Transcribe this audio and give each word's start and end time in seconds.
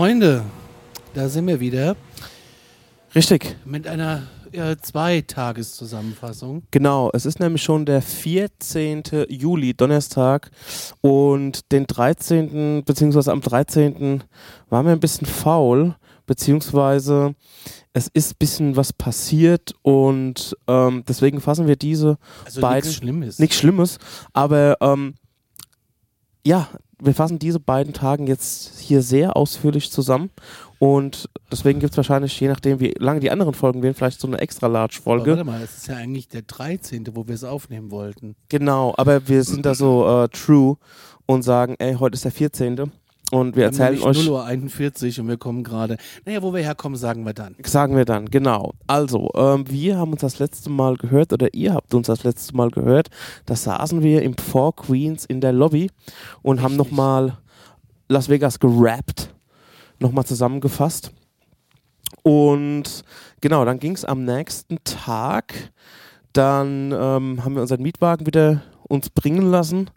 Freunde, 0.00 0.44
da 1.14 1.26
sind 1.30 1.46
wir 1.46 1.58
wieder 1.58 1.96
Richtig, 3.14 3.56
mit 3.64 3.86
einer 3.86 4.24
äh, 4.52 4.76
Zweitageszusammenfassung. 4.76 6.64
genau. 6.70 7.08
Es 7.14 7.24
ist 7.24 7.40
nämlich 7.40 7.62
schon 7.62 7.86
der 7.86 8.02
14. 8.02 9.04
Juli, 9.30 9.72
Donnerstag. 9.72 10.50
Und 11.00 11.72
den 11.72 11.86
13. 11.86 12.84
beziehungsweise 12.84 13.32
am 13.32 13.40
13. 13.40 14.22
waren 14.68 14.84
wir 14.84 14.92
ein 14.92 15.00
bisschen 15.00 15.26
faul, 15.26 15.96
beziehungsweise 16.26 17.34
es 17.94 18.08
ist 18.08 18.32
ein 18.32 18.38
bisschen 18.38 18.76
was 18.76 18.92
passiert 18.92 19.72
und 19.80 20.54
ähm, 20.66 21.04
deswegen 21.08 21.40
fassen 21.40 21.66
wir 21.68 21.76
diese 21.76 22.18
Also 22.44 22.60
Beiden- 22.60 22.84
nichts 22.84 22.96
Schlimmes. 22.98 23.38
nichts 23.38 23.56
Schlimmes, 23.56 23.96
aber 24.34 24.76
ähm, 24.82 25.14
ja, 26.44 26.68
wir 27.02 27.14
fassen 27.14 27.38
diese 27.38 27.60
beiden 27.60 27.92
Tagen 27.92 28.26
jetzt 28.26 28.78
hier 28.78 29.02
sehr 29.02 29.36
ausführlich 29.36 29.90
zusammen 29.90 30.30
und 30.78 31.28
deswegen 31.50 31.80
gibt 31.80 31.92
es 31.92 31.96
wahrscheinlich, 31.96 32.38
je 32.40 32.48
nachdem 32.48 32.80
wie 32.80 32.94
lange 32.98 33.20
die 33.20 33.30
anderen 33.30 33.54
Folgen 33.54 33.82
werden, 33.82 33.94
vielleicht 33.94 34.20
so 34.20 34.26
eine 34.26 34.38
extra 34.38 34.66
Aber 34.66 34.74
Large-Folge. 34.74 35.30
warte 35.32 35.44
mal, 35.44 35.62
es 35.62 35.76
ist 35.78 35.88
ja 35.88 35.96
eigentlich 35.96 36.28
der 36.28 36.42
13., 36.42 37.06
wo 37.14 37.26
wir 37.26 37.34
es 37.34 37.44
aufnehmen 37.44 37.90
wollten. 37.90 38.36
Genau, 38.48 38.94
aber 38.96 39.28
wir 39.28 39.42
sind 39.44 39.64
da 39.66 39.74
so 39.74 40.06
äh, 40.24 40.28
true 40.28 40.76
und 41.26 41.42
sagen, 41.42 41.76
ey, 41.78 41.94
heute 41.94 42.14
ist 42.14 42.24
der 42.24 42.32
14. 42.32 42.90
Und 43.32 43.56
wir 43.56 43.64
erzählen 43.64 44.00
euch, 44.02 44.24
0 44.24 44.34
Uhr 44.34 44.44
41 44.44 45.18
und 45.18 45.26
wir 45.26 45.36
kommen 45.36 45.64
gerade. 45.64 45.96
Naja, 46.24 46.42
wo 46.42 46.54
wir 46.54 46.62
herkommen, 46.62 46.96
sagen 46.96 47.26
wir 47.26 47.34
dann. 47.34 47.56
sagen 47.64 47.96
wir 47.96 48.04
dann, 48.04 48.26
genau. 48.26 48.74
Also, 48.86 49.30
ähm, 49.34 49.64
wir 49.68 49.98
haben 49.98 50.12
uns 50.12 50.20
das 50.20 50.38
letzte 50.38 50.70
Mal 50.70 50.96
gehört, 50.96 51.32
oder 51.32 51.52
ihr 51.52 51.74
habt 51.74 51.92
uns 51.94 52.06
das 52.06 52.22
letzte 52.22 52.54
Mal 52.56 52.70
gehört, 52.70 53.08
da 53.44 53.56
saßen 53.56 54.02
wir 54.02 54.22
im 54.22 54.36
Four 54.36 54.76
Queens 54.76 55.24
in 55.24 55.40
der 55.40 55.52
Lobby 55.52 55.90
und 56.42 56.62
haben 56.62 56.74
Richtig. 56.74 56.92
nochmal 56.92 57.38
Las 58.08 58.28
Vegas 58.28 58.60
gerappt, 58.60 59.34
nochmal 59.98 60.24
zusammengefasst. 60.24 61.10
Und 62.22 63.02
genau, 63.40 63.64
dann 63.64 63.80
ging 63.80 63.92
es 63.92 64.04
am 64.04 64.24
nächsten 64.24 64.78
Tag. 64.84 65.72
Dann 66.32 66.92
ähm, 66.92 67.44
haben 67.44 67.54
wir 67.54 67.62
unseren 67.62 67.82
Mietwagen 67.82 68.26
wieder 68.26 68.62
uns 68.88 69.10
bringen 69.10 69.50
lassen 69.50 69.90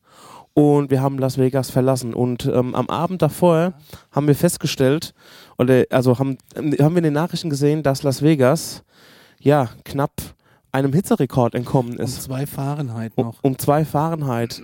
und 0.53 0.91
wir 0.91 1.01
haben 1.01 1.17
Las 1.17 1.37
Vegas 1.37 1.69
verlassen. 1.69 2.13
Und 2.13 2.45
ähm, 2.45 2.75
am 2.75 2.89
Abend 2.89 3.21
davor 3.21 3.73
haben 4.11 4.27
wir 4.27 4.35
festgestellt, 4.35 5.13
oder 5.57 5.85
also 5.89 6.19
haben, 6.19 6.37
haben 6.55 6.77
wir 6.77 6.97
in 6.97 7.03
den 7.03 7.13
Nachrichten 7.13 7.49
gesehen, 7.49 7.83
dass 7.83 8.03
Las 8.03 8.21
Vegas 8.21 8.83
ja 9.39 9.69
knapp 9.85 10.11
einem 10.71 10.93
Hitzerekord 10.93 11.55
entkommen 11.55 11.95
Um 11.95 12.03
ist. 12.03 12.21
zwei 12.23 12.45
Fahrenheit 12.45 13.13
Um, 13.15 13.25
noch. 13.27 13.35
um 13.41 13.57
zwei 13.57 13.85
Fahrenheit, 13.85 14.61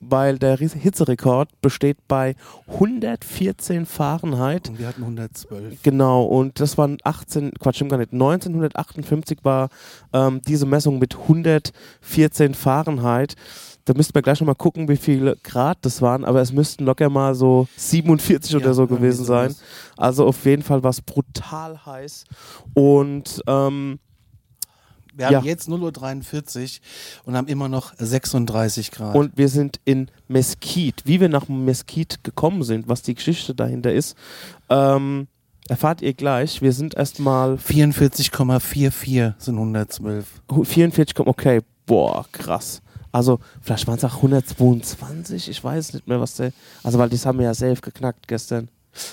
weil 0.00 0.38
der 0.38 0.58
Hitzerekord 0.58 1.48
besteht 1.62 1.96
bei 2.08 2.34
114 2.74 3.86
Fahrenheit. 3.86 4.68
Und 4.68 4.78
wir 4.78 4.88
hatten 4.88 5.02
112. 5.02 5.82
Genau, 5.82 6.24
und 6.24 6.60
das 6.60 6.76
waren 6.76 6.98
18, 7.04 7.52
Quatsch, 7.58 7.76
stimmt 7.76 7.90
gar 7.90 7.98
nicht, 7.98 8.12
1958 8.12 9.38
war 9.44 9.70
ähm, 10.12 10.40
diese 10.46 10.66
Messung 10.66 10.98
mit 10.98 11.16
114 11.16 12.54
Fahrenheit. 12.54 13.34
Da 13.86 13.94
müssten 13.94 14.14
wir 14.14 14.22
gleich 14.22 14.40
nochmal 14.40 14.56
gucken, 14.56 14.88
wie 14.88 14.96
viele 14.96 15.36
Grad 15.44 15.78
das 15.82 16.02
waren, 16.02 16.24
aber 16.24 16.40
es 16.42 16.52
müssten 16.52 16.84
locker 16.84 17.08
mal 17.08 17.34
so 17.34 17.68
47 17.76 18.56
oder 18.56 18.66
Ja, 18.66 18.74
so 18.74 18.82
irgendwie 18.82 18.96
gewesen 19.00 19.24
sein. 19.24 19.54
Also 19.96 20.26
auf 20.26 20.44
jeden 20.44 20.62
Fall 20.62 20.82
war 20.82 20.90
es 20.90 21.00
brutal 21.00 21.86
heiß. 21.86 22.24
Und 22.74 23.40
ähm, 23.46 23.98
Wir 25.14 25.26
haben 25.26 25.32
Ja. 25.32 25.40
jetzt 25.40 25.66
0 25.68 25.80
Uhr 25.82 25.92
43 25.92 26.82
und 27.24 27.36
haben 27.36 27.46
immer 27.46 27.68
noch 27.70 27.94
36 27.96 28.90
Grad. 28.90 29.14
Und 29.14 29.38
wir 29.38 29.48
sind 29.48 29.80
in 29.86 30.10
Mesquite. 30.28 31.04
Wie 31.06 31.20
wir 31.20 31.30
nach 31.30 31.48
Mesquite 31.48 32.18
gekommen 32.22 32.64
sind, 32.64 32.86
was 32.88 33.00
die 33.00 33.14
Geschichte 33.14 33.54
dahinter 33.54 33.92
ist, 33.94 34.14
ähm, 34.68 35.28
erfahrt 35.68 36.02
ihr 36.02 36.12
gleich. 36.12 36.60
Wir 36.60 36.72
sind 36.72 36.94
erstmal 36.96 37.56
44,44 37.56 39.34
sind 39.38 39.54
112. 39.56 40.26
44, 40.64 41.14
komm- 41.14 41.28
okay, 41.28 41.60
boah, 41.86 42.26
krass. 42.32 42.82
Also, 43.16 43.38
vielleicht 43.62 43.86
waren 43.86 43.96
es 43.96 44.04
auch 44.04 44.16
122, 44.16 45.48
ich 45.48 45.64
weiß 45.64 45.94
nicht 45.94 46.06
mehr, 46.06 46.20
was 46.20 46.34
der. 46.34 46.52
Also, 46.82 46.98
weil 46.98 47.08
das 47.08 47.24
haben 47.24 47.38
wir 47.38 47.46
ja 47.46 47.54
selbst 47.54 47.82
geknackt 47.82 48.28
gestern. 48.28 48.68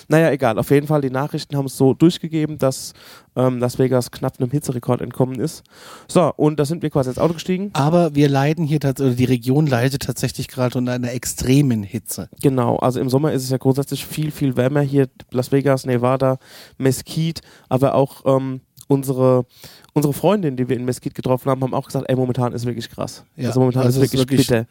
Naja, 0.09 0.29
egal. 0.29 0.59
Auf 0.59 0.71
jeden 0.71 0.87
Fall, 0.87 0.99
die 0.99 1.09
Nachrichten 1.09 1.55
haben 1.55 1.67
es 1.67 1.77
so 1.77 1.93
durchgegeben, 1.93 2.57
dass 2.57 2.91
ähm, 3.37 3.59
Las 3.59 3.79
Vegas 3.79 4.11
knapp 4.11 4.39
einem 4.39 4.51
Hitzerekord 4.51 4.99
entkommen 4.99 5.39
ist. 5.39 5.63
So, 6.09 6.33
und 6.35 6.59
da 6.59 6.65
sind 6.65 6.81
wir 6.81 6.89
quasi 6.89 7.11
ins 7.11 7.17
Auto 7.17 7.35
gestiegen. 7.35 7.69
Aber 7.71 8.13
wir 8.13 8.27
leiden 8.27 8.65
hier 8.65 8.81
tatsächlich, 8.81 9.13
oder 9.13 9.17
die 9.17 9.31
Region 9.31 9.67
leidet 9.67 10.03
tatsächlich 10.03 10.49
gerade 10.49 10.77
unter 10.77 10.91
einer 10.91 11.13
extremen 11.13 11.81
Hitze. 11.81 12.27
Genau, 12.41 12.75
also 12.77 12.99
im 12.99 13.09
Sommer 13.09 13.31
ist 13.31 13.43
es 13.43 13.51
ja 13.51 13.57
grundsätzlich 13.57 14.05
viel, 14.05 14.31
viel 14.31 14.57
wärmer 14.57 14.81
hier. 14.81 15.07
Las 15.31 15.53
Vegas, 15.53 15.85
Nevada, 15.85 16.39
Mesquite, 16.77 17.41
aber 17.69 17.95
auch 17.95 18.23
ähm, 18.25 18.59
unsere, 18.87 19.45
unsere 19.93 20.13
Freundin, 20.13 20.55
die 20.55 20.67
wir 20.69 20.75
in 20.75 20.85
Mesquite 20.85 21.13
getroffen 21.15 21.49
haben, 21.49 21.61
haben 21.61 21.73
auch 21.73 21.85
gesagt, 21.87 22.05
ey, 22.09 22.15
momentan 22.15 22.53
ist 22.53 22.65
wirklich 22.65 22.89
krass. 22.89 23.23
Ja, 23.35 23.47
also 23.49 23.59
momentan 23.59 23.83
also 23.83 24.01
ist 24.01 24.11
wirklich, 24.13 24.29
wirklich- 24.29 24.47
bitter. 24.47 24.65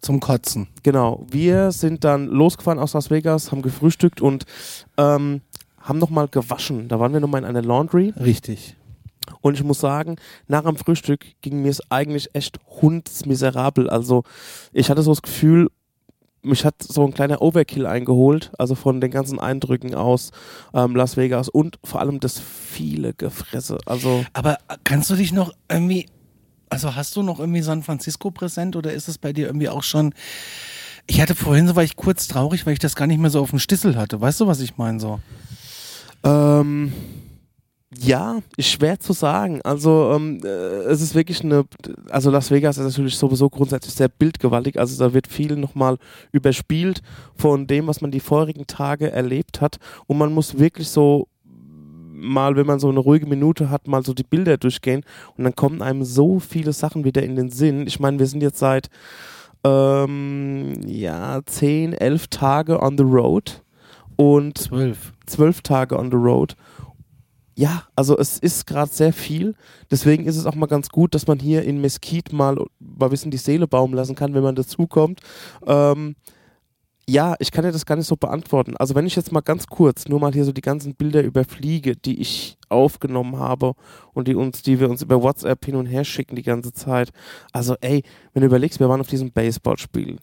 Zum 0.00 0.18
Kotzen. 0.18 0.66
Genau, 0.82 1.26
wir 1.30 1.72
sind 1.72 2.04
dann 2.04 2.26
losgefahren 2.26 2.78
aus 2.78 2.94
Las 2.94 3.10
Vegas, 3.10 3.52
haben 3.52 3.60
gefrühstückt 3.60 4.22
und 4.22 4.46
ähm, 4.96 5.42
haben 5.78 5.98
nochmal 5.98 6.26
gewaschen. 6.28 6.88
Da 6.88 6.98
waren 6.98 7.12
wir 7.12 7.20
nochmal 7.20 7.42
in 7.42 7.46
einer 7.46 7.60
Laundry 7.60 8.14
Richtig. 8.18 8.76
und 9.42 9.54
ich 9.54 9.62
muss 9.62 9.78
sagen, 9.78 10.16
nach 10.48 10.64
dem 10.64 10.76
Frühstück 10.76 11.26
ging 11.42 11.60
mir 11.60 11.68
es 11.68 11.82
eigentlich 11.90 12.30
echt 12.34 12.58
hundsmiserabel. 12.80 13.90
Also 13.90 14.24
ich 14.72 14.88
hatte 14.88 15.02
so 15.02 15.10
das 15.10 15.20
Gefühl, 15.20 15.68
mich 16.42 16.64
hat 16.64 16.74
so 16.82 17.04
ein 17.04 17.12
kleiner 17.12 17.42
Overkill 17.42 17.86
eingeholt, 17.86 18.50
also 18.58 18.74
von 18.74 19.00
den 19.00 19.10
ganzen 19.10 19.38
Eindrücken 19.38 19.94
aus 19.94 20.30
ähm, 20.74 20.96
Las 20.96 21.16
Vegas 21.16 21.48
und 21.48 21.78
vor 21.84 22.00
allem 22.00 22.20
das 22.20 22.40
viele 22.40 23.14
Gefresse. 23.14 23.78
Also 23.86 24.24
Aber 24.32 24.58
kannst 24.84 25.10
du 25.10 25.16
dich 25.16 25.32
noch 25.32 25.52
irgendwie, 25.68 26.06
also 26.70 26.94
hast 26.94 27.16
du 27.16 27.22
noch 27.22 27.40
irgendwie 27.40 27.62
San 27.62 27.82
Francisco 27.82 28.30
präsent 28.30 28.76
oder 28.76 28.92
ist 28.92 29.08
es 29.08 29.18
bei 29.18 29.32
dir 29.32 29.46
irgendwie 29.46 29.68
auch 29.68 29.82
schon, 29.82 30.14
ich 31.06 31.20
hatte 31.20 31.34
vorhin 31.34 31.68
so, 31.68 31.76
war 31.76 31.84
ich 31.84 31.96
kurz 31.96 32.28
traurig, 32.28 32.66
weil 32.66 32.72
ich 32.72 32.78
das 32.78 32.96
gar 32.96 33.06
nicht 33.06 33.18
mehr 33.18 33.30
so 33.30 33.40
auf 33.40 33.50
dem 33.50 33.58
Stissel 33.58 33.96
hatte. 33.96 34.20
Weißt 34.20 34.40
du, 34.40 34.46
was 34.46 34.60
ich 34.60 34.76
meine 34.76 35.00
so? 35.00 35.20
Ähm, 36.22 36.92
ja, 37.96 38.38
ist 38.56 38.68
schwer 38.68 39.00
zu 39.00 39.12
sagen. 39.12 39.60
Also 39.62 40.12
ähm, 40.14 40.40
äh, 40.44 40.48
es 40.48 41.00
ist 41.00 41.14
wirklich 41.14 41.42
eine, 41.42 41.64
also 42.08 42.30
Las 42.30 42.50
Vegas 42.50 42.78
ist 42.78 42.84
natürlich 42.84 43.16
sowieso 43.16 43.50
grundsätzlich 43.50 43.94
sehr 43.94 44.08
bildgewaltig. 44.08 44.78
Also 44.78 45.02
da 45.02 45.12
wird 45.12 45.26
viel 45.26 45.56
nochmal 45.56 45.98
überspielt 46.30 47.02
von 47.34 47.66
dem, 47.66 47.88
was 47.88 48.00
man 48.00 48.12
die 48.12 48.20
vorigen 48.20 48.66
Tage 48.68 49.10
erlebt 49.10 49.60
hat. 49.60 49.78
Und 50.06 50.18
man 50.18 50.32
muss 50.32 50.58
wirklich 50.58 50.88
so 50.88 51.26
mal, 52.12 52.54
wenn 52.54 52.66
man 52.66 52.78
so 52.78 52.88
eine 52.88 53.00
ruhige 53.00 53.26
Minute 53.26 53.70
hat, 53.70 53.88
mal 53.88 54.04
so 54.04 54.14
die 54.14 54.22
Bilder 54.22 54.56
durchgehen 54.56 55.02
und 55.36 55.44
dann 55.44 55.56
kommen 55.56 55.82
einem 55.82 56.04
so 56.04 56.38
viele 56.38 56.72
Sachen 56.72 57.04
wieder 57.04 57.22
in 57.22 57.34
den 57.34 57.50
Sinn. 57.50 57.86
Ich 57.86 57.98
meine, 57.98 58.18
wir 58.18 58.26
sind 58.26 58.42
jetzt 58.42 58.58
seit 58.58 58.88
ähm, 59.64 60.80
ja, 60.86 61.40
10, 61.44 61.94
11 61.94 62.28
Tage 62.28 62.80
on 62.80 62.96
the 62.96 63.04
road 63.04 63.62
und 64.16 64.58
Zwölf. 64.58 65.12
zwölf 65.26 65.62
Tage 65.62 65.98
on 65.98 66.10
the 66.10 66.16
road. 66.16 66.56
Ja, 67.56 67.84
also 67.96 68.16
es 68.16 68.38
ist 68.38 68.66
gerade 68.66 68.90
sehr 68.90 69.12
viel. 69.12 69.54
Deswegen 69.90 70.24
ist 70.26 70.36
es 70.36 70.46
auch 70.46 70.54
mal 70.54 70.66
ganz 70.66 70.88
gut, 70.88 71.14
dass 71.14 71.26
man 71.26 71.38
hier 71.38 71.62
in 71.62 71.80
Mesquite 71.80 72.34
mal 72.34 72.56
ein 72.58 73.10
bisschen 73.10 73.30
die 73.30 73.36
Seele 73.36 73.66
baumen 73.66 73.94
lassen 73.94 74.14
kann, 74.14 74.34
wenn 74.34 74.42
man 74.42 74.54
dazukommt. 74.54 75.20
Ähm, 75.66 76.14
ja, 77.08 77.34
ich 77.40 77.50
kann 77.50 77.64
dir 77.64 77.72
das 77.72 77.86
gar 77.86 77.96
nicht 77.96 78.06
so 78.06 78.16
beantworten. 78.16 78.76
Also 78.76 78.94
wenn 78.94 79.06
ich 79.06 79.16
jetzt 79.16 79.32
mal 79.32 79.40
ganz 79.40 79.66
kurz 79.66 80.06
nur 80.06 80.20
mal 80.20 80.32
hier 80.32 80.44
so 80.44 80.52
die 80.52 80.60
ganzen 80.60 80.94
Bilder 80.94 81.22
überfliege, 81.22 81.96
die 81.96 82.20
ich 82.20 82.56
aufgenommen 82.68 83.36
habe 83.36 83.72
und 84.12 84.28
die 84.28 84.36
uns, 84.36 84.62
die 84.62 84.78
wir 84.78 84.88
uns 84.88 85.02
über 85.02 85.20
WhatsApp 85.20 85.64
hin 85.64 85.74
und 85.74 85.86
her 85.86 86.04
schicken 86.04 86.36
die 86.36 86.44
ganze 86.44 86.72
Zeit. 86.72 87.10
Also 87.52 87.74
ey, 87.80 88.04
wenn 88.32 88.42
du 88.42 88.46
überlegst, 88.46 88.78
wir 88.78 88.88
waren 88.88 89.00
auf 89.00 89.08
diesem 89.08 89.32
Baseballspiel. 89.32 90.18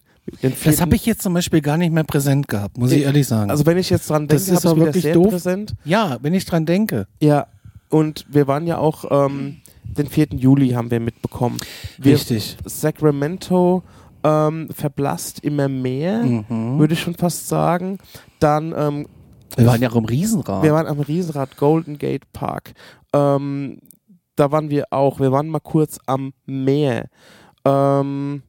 Das 0.64 0.80
habe 0.80 0.94
ich 0.96 1.06
jetzt 1.06 1.22
zum 1.22 1.34
Beispiel 1.34 1.60
gar 1.60 1.76
nicht 1.76 1.92
mehr 1.92 2.04
präsent 2.04 2.48
gehabt, 2.48 2.78
muss 2.78 2.92
ich 2.92 3.02
ehrlich 3.02 3.26
sagen. 3.26 3.50
Also 3.50 3.66
wenn 3.66 3.78
ich 3.78 3.90
jetzt 3.90 4.08
dran 4.10 4.26
Das 4.28 4.44
denke, 4.44 4.58
ist 4.58 4.66
aber 4.66 4.76
wieder 4.76 4.86
wirklich 4.86 5.02
sehr 5.04 5.14
doof. 5.14 5.28
präsent. 5.30 5.74
ja, 5.84 6.18
wenn 6.22 6.34
ich 6.34 6.44
dran 6.44 6.66
denke. 6.66 7.06
Ja, 7.20 7.46
und 7.90 8.26
wir 8.28 8.46
waren 8.46 8.66
ja 8.66 8.78
auch, 8.78 9.04
ähm, 9.10 9.56
den 9.84 10.06
4. 10.06 10.28
Juli 10.34 10.70
haben 10.70 10.90
wir 10.90 11.00
mitbekommen. 11.00 11.58
Wir, 11.98 12.14
Richtig. 12.14 12.56
Sacramento 12.64 13.82
ähm, 14.24 14.68
verblasst 14.74 15.40
immer 15.44 15.68
mehr, 15.68 16.22
Mhm. 16.24 16.78
würde 16.78 16.94
ich 16.94 17.00
schon 17.00 17.14
fast 17.14 17.48
sagen. 17.48 17.98
Dann, 18.40 18.74
ähm, 18.76 19.06
Wir 19.56 19.66
waren 19.66 19.80
ja 19.80 19.90
auch 19.90 19.96
im 19.96 20.04
Riesenrad. 20.04 20.62
wir 20.62 20.72
waren 20.72 20.86
am 20.86 21.00
Riesenrad 21.00 21.56
Golden 21.56 21.96
Gate 21.98 22.30
Park. 22.32 22.74
Ähm, 23.14 23.78
da 24.36 24.52
waren 24.52 24.70
wir 24.70 24.84
auch. 24.90 25.20
Wir 25.20 25.32
waren 25.32 25.48
mal 25.48 25.60
kurz 25.60 25.98
am 26.06 26.32
Meer. 26.46 27.06
Ähm, 27.64 28.42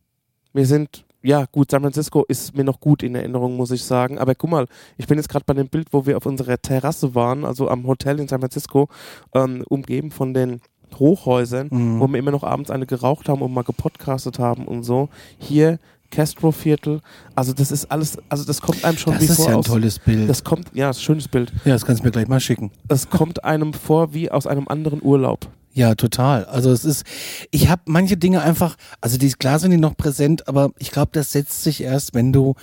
wir 0.54 0.66
sind, 0.66 1.06
ja 1.22 1.46
gut, 1.52 1.72
San 1.72 1.82
Francisco 1.82 2.24
ist 2.28 2.56
mir 2.56 2.64
noch 2.64 2.80
gut 2.80 3.04
in 3.04 3.16
Erinnerung, 3.16 3.58
muss 3.58 3.72
ich 3.72 3.84
sagen. 3.84 4.18
Aber 4.20 4.36
guck 4.36 4.50
mal, 4.50 4.66
ich 4.98 5.08
bin 5.08 5.18
jetzt 5.18 5.28
gerade 5.30 5.44
bei 5.46 5.54
dem 5.54 5.68
Bild, 5.68 5.88
wo 5.92 6.06
wir 6.06 6.16
auf 6.18 6.26
unserer 6.26 6.58
Terrasse 6.62 7.14
waren, 7.16 7.44
also 7.46 7.70
am 7.70 7.86
Hotel 7.88 8.20
in 8.20 8.28
San 8.28 8.40
Francisco, 8.40 8.88
ähm, 9.34 9.64
umgeben 9.70 10.12
von 10.12 10.34
den 10.34 10.62
Hochhäusern, 10.98 11.68
Mhm. 11.72 12.00
wo 12.00 12.08
wir 12.08 12.18
immer 12.20 12.32
noch 12.32 12.44
abends 12.44 12.72
eine 12.72 12.86
geraucht 12.86 13.30
haben 13.30 13.42
und 13.42 13.54
mal 13.54 13.64
gepodcastet 13.64 14.40
haben 14.40 14.66
und 14.66 14.84
so. 14.84 15.10
Hier 15.38 15.78
Castro-Viertel. 16.12 17.02
Also 17.36 17.54
das 17.54 17.72
ist 17.72 17.92
alles, 17.92 18.18
also 18.30 18.44
das 18.46 18.62
kommt 18.62 18.84
einem 18.84 18.98
schon 18.98 19.14
Das 19.14 19.22
wie 19.22 19.26
ist 19.28 19.36
vor 19.36 19.46
ja 19.46 19.52
ein 19.52 19.58
aus. 19.60 19.66
tolles 19.66 20.00
Bild. 20.00 20.30
Das 20.30 20.44
kommt, 20.44 20.68
ja, 20.74 20.88
das 20.88 20.98
ist 20.98 21.04
ein 21.04 21.06
schönes 21.06 21.28
Bild. 21.28 21.52
ja, 21.66 21.74
das 21.74 21.86
kannst 21.86 22.02
du 22.02 22.06
mir 22.08 22.12
gleich 22.12 22.28
mal 22.28 22.40
schicken. 22.40 22.72
Das 22.88 23.10
kommt 23.10 23.44
einem 23.44 23.74
vor 23.74 24.14
wie 24.14 24.32
aus 24.32 24.48
einem 24.48 24.68
anderen 24.68 25.02
Urlaub. 25.04 25.48
Ja, 25.74 25.96
total. 25.96 26.46
Also 26.46 26.72
es 26.72 26.84
ist, 26.84 27.06
ich 27.52 27.70
habe 27.70 27.84
manche 27.86 28.18
Dinge 28.18 28.42
einfach, 28.42 28.76
also 29.02 29.18
die 29.18 29.30
klar 29.32 29.60
sind 29.60 29.72
die 29.72 29.78
noch 29.78 29.96
präsent, 29.96 30.48
aber 30.48 30.72
ich 30.80 30.92
glaube, 30.92 31.10
das 31.14 31.32
setzt 31.32 31.64
sich 31.64 31.82
erst, 31.82 32.14
wenn 32.14 32.34
du 32.34 32.56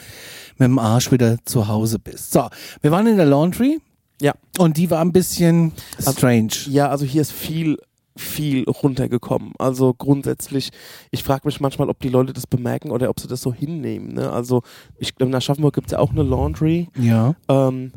mit 0.58 0.67
dem 0.67 0.79
Arsch 0.79 1.12
wieder 1.12 1.37
zu 1.44 1.69
Hause 1.69 1.99
bist. 1.99 2.32
So, 2.32 2.49
wir 2.82 2.91
waren 2.91 3.06
in 3.06 3.17
der 3.17 3.26
Laundry 3.26 3.79
Ja. 4.20 4.32
und 4.58 4.76
die 4.76 4.91
war 4.91 5.00
ein 5.00 5.12
bisschen 5.12 5.73
strange. 6.00 6.50
Ja, 6.69 6.88
also 6.88 7.05
hier 7.05 7.23
ist 7.23 7.32
viel, 7.32 7.79
viel 8.17 8.64
runtergekommen. 8.64 9.52
Also 9.59 9.94
grundsätzlich, 9.94 10.70
ich 11.11 11.23
frage 11.23 11.43
mich 11.47 11.61
manchmal, 11.61 11.88
ob 11.88 12.00
die 12.00 12.09
Leute 12.09 12.32
das 12.32 12.47
bemerken 12.47 12.91
oder 12.91 13.09
ob 13.09 13.20
sie 13.20 13.29
das 13.29 13.41
so 13.41 13.52
hinnehmen. 13.55 14.14
Ne? 14.14 14.31
Also 14.32 14.62
ich 14.99 15.14
glaube, 15.14 15.31
in 15.31 15.35
Aschaffenburg 15.37 15.75
gibt 15.75 15.87
es 15.88 15.93
ja 15.93 15.99
auch 16.00 16.11
eine 16.11 16.23
Laundry 16.25 16.88
Ja. 16.99 17.35
ähm, 17.49 17.93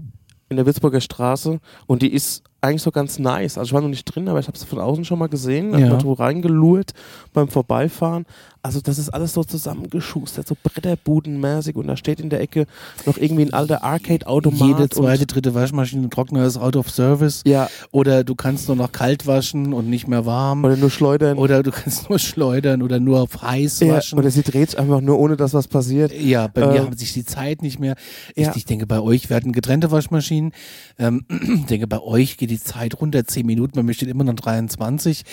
in 0.49 0.57
der 0.57 0.65
Würzburger 0.65 1.01
Straße 1.01 1.59
und 1.87 2.01
die 2.01 2.13
ist 2.13 2.43
eigentlich 2.61 2.81
so 2.81 2.91
ganz 2.91 3.19
nice. 3.19 3.57
Also 3.57 3.69
ich 3.69 3.73
war 3.73 3.81
noch 3.81 3.87
nicht 3.89 4.05
drin, 4.05 4.27
aber 4.27 4.39
ich 4.39 4.47
habe 4.47 4.57
sie 4.57 4.65
von 4.65 4.79
außen 4.79 5.05
schon 5.05 5.19
mal 5.19 5.29
gesehen, 5.29 5.77
Ja. 5.77 5.89
mal 5.89 6.01
so 6.01 6.13
reingelurrt 6.13 6.91
beim 7.33 7.47
Vorbeifahren. 7.47 8.25
Also 8.69 8.81
das 8.81 8.99
ist 8.99 9.09
alles 9.09 9.33
so 9.33 9.43
zusammengeschustert, 9.43 10.47
so 10.47 10.55
Bretterbudenmäßig 10.61 11.75
und 11.75 11.87
da 11.87 11.97
steht 11.97 12.19
in 12.19 12.29
der 12.29 12.39
Ecke 12.39 12.67
noch 13.07 13.17
irgendwie 13.17 13.41
ein 13.45 13.51
alter 13.51 13.83
Arcade-Automat. 13.83 14.59
Jede 14.67 14.89
zweite, 14.89 15.21
und, 15.23 15.33
dritte 15.33 15.55
Waschmaschine, 15.55 16.07
Trockner 16.11 16.45
ist 16.45 16.55
out 16.57 16.75
of 16.75 16.87
service. 16.91 17.41
ja, 17.47 17.67
Oder 17.91 18.23
du 18.23 18.35
kannst 18.35 18.67
nur 18.67 18.77
noch 18.77 18.91
kalt 18.91 19.25
waschen 19.25 19.73
und 19.73 19.89
nicht 19.89 20.07
mehr 20.07 20.27
warm. 20.27 20.63
oder 20.65 20.77
nur 20.77 20.91
schleudern. 20.91 21.39
Oder 21.39 21.63
du 21.63 21.71
kannst 21.71 22.09
nur 22.11 22.19
schleudern 22.19 22.83
oder 22.83 22.99
nur 22.99 23.21
auf 23.21 23.41
heiß 23.41 23.79
ja, 23.79 23.95
waschen. 23.95 24.19
oder 24.19 24.29
sie 24.29 24.43
dreht 24.43 24.77
einfach 24.77 25.01
nur, 25.01 25.17
ohne 25.17 25.35
dass 25.35 25.55
was 25.55 25.67
passiert. 25.67 26.13
Ja, 26.13 26.45
bei 26.45 26.67
mir 26.67 26.75
Äh, 26.75 26.79
haben 26.81 26.95
sich 26.95 27.13
die 27.13 27.25
Zeit 27.25 27.63
nicht 27.63 27.79
mehr. 27.79 27.95
Ich, 28.35 28.45
ja. 28.45 28.53
ich 28.55 28.65
denke, 28.65 28.85
bei 28.85 28.99
euch, 28.99 29.29
wir 29.31 29.35
hatten 29.35 29.51
getrennte 29.51 29.89
Waschmaschinen. 29.89 30.51
Ähm, 30.99 31.25
ich 31.55 31.65
denke, 31.65 31.87
bei 31.87 31.99
euch 32.01 32.37
geht 32.37 32.51
die 32.51 32.61
Zeit 32.61 33.01
runter, 33.01 33.25
10 33.25 33.47
Minuten, 33.47 33.73
bei 33.75 33.81
mir 33.81 33.95
steht 33.95 34.09
immer 34.09 34.25
noch 34.25 34.35
23. 34.35 35.23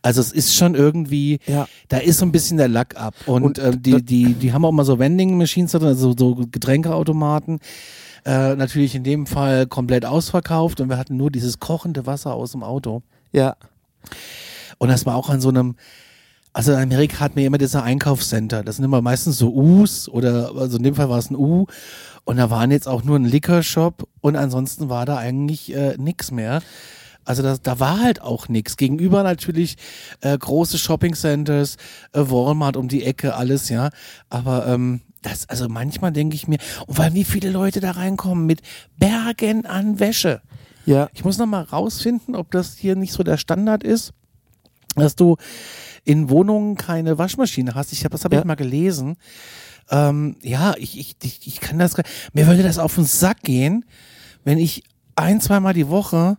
Also 0.00 0.22
es 0.22 0.32
ist 0.32 0.54
schon 0.56 0.74
irgendwie, 0.74 1.40
Ja. 1.46 1.68
da 1.88 1.98
ist 1.98 2.16
so 2.20 2.24
ein 2.24 2.32
bisschen 2.32 2.56
der 2.56 2.68
Lack 2.68 2.85
ab. 2.94 3.14
Und, 3.26 3.42
Und 3.42 3.58
äh, 3.58 3.76
die, 3.76 4.02
die, 4.04 4.34
die 4.34 4.52
haben 4.52 4.64
auch 4.64 4.72
mal 4.72 4.84
so 4.84 4.98
Vending 4.98 5.36
Machines 5.36 5.74
also 5.74 6.14
so 6.16 6.34
Getränkeautomaten. 6.34 7.58
Äh, 8.24 8.56
natürlich 8.56 8.94
in 8.94 9.04
dem 9.04 9.26
Fall 9.26 9.66
komplett 9.66 10.04
ausverkauft 10.04 10.80
und 10.80 10.88
wir 10.88 10.98
hatten 10.98 11.16
nur 11.16 11.30
dieses 11.30 11.60
kochende 11.60 12.06
Wasser 12.06 12.34
aus 12.34 12.52
dem 12.52 12.62
Auto. 12.64 13.02
Ja. 13.32 13.56
Und 14.78 14.88
das 14.88 15.06
war 15.06 15.14
auch 15.14 15.30
an 15.30 15.40
so 15.40 15.48
einem, 15.48 15.76
also 16.52 16.72
in 16.72 16.78
Amerika 16.78 17.20
hat 17.20 17.36
man 17.36 17.44
immer 17.44 17.58
diese 17.58 17.82
Einkaufscenter. 17.82 18.64
Das 18.64 18.76
sind 18.76 18.84
immer 18.84 19.00
meistens 19.00 19.38
so 19.38 19.52
U's 19.54 20.08
oder, 20.08 20.52
also 20.56 20.76
in 20.76 20.82
dem 20.82 20.94
Fall 20.96 21.08
war 21.08 21.18
es 21.18 21.30
ein 21.30 21.36
U. 21.36 21.66
Und 22.24 22.38
da 22.38 22.50
waren 22.50 22.72
jetzt 22.72 22.88
auch 22.88 23.04
nur 23.04 23.16
ein 23.16 23.24
Liquor-Shop 23.24 24.08
und 24.20 24.34
ansonsten 24.34 24.88
war 24.88 25.06
da 25.06 25.16
eigentlich 25.16 25.72
äh, 25.72 25.94
nix 25.96 26.32
mehr. 26.32 26.60
Also 27.26 27.42
das, 27.42 27.60
da 27.60 27.78
war 27.80 28.00
halt 28.00 28.22
auch 28.22 28.48
nix. 28.48 28.76
Gegenüber 28.76 29.22
natürlich 29.22 29.76
äh, 30.20 30.36
große 30.38 30.78
Shopping-Centers, 30.78 31.76
äh, 32.12 32.20
Walmart 32.20 32.76
um 32.76 32.88
die 32.88 33.04
Ecke, 33.04 33.34
alles, 33.34 33.68
ja. 33.68 33.90
Aber 34.30 34.66
ähm, 34.66 35.02
das, 35.22 35.48
also 35.48 35.68
manchmal 35.68 36.12
denke 36.12 36.36
ich 36.36 36.48
mir, 36.48 36.58
und 36.86 36.98
weil 36.98 37.12
wie 37.14 37.24
viele 37.24 37.50
Leute 37.50 37.80
da 37.80 37.90
reinkommen 37.92 38.46
mit 38.46 38.62
Bergen 38.98 39.66
an 39.66 39.98
Wäsche. 40.00 40.40
Ja. 40.86 41.08
Ich 41.14 41.24
muss 41.24 41.36
noch 41.36 41.46
mal 41.46 41.62
rausfinden, 41.62 42.36
ob 42.36 42.50
das 42.52 42.76
hier 42.76 42.94
nicht 42.94 43.12
so 43.12 43.24
der 43.24 43.36
Standard 43.36 43.82
ist, 43.82 44.12
dass 44.94 45.16
du 45.16 45.36
in 46.04 46.30
Wohnungen 46.30 46.76
keine 46.76 47.18
Waschmaschine 47.18 47.74
hast. 47.74 47.92
Ich 47.92 48.04
habe 48.04 48.12
das 48.12 48.24
habe 48.24 48.36
Ja. 48.36 48.40
ich 48.42 48.46
mal 48.46 48.54
gelesen. 48.54 49.16
Ähm, 49.90 50.36
ja, 50.42 50.74
ich, 50.78 50.98
ich, 50.98 51.16
ich, 51.22 51.46
ich 51.46 51.60
kann 51.60 51.78
das. 51.78 51.96
Mir 52.32 52.46
würde 52.46 52.62
das 52.62 52.78
auf 52.78 52.94
den 52.94 53.04
Sack 53.04 53.42
gehen, 53.42 53.84
wenn 54.44 54.58
ich 54.58 54.84
ein, 55.16 55.40
zweimal 55.40 55.74
die 55.74 55.88
Woche 55.88 56.36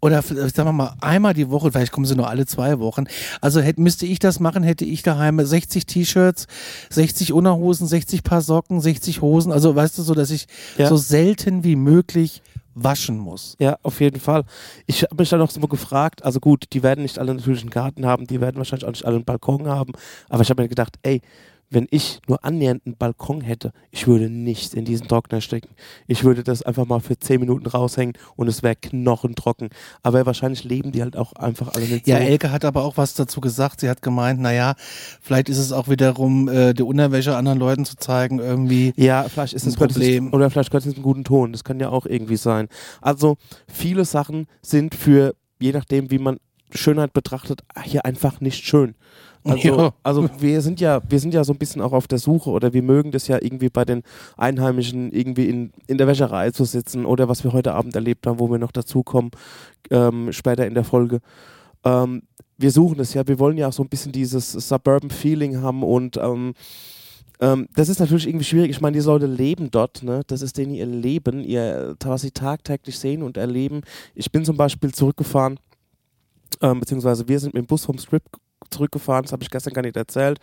oder 0.00 0.22
sagen 0.22 0.52
wir 0.68 0.72
mal 0.72 0.94
einmal 1.00 1.34
die 1.34 1.50
Woche, 1.50 1.72
vielleicht 1.72 1.92
kommen 1.92 2.06
sie 2.06 2.14
nur 2.16 2.28
alle 2.28 2.46
zwei 2.46 2.78
Wochen. 2.78 3.04
Also 3.40 3.60
hätte, 3.60 3.80
müsste 3.80 4.06
ich 4.06 4.18
das 4.18 4.40
machen, 4.40 4.62
hätte 4.62 4.84
ich 4.84 5.02
daheim 5.02 5.44
60 5.44 5.86
T-Shirts, 5.86 6.46
60 6.90 7.32
Unterhosen, 7.32 7.86
60 7.86 8.22
Paar 8.22 8.42
Socken, 8.42 8.80
60 8.80 9.22
Hosen. 9.22 9.52
Also 9.52 9.74
weißt 9.74 9.98
du 9.98 10.02
so, 10.02 10.14
dass 10.14 10.30
ich 10.30 10.46
Ja. 10.76 10.88
so 10.88 10.96
selten 10.96 11.64
wie 11.64 11.76
möglich 11.76 12.42
waschen 12.74 13.16
muss. 13.18 13.56
Ja, 13.58 13.78
auf 13.82 14.00
jeden 14.00 14.20
Fall. 14.20 14.44
Ich 14.86 15.02
habe 15.02 15.16
mich 15.18 15.30
dann 15.30 15.40
auch 15.40 15.50
so 15.50 15.60
gefragt, 15.60 16.22
also 16.24 16.40
gut, 16.40 16.64
die 16.74 16.82
werden 16.82 17.02
nicht 17.02 17.18
alle 17.18 17.34
natürlich 17.34 17.62
einen 17.62 17.70
Garten 17.70 18.04
haben, 18.04 18.26
die 18.26 18.40
werden 18.42 18.58
wahrscheinlich 18.58 18.84
auch 18.84 18.90
nicht 18.92 19.06
alle 19.06 19.16
einen 19.16 19.24
Balkon 19.24 19.66
haben, 19.66 19.92
aber 20.28 20.42
ich 20.42 20.50
habe 20.50 20.62
mir 20.62 20.68
gedacht, 20.68 20.96
ey, 21.02 21.22
wenn 21.68 21.86
ich 21.90 22.20
nur 22.28 22.44
annähernd 22.44 22.82
einen 22.86 22.96
Balkon 22.96 23.40
hätte, 23.40 23.72
ich 23.90 24.06
würde 24.06 24.30
nichts 24.30 24.72
in 24.72 24.84
diesen 24.84 25.08
Trockner 25.08 25.40
stecken. 25.40 25.68
Ich 26.06 26.22
würde 26.22 26.44
das 26.44 26.62
einfach 26.62 26.86
mal 26.86 27.00
für 27.00 27.18
10 27.18 27.40
Minuten 27.40 27.66
raushängen 27.66 28.14
und 28.36 28.46
es 28.48 28.62
wäre 28.62 28.76
knochentrocken. 28.76 29.70
Aber 30.02 30.24
wahrscheinlich 30.26 30.62
leben 30.64 30.92
die 30.92 31.02
halt 31.02 31.16
auch 31.16 31.32
einfach 31.32 31.74
alle 31.74 31.86
nicht 31.86 32.06
Ja. 32.06 32.18
Elke 32.18 32.52
hat 32.52 32.64
aber 32.64 32.84
auch 32.84 32.96
was 32.96 33.14
dazu 33.14 33.40
gesagt. 33.40 33.80
Sie 33.80 33.88
hat 33.88 34.00
gemeint, 34.02 34.40
naja, 34.40 34.74
vielleicht 35.20 35.48
ist 35.48 35.58
es 35.58 35.72
auch 35.72 35.88
wiederum, 35.88 36.48
äh, 36.48 36.72
die 36.72 36.82
Unterwäsche 36.84 37.36
anderen 37.36 37.58
Leuten 37.58 37.84
zu 37.84 37.96
zeigen, 37.96 38.38
irgendwie. 38.38 38.92
Ja, 38.96 39.24
vielleicht 39.28 39.54
ist 39.54 39.64
ein 39.64 39.70
es 39.70 39.74
es- 39.74 39.78
Problem. 39.78 40.32
Oder 40.32 40.50
vielleicht 40.50 40.70
könnte 40.70 40.88
es 40.88 40.94
einen 40.94 41.02
guten 41.02 41.24
Ton. 41.24 41.52
Das 41.52 41.64
kann 41.64 41.80
ja 41.80 41.88
auch 41.88 42.06
irgendwie 42.06 42.36
sein. 42.36 42.68
Also 43.00 43.36
viele 43.66 44.04
Sachen 44.04 44.46
sind 44.62 44.94
für, 44.94 45.34
je 45.58 45.72
nachdem, 45.72 46.10
wie 46.10 46.18
man 46.18 46.38
Schönheit 46.72 47.12
betrachtet, 47.12 47.62
hier 47.84 48.04
einfach 48.04 48.40
nicht 48.40 48.64
schön. 48.64 48.94
Also, 49.46 49.92
also 50.02 50.28
wir 50.38 50.60
sind 50.60 50.80
ja, 50.80 51.00
wir 51.08 51.20
sind 51.20 51.34
ja 51.34 51.44
so 51.44 51.52
ein 51.52 51.58
bisschen 51.58 51.82
auch 51.82 51.92
auf 51.92 52.06
der 52.06 52.18
Suche 52.18 52.50
oder 52.50 52.72
wir 52.72 52.82
mögen 52.82 53.12
das 53.12 53.28
ja 53.28 53.38
irgendwie 53.40 53.68
bei 53.68 53.84
den 53.84 54.02
Einheimischen 54.36 55.12
irgendwie 55.12 55.48
in, 55.48 55.72
in 55.86 55.98
der 55.98 56.06
Wäscherei 56.06 56.50
zu 56.50 56.64
sitzen 56.64 57.06
oder 57.06 57.28
was 57.28 57.44
wir 57.44 57.52
heute 57.52 57.74
Abend 57.74 57.94
erlebt 57.94 58.26
haben, 58.26 58.38
wo 58.40 58.50
wir 58.50 58.58
noch 58.58 58.72
dazukommen, 58.72 59.30
ähm, 59.90 60.32
später 60.32 60.66
in 60.66 60.74
der 60.74 60.84
Folge. 60.84 61.20
Ähm, 61.84 62.22
wir 62.58 62.70
suchen 62.70 63.00
es 63.00 63.14
ja, 63.14 63.26
wir 63.26 63.38
wollen 63.38 63.58
ja 63.58 63.68
auch 63.68 63.72
so 63.72 63.82
ein 63.82 63.88
bisschen 63.88 64.12
dieses 64.12 64.52
Suburban 64.52 65.10
Feeling 65.10 65.60
haben 65.60 65.82
und 65.82 66.16
ähm, 66.16 66.54
ähm, 67.40 67.68
das 67.74 67.88
ist 67.88 68.00
natürlich 68.00 68.26
irgendwie 68.26 68.44
schwierig. 68.44 68.70
Ich 68.70 68.80
meine, 68.80 68.98
die 68.98 69.04
Leute 69.04 69.26
leben 69.26 69.70
dort, 69.70 70.02
ne? 70.02 70.22
Das 70.26 70.40
ist 70.42 70.56
denen 70.56 70.74
ihr 70.74 70.86
Leben, 70.86 71.44
ihr, 71.44 71.94
was 72.02 72.22
sie 72.22 72.30
tagtäglich 72.30 72.98
sehen 72.98 73.22
und 73.22 73.36
erleben. 73.36 73.82
Ich 74.14 74.32
bin 74.32 74.44
zum 74.44 74.56
Beispiel 74.56 74.92
zurückgefahren, 74.92 75.58
ähm, 76.62 76.80
beziehungsweise 76.80 77.28
wir 77.28 77.38
sind 77.38 77.52
mit 77.52 77.64
dem 77.64 77.66
Bus 77.66 77.84
vom 77.84 77.98
Strip 77.98 78.22
zurückgefahren, 78.70 79.22
das 79.24 79.32
habe 79.32 79.42
ich 79.42 79.50
gestern 79.50 79.74
gar 79.74 79.82
nicht 79.82 79.96
erzählt, 79.96 80.38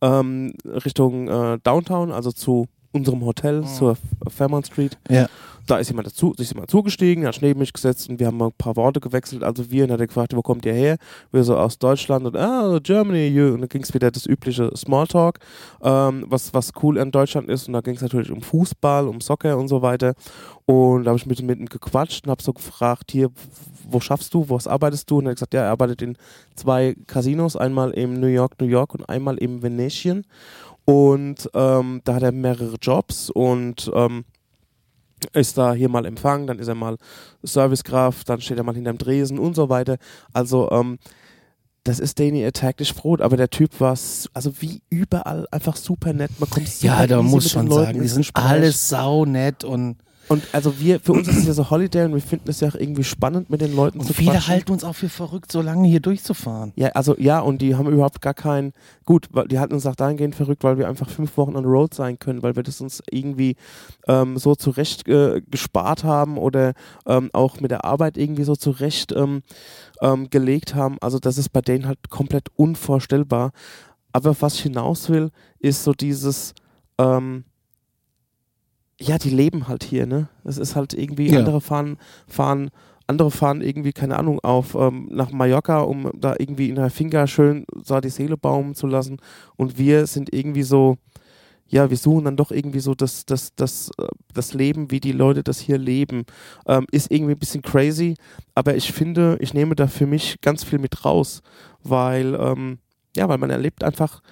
ähm, 0.00 0.54
Richtung 0.64 1.28
äh, 1.28 1.58
Downtown, 1.62 2.12
also 2.12 2.32
zu 2.32 2.66
unserem 2.92 3.22
Hotel, 3.24 3.64
zur 3.66 3.92
F- 3.92 3.98
Fairmont 4.28 4.66
Street. 4.66 4.96
Ja. 5.10 5.26
Da 5.66 5.76
ist 5.76 5.88
jemand 5.88 6.06
dazu, 6.06 6.32
ist 6.38 6.50
jemand 6.50 6.70
zugestiegen, 6.70 7.26
hat 7.26 7.34
sich 7.34 7.42
neben 7.42 7.60
mich 7.60 7.74
gesetzt 7.74 8.08
und 8.08 8.18
wir 8.18 8.26
haben 8.26 8.38
mal 8.38 8.46
ein 8.46 8.52
paar 8.56 8.74
Worte 8.76 9.00
gewechselt. 9.00 9.44
Also 9.44 9.70
wir, 9.70 9.84
und 9.84 9.90
hat 9.90 10.00
er 10.00 10.06
gefragt, 10.06 10.34
wo 10.34 10.40
kommt 10.40 10.64
ihr 10.64 10.72
her? 10.72 10.96
Wir 11.30 11.44
so 11.44 11.58
aus 11.58 11.78
Deutschland 11.78 12.24
und 12.24 12.34
ah, 12.36 12.78
Germany, 12.82 13.26
you. 13.26 13.52
und 13.52 13.60
dann 13.60 13.68
ging 13.68 13.82
es 13.82 13.92
wieder 13.92 14.10
das 14.10 14.24
übliche 14.24 14.74
Smalltalk, 14.74 15.38
ähm, 15.82 16.24
was, 16.28 16.54
was 16.54 16.72
cool 16.82 16.96
in 16.96 17.10
Deutschland 17.10 17.50
ist. 17.50 17.68
Und 17.68 17.74
da 17.74 17.82
ging 17.82 17.96
es 17.96 18.00
natürlich 18.00 18.30
um 18.30 18.40
Fußball, 18.40 19.06
um 19.06 19.20
Soccer 19.20 19.58
und 19.58 19.68
so 19.68 19.82
weiter. 19.82 20.14
Und 20.64 21.04
da 21.04 21.10
habe 21.10 21.18
ich 21.18 21.26
mit, 21.26 21.42
mit 21.42 21.58
ihm 21.60 21.66
gequatscht 21.66 22.24
und 22.24 22.30
habe 22.30 22.42
so 22.42 22.54
gefragt, 22.54 23.10
hier, 23.10 23.28
wo 23.88 24.00
schaffst 24.00 24.34
du, 24.34 24.48
was 24.48 24.66
arbeitest 24.66 25.10
du? 25.10 25.18
Und 25.18 25.26
er 25.26 25.30
hat 25.30 25.36
gesagt, 25.36 25.54
ja, 25.54 25.62
er 25.62 25.70
arbeitet 25.70 26.02
in 26.02 26.16
zwei 26.54 26.94
Casinos, 27.06 27.56
einmal 27.56 27.90
im 27.90 28.20
New 28.20 28.26
York, 28.26 28.60
New 28.60 28.66
York 28.66 28.94
und 28.94 29.08
einmal 29.08 29.38
im 29.38 29.62
Venetian. 29.62 30.24
Und 30.84 31.50
ähm, 31.54 32.00
da 32.04 32.14
hat 32.14 32.22
er 32.22 32.32
mehrere 32.32 32.76
Jobs 32.80 33.30
und 33.30 33.90
ähm, 33.94 34.24
ist 35.32 35.58
da 35.58 35.74
hier 35.74 35.88
mal 35.88 36.06
Empfang, 36.06 36.46
dann 36.46 36.58
ist 36.58 36.68
er 36.68 36.74
mal 36.74 36.96
Servicekraft, 37.42 38.28
dann 38.28 38.40
steht 38.40 38.56
er 38.56 38.64
mal 38.64 38.74
hinterm 38.74 38.98
Dresen 38.98 39.38
und 39.38 39.54
so 39.54 39.68
weiter. 39.68 39.98
Also 40.32 40.70
ähm, 40.70 40.98
das 41.84 42.00
ist 42.00 42.18
Danny 42.18 42.50
dich 42.78 42.94
Brot, 42.94 43.20
aber 43.20 43.36
der 43.36 43.50
Typ 43.50 43.80
war 43.80 43.96
also 44.34 44.52
wie 44.60 44.82
überall 44.90 45.46
einfach 45.50 45.76
super 45.76 46.12
nett. 46.12 46.30
Man 46.38 46.50
kommt 46.50 46.68
super 46.68 47.00
Ja, 47.00 47.06
da 47.06 47.22
muss 47.22 47.50
schon 47.50 47.66
Leuten 47.66 47.84
sagen, 47.84 48.02
die 48.02 48.08
sind 48.08 48.30
alles 48.34 48.88
saunett 48.88 49.64
und, 49.64 49.96
Und 50.28 50.46
also 50.52 50.78
wir, 50.78 51.00
für 51.00 51.12
uns 51.12 51.26
ist 51.26 51.38
es 51.38 51.46
ja 51.46 51.54
so 51.54 51.70
Holiday 51.70 52.04
und 52.04 52.12
wir 52.12 52.20
finden 52.20 52.50
es 52.50 52.60
ja 52.60 52.68
auch 52.68 52.74
irgendwie 52.74 53.04
spannend 53.04 53.48
mit 53.48 53.60
den 53.60 53.74
Leuten 53.74 54.00
und 54.00 54.06
zu 54.06 54.12
viele 54.12 54.32
quatschen. 54.32 54.52
halten 54.52 54.72
uns 54.72 54.84
auch 54.84 54.94
für 54.94 55.08
verrückt, 55.08 55.50
so 55.50 55.62
lange 55.62 55.88
hier 55.88 56.00
durchzufahren. 56.00 56.72
Ja, 56.76 56.88
also 56.90 57.16
ja, 57.18 57.40
und 57.40 57.62
die 57.62 57.74
haben 57.74 57.90
überhaupt 57.90 58.20
gar 58.20 58.34
keinen, 58.34 58.72
gut, 59.06 59.28
weil 59.32 59.48
die 59.48 59.58
halten 59.58 59.74
uns 59.74 59.86
auch 59.86 59.94
dahingehend 59.96 60.34
verrückt, 60.34 60.64
weil 60.64 60.76
wir 60.78 60.88
einfach 60.88 61.08
fünf 61.08 61.36
Wochen 61.38 61.56
on 61.56 61.64
the 61.64 61.68
road 61.68 61.94
sein 61.94 62.18
können, 62.18 62.42
weil 62.42 62.56
wir 62.56 62.62
das 62.62 62.80
uns 62.80 63.02
irgendwie 63.10 63.56
ähm, 64.06 64.36
so 64.36 64.54
zurecht 64.54 65.08
äh, 65.08 65.40
gespart 65.50 66.04
haben 66.04 66.36
oder 66.36 66.74
ähm, 67.06 67.30
auch 67.32 67.60
mit 67.60 67.70
der 67.70 67.84
Arbeit 67.84 68.18
irgendwie 68.18 68.44
so 68.44 68.54
zurecht 68.54 69.12
ähm, 69.12 69.42
ähm, 70.02 70.28
gelegt 70.28 70.74
haben. 70.74 70.98
Also 71.00 71.18
das 71.18 71.38
ist 71.38 71.50
bei 71.50 71.62
denen 71.62 71.86
halt 71.86 72.10
komplett 72.10 72.48
unvorstellbar. 72.56 73.52
Aber 74.12 74.36
was 74.40 74.54
ich 74.54 74.62
hinaus 74.62 75.08
will, 75.08 75.30
ist 75.58 75.84
so 75.84 75.92
dieses, 75.92 76.54
ähm, 76.98 77.44
ja, 79.00 79.18
die 79.18 79.30
leben 79.30 79.68
halt 79.68 79.84
hier, 79.84 80.06
ne? 80.06 80.28
Es 80.44 80.58
ist 80.58 80.74
halt 80.76 80.94
irgendwie, 80.94 81.30
Ja. 81.30 81.38
andere 81.38 81.60
fahren, 81.60 81.98
fahren, 82.26 82.70
andere 83.06 83.30
fahren 83.30 83.60
irgendwie, 83.62 83.92
keine 83.92 84.18
Ahnung, 84.18 84.40
auf 84.40 84.74
ähm, 84.74 85.08
nach 85.10 85.30
Mallorca, 85.30 85.80
um 85.80 86.10
da 86.14 86.34
irgendwie 86.38 86.68
in 86.68 86.74
der 86.74 86.90
Finca 86.90 87.26
schön 87.26 87.64
so 87.82 88.00
die 88.00 88.10
Seele 88.10 88.36
baumen 88.36 88.74
zu 88.74 88.86
lassen. 88.86 89.18
Und 89.56 89.78
wir 89.78 90.06
sind 90.06 90.32
irgendwie 90.34 90.62
so, 90.64 90.96
ja, 91.68 91.88
wir 91.90 91.96
suchen 91.96 92.24
dann 92.24 92.36
doch 92.36 92.50
irgendwie 92.50 92.80
so 92.80 92.94
das, 92.94 93.24
das, 93.24 93.54
das, 93.54 93.90
äh, 93.98 94.06
das 94.34 94.52
Leben, 94.52 94.90
wie 94.90 95.00
die 95.00 95.12
Leute 95.12 95.42
das 95.42 95.58
hier 95.60 95.78
leben. 95.78 96.24
Ähm, 96.66 96.86
ist 96.90 97.10
irgendwie 97.10 97.32
ein 97.32 97.38
bisschen 97.38 97.62
crazy, 97.62 98.14
aber 98.54 98.74
ich 98.74 98.92
finde, 98.92 99.36
ich 99.40 99.54
nehme 99.54 99.74
da 99.74 99.86
für 99.86 100.06
mich 100.06 100.40
ganz 100.42 100.64
viel 100.64 100.78
mit 100.78 101.04
raus, 101.04 101.42
weil, 101.82 102.34
ähm, 102.34 102.78
ja, 103.16 103.28
weil 103.28 103.38
man 103.38 103.50
erlebt 103.50 103.84
einfach, 103.84 104.22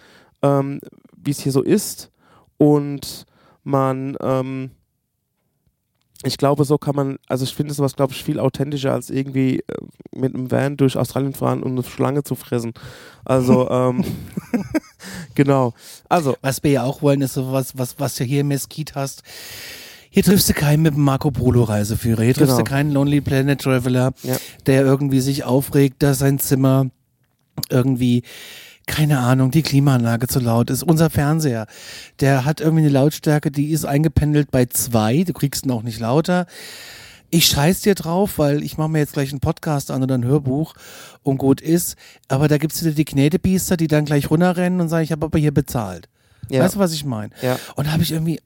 ähm, 0.42 0.80
wie 1.16 1.30
es 1.30 1.40
hier 1.40 1.52
so 1.52 1.62
ist 1.62 2.10
und 2.58 3.24
man, 3.66 4.16
ähm, 4.22 4.70
ich 6.24 6.38
glaube, 6.38 6.64
so 6.64 6.78
kann 6.78 6.96
man, 6.96 7.18
also 7.28 7.44
ich 7.44 7.54
finde 7.54 7.74
sowas, 7.74 7.94
glaube 7.94 8.12
ich, 8.14 8.24
viel 8.24 8.40
authentischer 8.40 8.92
als 8.92 9.10
irgendwie 9.10 9.58
äh, 9.60 9.62
mit 10.14 10.34
einem 10.34 10.50
Van 10.50 10.76
durch 10.76 10.96
Australien 10.96 11.34
fahren 11.34 11.62
und 11.62 11.72
eine 11.72 11.82
Schlange 11.82 12.22
zu 12.24 12.34
fressen. 12.34 12.72
Also, 13.24 13.68
ähm, 13.70 14.02
genau. 15.34 15.74
Also. 16.08 16.36
Was 16.40 16.62
wir 16.62 16.70
ja 16.70 16.82
auch 16.84 17.02
wollen, 17.02 17.20
ist 17.20 17.34
sowas, 17.34 17.72
was, 17.76 17.98
was 18.00 18.16
du 18.16 18.24
hier 18.24 18.40
im 18.40 18.48
Mesquite 18.48 18.94
hast. 18.94 19.22
Hier 20.08 20.22
triffst 20.22 20.48
du 20.48 20.54
keinen 20.54 20.82
mit 20.82 20.94
dem 20.94 21.02
Marco 21.02 21.30
Polo 21.30 21.64
Reiseführer. 21.64 22.22
Hier 22.22 22.32
triffst 22.34 22.52
Genau. 22.56 22.64
du 22.64 22.70
keinen 22.70 22.92
Lonely 22.92 23.20
Planet 23.20 23.60
Traveler, 23.60 24.14
Ja. 24.22 24.36
der 24.64 24.82
irgendwie 24.82 25.20
sich 25.20 25.44
aufregt, 25.44 26.02
dass 26.02 26.20
sein 26.20 26.38
Zimmer 26.38 26.86
irgendwie 27.68 28.22
keine 28.86 29.18
Ahnung, 29.18 29.50
die 29.50 29.62
Klimaanlage 29.62 30.28
zu 30.28 30.38
laut 30.38 30.70
ist. 30.70 30.82
Unser 30.82 31.10
Fernseher, 31.10 31.66
der 32.20 32.44
hat 32.44 32.60
irgendwie 32.60 32.84
eine 32.84 32.92
Lautstärke, 32.92 33.50
die 33.50 33.70
ist 33.70 33.84
eingependelt 33.84 34.50
bei 34.50 34.66
zwei. 34.66 35.24
Du 35.24 35.32
kriegst 35.32 35.66
ihn 35.66 35.72
auch 35.72 35.82
nicht 35.82 35.98
lauter. 35.98 36.46
Ich 37.30 37.46
scheiß 37.46 37.80
dir 37.80 37.96
drauf, 37.96 38.38
weil 38.38 38.62
ich 38.62 38.78
mache 38.78 38.88
mir 38.88 39.00
jetzt 39.00 39.14
gleich 39.14 39.30
einen 39.30 39.40
Podcast 39.40 39.90
an 39.90 40.02
oder 40.02 40.14
ein 40.14 40.24
Hörbuch 40.24 40.74
und 41.24 41.38
gut 41.38 41.60
ist. 41.60 41.96
Aber 42.28 42.46
da 42.46 42.56
gibt's 42.58 42.82
wieder 42.84 42.94
die 42.94 43.04
Knätebiester, 43.04 43.76
die 43.76 43.88
dann 43.88 44.04
gleich 44.04 44.30
runterrennen 44.30 44.80
und 44.80 44.88
sagen, 44.88 45.02
ich 45.02 45.12
habe 45.12 45.26
aber 45.26 45.38
hier 45.38 45.52
bezahlt. 45.52 46.08
Ja. 46.48 46.62
Weißt 46.62 46.76
du, 46.76 46.78
was 46.78 46.92
ich 46.92 47.04
meine? 47.04 47.32
Ja. 47.42 47.58
Und 47.74 47.88
da 47.88 47.92
habe 47.92 48.04
ich 48.04 48.12
irgendwie, 48.12 48.40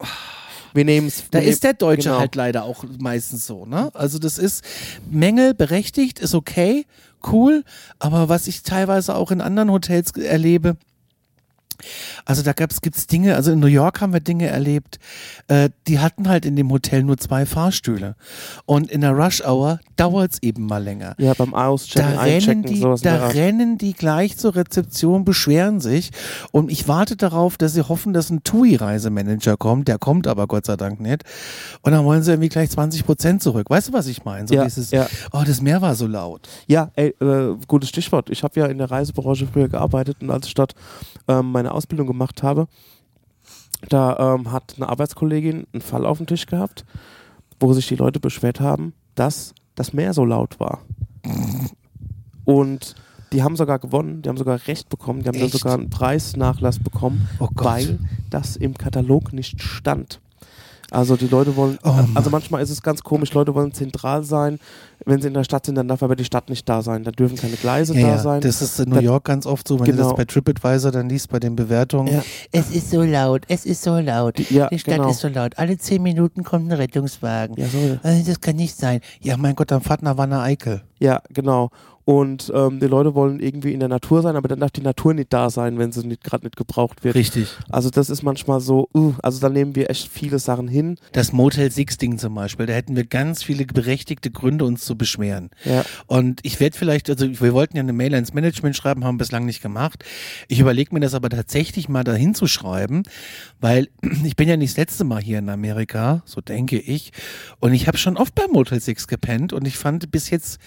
Wir 0.72 0.86
nehmen 0.86 1.08
es. 1.08 1.24
da 1.30 1.38
ist 1.40 1.62
der 1.64 1.74
Deutsche 1.74 2.08
genau. 2.08 2.20
halt 2.20 2.34
leider 2.34 2.64
auch 2.64 2.84
meistens 2.98 3.46
so, 3.46 3.66
ne? 3.66 3.90
Also 3.92 4.18
das 4.18 4.38
ist 4.38 4.64
Mängel 5.10 5.52
berechtigt, 5.52 6.18
ist 6.18 6.34
okay, 6.34 6.86
cool, 7.32 7.64
aber 7.98 8.28
was 8.28 8.46
ich 8.46 8.62
teilweise 8.62 9.14
auch 9.14 9.30
in 9.30 9.40
anderen 9.40 9.70
Hotels 9.70 10.12
erlebe, 10.12 10.76
also 12.24 12.42
da 12.42 12.52
gab's, 12.52 12.80
gibt's 12.80 13.06
Dinge, 13.06 13.36
also 13.36 13.52
in 13.52 13.60
New 13.60 13.66
York 13.66 14.00
haben 14.00 14.12
wir 14.12 14.20
Dinge 14.20 14.46
erlebt, 14.46 14.98
äh, 15.48 15.70
die 15.86 15.98
hatten 15.98 16.28
halt 16.28 16.44
in 16.44 16.56
dem 16.56 16.70
Hotel 16.70 17.02
nur 17.02 17.18
zwei 17.18 17.46
Fahrstühle. 17.46 18.16
Und 18.66 18.90
in 18.90 19.00
der 19.00 19.12
Rush 19.12 19.42
Hour 19.44 19.80
dauert's 19.96 20.38
eben 20.42 20.66
mal 20.66 20.82
länger. 20.82 21.14
Ja, 21.18 21.34
beim 21.34 21.54
Auschecken, 21.54 22.14
Da 22.14 22.22
rennen, 22.22 22.62
die, 22.62 22.76
sowas. 22.80 23.00
da 23.02 23.28
rennen 23.28 23.78
die 23.78 23.92
gleich 23.92 24.36
zur 24.36 24.54
Rezeption, 24.54 25.24
beschweren 25.24 25.80
sich 25.80 26.10
und 26.52 26.70
ich 26.70 26.88
warte 26.88 27.16
darauf, 27.16 27.56
dass 27.56 27.74
sie 27.74 27.82
hoffen, 27.88 28.12
dass 28.12 28.30
ein 28.30 28.42
TUI-Reisemanager 28.44 29.56
kommt. 29.56 29.88
Der 29.88 29.98
kommt 29.98 30.26
aber 30.26 30.46
Gott 30.46 30.66
sei 30.66 30.76
Dank 30.76 31.00
nicht. 31.00 31.24
Und 31.82 31.92
dann 31.92 32.04
wollen 32.04 32.22
sie 32.22 32.32
irgendwie 32.32 32.48
gleich 32.48 32.70
20 32.70 33.04
Prozent 33.04 33.42
zurück. 33.42 33.68
Weißt 33.70 33.88
du, 33.88 33.92
was 33.92 34.06
ich 34.06 34.24
meine? 34.24 34.46
So 34.48 34.54
Ja, 34.54 34.64
dieses, 34.64 34.90
ja. 34.90 35.06
oh, 35.32 35.42
das 35.46 35.60
Meer 35.60 35.82
war 35.82 35.94
so 35.94 36.06
laut. 36.06 36.48
Ja, 36.66 36.90
ey, 36.94 37.14
äh, 37.20 37.56
gutes 37.66 37.88
Stichwort. 37.88 38.30
Ich 38.30 38.42
habe 38.42 38.58
ja 38.58 38.66
in 38.66 38.78
der 38.78 38.90
Reisebranche 38.90 39.46
früher 39.46 39.68
gearbeitet 39.68 40.18
und 40.20 40.30
als 40.30 40.46
ich 40.46 40.54
dort 40.54 40.74
ähm, 41.28 41.52
meine 41.52 41.69
Ausbildung 41.72 42.06
gemacht 42.06 42.42
habe, 42.42 42.66
da 43.88 44.34
ähm, 44.34 44.52
hat 44.52 44.74
eine 44.76 44.88
Arbeitskollegin 44.88 45.66
einen 45.72 45.80
Fall 45.80 46.06
auf 46.06 46.18
dem 46.18 46.26
Tisch 46.26 46.46
gehabt, 46.46 46.84
wo 47.58 47.72
sich 47.72 47.88
die 47.88 47.96
Leute 47.96 48.20
beschwert 48.20 48.60
haben, 48.60 48.92
dass 49.14 49.54
das 49.74 49.92
Meer 49.92 50.12
so 50.12 50.24
laut 50.24 50.60
war. 50.60 50.80
Und 52.44 52.94
die 53.32 53.42
haben 53.42 53.56
sogar 53.56 53.78
gewonnen, 53.78 54.22
die 54.22 54.28
haben 54.28 54.36
sogar 54.36 54.66
Recht 54.66 54.88
bekommen, 54.88 55.22
die 55.22 55.28
haben 55.28 55.38
dann 55.38 55.46
Echt? 55.46 55.58
sogar 55.58 55.74
einen 55.74 55.90
Preisnachlass 55.90 56.78
bekommen, 56.78 57.28
Oh 57.38 57.48
weil 57.54 57.98
das 58.28 58.56
im 58.56 58.76
Katalog 58.76 59.32
nicht 59.32 59.62
stand. 59.62 60.20
Also 60.90 61.16
die 61.16 61.28
Leute 61.28 61.54
wollen, 61.56 61.78
Oh 61.84 61.94
also 62.14 62.30
manchmal 62.30 62.62
ist 62.62 62.70
es 62.70 62.82
ganz 62.82 63.02
komisch, 63.02 63.32
Leute 63.32 63.54
wollen 63.54 63.72
zentral 63.72 64.24
sein, 64.24 64.58
wenn 65.06 65.20
sie 65.22 65.28
in 65.28 65.34
der 65.34 65.44
Stadt 65.44 65.64
sind, 65.66 65.76
dann 65.76 65.88
darf 65.88 66.02
aber 66.02 66.16
die 66.16 66.24
Stadt 66.24 66.50
nicht 66.50 66.68
da 66.68 66.82
sein, 66.82 67.04
dann 67.04 67.12
dürfen 67.14 67.36
keine 67.36 67.54
Gleise 67.56 67.94
Ja, 67.94 68.00
da 68.00 68.08
ja, 68.08 68.18
sein. 68.18 68.40
das 68.40 68.60
ist 68.60 68.78
in 68.80 68.90
New 68.90 68.98
York 69.00 69.24
ganz 69.24 69.46
oft 69.46 69.66
so, 69.68 69.78
wenn 69.78 69.86
du 69.86 69.92
Genau. 69.92 70.08
das 70.08 70.16
bei 70.16 70.24
TripAdvisor 70.24 70.90
dann 70.90 71.08
liest, 71.08 71.30
bei 71.30 71.38
den 71.38 71.56
Bewertungen. 71.56 72.12
Ja. 72.12 72.22
Es 72.52 72.70
ist 72.70 72.90
so 72.90 73.02
laut, 73.02 73.42
es 73.48 73.64
ist 73.66 73.82
so 73.82 73.98
laut. 73.98 74.38
Die- 74.38 74.52
ja, 74.54 74.68
Die 74.68 74.78
Stadt 74.78 74.96
genau. 74.96 75.10
ist 75.10 75.20
so 75.20 75.28
laut. 75.28 75.56
Alle 75.58 75.78
zehn 75.78 76.02
Minuten 76.02 76.42
kommt 76.44 76.68
ein 76.68 76.72
Rettungswagen. 76.72 77.56
Ja, 77.56 77.66
so, 77.68 77.78
Äh, 78.06 78.22
Das 78.24 78.40
kann 78.40 78.56
nicht 78.56 78.76
sein. 78.76 79.00
Ja, 79.20 79.36
mein 79.36 79.54
Gott, 79.54 79.70
dann 79.70 79.80
fahrt 79.80 80.02
nach 80.02 80.16
Wanne 80.16 80.40
Eickel. 80.40 80.82
ja, 80.98 81.22
genau. 81.32 81.70
Und 82.10 82.50
ähm, 82.52 82.80
die 82.80 82.88
Leute 82.88 83.14
wollen 83.14 83.38
irgendwie 83.38 83.72
in 83.72 83.78
der 83.78 83.88
Natur 83.88 84.20
sein, 84.20 84.34
aber 84.34 84.48
dann 84.48 84.58
darf 84.58 84.72
die 84.72 84.80
Natur 84.80 85.14
nicht 85.14 85.32
da 85.32 85.48
sein, 85.48 85.78
wenn 85.78 85.92
sie 85.92 86.04
nicht 86.04 86.24
gerade 86.24 86.44
nicht 86.44 86.56
gebraucht 86.56 87.04
wird. 87.04 87.14
Richtig. 87.14 87.46
Also 87.68 87.88
das 87.88 88.10
ist 88.10 88.24
manchmal 88.24 88.60
so, 88.60 88.88
uh, 88.92 89.14
also 89.22 89.38
da 89.38 89.48
nehmen 89.48 89.76
wir 89.76 89.90
echt 89.90 90.08
viele 90.08 90.40
Sachen 90.40 90.66
hin. 90.66 90.96
Das 91.12 91.32
Motel 91.32 91.70
Six-Ding 91.70 92.18
zum 92.18 92.34
Beispiel, 92.34 92.66
da 92.66 92.72
hätten 92.72 92.96
wir 92.96 93.04
ganz 93.04 93.44
viele 93.44 93.64
berechtigte 93.64 94.32
Gründe, 94.32 94.64
uns 94.64 94.84
zu 94.84 94.98
beschweren. 94.98 95.50
Ja. 95.64 95.84
Und 96.08 96.40
ich 96.42 96.58
werde 96.58 96.76
vielleicht, 96.76 97.08
also 97.08 97.28
wir 97.28 97.54
wollten 97.54 97.76
ja 97.76 97.82
eine 97.84 97.92
Mail 97.92 98.12
ans 98.16 98.34
Management 98.34 98.74
schreiben, 98.74 99.04
haben 99.04 99.16
bislang 99.16 99.46
nicht 99.46 99.62
gemacht. 99.62 100.04
Ich 100.48 100.58
überlege 100.58 100.92
mir 100.92 100.98
das 100.98 101.14
aber 101.14 101.28
tatsächlich 101.28 101.88
mal 101.88 102.02
dahin 102.02 102.34
zu 102.34 102.48
schreiben, 102.48 103.04
weil 103.60 103.86
ich 104.24 104.34
bin 104.34 104.48
ja 104.48 104.56
nicht 104.56 104.72
das 104.72 104.78
letzte 104.78 105.04
Mal 105.04 105.22
hier 105.22 105.38
in 105.38 105.48
Amerika, 105.48 106.24
so 106.24 106.40
denke 106.40 106.80
ich. 106.80 107.12
Und 107.60 107.72
ich 107.72 107.86
habe 107.86 107.98
schon 107.98 108.16
oft 108.16 108.34
beim 108.34 108.50
Motel 108.50 108.80
Six 108.80 109.06
gepennt 109.06 109.52
und 109.52 109.64
ich 109.64 109.78
fand 109.78 110.10
bis 110.10 110.30
jetzt 110.30 110.58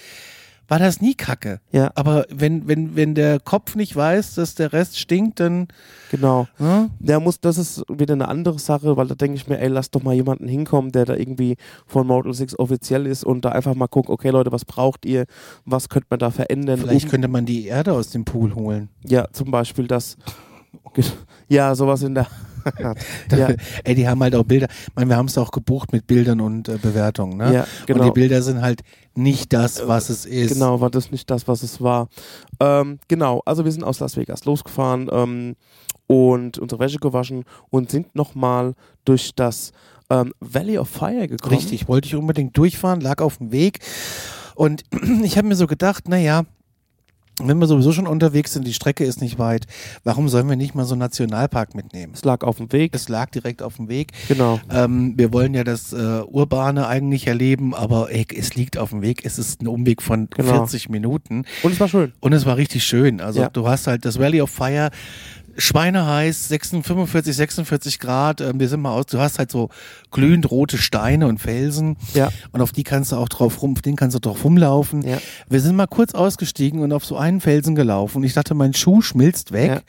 war 0.67 0.79
das 0.79 1.01
nie 1.01 1.13
kacke. 1.13 1.59
Ja. 1.71 1.91
Aber 1.95 2.25
wenn, 2.29 2.67
wenn, 2.67 2.95
wenn 2.95 3.15
der 3.15 3.39
Kopf 3.39 3.75
nicht 3.75 3.95
weiß, 3.95 4.35
dass 4.35 4.55
der 4.55 4.73
Rest 4.73 4.97
stinkt, 4.99 5.39
dann, 5.39 5.67
Genau. 6.11 6.47
ne? 6.57 6.89
Der 6.99 7.19
muss, 7.19 7.39
das 7.41 7.57
ist 7.57 7.83
wieder 7.89 8.13
eine 8.13 8.27
andere 8.27 8.59
Sache, 8.59 8.95
weil 8.97 9.07
da 9.07 9.15
denke 9.15 9.35
ich 9.35 9.47
mir, 9.47 9.59
ey, 9.59 9.67
lass 9.67 9.91
doch 9.91 10.03
mal 10.03 10.13
jemanden 10.13 10.47
hinkommen, 10.47 10.91
der 10.91 11.05
da 11.05 11.15
irgendwie 11.15 11.57
von 11.85 12.07
Mortal 12.07 12.33
6 12.33 12.57
offiziell 12.59 13.05
ist 13.05 13.23
und 13.23 13.43
da 13.45 13.49
einfach 13.49 13.75
mal 13.75 13.87
guckt, 13.87 14.09
okay 14.09 14.29
Leute, 14.29 14.51
was 14.51 14.65
braucht 14.65 15.05
ihr, 15.05 15.25
was 15.65 15.89
könnte 15.89 16.07
man 16.09 16.19
da 16.19 16.31
verändern? 16.31 16.79
vielleicht 16.79 17.05
um, 17.05 17.11
könnte 17.11 17.27
man 17.27 17.45
die 17.45 17.65
Erde 17.67 17.93
aus 17.93 18.09
dem 18.11 18.25
Pool 18.25 18.55
holen. 18.55 18.89
ja, 19.05 19.27
zum 19.31 19.51
Beispiel 19.51 19.87
das, 19.87 20.17
ja, 21.47 21.75
sowas 21.75 22.03
in 22.03 22.15
der, 22.15 22.27
ja, 23.31 23.49
Ey, 23.83 23.95
die 23.95 24.07
haben 24.07 24.21
halt 24.21 24.35
auch 24.35 24.43
Bilder. 24.43 24.67
Ich 24.69 24.95
meine, 24.95 25.09
wir 25.09 25.17
haben 25.17 25.27
es 25.27 25.37
auch 25.37 25.51
gebucht 25.51 25.91
mit 25.91 26.07
Bildern 26.07 26.41
und 26.41 26.69
äh, 26.69 26.77
Bewertungen, 26.81 27.37
ne? 27.37 27.53
ja, 27.53 27.61
Und 27.61 27.87
genau. 27.87 28.05
die 28.05 28.11
Bilder 28.11 28.41
sind 28.41 28.61
halt 28.61 28.81
nicht 29.15 29.53
das, 29.53 29.87
was 29.87 30.09
es 30.09 30.25
ist. 30.25 30.53
Genau, 30.53 30.81
war 30.81 30.89
das 30.89 31.11
nicht 31.11 31.29
das, 31.29 31.47
was 31.47 31.63
es 31.63 31.81
war. 31.81 32.07
Ähm, 32.59 32.99
genau, 33.07 33.41
also 33.45 33.65
wir 33.65 33.71
sind 33.71 33.83
aus 33.83 33.99
Las 33.99 34.17
Vegas 34.17 34.45
losgefahren 34.45 35.09
ähm, 35.11 35.55
und 36.07 36.57
unsere 36.57 36.79
Wäsche 36.79 36.99
gewaschen 36.99 37.43
und 37.69 37.91
sind 37.91 38.15
nochmal 38.15 38.73
durch 39.05 39.35
das 39.35 39.71
ähm, 40.09 40.33
Valley 40.39 40.77
of 40.77 40.89
Fire 40.89 41.27
gekommen. 41.27 41.55
Richtig, 41.55 41.87
wollte 41.87 42.07
ich 42.07 42.15
unbedingt 42.15 42.57
durchfahren, 42.57 43.01
lag 43.01 43.21
auf 43.21 43.37
dem 43.37 43.51
Weg. 43.51 43.79
Und 44.55 44.83
ich 45.23 45.37
habe 45.37 45.47
mir 45.47 45.55
so 45.55 45.67
gedacht, 45.67 46.07
naja, 46.07 46.43
wenn 47.41 47.57
wir 47.57 47.67
sowieso 47.67 47.91
schon 47.91 48.05
unterwegs 48.07 48.53
sind, 48.53 48.67
die 48.67 48.73
Strecke 48.73 49.03
ist 49.05 49.21
nicht 49.21 49.39
weit, 49.39 49.65
warum 50.03 50.29
sollen 50.29 50.47
wir 50.47 50.55
nicht 50.55 50.75
mal 50.75 50.85
so 50.85 50.93
einen 50.93 50.99
Nationalpark 50.99 51.73
mitnehmen? 51.73 52.13
Es 52.15 52.23
lag 52.23 52.43
auf 52.43 52.57
dem 52.57 52.71
Weg. 52.71 52.91
Es 52.93 53.09
lag 53.09 53.29
direkt 53.31 53.61
auf 53.63 53.77
dem 53.77 53.89
Weg. 53.89 54.11
Genau. 54.27 54.59
Ähm, 54.69 55.13
wir 55.17 55.33
wollen 55.33 55.53
ja 55.53 55.63
das 55.63 55.93
äh, 55.93 56.21
Urbane 56.27 56.87
eigentlich 56.87 57.25
erleben, 57.27 57.73
aber 57.73 58.11
ey, 58.11 58.25
es 58.37 58.53
liegt 58.55 58.77
auf 58.77 58.91
dem 58.91 59.01
Weg. 59.01 59.25
Es 59.25 59.39
ist 59.39 59.61
ein 59.61 59.67
Umweg 59.67 60.01
von 60.01 60.29
Genau. 60.29 60.53
40 60.53 60.89
Minuten. 60.89 61.45
Und 61.63 61.71
es 61.71 61.79
war 61.79 61.87
schön. 61.87 62.13
Und 62.19 62.33
es 62.33 62.45
war 62.45 62.57
richtig 62.57 62.83
schön. 62.83 63.19
Also 63.21 63.41
Ja. 63.41 63.49
du 63.49 63.67
hast 63.67 63.87
halt 63.87 64.05
das 64.05 64.19
Valley 64.19 64.41
of 64.41 64.51
Fire, 64.51 64.91
schweineheiß, 65.57 66.47
46, 66.49 66.85
45, 66.87 67.35
46 67.35 67.99
Grad. 67.99 68.41
Ähm, 68.41 68.59
wir 68.59 68.69
sind 68.69 68.81
mal 68.81 68.91
aus, 68.93 69.05
du 69.07 69.19
hast 69.19 69.39
halt 69.39 69.51
so 69.51 69.69
glühend 70.11 70.49
rote 70.51 70.77
Steine 70.77 71.27
und 71.27 71.39
Felsen. 71.39 71.97
Ja. 72.13 72.29
Und 72.51 72.61
auf 72.61 72.71
die 72.71 72.83
kannst 72.83 73.11
du 73.11 73.15
auch 73.17 73.29
drauf 73.29 73.61
rum, 73.61 73.73
auf 73.73 73.81
den 73.81 73.95
kannst 73.95 74.15
du 74.15 74.19
drauf 74.19 74.43
rumlaufen. 74.43 75.01
Ja. 75.03 75.17
Wir 75.49 75.61
sind 75.61 75.75
mal 75.75 75.87
kurz 75.87 76.13
ausgestiegen 76.13 76.81
und 76.81 76.91
auf 76.93 77.05
so 77.05 77.17
einen 77.17 77.41
Felsen 77.41 77.75
gelaufen. 77.75 78.17
Und 78.17 78.23
ich 78.23 78.33
dachte, 78.33 78.53
mein 78.53 78.73
Schuh 78.73 79.01
schmilzt 79.01 79.51
weg. 79.51 79.83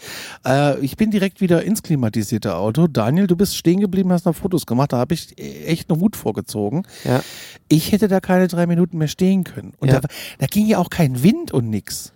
Äh, 0.46 0.78
ich 0.80 0.96
bin 0.96 1.10
direkt 1.10 1.40
wieder 1.40 1.62
ins 1.64 1.82
klimatisierte 1.82 2.56
Auto. 2.56 2.86
Daniel, 2.86 3.26
du 3.26 3.36
bist 3.36 3.56
stehen 3.56 3.80
geblieben, 3.80 4.12
hast 4.12 4.26
noch 4.26 4.36
Fotos 4.36 4.66
gemacht. 4.66 4.92
Da 4.92 4.98
habe 4.98 5.14
ich 5.14 5.38
echt 5.38 5.90
einen 5.90 6.00
Hut 6.00 6.16
vorgezogen. 6.16 6.86
Ja. 7.04 7.22
Ich 7.68 7.92
hätte 7.92 8.08
da 8.08 8.20
keine 8.20 8.48
drei 8.48 8.66
Minuten 8.66 8.98
mehr 8.98 9.08
stehen 9.08 9.44
können. 9.44 9.72
Und 9.78 9.88
Ja. 9.88 10.00
da, 10.00 10.08
da 10.38 10.46
ging 10.46 10.66
ja 10.66 10.78
auch 10.78 10.90
kein 10.90 11.22
Wind 11.22 11.52
und 11.52 11.70
nix. 11.70 12.12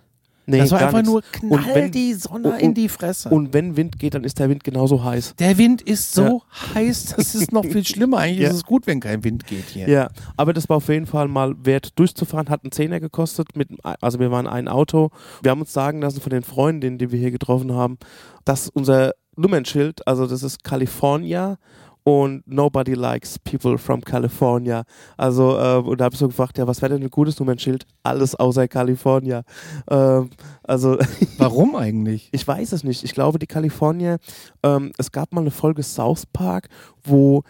Nee, 0.49 0.57
das 0.59 0.71
war 0.71 0.79
einfach 0.81 0.97
nix. 0.99 1.09
nur 1.09 1.21
knall 1.31 1.75
wenn- 1.75 1.91
die 1.91 2.13
Sonne 2.13 2.49
und- 2.53 2.59
in 2.61 2.73
die 2.73 2.89
Fresse. 2.89 3.29
Und 3.29 3.53
wenn 3.53 3.77
Wind 3.77 3.99
geht, 3.99 4.13
dann 4.15 4.23
ist 4.23 4.39
der 4.39 4.49
Wind 4.49 4.63
genauso 4.63 5.03
heiß. 5.03 5.35
der 5.39 5.57
Wind 5.57 5.81
ist 5.81 6.13
so 6.13 6.43
heiß, 6.73 7.15
das 7.15 7.35
ist 7.35 7.51
noch 7.51 7.63
viel 7.65 7.85
schlimmer. 7.85 8.17
Eigentlich 8.17 8.39
Ja. 8.39 8.49
ist 8.49 8.55
es 8.55 8.63
gut, 8.63 8.87
wenn 8.87 8.99
kein 8.99 9.23
Wind 9.23 9.45
geht 9.47 9.65
hier. 9.69 9.87
Ja, 9.89 10.09
aber 10.37 10.53
das 10.53 10.67
war 10.69 10.77
auf 10.77 10.87
jeden 10.89 11.05
Fall 11.05 11.27
mal 11.27 11.55
wert 11.63 11.97
durchzufahren. 11.99 12.49
Hat 12.49 12.63
einen 12.63 12.71
Zehner 12.71 12.99
gekostet. 12.99 13.55
Mit, 13.55 13.69
also 13.83 14.19
wir 14.19 14.31
waren 14.31 14.47
ein 14.47 14.67
Auto. 14.67 15.09
Wir 15.41 15.51
haben 15.51 15.61
uns 15.61 15.73
sagen 15.73 16.01
lassen 16.01 16.21
von 16.21 16.29
den 16.31 16.43
Freundinnen, 16.43 16.97
die 16.97 17.11
wir 17.11 17.19
hier 17.19 17.31
getroffen 17.31 17.73
haben, 17.73 17.97
dass 18.45 18.69
unser 18.69 19.13
Nummernschild, 19.35 20.05
also 20.07 20.27
das 20.27 20.43
ist 20.43 20.63
California 20.63 21.57
und 22.03 22.43
Nobody 22.47 22.93
Likes 22.93 23.37
People 23.39 23.77
from 23.77 24.01
California. 24.01 24.83
Also, 25.17 25.57
äh, 25.57 25.77
und 25.77 25.99
da 25.99 26.05
habe 26.05 26.13
ich 26.13 26.19
so 26.19 26.27
gefragt, 26.27 26.57
ja, 26.57 26.67
was 26.67 26.81
wäre 26.81 26.93
denn 26.93 27.03
ein 27.03 27.09
gutes 27.09 27.39
Nummernschild? 27.39 27.85
Alles 28.03 28.35
außer 28.35 28.67
California. 28.67 29.43
Ähm, 29.89 30.29
also, 30.63 30.97
Warum 31.37 31.75
eigentlich? 31.75 32.29
ich 32.31 32.47
weiß 32.47 32.71
es 32.71 32.83
nicht. 32.83 33.03
Ich 33.03 33.13
glaube, 33.13 33.39
die 33.39 33.47
Kalifornier, 33.47 34.17
ähm, 34.63 34.91
es 34.97 35.11
gab 35.11 35.33
mal 35.33 35.41
eine 35.41 35.51
Folge 35.51 35.83
South 35.83 36.25
Park, 36.25 36.69
wo, 37.03 37.43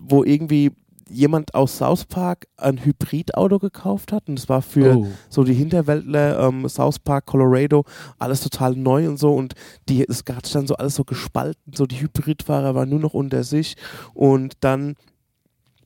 wo 0.00 0.24
irgendwie 0.24 0.72
jemand 1.12 1.54
aus 1.54 1.78
South 1.78 2.06
Park 2.06 2.46
ein 2.56 2.84
Hybridauto 2.84 3.58
gekauft 3.58 4.12
hat 4.12 4.28
und 4.28 4.38
es 4.38 4.48
war 4.48 4.62
für 4.62 4.96
Oh. 4.96 5.06
so 5.28 5.44
die 5.44 5.54
Hinterwäldler, 5.54 6.40
ähm, 6.48 6.68
South 6.68 6.98
Park, 6.98 7.26
Colorado, 7.26 7.84
alles 8.18 8.40
total 8.40 8.74
neu 8.76 9.08
und 9.08 9.18
so 9.18 9.34
und 9.34 9.54
die, 9.88 10.04
es 10.08 10.24
hat 10.28 10.46
sich 10.46 10.52
dann 10.54 10.66
so 10.66 10.74
alles 10.76 10.94
so 10.94 11.04
gespalten, 11.04 11.72
so 11.74 11.86
die 11.86 12.00
Hybridfahrer 12.00 12.74
waren 12.74 12.88
nur 12.88 13.00
noch 13.00 13.14
unter 13.14 13.44
sich 13.44 13.76
und 14.14 14.54
dann 14.60 14.94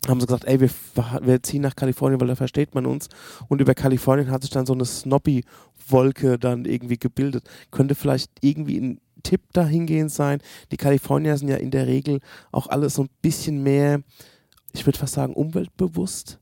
haben 0.09 0.21
sie 0.21 0.27
gesagt, 0.27 0.45
ey, 0.45 0.61
wir, 0.61 0.71
wir 1.23 1.43
ziehen 1.43 1.63
nach 1.63 1.75
Kalifornien, 1.75 2.21
weil 2.21 2.29
da 2.29 2.37
versteht 2.37 2.77
man 2.77 2.87
uns. 2.87 3.09
Und 3.49 3.61
über 3.61 3.75
Kalifornien 3.75 4.31
hat 4.31 4.43
sich 4.43 4.53
dann 4.53 4.65
so 4.65 4.73
eine 4.73 4.85
Snobby-Wolke 4.85 6.39
dann 6.39 6.65
irgendwie 6.65 6.97
gebildet. 6.99 7.49
Könnte 7.73 7.97
vielleicht 7.97 8.31
irgendwie 8.41 8.79
ein 8.79 9.01
Tipp 9.25 9.41
dahingehend 9.53 10.13
sein. 10.13 10.41
Die 10.71 10.77
Kalifornier 10.77 11.37
sind 11.37 11.49
ja 11.49 11.57
in 11.57 11.73
der 11.73 11.89
Regel 11.89 12.21
auch 12.53 12.69
alle 12.69 12.89
so 12.89 13.03
ein 13.03 13.09
bisschen 13.21 13.65
mehr, 13.65 14.01
ich 14.77 14.87
würde 14.87 14.99
fast 14.99 15.15
sagen, 15.15 15.35
umweltbewusster. 15.35 16.39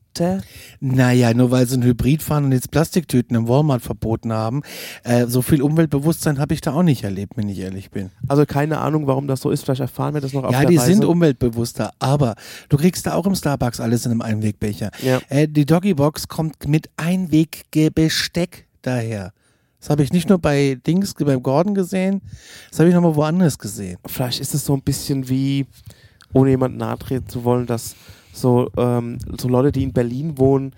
Naja, 0.79 1.33
nur 1.33 1.51
weil 1.51 1.67
sie 1.67 1.77
ein 1.77 1.83
Hybrid 1.83 2.23
fahren 2.23 2.45
und 2.45 2.51
jetzt 2.53 2.71
Plastiktüten 2.71 3.35
im 3.35 3.47
Walmart 3.49 3.81
verboten 3.81 4.31
haben. 4.31 4.61
Äh, 5.03 5.27
so 5.27 5.41
viel 5.41 5.61
Umweltbewusstsein 5.61 6.39
habe 6.39 6.53
ich 6.53 6.61
da 6.61 6.73
auch 6.73 6.83
nicht 6.83 7.03
erlebt, 7.03 7.33
wenn 7.35 7.49
ich 7.49 7.59
ehrlich 7.59 7.91
bin. 7.91 8.11
Also 8.27 8.45
keine 8.45 8.79
Ahnung, 8.79 9.07
warum 9.07 9.27
das 9.27 9.41
so 9.41 9.49
ist. 9.49 9.65
Vielleicht 9.65 9.81
erfahren 9.81 10.13
wir 10.13 10.21
das 10.21 10.31
noch 10.31 10.45
auf 10.45 10.53
ja, 10.53 10.61
der 10.61 10.69
die 10.69 10.77
Reise. 10.77 10.93
sind 10.93 11.03
umweltbewusster, 11.05 11.91
aber 11.99 12.35
du 12.69 12.77
kriegst 12.77 13.05
da 13.05 13.13
auch 13.13 13.25
im 13.25 13.35
Starbucks 13.35 13.81
alles 13.81 14.05
in 14.05 14.11
einem 14.11 14.21
Einwegbecher. 14.21 14.91
Ja. 15.03 15.19
Äh, 15.27 15.49
die 15.49 15.65
Doggybox 15.65 16.29
kommt 16.29 16.65
mit 16.67 16.89
Einwegbesteck 16.95 18.67
daher. 18.81 19.33
Das 19.85 19.89
habe 19.91 20.01
ich 20.01 20.11
nicht 20.11 20.29
nur 20.29 20.39
bei 20.39 20.79
Dings, 20.87 21.13
beim 21.13 21.43
Gordon 21.43 21.75
gesehen, 21.75 22.21
das 22.71 22.79
habe 22.79 22.89
ich 22.89 22.95
nochmal 22.95 23.15
woanders 23.15 23.59
gesehen. 23.59 23.97
Vielleicht 24.07 24.39
ist 24.39 24.55
es 24.55 24.65
so 24.65 24.73
ein 24.73 24.81
bisschen 24.81 25.29
wie, 25.29 25.67
ohne 26.33 26.49
jemanden 26.49 26.77
nahtreten 26.77 27.29
zu 27.29 27.43
wollen, 27.43 27.67
dass 27.67 27.95
so, 28.35 28.69
ähm, 28.77 29.17
so 29.39 29.47
Leute, 29.47 29.71
die 29.71 29.83
in 29.83 29.93
Berlin 29.93 30.37
wohnen, 30.37 30.73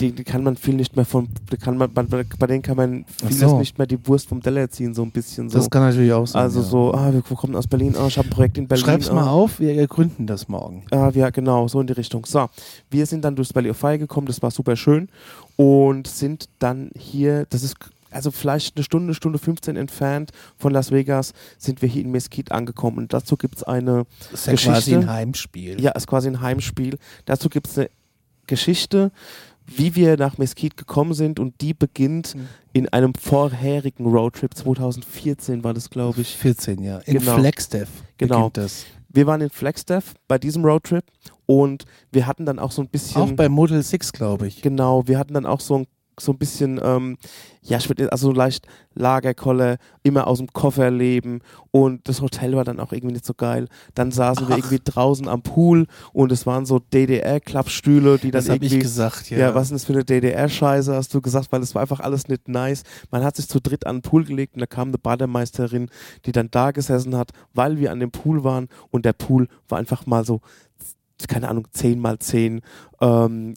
die, 0.00 0.12
die 0.12 0.24
kann 0.24 0.42
man 0.42 0.56
viel 0.56 0.74
nicht 0.74 0.96
mehr 0.96 1.04
von, 1.04 1.28
kann 1.60 1.76
man, 1.76 1.92
bei, 1.92 2.02
denen 2.02 2.62
kann 2.62 2.76
man 2.76 3.04
vieles 3.06 3.38
so. 3.38 3.58
nicht 3.58 3.78
mehr 3.78 3.86
die 3.86 4.04
Wurst 4.08 4.28
vom 4.28 4.42
Teller 4.42 4.68
ziehen, 4.68 4.92
so 4.92 5.02
ein 5.02 5.10
bisschen 5.12 5.48
so. 5.48 5.58
Das 5.58 5.70
kann 5.70 5.82
natürlich 5.82 6.12
auch 6.12 6.26
sein. 6.26 6.42
also 6.42 6.60
ja. 6.60 6.66
so, 6.66 6.94
ah, 6.94 7.12
wir 7.12 7.22
wir 7.28 7.36
kommen 7.36 7.54
aus 7.54 7.68
Berlin, 7.68 7.94
ah, 7.96 8.06
ich 8.08 8.18
habe 8.18 8.28
ein 8.28 8.30
Projekt 8.30 8.58
in 8.58 8.66
Berlin. 8.66 8.84
Schreib's 8.84 9.08
ah. 9.08 9.14
mal 9.14 9.28
auf, 9.28 9.60
wir 9.60 9.86
gründen 9.86 10.26
das 10.26 10.48
morgen. 10.48 10.84
Ah, 10.90 11.10
ja, 11.14 11.30
genau, 11.30 11.68
so 11.68 11.80
in 11.80 11.86
die 11.86 11.92
Richtung. 11.92 12.26
So, 12.26 12.48
wir 12.90 13.06
sind 13.06 13.24
dann 13.24 13.36
durchs 13.36 13.54
Valley 13.54 13.70
of 13.70 13.76
Fire 13.76 13.98
gekommen, 13.98 14.26
das 14.26 14.42
war 14.42 14.50
super 14.50 14.74
schön 14.74 15.08
und 15.56 16.08
sind 16.08 16.48
dann 16.58 16.90
hier, 16.96 17.46
das 17.50 17.62
ist 17.62 17.76
also 18.14 18.30
vielleicht 18.30 18.76
eine 18.76 18.84
Stunde, 18.84 19.14
Stunde 19.14 19.38
15 19.38 19.76
entfernt 19.76 20.30
von 20.56 20.72
Las 20.72 20.90
Vegas, 20.90 21.32
sind 21.58 21.82
wir 21.82 21.88
hier 21.88 22.02
in 22.02 22.10
Mesquite 22.10 22.52
angekommen 22.54 22.98
und 22.98 23.12
dazu 23.12 23.36
gibt 23.36 23.56
es 23.56 23.62
eine 23.62 24.06
Das 24.30 24.40
ist 24.40 24.46
ja 24.46 24.52
Geschichte. 24.52 24.72
quasi 24.72 24.94
ein 24.94 25.10
Heimspiel. 25.10 25.80
Ja, 25.80 25.90
ist 25.92 26.06
quasi 26.06 26.28
ein 26.28 26.40
Heimspiel. 26.40 26.98
Dazu 27.24 27.48
gibt 27.48 27.66
es 27.68 27.78
eine 27.78 27.90
Geschichte, 28.46 29.10
wie 29.66 29.94
wir 29.96 30.16
nach 30.18 30.36
Mesquite 30.36 30.76
gekommen 30.76 31.14
sind 31.14 31.40
und 31.40 31.60
die 31.62 31.72
beginnt 31.72 32.34
Mhm. 32.34 32.48
in 32.74 32.88
einem 32.90 33.14
vorherigen 33.14 34.06
Roadtrip. 34.06 34.54
2014 34.54 35.64
war 35.64 35.72
das, 35.74 35.88
glaube 35.90 36.20
ich. 36.20 36.36
14, 36.36 36.82
ja. 36.82 36.98
In 36.98 37.18
Genau. 37.18 37.36
Flagstaff 37.38 37.88
Genau. 38.18 38.48
beginnt 38.50 38.56
das. 38.58 38.84
Wir 39.08 39.26
waren 39.26 39.40
in 39.40 39.48
Flagstaff 39.50 40.14
bei 40.28 40.38
diesem 40.38 40.64
Roadtrip 40.64 41.04
und 41.46 41.84
wir 42.12 42.26
hatten 42.26 42.44
dann 42.46 42.58
auch 42.58 42.72
so 42.72 42.82
ein 42.82 42.88
bisschen. 42.88 43.22
Auch 43.22 43.30
bei 43.32 43.48
Model 43.48 43.82
6, 43.82 44.12
glaube 44.12 44.48
ich. 44.48 44.60
Genau, 44.60 45.06
wir 45.06 45.18
hatten 45.18 45.32
dann 45.34 45.46
auch 45.46 45.60
so 45.60 45.78
ein 45.78 45.86
so 46.20 46.32
ein 46.32 46.38
bisschen, 46.38 46.80
ähm, 46.82 47.16
ja, 47.62 47.78
ich 47.78 47.88
würde 47.88 48.10
also 48.12 48.32
leicht 48.32 48.66
Lagerkolle, 48.94 49.78
immer 50.02 50.26
aus 50.26 50.38
dem 50.38 50.52
Koffer 50.52 50.90
leben 50.90 51.40
und 51.70 52.08
das 52.08 52.20
Hotel 52.20 52.54
war 52.54 52.64
dann 52.64 52.78
auch 52.78 52.92
irgendwie 52.92 53.14
nicht 53.14 53.24
so 53.24 53.34
geil. 53.34 53.68
Dann 53.94 54.12
saßen 54.12 54.46
wir 54.46 54.54
Ach. 54.54 54.58
irgendwie 54.58 54.80
draußen 54.84 55.28
am 55.28 55.42
Pool 55.42 55.86
und 56.12 56.30
es 56.30 56.46
waren 56.46 56.66
so 56.66 56.78
DDR-Klappstühle, 56.78 58.18
die 58.18 58.30
dann 58.30 58.44
Das 58.44 58.48
irgendwie 58.48 58.76
ich 58.76 58.80
gesagt, 58.80 59.30
ja. 59.30 59.38
ja. 59.38 59.54
was 59.54 59.64
ist 59.64 59.70
denn 59.70 59.76
das 59.76 59.84
für 59.84 59.92
eine 59.94 60.04
DDR-Scheiße, 60.04 60.94
hast 60.94 61.12
du 61.14 61.20
gesagt, 61.20 61.50
weil 61.50 61.62
es 61.62 61.74
war 61.74 61.82
einfach 61.82 62.00
alles 62.00 62.28
nicht 62.28 62.48
nice. 62.48 62.84
Man 63.10 63.24
hat 63.24 63.36
sich 63.36 63.48
zu 63.48 63.60
dritt 63.60 63.86
an 63.86 63.96
den 63.96 64.02
Pool 64.02 64.24
gelegt 64.24 64.54
und 64.54 64.60
da 64.60 64.66
kam 64.66 64.88
eine 64.88 64.98
Bademeisterin, 64.98 65.90
die 66.26 66.32
dann 66.32 66.50
da 66.50 66.70
gesessen 66.70 67.16
hat, 67.16 67.30
weil 67.52 67.78
wir 67.78 67.90
an 67.90 68.00
dem 68.00 68.10
Pool 68.10 68.44
waren 68.44 68.68
und 68.90 69.04
der 69.04 69.12
Pool 69.12 69.48
war 69.68 69.78
einfach 69.78 70.06
mal 70.06 70.24
so, 70.24 70.40
keine 71.28 71.48
Ahnung, 71.48 71.66
10 71.72 71.98
mal 71.98 72.18
10 72.18 72.60
ähm, 73.00 73.54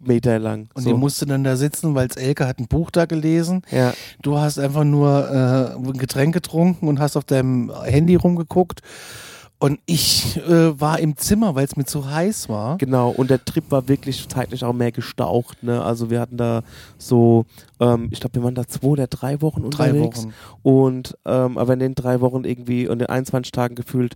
Meter 0.00 0.38
lang. 0.38 0.68
Und 0.74 0.82
so. 0.82 0.90
die 0.90 0.96
musste 0.96 1.26
dann 1.26 1.44
da 1.44 1.56
sitzen, 1.56 1.94
weil 1.94 2.08
Elke 2.16 2.46
hat 2.46 2.58
ein 2.58 2.68
Buch 2.68 2.90
da 2.90 3.06
gelesen. 3.06 3.62
ja, 3.70 3.92
Du 4.22 4.38
hast 4.38 4.58
einfach 4.58 4.84
nur 4.84 5.28
äh, 5.30 5.74
ein 5.76 5.98
Getränk 5.98 6.34
getrunken 6.34 6.88
und 6.88 7.00
hast 7.00 7.16
auf 7.16 7.24
deinem 7.24 7.72
Handy 7.84 8.16
rumgeguckt. 8.16 8.80
Und 9.62 9.78
ich 9.84 10.38
äh, 10.38 10.80
war 10.80 10.98
im 11.00 11.18
Zimmer, 11.18 11.54
weil 11.54 11.66
es 11.66 11.76
mir 11.76 11.84
zu 11.84 12.10
heiß 12.10 12.48
war. 12.48 12.78
genau. 12.78 13.10
Und 13.10 13.28
der 13.28 13.44
Trip 13.44 13.64
war 13.68 13.88
wirklich 13.88 14.26
zeitlich 14.26 14.64
auch 14.64 14.72
mehr 14.72 14.90
gestaucht. 14.90 15.62
Ne? 15.62 15.82
Also 15.84 16.08
wir 16.08 16.18
hatten 16.18 16.38
da 16.38 16.62
so, 16.96 17.44
ähm, 17.78 18.08
ich 18.10 18.20
glaube, 18.20 18.36
wir 18.36 18.42
waren 18.42 18.54
da 18.54 18.66
zwei 18.66 18.88
oder 18.88 19.06
drei 19.06 19.42
Wochen 19.42 19.68
Drei 19.68 19.90
unterwegs. 19.90 20.20
Wochen. 20.24 20.34
Und 20.62 21.18
ähm, 21.26 21.58
aber 21.58 21.74
in 21.74 21.78
den 21.80 21.94
drei 21.94 22.22
Wochen 22.22 22.44
irgendwie 22.44 22.88
und 22.88 23.02
in 23.02 23.06
21 23.08 23.52
Tagen 23.52 23.74
gefühlt, 23.74 24.14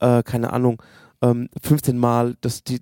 äh, 0.00 0.24
keine 0.24 0.52
Ahnung, 0.52 0.82
ähm, 1.22 1.48
15 1.62 1.96
Mal, 1.96 2.34
das, 2.40 2.64
die, 2.64 2.80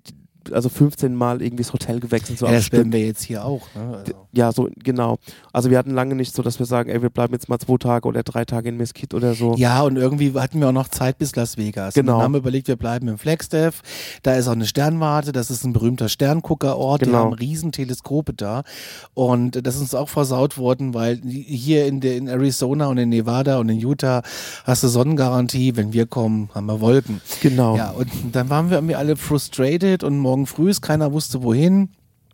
also 0.51 0.69
15 0.69 1.13
Mal 1.13 1.41
irgendwie 1.41 1.63
das 1.63 1.73
Hotel 1.73 1.99
gewechselt. 1.99 2.39
So 2.39 2.45
Ja, 2.45 2.53
das 2.53 2.71
werden 2.71 2.91
wir 2.91 3.05
jetzt 3.05 3.23
hier 3.23 3.45
auch. 3.45 3.61
Ne? 3.75 3.97
Also. 3.97 4.13
Ja, 4.31 4.51
so, 4.51 4.69
genau. 4.83 5.17
Also 5.53 5.69
wir 5.69 5.77
hatten 5.77 5.91
lange 5.91 6.15
nicht 6.15 6.33
so, 6.33 6.41
dass 6.41 6.57
wir 6.59 6.65
sagen, 6.65 6.89
ey, 6.89 7.01
wir 7.01 7.09
bleiben 7.09 7.33
jetzt 7.33 7.49
mal 7.49 7.59
zwei 7.59 7.77
Tage 7.77 8.07
oder 8.07 8.23
drei 8.23 8.45
Tage 8.45 8.69
in 8.69 8.77
Mesquite 8.77 9.15
oder 9.15 9.33
so. 9.35 9.53
Ja, 9.55 9.81
und 9.81 9.97
irgendwie 9.97 10.33
hatten 10.33 10.59
wir 10.59 10.69
auch 10.69 10.73
noch 10.73 10.87
Zeit 10.87 11.17
bis 11.17 11.35
Las 11.35 11.57
Vegas. 11.57 11.93
Genau. 11.93 12.13
Und 12.13 12.17
dann 12.17 12.23
haben 12.23 12.33
wir 12.33 12.39
überlegt, 12.39 12.67
wir 12.67 12.75
bleiben 12.77 13.07
im 13.07 13.17
Flagstaff. 13.17 13.81
Da 14.23 14.35
ist 14.35 14.47
auch 14.47 14.53
eine 14.53 14.65
Sternwarte, 14.65 15.31
das 15.31 15.51
ist 15.51 15.63
ein 15.65 15.73
berühmter 15.73 16.09
Sternguckerort. 16.09 17.01
Die 17.01 17.05
Genau. 17.05 17.17
haben 17.25 17.33
riesen 17.33 17.71
Teleskope 17.71 18.33
da. 18.33 18.63
Und 19.13 19.65
das 19.65 19.75
ist 19.75 19.81
uns 19.81 19.95
auch 19.95 20.07
versaut 20.09 20.57
worden, 20.57 20.93
weil 20.93 21.19
hier 21.25 21.85
in, 21.85 21.99
der, 21.99 22.15
in 22.15 22.27
Arizona 22.27 22.87
und 22.87 22.97
in 22.97 23.09
Nevada 23.09 23.59
und 23.59 23.67
in 23.69 23.77
Utah 23.79 24.21
hast 24.63 24.83
du 24.83 24.87
Sonnengarantie. 24.87 25.75
Wenn 25.75 25.91
wir 25.91 26.05
kommen, 26.05 26.49
haben 26.53 26.67
wir 26.67 26.79
Wolken. 26.79 27.19
Genau. 27.41 27.75
Ja, 27.75 27.91
und 27.91 28.09
dann 28.31 28.49
waren 28.49 28.69
wir 28.69 28.77
irgendwie 28.77 28.95
alle 28.95 29.15
frustrated 29.17 30.03
und 30.05 30.17
morgen 30.19 30.30
früh 30.45 30.69
ist 30.69 30.81
keiner 30.81 31.11
wusste 31.13 31.43
wohin. 31.43 31.89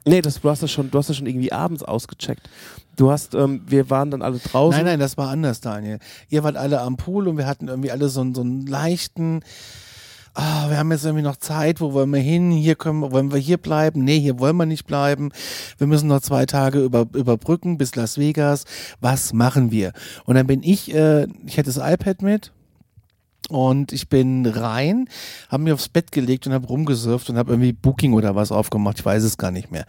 Nee, 0.06 0.22
das, 0.22 0.40
du 0.42 0.50
hast 0.50 0.64
das 0.64 0.72
schon, 0.72 0.90
du 0.90 0.98
hast 0.98 1.10
das 1.10 1.18
schon 1.18 1.28
irgendwie 1.28 1.52
abends 1.52 1.84
ausgecheckt. 1.84 2.50
Du 2.96 3.12
hast, 3.12 3.36
ähm, 3.36 3.62
wir 3.68 3.90
waren 3.90 4.10
dann 4.10 4.22
alle 4.22 4.40
draußen. 4.40 4.78
Nein, 4.80 4.86
nein, 4.94 5.00
das 5.00 5.18
war 5.18 5.30
anders, 5.30 5.60
Daniel. 5.60 6.00
Ihr 6.30 6.44
wart 6.44 6.56
alle 6.56 6.80
am 6.82 6.96
Pool 6.98 7.28
und 7.28 7.38
wir 7.38 7.46
hatten 7.46 7.68
irgendwie 7.68 7.92
alle 7.92 8.08
so, 8.10 8.22
einen- 8.22 8.34
so 8.34 8.42
einen 8.42 8.66
leichten, 8.66 9.42
ah, 10.34 10.70
wir 10.70 10.78
haben 10.78 10.92
jetzt 10.92 11.04
irgendwie 11.04 11.24
noch 11.24 11.36
Zeit, 11.36 11.82
wo 11.82 11.92
wollen 11.94 12.10
wir 12.12 12.22
hin? 12.22 12.52
Hier 12.52 12.76
können 12.76 13.00
wir, 13.02 13.12
wollen 13.12 13.32
wir 13.34 13.40
hier 13.40 13.58
bleiben? 13.58 14.04
Nee, 14.04 14.20
hier 14.20 14.40
wollen 14.40 14.56
wir 14.56 14.66
nicht 14.66 14.86
bleiben. 14.88 15.32
Wir 15.78 15.88
müssen 15.88 16.08
noch 16.08 16.22
zwei 16.22 16.46
Tage 16.46 16.80
über, 16.84 17.06
überbrücken 17.14 17.78
bis 17.78 17.96
Las 17.96 18.18
Vegas. 18.18 18.64
Was 19.02 19.34
machen 19.34 19.72
wir? 19.72 19.92
Und 20.26 20.36
dann 20.36 20.48
bin 20.48 20.64
ich, 20.64 20.94
äh, 20.94 21.28
ich 21.46 21.58
hatte 21.58 21.72
das 21.74 21.78
iPad 21.78 22.22
mit. 22.22 22.52
Und 23.50 23.94
ich 23.94 24.10
bin 24.10 24.46
rein, 24.46 25.08
habe 25.50 25.64
mich 25.64 25.72
aufs 25.74 25.88
Bett 25.88 26.12
gelegt 26.12 26.48
und 26.48 26.54
habe 26.54 26.68
rumgesurft 26.68 27.30
und 27.30 27.38
habe 27.38 27.52
irgendwie 27.54 27.72
Booking 27.72 28.12
oder 28.12 28.36
was 28.36 28.52
aufgemacht, 28.52 29.00
ich 29.00 29.06
weiß 29.06 29.24
es 29.24 29.38
gar 29.38 29.52
nicht 29.52 29.72
mehr. 29.72 29.86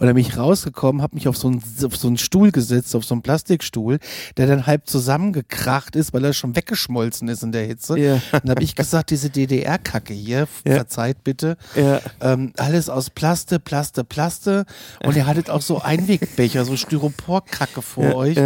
Und 0.00 0.06
dann 0.06 0.16
bin 0.16 0.24
ich 0.24 0.36
rausgekommen, 0.36 1.02
habe 1.02 1.14
mich 1.14 1.28
auf 1.28 1.36
so, 1.36 1.46
einen, 1.46 1.62
auf 1.84 1.96
so 1.96 2.08
einen 2.08 2.18
Stuhl 2.18 2.50
gesetzt, 2.50 2.96
auf 2.96 3.04
so 3.04 3.14
einen 3.14 3.22
Plastikstuhl, 3.22 4.00
der 4.36 4.48
dann 4.48 4.66
halb 4.66 4.88
zusammengekracht 4.88 5.94
ist, 5.94 6.12
weil 6.14 6.24
er 6.24 6.32
schon 6.32 6.56
weggeschmolzen 6.56 7.28
ist 7.28 7.44
in 7.44 7.52
der 7.52 7.64
Hitze. 7.66 7.94
Und 8.32 8.40
dann 8.42 8.50
habe 8.50 8.62
ich 8.64 8.74
gesagt, 8.74 9.10
diese 9.10 9.30
DDR-Kacke 9.30 10.12
hier, 10.12 10.48
Ja. 10.66 10.74
verzeiht 10.74 11.22
bitte, 11.22 11.56
Ja. 11.76 12.00
ähm, 12.20 12.52
alles 12.56 12.88
aus 12.88 13.10
Plaste, 13.10 13.60
Plaste, 13.60 14.02
Plaste. 14.02 14.64
Und 15.04 15.14
ihr 15.16 15.26
hattet 15.26 15.48
auch 15.48 15.62
so 15.62 15.80
Einwegbecher, 15.80 16.64
so 16.64 16.76
Styropor-Kacke 16.76 17.82
vor 17.82 18.16
euch. 18.16 18.36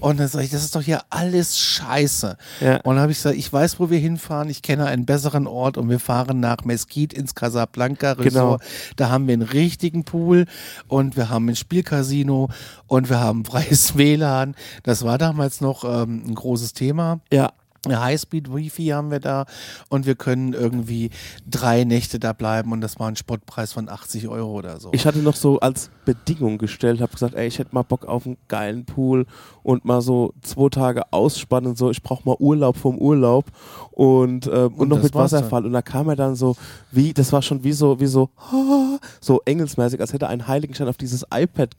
Und 0.00 0.18
dann 0.18 0.28
sage 0.28 0.46
ich, 0.46 0.50
das 0.50 0.64
ist 0.64 0.74
doch 0.74 0.82
hier 0.82 1.02
alles 1.10 1.58
scheiße. 1.58 2.36
Und 2.84 2.94
dann 2.94 3.00
habe 3.00 3.12
ich 3.12 3.18
gesagt, 3.18 3.36
ich 3.36 3.52
weiß, 3.52 3.78
wo 3.78 3.90
wir 3.90 3.97
hinfahren, 3.98 4.48
ich 4.48 4.62
kenne 4.62 4.86
einen 4.86 5.06
besseren 5.06 5.46
Ort 5.46 5.76
und 5.76 5.88
wir 5.88 6.00
fahren 6.00 6.40
nach 6.40 6.64
Mesquite 6.64 7.16
ins 7.16 7.34
Casablanca 7.34 8.12
Resort. 8.12 8.60
Genau. 8.62 8.70
Da 8.96 9.10
haben 9.10 9.26
wir 9.26 9.34
einen 9.34 9.42
richtigen 9.42 10.04
Pool 10.04 10.46
und 10.86 11.16
wir 11.16 11.30
haben 11.30 11.48
ein 11.48 11.56
Spielcasino 11.56 12.48
und 12.86 13.10
wir 13.10 13.20
haben 13.20 13.44
freies 13.44 13.96
WLAN. 13.96 14.54
Das 14.82 15.04
war 15.04 15.18
damals 15.18 15.60
noch 15.60 15.84
ähm, 15.84 16.24
ein 16.26 16.34
großes 16.34 16.72
Thema. 16.72 17.20
Ja. 17.32 17.52
Eine 17.84 18.00
Highspeed-Wifi 18.00 18.86
haben 18.86 19.10
wir 19.10 19.20
da 19.20 19.46
und 19.88 20.04
wir 20.04 20.16
können 20.16 20.52
irgendwie 20.52 21.10
drei 21.48 21.84
Nächte 21.84 22.18
da 22.18 22.32
bleiben 22.32 22.72
und 22.72 22.80
das 22.80 22.98
war 22.98 23.08
ein 23.08 23.14
Spottpreis 23.14 23.72
von 23.72 23.88
80 23.88 24.26
Euro 24.28 24.50
oder 24.50 24.80
so. 24.80 24.90
Ich 24.92 25.06
hatte 25.06 25.20
noch 25.20 25.36
so 25.36 25.60
als 25.60 25.90
Bedingung 26.04 26.58
gestellt, 26.58 27.00
habe 27.00 27.12
gesagt, 27.12 27.34
ey, 27.34 27.46
ich 27.46 27.58
hätte 27.58 27.74
mal 27.74 27.82
Bock 27.82 28.06
auf 28.06 28.26
einen 28.26 28.36
geilen 28.48 28.84
Pool 28.84 29.26
und 29.62 29.84
mal 29.84 30.00
so 30.00 30.34
zwei 30.42 30.68
Tage 30.70 31.12
ausspannen 31.12 31.70
und 31.70 31.78
so. 31.78 31.90
Ich 31.90 32.02
brauche 32.02 32.28
mal 32.28 32.36
Urlaub 32.40 32.76
vom 32.76 32.98
Urlaub 32.98 33.46
und, 33.92 34.46
äh, 34.46 34.50
und, 34.50 34.74
Und 34.74 34.88
noch 34.88 35.02
mit 35.02 35.14
war's 35.14 35.30
dann. 35.30 35.40
Wasserfall. 35.40 35.64
Und 35.64 35.72
da 35.72 35.82
kam 35.82 36.08
er 36.08 36.16
dann 36.16 36.34
so, 36.34 36.56
wie, 36.90 37.12
das 37.12 37.32
war 37.32 37.42
schon 37.42 37.62
wie 37.62 37.72
so, 37.72 38.00
wie 38.00 38.06
so, 38.06 38.30
so 39.20 39.40
engelsmäßig, 39.44 40.00
als 40.00 40.12
hätte 40.12 40.28
ein 40.28 40.48
Heiligenschein 40.48 40.88
auf 40.88 40.96
dieses 40.96 41.24
iPad 41.32 41.76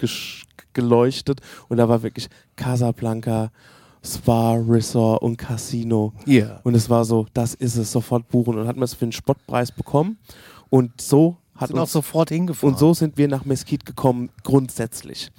geleuchtet 0.73 1.41
und 1.67 1.77
da 1.77 1.89
war 1.89 2.03
wirklich 2.03 2.29
Casablanca, 2.55 3.51
Spa, 4.03 4.53
Resort 4.53 5.21
und 5.21 5.37
Casino. 5.37 6.13
Ja. 6.25 6.59
Und 6.63 6.75
es 6.75 6.89
war 6.89 7.03
so, 7.05 7.25
das 7.33 7.53
ist 7.53 7.75
es, 7.75 7.91
sofort 7.91 8.27
buchen. 8.29 8.57
Und 8.57 8.67
hat 8.67 8.75
man 8.75 8.83
es 8.85 8.93
für 8.93 9.05
einen 9.05 9.11
Spottpreis 9.11 9.71
bekommen. 9.71 10.17
Und 10.69 11.01
so 11.01 11.37
hat 11.55 11.67
Sind 11.69 11.77
auch 11.77 11.81
uns, 11.83 11.91
sofort 11.91 12.29
hingefahren. 12.29 12.73
und 12.73 12.79
so 12.79 12.93
sind 12.93 13.17
wir 13.17 13.27
nach 13.27 13.43
Mesquite 13.45 13.85
gekommen, 13.85 14.29
grundsätzlich. 14.43 15.29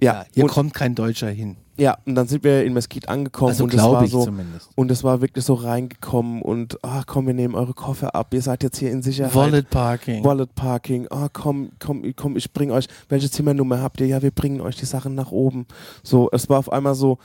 Ja, 0.00 0.12
ja, 0.12 0.26
hier 0.34 0.44
und, 0.44 0.50
kommt 0.50 0.74
kein 0.74 0.94
Deutscher 0.94 1.28
hin. 1.28 1.56
ja, 1.76 1.98
und 2.06 2.14
dann 2.14 2.28
sind 2.28 2.44
wir 2.44 2.64
in 2.64 2.72
Mesquite 2.72 3.08
angekommen 3.08 3.50
Also 3.50 3.64
und 3.64 3.74
es 3.74 3.82
war 3.82 4.06
so, 4.06 4.24
zumindest. 4.26 4.70
und 4.76 4.90
es 4.92 5.02
war 5.02 5.20
wirklich 5.20 5.44
so 5.44 5.54
reingekommen 5.54 6.40
und, 6.42 6.78
ah, 6.84 7.02
komm, 7.04 7.26
wir 7.26 7.34
nehmen 7.34 7.56
eure 7.56 7.74
Koffer 7.74 8.14
ab, 8.14 8.32
ihr 8.32 8.42
seid 8.42 8.62
jetzt 8.62 8.78
hier 8.78 8.92
in 8.92 9.02
Sicherheit. 9.02 9.34
Wallet 9.34 9.70
Parking. 9.70 10.22
Wallet 10.22 10.54
Parking, 10.54 11.08
ah, 11.10 11.28
komm, 11.32 11.70
komm, 11.80 12.04
komm, 12.14 12.36
ich 12.36 12.52
bring 12.52 12.70
euch, 12.70 12.86
welche 13.08 13.28
Zimmernummer 13.28 13.82
habt 13.82 14.00
ihr? 14.00 14.06
Ja, 14.06 14.22
wir 14.22 14.30
bringen 14.30 14.60
euch 14.60 14.76
die 14.76 14.86
Sachen 14.86 15.16
nach 15.16 15.32
oben. 15.32 15.66
So, 16.04 16.28
es 16.30 16.48
war 16.48 16.60
auf 16.60 16.70
einmal 16.70 16.94
so, 16.94 17.18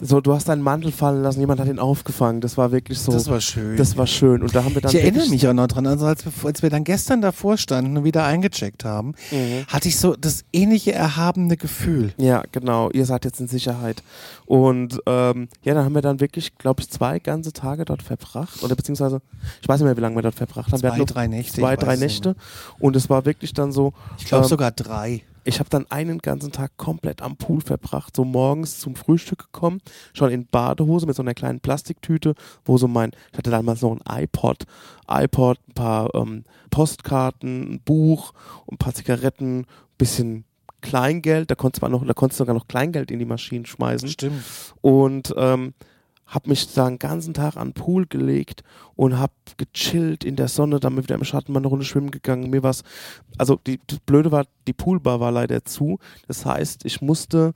so, 0.00 0.20
du 0.20 0.32
hast 0.32 0.48
deinen 0.48 0.62
Mantel 0.62 0.92
fallen 0.92 1.22
lassen, 1.22 1.40
jemand 1.40 1.58
hat 1.60 1.66
ihn 1.66 1.78
aufgefangen. 1.80 2.40
Das 2.40 2.56
war 2.56 2.70
wirklich 2.70 3.00
so, 3.00 3.10
das 3.10 3.28
war 3.28 3.40
schön. 3.40 3.76
das 3.76 3.96
war 3.96 4.06
schön. 4.06 4.42
Und 4.42 4.54
da 4.54 4.62
haben 4.62 4.74
wir 4.74 4.80
dann 4.80 4.90
ich 4.92 4.98
erinnere 5.00 5.28
mich 5.28 5.46
auch 5.48 5.52
noch 5.52 5.66
dran, 5.66 5.86
also 5.88 6.06
als 6.06 6.24
wir, 6.24 6.32
als 6.44 6.62
wir 6.62 6.70
dann 6.70 6.84
gestern 6.84 7.20
davor 7.20 7.56
standen 7.56 7.96
und 7.96 8.04
wieder 8.04 8.24
eingecheckt 8.24 8.84
haben, 8.84 9.14
Mhm. 9.32 9.66
hatte 9.66 9.88
ich 9.88 9.98
so 9.98 10.14
das 10.14 10.44
ähnliche 10.52 10.92
erhabene 10.92 11.56
Gefühl. 11.56 12.12
Ja, 12.16 12.42
genau. 12.52 12.90
Ihr 12.90 13.06
seid 13.06 13.24
jetzt 13.24 13.40
in 13.40 13.48
Sicherheit. 13.48 14.02
Und 14.46 15.00
ähm, 15.06 15.48
ja, 15.64 15.74
dann 15.74 15.84
haben 15.84 15.94
wir 15.94 16.02
dann 16.02 16.20
wirklich, 16.20 16.56
glaube 16.58 16.80
ich, 16.80 16.88
zwei 16.90 17.18
ganze 17.18 17.52
Tage 17.52 17.84
dort 17.84 18.02
verbracht. 18.02 18.62
Oder 18.62 18.76
beziehungsweise, 18.76 19.20
ich 19.60 19.68
weiß 19.68 19.80
nicht 19.80 19.86
mehr, 19.86 19.96
wie 19.96 20.00
lange 20.00 20.14
wir 20.16 20.22
dort 20.22 20.36
verbracht 20.36 20.70
haben. 20.72 20.78
Zwei, 20.80 21.04
drei 21.04 21.26
Nächte. 21.26 21.60
Zwei, 21.60 21.76
drei 21.76 21.96
Nächte. 21.96 22.36
Und 22.78 22.94
es 22.96 23.10
war 23.10 23.24
wirklich 23.24 23.52
dann 23.52 23.72
so, 23.72 23.92
Ich 24.18 24.26
glaube 24.26 24.44
ähm, 24.44 24.48
sogar 24.48 24.70
drei. 24.70 25.22
Ich 25.44 25.60
habe 25.60 25.70
dann 25.70 25.86
einen 25.90 26.18
ganzen 26.18 26.52
Tag 26.52 26.76
komplett 26.76 27.22
am 27.22 27.36
Pool 27.36 27.60
verbracht. 27.60 28.14
So 28.16 28.24
morgens 28.24 28.78
zum 28.78 28.96
Frühstück 28.96 29.52
gekommen, 29.52 29.80
schon 30.12 30.30
in 30.30 30.46
Badehose 30.46 31.06
mit 31.06 31.16
so 31.16 31.22
einer 31.22 31.34
kleinen 31.34 31.60
Plastiktüte, 31.60 32.34
wo 32.64 32.78
so 32.78 32.88
mein, 32.88 33.12
ich 33.32 33.38
hatte 33.38 33.50
damals 33.50 33.82
noch 33.82 33.98
ein 33.98 34.22
iPod, 34.22 34.64
iPod, 35.08 35.58
ein 35.68 35.74
paar 35.74 36.14
ähm, 36.14 36.44
Postkarten, 36.70 37.74
ein 37.74 37.80
Buch, 37.80 38.32
ein 38.70 38.78
paar 38.78 38.94
Zigaretten, 38.94 39.60
ein 39.60 39.66
bisschen 39.96 40.44
Kleingeld, 40.80 41.50
da 41.50 41.54
konntest 41.54 41.82
du 41.82 41.88
noch, 41.88 42.06
da 42.06 42.12
konntest 42.12 42.38
du 42.38 42.42
sogar 42.42 42.54
noch 42.54 42.68
Kleingeld 42.68 43.10
in 43.10 43.18
die 43.18 43.24
Maschinen 43.24 43.66
schmeißen 43.66 44.08
Stimmt. 44.08 44.44
und 44.80 45.34
ähm, 45.36 45.74
habe 46.28 46.50
mich 46.50 46.72
da 46.74 46.88
den 46.88 46.98
ganzen 46.98 47.34
Tag 47.34 47.56
an 47.56 47.68
den 47.68 47.74
Pool 47.74 48.06
gelegt 48.06 48.62
und 48.94 49.18
habe 49.18 49.32
gechillt 49.56 50.24
in 50.24 50.36
der 50.36 50.48
Sonne, 50.48 50.78
dann 50.78 50.96
wieder 50.96 51.14
im 51.14 51.24
Schatten 51.24 51.52
mal 51.52 51.60
eine 51.60 51.68
Runde 51.68 51.84
schwimmen 51.84 52.10
gegangen. 52.10 52.50
Mir 52.50 52.62
was, 52.62 52.84
also 53.38 53.58
die, 53.66 53.80
das 53.86 53.98
Blöde 54.00 54.30
war, 54.30 54.44
die 54.66 54.74
Poolbar 54.74 55.20
war 55.20 55.32
leider 55.32 55.64
zu. 55.64 55.98
Das 56.26 56.44
heißt, 56.44 56.84
ich 56.84 57.00
musste 57.00 57.54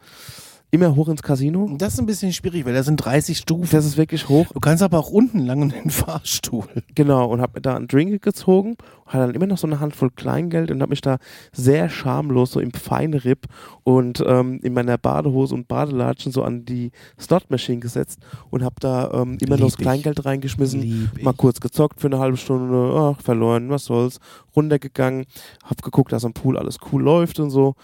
immer 0.72 0.96
hoch 0.96 1.08
ins 1.08 1.22
Casino. 1.22 1.70
Das 1.76 1.92
ist 1.92 1.98
ein 2.00 2.06
bisschen 2.06 2.32
schwierig, 2.32 2.64
weil 2.64 2.72
da 2.72 2.82
sind 2.82 2.96
30 2.96 3.36
Stufen. 3.36 3.68
Das 3.70 3.84
ist 3.84 3.98
wirklich 3.98 4.30
hoch, 4.30 4.46
Du 4.54 4.58
kannst 4.58 4.82
aber 4.82 4.98
auch 4.98 5.10
unten 5.10 5.40
lang 5.40 5.62
in 5.62 5.68
den 5.68 5.90
Fahrstuhl. 5.90 6.64
genau. 6.94 7.26
Und 7.30 7.42
habe 7.42 7.52
mir 7.56 7.60
da 7.60 7.76
einen 7.76 7.88
Drink 7.88 8.22
gezogen, 8.22 8.76
hatte 9.06 9.26
dann 9.26 9.34
immer 9.34 9.46
noch 9.46 9.58
so 9.58 9.66
eine 9.66 9.80
Handvoll 9.80 10.10
Kleingeld 10.10 10.70
und 10.70 10.80
habe 10.80 10.88
mich 10.90 11.02
da 11.02 11.18
sehr 11.52 11.90
schamlos 11.90 12.52
so 12.52 12.60
im 12.60 12.72
Feinripp 12.72 13.48
und 13.84 14.24
ähm, 14.26 14.60
in 14.62 14.72
meiner 14.72 14.96
Badehose 14.96 15.54
und 15.54 15.68
Badelatschen 15.68 16.32
so 16.32 16.42
an 16.42 16.64
die 16.64 16.90
Slot-Machine 17.20 17.80
gesetzt 17.80 18.18
und 18.48 18.64
habe 18.64 18.76
da 18.80 19.10
ähm, 19.12 19.36
immer 19.42 19.58
noch 19.58 19.66
das 19.66 19.74
ich. 19.74 19.82
Kleingeld 19.82 20.24
reingeschmissen. 20.24 20.80
Lieb 20.80 21.10
ich. 21.18 21.22
mal 21.22 21.34
kurz 21.34 21.60
gezockt 21.60 22.00
für 22.00 22.06
eine 22.06 22.18
halbe 22.18 22.38
Stunde, 22.38 22.94
ach, 22.98 23.20
verloren, 23.22 23.68
was 23.68 23.84
soll's, 23.84 24.20
runtergegangen, 24.56 25.26
hab 25.64 25.82
geguckt, 25.82 26.12
dass 26.12 26.24
am 26.24 26.32
Pool 26.32 26.56
alles 26.56 26.78
cool 26.90 27.02
läuft 27.02 27.40
und 27.40 27.50
so. 27.50 27.74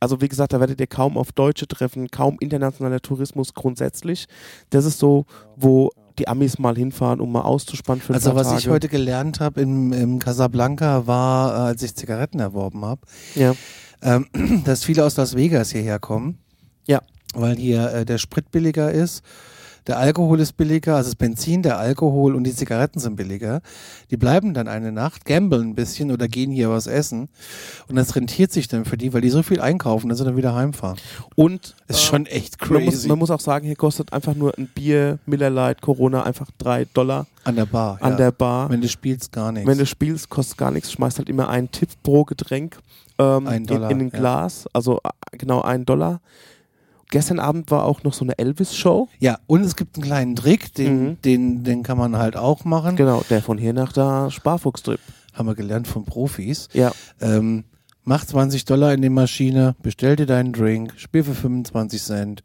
Also 0.00 0.20
wie 0.22 0.28
gesagt, 0.28 0.54
da 0.54 0.60
werdet 0.60 0.80
ihr 0.80 0.86
kaum 0.86 1.18
auf 1.18 1.32
Deutsche 1.32 1.68
treffen, 1.68 2.10
kaum 2.10 2.38
internationaler 2.40 3.00
Tourismus 3.00 3.52
grundsätzlich. 3.52 4.26
Das 4.70 4.86
ist 4.86 4.98
so, 4.98 5.26
wo 5.56 5.90
die 6.18 6.26
Amis 6.26 6.58
mal 6.58 6.74
hinfahren, 6.76 7.20
um 7.20 7.32
mal 7.32 7.42
auszuspannen 7.42 8.02
für 8.02 8.14
Also 8.14 8.34
was 8.34 8.48
Tage. 8.48 8.60
ich 8.60 8.68
heute 8.68 8.88
gelernt 8.88 9.40
habe 9.40 9.60
in, 9.60 9.92
in 9.92 10.18
Casablanca 10.18 11.06
war, 11.06 11.52
äh, 11.52 11.58
als 11.68 11.82
ich 11.82 11.94
Zigaretten 11.94 12.40
erworben 12.40 12.84
habe, 12.84 13.02
ja. 13.34 13.54
ähm, 14.02 14.26
dass 14.64 14.84
viele 14.84 15.04
aus 15.04 15.16
Las 15.16 15.36
Vegas 15.36 15.70
hierher 15.70 15.98
kommen. 15.98 16.38
Ja. 16.86 17.02
Weil 17.34 17.56
hier 17.56 17.92
äh, 17.92 18.04
der 18.04 18.18
Sprit 18.18 18.50
billiger 18.50 18.90
ist. 18.90 19.22
Der 19.86 19.98
Alkohol 19.98 20.40
ist 20.40 20.56
billiger, 20.56 20.96
also 20.96 21.10
das 21.10 21.16
Benzin, 21.16 21.62
der 21.62 21.78
Alkohol 21.78 22.34
und 22.34 22.44
die 22.44 22.54
Zigaretten 22.54 23.00
sind 23.00 23.16
billiger. 23.16 23.60
Die 24.10 24.16
bleiben 24.16 24.54
dann 24.54 24.68
eine 24.68 24.92
Nacht, 24.92 25.24
gamblen 25.24 25.70
ein 25.70 25.74
bisschen 25.74 26.10
oder 26.10 26.28
gehen 26.28 26.50
hier 26.50 26.70
was 26.70 26.86
essen. 26.86 27.28
Und 27.88 27.96
das 27.96 28.14
rentiert 28.16 28.52
sich 28.52 28.68
dann 28.68 28.84
für 28.84 28.96
die, 28.96 29.12
weil 29.12 29.20
die 29.20 29.30
so 29.30 29.42
viel 29.42 29.60
einkaufen, 29.60 30.08
dass 30.08 30.18
sie 30.18 30.24
dann 30.24 30.36
wieder 30.36 30.54
heimfahren. 30.54 30.98
Und 31.34 31.74
Ist 31.88 31.98
äh, 31.98 32.02
schon 32.02 32.26
echt 32.26 32.60
man 32.70 32.84
muss, 32.84 32.94
crazy. 32.94 33.08
man 33.08 33.18
muss 33.18 33.30
auch 33.30 33.40
sagen, 33.40 33.66
hier 33.66 33.76
kostet 33.76 34.12
einfach 34.12 34.34
nur 34.34 34.56
ein 34.58 34.68
Bier, 34.68 35.18
Miller 35.26 35.50
Lite, 35.50 35.80
Corona 35.80 36.22
einfach 36.22 36.48
drei 36.58 36.86
Dollar 36.92 37.26
an 37.44 37.56
der 37.56 37.66
Bar. 37.66 37.98
an 38.00 38.12
ja. 38.12 38.16
der 38.16 38.32
Bar. 38.32 38.70
Wenn 38.70 38.80
du 38.80 38.88
spielst, 38.88 39.32
gar 39.32 39.52
nichts. 39.52 39.68
Wenn 39.68 39.78
du 39.78 39.86
spielst, 39.86 40.28
kostet 40.28 40.58
gar 40.58 40.70
nichts, 40.70 40.92
schmeißt 40.92 41.18
halt 41.18 41.28
immer 41.28 41.48
einen 41.48 41.70
Tipp 41.70 41.90
pro 42.02 42.24
Getränk 42.24 42.78
ähm, 43.20 43.46
Ein 43.46 43.66
Dollar, 43.66 43.90
in, 43.90 44.00
in 44.00 44.06
ein 44.06 44.10
ja. 44.12 44.18
Glas, 44.18 44.66
also 44.72 44.98
äh, 45.04 45.36
genau 45.36 45.60
einen 45.60 45.84
Dollar. 45.84 46.20
Gestern 47.10 47.40
Abend 47.40 47.70
war 47.70 47.84
auch 47.84 48.02
noch 48.04 48.12
so 48.12 48.24
eine 48.24 48.38
Elvis-Show. 48.38 49.08
ja, 49.18 49.38
und 49.46 49.62
es 49.64 49.76
gibt 49.76 49.96
einen 49.96 50.04
kleinen 50.04 50.36
Trick, 50.36 50.72
den, 50.74 51.02
Mhm. 51.10 51.22
den, 51.22 51.64
den 51.64 51.82
kann 51.82 51.98
man 51.98 52.16
halt 52.16 52.36
auch 52.36 52.64
machen. 52.64 52.96
Genau, 52.96 53.22
der 53.30 53.42
von 53.42 53.58
hier 53.58 53.72
nach 53.72 53.92
da 53.92 54.30
Sparfuchstrip. 54.30 55.00
Haben 55.34 55.48
wir 55.48 55.54
gelernt 55.54 55.86
von 55.88 56.04
Profis. 56.04 56.68
Ja, 56.72 56.92
Ähm, 57.20 57.64
mach 58.04 58.24
20 58.24 58.64
Dollar 58.64 58.92
in 58.94 59.02
die 59.02 59.08
Maschine, 59.10 59.74
bestell 59.82 60.16
dir 60.16 60.26
deinen 60.26 60.52
Drink, 60.52 60.94
spiel 60.96 61.22
für 61.24 61.34
25 61.34 62.02
Cent, 62.02 62.42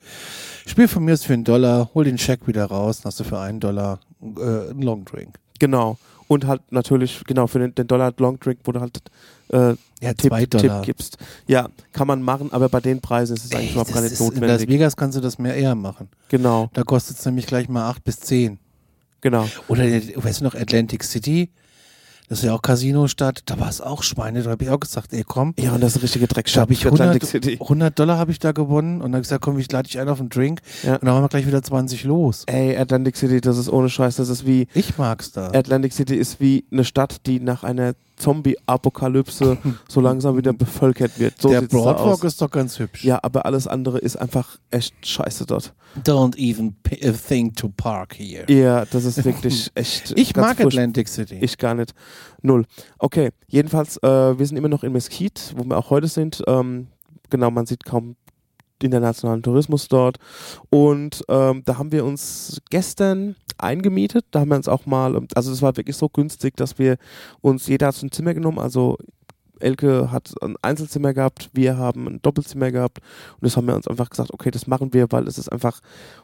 spiel 0.65 0.87
von 0.87 1.03
mir 1.05 1.17
für 1.17 1.33
einen 1.33 1.43
Dollar, 1.43 1.89
hol 1.93 2.03
den 2.03 2.17
Scheck 2.17 2.47
wieder 2.47 2.65
raus, 2.65 3.01
dann 3.01 3.09
hast 3.09 3.19
du 3.19 3.23
für 3.23 3.39
einen 3.39 3.59
Dollar 3.59 3.99
äh, 4.21 4.69
einen 4.71 4.81
Long 4.81 5.05
Drink. 5.05 5.35
genau. 5.59 5.97
Und 6.27 6.47
halt 6.47 6.63
natürlich, 6.71 7.23
genau, 7.27 7.45
für 7.45 7.59
den, 7.59 7.75
den 7.75 7.85
Dollar 7.85 8.11
Long 8.17 8.39
Drink, 8.39 8.57
wo 8.63 8.71
du 8.71 8.79
halt 8.81 8.99
äh, 9.49 9.75
Ja, 10.01 10.13
Tipp, 10.13 10.29
zwei 10.29 10.41
Tipp 10.45 10.61
Dollar. 10.61 10.81
gibst. 10.81 11.17
Ja, 11.47 11.69
kann 11.93 12.07
man 12.07 12.21
machen, 12.21 12.51
aber 12.51 12.67
bei 12.69 12.81
den 12.81 12.99
Preisen 13.01 13.35
ist 13.37 13.45
es 13.45 13.51
eigentlich 13.51 13.67
Ey, 13.67 13.71
überhaupt 13.73 13.93
gar 13.93 14.01
nicht 14.01 14.11
ist, 14.11 14.19
in 14.19 14.25
Las 14.27 14.35
notwendig. 14.41 14.69
Vegas 14.69 14.95
kannst 14.97 15.17
du 15.17 15.21
das 15.21 15.39
mehr 15.39 15.55
eher 15.55 15.75
machen. 15.75 16.09
Genau, 16.29 16.69
Da 16.73 16.83
kostet 16.83 17.17
es 17.17 17.25
nämlich 17.25 17.47
gleich 17.47 17.69
mal 17.69 17.89
8 17.89 18.03
bis 18.03 18.19
10. 18.19 18.59
genau. 19.21 19.47
Oder, 19.67 19.85
weißt 19.85 20.41
du 20.41 20.43
noch, 20.43 20.55
Atlantic 20.55 21.03
City? 21.03 21.49
Das 22.27 22.39
ist 22.39 22.45
ja 22.45 22.55
auch 22.55 22.61
Casino-Stadt. 22.63 23.43
Da 23.45 23.59
war 23.59 23.69
es 23.69 23.81
auch 23.81 24.01
Schweine. 24.01 24.41
Da 24.41 24.49
habe 24.49 24.63
ich 24.63 24.71
auch 24.71 24.79
gesagt, 24.79 25.13
ey, 25.13 25.23
komm. 25.23 25.53
Ja, 25.59 25.73
und 25.75 25.81
das 25.81 25.91
ist 25.91 25.97
eine 25.97 26.03
richtige 26.05 26.25
Da 26.27 26.33
Dreckstadt. 26.33 26.61
habe 26.61 26.73
ich 26.73 26.79
Atlantic 26.83 27.21
100, 27.21 27.29
City. 27.29 27.57
100 27.61 27.99
Dollar 27.99 28.17
habe 28.17 28.31
ich 28.31 28.39
da 28.39 28.51
gewonnen 28.51 28.99
und 29.03 29.11
dann 29.11 29.21
gesagt, 29.21 29.43
komm, 29.43 29.59
ich 29.59 29.71
lade 29.71 29.87
dich 29.87 29.99
ein 29.99 30.09
auf 30.09 30.19
einen 30.19 30.29
Drink. 30.29 30.61
Ja. 30.81 30.93
Und 30.95 31.05
dann 31.05 31.13
haben 31.13 31.23
wir 31.23 31.29
gleich 31.29 31.45
wieder 31.45 31.61
20 31.61 32.03
los. 32.05 32.41
Ey, 32.47 32.75
Atlantic 32.75 33.15
City, 33.15 33.41
das 33.41 33.59
ist 33.59 33.69
ohne 33.69 33.89
Scheiß, 33.91 34.15
das 34.15 34.29
ist 34.29 34.43
wie, 34.43 34.67
Ich 34.73 34.97
mag's 34.97 35.33
da. 35.33 35.49
Atlantic 35.51 35.93
City 35.93 36.15
ist 36.15 36.39
wie 36.39 36.65
eine 36.71 36.83
Stadt, 36.83 37.27
die 37.27 37.39
nach 37.39 37.63
einer 37.63 37.93
Zombie-Apokalypse 38.17 39.57
so 39.87 40.01
langsam 40.01 40.37
wieder 40.37 40.53
bevölkert 40.53 41.19
wird. 41.19 41.41
So 41.41 41.49
Der 41.49 41.61
Broadwalk 41.61 42.23
ist 42.23 42.41
doch 42.41 42.49
ganz 42.49 42.79
hübsch. 42.79 43.03
Ja, 43.03 43.19
aber 43.21 43.45
alles 43.45 43.67
andere 43.67 43.99
ist 43.99 44.15
einfach 44.15 44.57
echt 44.71 44.93
scheiße 45.05 45.45
dort. 45.45 45.73
Don't 46.03 46.35
even 46.37 46.75
p- 46.83 47.07
uh, 47.07 47.13
think 47.13 47.55
to 47.55 47.69
park 47.75 48.15
here. 48.17 48.45
Ja, 48.51 48.85
das 48.85 49.05
ist 49.05 49.23
wirklich 49.23 49.71
echt. 49.75 50.13
Ich 50.17 50.33
ganz 50.33 50.47
mag 50.47 50.57
furcht- 50.57 50.77
Atlantic 50.77 51.07
City. 51.07 51.37
Ich 51.41 51.57
gar 51.57 51.73
nicht. 51.75 51.93
Null. 52.41 52.65
Okay, 52.99 53.31
jedenfalls, 53.47 53.97
äh, 53.97 54.37
wir 54.37 54.45
sind 54.45 54.57
immer 54.57 54.69
noch 54.69 54.83
in 54.83 54.91
Mesquite, 54.91 55.41
wo 55.55 55.63
wir 55.63 55.77
auch 55.77 55.89
heute 55.89 56.07
sind. 56.07 56.43
Ähm, 56.47 56.87
genau, 57.29 57.51
man 57.51 57.65
sieht 57.65 57.85
kaum 57.85 58.15
internationalen 58.81 59.41
Tourismus 59.41 59.87
dort. 59.87 60.17
Und 60.69 61.23
ähm, 61.29 61.63
da 61.65 61.77
haben 61.77 61.91
wir 61.91 62.05
uns 62.05 62.61
gestern 62.69 63.35
eingemietet. 63.57 64.25
Da 64.31 64.41
haben 64.41 64.49
wir 64.49 64.55
uns 64.55 64.67
auch 64.67 64.85
mal, 64.85 65.19
also 65.35 65.51
es 65.51 65.61
war 65.61 65.75
wirklich 65.77 65.97
so 65.97 66.09
günstig, 66.09 66.55
dass 66.55 66.77
wir 66.79 66.97
uns, 67.41 67.67
jeder 67.67 67.87
hat 67.87 68.01
ein 68.01 68.11
Zimmer 68.11 68.33
genommen. 68.33 68.59
Also 68.59 68.97
Elke 69.59 70.11
hat 70.11 70.33
ein 70.41 70.55
Einzelzimmer 70.61 71.13
gehabt, 71.13 71.49
wir 71.53 71.77
haben 71.77 72.07
ein 72.07 72.21
Doppelzimmer 72.21 72.71
gehabt. 72.71 72.99
Und 73.33 73.43
das 73.43 73.57
haben 73.57 73.67
wir 73.67 73.75
uns 73.75 73.87
einfach 73.87 74.09
gesagt, 74.09 74.33
okay, 74.33 74.51
das 74.51 74.67
machen 74.67 74.93
wir, 74.93 75.11
weil 75.11 75.27
es 75.27 75.37
ist 75.37 75.51
einfach 75.51 75.81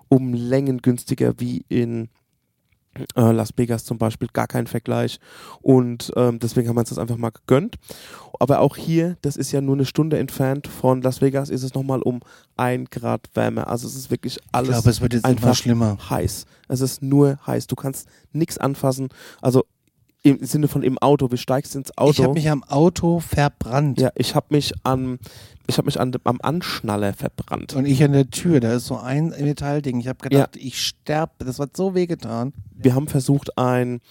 um 0.10 0.34
Längen 0.34 0.82
günstiger 0.82 1.34
wie 1.38 1.66
in 1.70 2.10
Äh, 3.16 3.32
Las 3.32 3.52
Vegas 3.56 3.86
zum 3.86 3.98
Beispiel 3.98 4.28
gar 4.34 4.48
kein 4.48 4.68
Vergleich 4.68 5.20
und 5.62 6.12
ähm, 6.18 6.40
deswegen 6.40 6.68
haben 6.68 6.76
wir 6.76 6.82
uns 6.82 6.90
das 6.90 6.98
einfach 6.98 7.16
mal 7.18 7.30
gegönnt. 7.30 7.76
Aber 8.40 8.60
auch 8.60 8.76
hier, 8.76 9.18
das 9.22 9.38
ist 9.38 9.52
ja 9.52 9.62
nur 9.62 9.76
eine 9.76 9.86
Stunde 9.86 10.18
entfernt 10.18 10.68
von 10.68 11.02
Las 11.02 11.22
Vegas, 11.22 11.50
ist 11.50 11.64
es 11.64 11.74
nochmal 11.74 12.02
um 12.02 12.20
ein 12.58 12.86
Grad 12.86 13.30
wärmer. 13.34 13.68
Also 13.70 13.88
es 13.88 13.96
ist 13.96 14.12
wirklich 14.12 14.38
Ich 14.38 14.44
alles 14.52 14.70
glaube, 14.72 14.90
es 14.90 15.00
wird 15.00 15.14
jetzt 15.14 15.26
einfach 15.26 15.56
schlimmer. 15.56 15.98
heiß. 16.10 16.46
Es 16.68 16.82
ist 16.82 17.02
nur 17.02 17.40
heiß. 17.48 17.68
Du 17.68 17.76
kannst 17.76 18.08
nichts 18.34 18.58
anfassen. 18.58 19.10
Also 19.42 19.64
im 20.24 20.44
Sinne 20.46 20.68
von 20.68 20.84
im 20.84 20.98
Auto. 20.98 21.28
Du 21.28 21.38
steigst 21.38 21.76
ins 21.76 21.98
Auto. 21.98 22.12
Ich 22.12 22.24
habe 22.24 22.34
mich 22.34 22.50
am 22.50 22.64
Auto 22.64 23.20
verbrannt. 23.20 24.00
ja, 24.00 24.12
ich 24.16 24.36
habe 24.36 24.48
mich 24.50 24.74
an, 24.84 25.20
ich 25.68 25.78
habe 25.78 25.86
mich 25.88 26.00
an, 26.00 26.14
am 26.24 26.40
Anschnaller 26.42 27.14
verbrannt. 27.14 27.76
Und 27.76 27.86
ich 27.86 28.04
an 28.04 28.14
der 28.14 28.30
Tür, 28.30 28.60
da 28.60 28.74
ist 28.74 28.86
so 28.86 28.98
ein 28.98 29.30
Metallding. 29.30 30.00
Ich 30.00 30.08
habe 30.08 30.20
gedacht, 30.20 30.56
ich 30.56 30.82
sterbe. 30.82 31.46
Das 31.46 31.60
hat 31.60 31.76
so 31.76 31.96
wehgetan. 31.96 32.54
Wir 32.76 32.96
haben 32.96 33.08
versucht, 33.08 33.58
ein, 33.58 34.02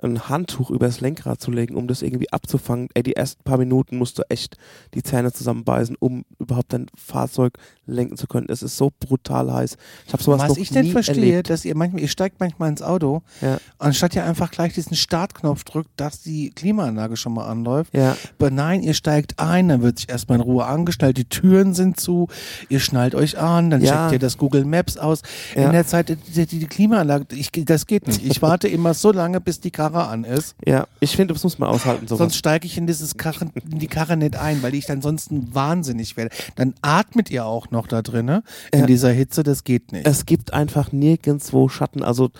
ein 0.00 0.28
Handtuch 0.28 0.70
übers 0.70 1.00
Lenkrad 1.00 1.40
zu 1.40 1.50
legen, 1.50 1.74
um 1.74 1.88
das 1.88 2.02
irgendwie 2.02 2.30
abzufangen. 2.32 2.88
Ey, 2.94 3.02
die 3.02 3.16
ersten 3.16 3.42
paar 3.42 3.58
Minuten 3.58 3.98
musst 3.98 4.18
du 4.18 4.22
echt 4.28 4.56
die 4.94 5.02
Zähne 5.02 5.32
zusammenbeißen, 5.32 5.96
um 5.98 6.24
überhaupt 6.38 6.72
dein 6.72 6.86
Fahrzeug 6.96 7.58
lenken 7.86 8.16
zu 8.16 8.26
können. 8.28 8.46
Es 8.48 8.62
ist 8.62 8.76
so 8.76 8.92
brutal 9.00 9.52
heiß. 9.52 9.76
Ich 10.06 10.12
habe 10.12 10.22
sowas 10.22 10.42
Was 10.42 10.48
noch 10.50 10.56
ich 10.58 10.70
denn 10.70 10.84
nie 10.84 10.92
verstehe, 10.92 11.16
erlebt. 11.16 11.50
dass 11.50 11.64
ihr 11.64 11.74
manchmal, 11.76 12.02
ihr 12.02 12.08
steigt 12.08 12.38
manchmal 12.38 12.68
ins 12.68 12.82
Auto, 12.82 13.22
Ja, 13.40 13.58
anstatt 13.78 14.14
ihr 14.14 14.24
einfach 14.24 14.50
gleich 14.50 14.72
diesen 14.74 14.94
Startknopf 14.96 15.64
drückt, 15.64 15.90
dass 15.96 16.20
die 16.22 16.50
Klimaanlage 16.50 17.16
schon 17.16 17.32
mal 17.34 17.46
anläuft. 17.46 17.92
ja. 17.94 18.16
Aber 18.38 18.50
nein, 18.50 18.82
ihr 18.82 18.94
steigt 18.94 19.38
ein, 19.40 19.68
dann 19.68 19.82
wird 19.82 19.98
sich 19.98 20.08
erstmal 20.08 20.36
in 20.36 20.42
Ruhe 20.42 20.64
angestellt, 20.66 21.16
die 21.16 21.24
Türen 21.24 21.74
sind 21.74 21.98
zu, 21.98 22.28
ihr 22.68 22.78
schnallt 22.78 23.14
euch 23.16 23.38
an, 23.38 23.70
dann 23.70 23.80
Ja. 23.80 24.02
checkt 24.02 24.12
ihr 24.12 24.18
das 24.20 24.38
Google 24.38 24.64
Maps 24.64 24.96
aus. 24.96 25.22
Ja. 25.56 25.64
In 25.66 25.72
der 25.72 25.86
Zeit, 25.86 26.08
die, 26.08 26.46
die, 26.46 26.66
Klimaanlage, 26.66 27.34
ich, 27.34 27.50
das 27.64 27.86
geht 27.86 28.06
nicht. 28.06 28.24
Ich 28.24 28.40
warte 28.42 28.68
immer 28.68 28.94
so 28.94 29.10
lange, 29.12 29.40
bis 29.40 29.60
die 29.60 29.70
Karre 29.92 30.08
an 30.08 30.24
ist. 30.24 30.54
Ja, 30.64 30.86
ich 31.00 31.16
finde, 31.16 31.34
das 31.34 31.42
muss 31.44 31.58
man 31.58 31.68
aushalten. 31.68 32.06
Sowas. 32.06 32.18
Sonst 32.18 32.36
steige 32.36 32.66
ich 32.66 32.76
in, 32.78 32.86
dieses 32.86 33.16
Karren, 33.16 33.50
in 33.70 33.78
die 33.78 33.86
Karre 33.86 34.16
nicht 34.16 34.36
ein, 34.36 34.62
weil 34.62 34.74
ich 34.74 34.90
ansonsten 34.90 35.54
wahnsinnig 35.54 36.16
werde. 36.16 36.34
Dann 36.56 36.74
atmet 36.82 37.30
ihr 37.30 37.44
auch 37.44 37.70
noch 37.70 37.86
da 37.86 38.02
drinnen 38.02 38.42
in 38.72 38.80
Ja. 38.80 38.86
dieser 38.86 39.10
Hitze, 39.10 39.42
das 39.42 39.64
geht 39.64 39.92
nicht. 39.92 40.06
es 40.06 40.26
gibt 40.26 40.52
einfach 40.52 40.92
nirgendwo 40.92 41.68
Schatten. 41.68 42.02
Also 42.02 42.30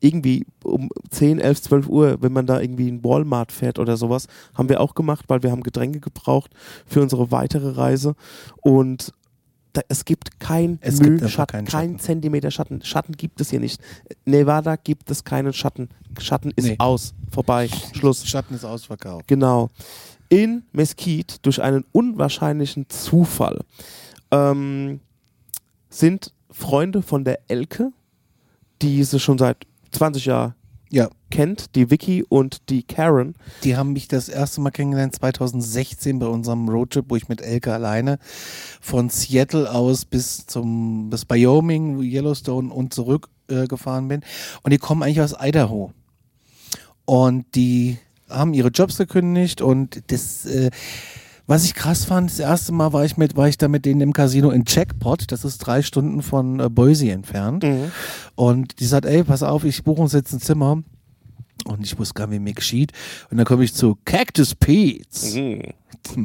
irgendwie 0.00 0.46
um 0.62 0.90
10, 1.10 1.40
11, 1.40 1.62
12 1.62 1.88
Uhr, 1.88 2.18
wenn 2.20 2.32
man 2.32 2.46
da 2.46 2.60
irgendwie 2.60 2.88
in 2.88 3.02
Walmart 3.02 3.50
fährt 3.50 3.78
oder 3.80 3.96
sowas, 3.96 4.28
haben 4.54 4.68
wir 4.68 4.80
auch 4.80 4.94
gemacht, 4.94 5.24
weil 5.28 5.42
wir 5.42 5.50
haben 5.50 5.64
Getränke 5.64 5.98
gebraucht 5.98 6.52
für 6.86 7.02
unsere 7.02 7.32
weitere 7.32 7.70
Reise. 7.70 8.14
Und 8.62 9.12
da, 9.78 9.84
es 9.88 10.04
gibt 10.04 10.38
kein 10.40 10.78
Es 10.80 10.96
gibt 10.98 11.08
Mühe, 11.10 11.14
einfach 11.18 11.30
Schatten, 11.30 11.52
keinen 11.52 11.66
kein 11.66 11.88
Schatten. 11.90 11.98
Zentimeter 11.98 12.50
Schatten. 12.50 12.82
Schatten 12.82 13.12
gibt 13.12 13.40
es 13.40 13.50
hier 13.50 13.60
nicht. 13.60 13.80
Nevada 14.24 14.76
gibt 14.76 15.10
es 15.10 15.24
keinen 15.24 15.52
Schatten. 15.52 15.88
Schatten 16.18 16.52
ist 16.56 16.64
Nee. 16.66 16.76
aus, 16.78 17.14
vorbei, 17.30 17.68
Schluss. 17.94 18.26
Schatten 18.26 18.54
ist 18.54 18.64
ausverkauft. 18.64 19.26
Genau. 19.28 19.70
In 20.28 20.64
Mesquite, 20.72 21.36
durch 21.42 21.62
einen 21.62 21.84
unwahrscheinlichen 21.92 22.88
Zufall, 22.90 23.60
ähm, 24.30 25.00
sind 25.88 26.32
Freunde 26.50 27.02
von 27.02 27.24
der 27.24 27.40
Elke, 27.48 27.92
die 28.82 29.02
sie 29.04 29.20
schon 29.20 29.38
seit 29.38 29.58
20 29.92 30.26
Jahren 30.26 30.54
Ja, 30.90 31.10
kennt, 31.30 31.74
die 31.74 31.90
Vicky 31.90 32.24
und 32.26 32.70
die 32.70 32.82
Karen. 32.82 33.34
die 33.62 33.76
haben 33.76 33.92
mich 33.92 34.08
das 34.08 34.30
erste 34.30 34.62
Mal 34.62 34.70
kennengelernt 34.70 35.14
2016 35.14 36.18
bei 36.18 36.26
unserem 36.26 36.68
Roadtrip, 36.68 37.06
wo 37.08 37.16
ich 37.16 37.28
mit 37.28 37.42
Elke 37.42 37.74
alleine 37.74 38.18
von 38.80 39.10
Seattle 39.10 39.70
aus 39.70 40.06
bis 40.06 40.46
zum 40.46 41.10
bis 41.10 41.28
Wyoming, 41.28 42.00
Yellowstone 42.00 42.72
und 42.72 42.94
zurück 42.94 43.28
äh, 43.48 43.66
gefahren 43.66 44.08
bin. 44.08 44.22
Und 44.62 44.72
die 44.72 44.78
kommen 44.78 45.02
eigentlich 45.02 45.20
aus 45.20 45.34
Idaho. 45.38 45.92
Und 47.04 47.54
die 47.54 47.98
haben 48.28 48.54
ihre 48.54 48.68
Jobs 48.68 48.96
gekündigt 48.96 49.60
und 49.60 50.02
das 50.10 50.46
äh, 50.46 50.70
was 51.48 51.64
ich 51.64 51.74
krass 51.74 52.04
fand, 52.04 52.30
das 52.30 52.38
erste 52.38 52.72
Mal 52.72 52.92
war 52.92 53.04
ich 53.04 53.16
mit, 53.16 53.34
war 53.34 53.48
ich 53.48 53.56
da 53.56 53.68
mit 53.68 53.86
denen 53.86 54.02
im 54.02 54.12
Casino 54.12 54.50
in 54.50 54.66
Checkpot, 54.66 55.32
das 55.32 55.44
ist 55.44 55.58
drei 55.58 55.80
Stunden 55.82 56.22
von 56.22 56.60
äh, 56.60 56.68
Boise 56.68 57.10
entfernt. 57.10 57.64
Und 58.36 58.78
die 58.80 58.84
sagt, 58.84 59.06
ey, 59.06 59.24
pass 59.24 59.42
auf, 59.42 59.64
ich 59.64 59.82
buche 59.82 60.02
uns 60.02 60.12
jetzt 60.12 60.32
ein 60.32 60.40
Zimmer. 60.40 60.82
Und 61.68 61.84
ich 61.84 61.98
wusste 61.98 62.14
gar 62.14 62.26
nicht, 62.26 62.36
wie 62.36 62.42
mir 62.42 62.54
geschieht. 62.54 62.92
Und 63.30 63.36
dann 63.36 63.46
komme 63.46 63.64
ich 63.64 63.74
zu 63.74 63.98
Cactus 64.04 64.54
Pete's. 64.54 65.34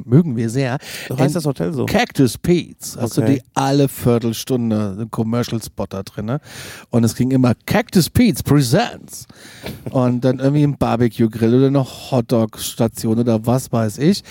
Mögen 0.05 0.37
wir 0.37 0.49
sehr. 0.49 0.77
So 1.09 1.17
heißt 1.17 1.29
In 1.29 1.33
das 1.33 1.45
Hotel 1.45 1.73
so. 1.73 1.85
Cactus 1.85 2.37
Pete's. 2.37 2.97
Hast 2.99 3.17
Okay. 3.17 3.27
du 3.27 3.33
die 3.35 3.41
alle 3.53 3.87
Viertelstunde 3.89 4.91
einen 4.97 5.11
Commercial 5.11 5.61
Spot 5.61 5.85
da 5.87 6.03
drin. 6.03 6.25
Ne? 6.25 6.39
Und 6.89 7.03
es 7.03 7.15
ging 7.15 7.31
immer 7.31 7.53
Cactus 7.65 8.09
Pete's 8.09 8.43
Presents. 8.43 9.25
Und 9.89 10.23
dann 10.23 10.39
irgendwie 10.39 10.63
ein 10.63 10.77
Barbecue 10.77 11.29
Grill 11.29 11.55
oder 11.55 11.67
eine 11.67 11.83
Hotdog 11.83 12.59
Station 12.59 13.19
oder 13.19 13.45
was 13.45 13.71
weiß 13.71 13.97
ich. 13.97 14.23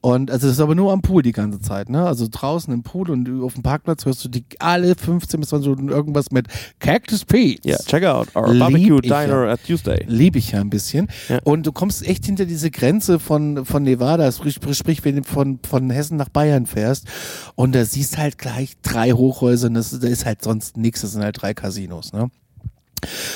Und 0.00 0.30
also 0.30 0.46
das 0.46 0.56
ist 0.56 0.60
aber 0.60 0.74
nur 0.74 0.92
am 0.92 1.02
Pool 1.02 1.22
die 1.22 1.32
ganze 1.32 1.60
Zeit. 1.60 1.88
Ne? 1.88 2.04
Also 2.06 2.26
draußen 2.30 2.72
im 2.72 2.82
Pool 2.82 3.10
und 3.10 3.42
auf 3.42 3.54
dem 3.54 3.62
Parkplatz 3.62 4.04
hörst 4.06 4.24
du 4.24 4.28
die 4.28 4.44
alle 4.60 4.94
15 4.94 5.40
bis 5.40 5.48
20 5.48 5.70
Minuten 5.70 5.88
irgendwas 5.88 6.30
mit 6.30 6.46
Cactus 6.78 7.24
Pete's. 7.24 7.64
Ja, 7.64 7.76
check 7.78 8.04
out 8.04 8.28
our 8.36 8.48
Lieb 8.52 8.60
barbecue 8.60 9.00
ich 9.02 9.10
ja. 9.10 9.22
diner 9.26 9.48
at 9.50 9.60
Tuesday. 9.66 10.04
Liebe 10.06 10.38
ich 10.38 10.52
ja 10.52 10.59
ein 10.60 10.70
bisschen. 10.70 11.08
Ja. 11.28 11.38
Und 11.44 11.66
du 11.66 11.72
kommst 11.72 12.06
echt 12.06 12.24
hinter 12.24 12.46
diese 12.46 12.70
Grenze 12.70 13.18
von, 13.18 13.64
von 13.64 13.82
Nevada, 13.82 14.30
sprich, 14.32 15.04
wenn 15.04 15.16
du 15.16 15.22
von, 15.24 15.58
von 15.66 15.90
Hessen 15.90 16.16
nach 16.16 16.28
Bayern 16.28 16.66
fährst. 16.66 17.06
Und 17.54 17.74
da 17.74 17.84
siehst 17.84 18.18
halt 18.18 18.38
gleich 18.38 18.76
drei 18.82 19.12
Hochhäuser 19.12 19.68
und 19.68 19.74
das, 19.74 19.98
da 19.98 20.08
ist 20.08 20.26
halt 20.26 20.42
sonst 20.42 20.76
nichts, 20.76 21.02
das 21.02 21.12
sind 21.12 21.22
halt 21.22 21.40
drei 21.40 21.54
Casinos, 21.54 22.12
ne? 22.12 22.30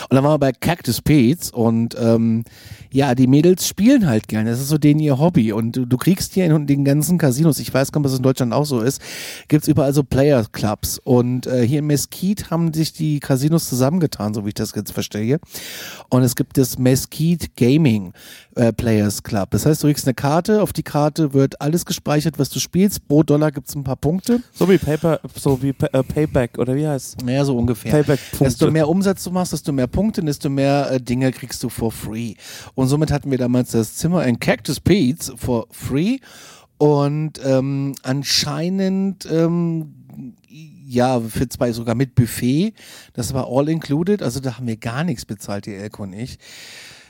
Und 0.09 0.15
dann 0.15 0.25
waren 0.25 0.35
wir 0.35 0.39
bei 0.39 0.53
Cactus 0.53 1.01
Pete's 1.01 1.51
und 1.51 1.97
ähm, 1.99 2.45
ja, 2.95 3.17
die 3.17 3.27
Mädels 3.27 3.67
spielen 3.67 4.07
halt 4.07 4.29
gerne. 4.29 4.51
Das 4.51 4.61
ist 4.61 4.69
so 4.69 4.79
denen 4.79 5.01
ihr 5.01 5.19
Hobby. 5.19 5.53
Und 5.53 5.73
du, 5.73 5.85
du 5.85 5.97
kriegst 5.97 6.35
hier 6.35 6.47
in 6.47 6.67
den 6.69 6.85
ganzen 6.85 7.19
Casinos, 7.19 7.59
ich 7.59 7.75
weiß 7.75 7.91
gar 7.91 8.01
nicht, 8.01 8.07
ob 8.07 8.13
es 8.13 8.19
in 8.19 8.23
Deutschland 8.23 8.53
auch 8.53 8.67
so 8.67 8.81
ist, 8.81 9.03
gibt's 9.49 9.67
überall 9.67 9.93
so 9.93 10.05
Player 10.05 10.47
Clubs. 10.53 11.01
Und 11.03 11.49
äh, 11.49 11.67
hier 11.67 11.81
in 11.81 11.87
Mesquite 11.87 12.51
haben 12.51 12.73
sich 12.73 12.93
die 12.93 13.19
Casinos 13.19 13.69
zusammengetan, 13.69 14.33
so 14.33 14.45
wie 14.45 14.51
ich 14.51 14.55
das 14.55 14.73
jetzt 14.77 14.93
verstehe. 14.93 15.41
Und 16.09 16.23
es 16.23 16.37
gibt 16.37 16.57
das 16.57 16.79
Mesquite 16.79 17.49
Gaming 17.57 18.13
äh, 18.57 18.73
Players 18.73 19.23
Club. 19.23 19.51
Das 19.51 19.67
heißt, 19.67 19.83
du 19.83 19.89
kriegst 19.89 20.07
eine 20.07 20.15
Karte, 20.15 20.63
auf 20.63 20.73
die 20.73 20.83
Karte 20.83 21.33
wird 21.33 21.61
alles 21.61 21.85
gespeichert, 21.85 22.39
was 22.39 22.51
du 22.51 22.61
spielst. 22.61 23.07
Pro 23.09 23.23
Dollar 23.23 23.53
gibt's 23.53 23.75
ein 23.75 23.85
paar 23.85 23.97
Punkte. 23.97 24.41
So 24.53 24.69
wie 24.69 24.79
Paper, 24.79 25.21
so 25.35 25.63
wie 25.63 25.71
äh, 25.71 26.03
Payback, 26.03 26.59
oder 26.59 26.75
wie 26.75 26.87
heißt 26.87 27.25
Naja, 27.25 27.45
so 27.45 27.57
ungefähr. 27.57 27.93
Desto 27.93 28.13
Payback-Punkte. 28.13 28.71
mehr 28.71 28.89
Umsatz 28.89 29.25
du 29.25 29.31
machst, 29.31 29.53
desto 29.53 29.73
mehr 29.73 29.87
Punkte, 29.87 30.23
desto 30.23 30.49
mehr 30.49 30.91
äh, 30.91 31.01
Dinge 31.01 31.33
kriegst 31.33 31.63
du 31.63 31.69
for 31.69 31.93
free. 31.93 32.35
Und 32.75 32.89
somit 32.89 33.11
hatten 33.11 33.31
wir 33.31 33.39
damals 33.39 33.73
das 33.73 33.97
Zimmer 33.97 34.25
in 34.27 34.39
Cactus 34.39 34.81
Pete's 34.81 35.33
for 35.37 35.67
free. 35.71 36.19
Und 36.79 37.41
ähm, 37.45 37.95
anscheinend, 38.03 39.27
ähm, 39.31 39.95
ja, 40.87 41.21
für 41.21 41.49
zwei 41.49 41.73
sogar 41.73 41.95
mit 41.95 42.15
Buffet. 42.15 42.75
Das 43.15 43.35
war 43.35 43.49
all 43.49 43.69
included. 43.69 44.23
Also 44.23 44.41
da 44.41 44.57
haben 44.57 44.67
wir 44.67 44.77
gar 44.77 45.05
nichts 45.05 45.25
bezahlt, 45.25 45.67
die 45.67 45.75
Elke 45.75 46.03
und 46.03 46.13
ich. 46.13 46.39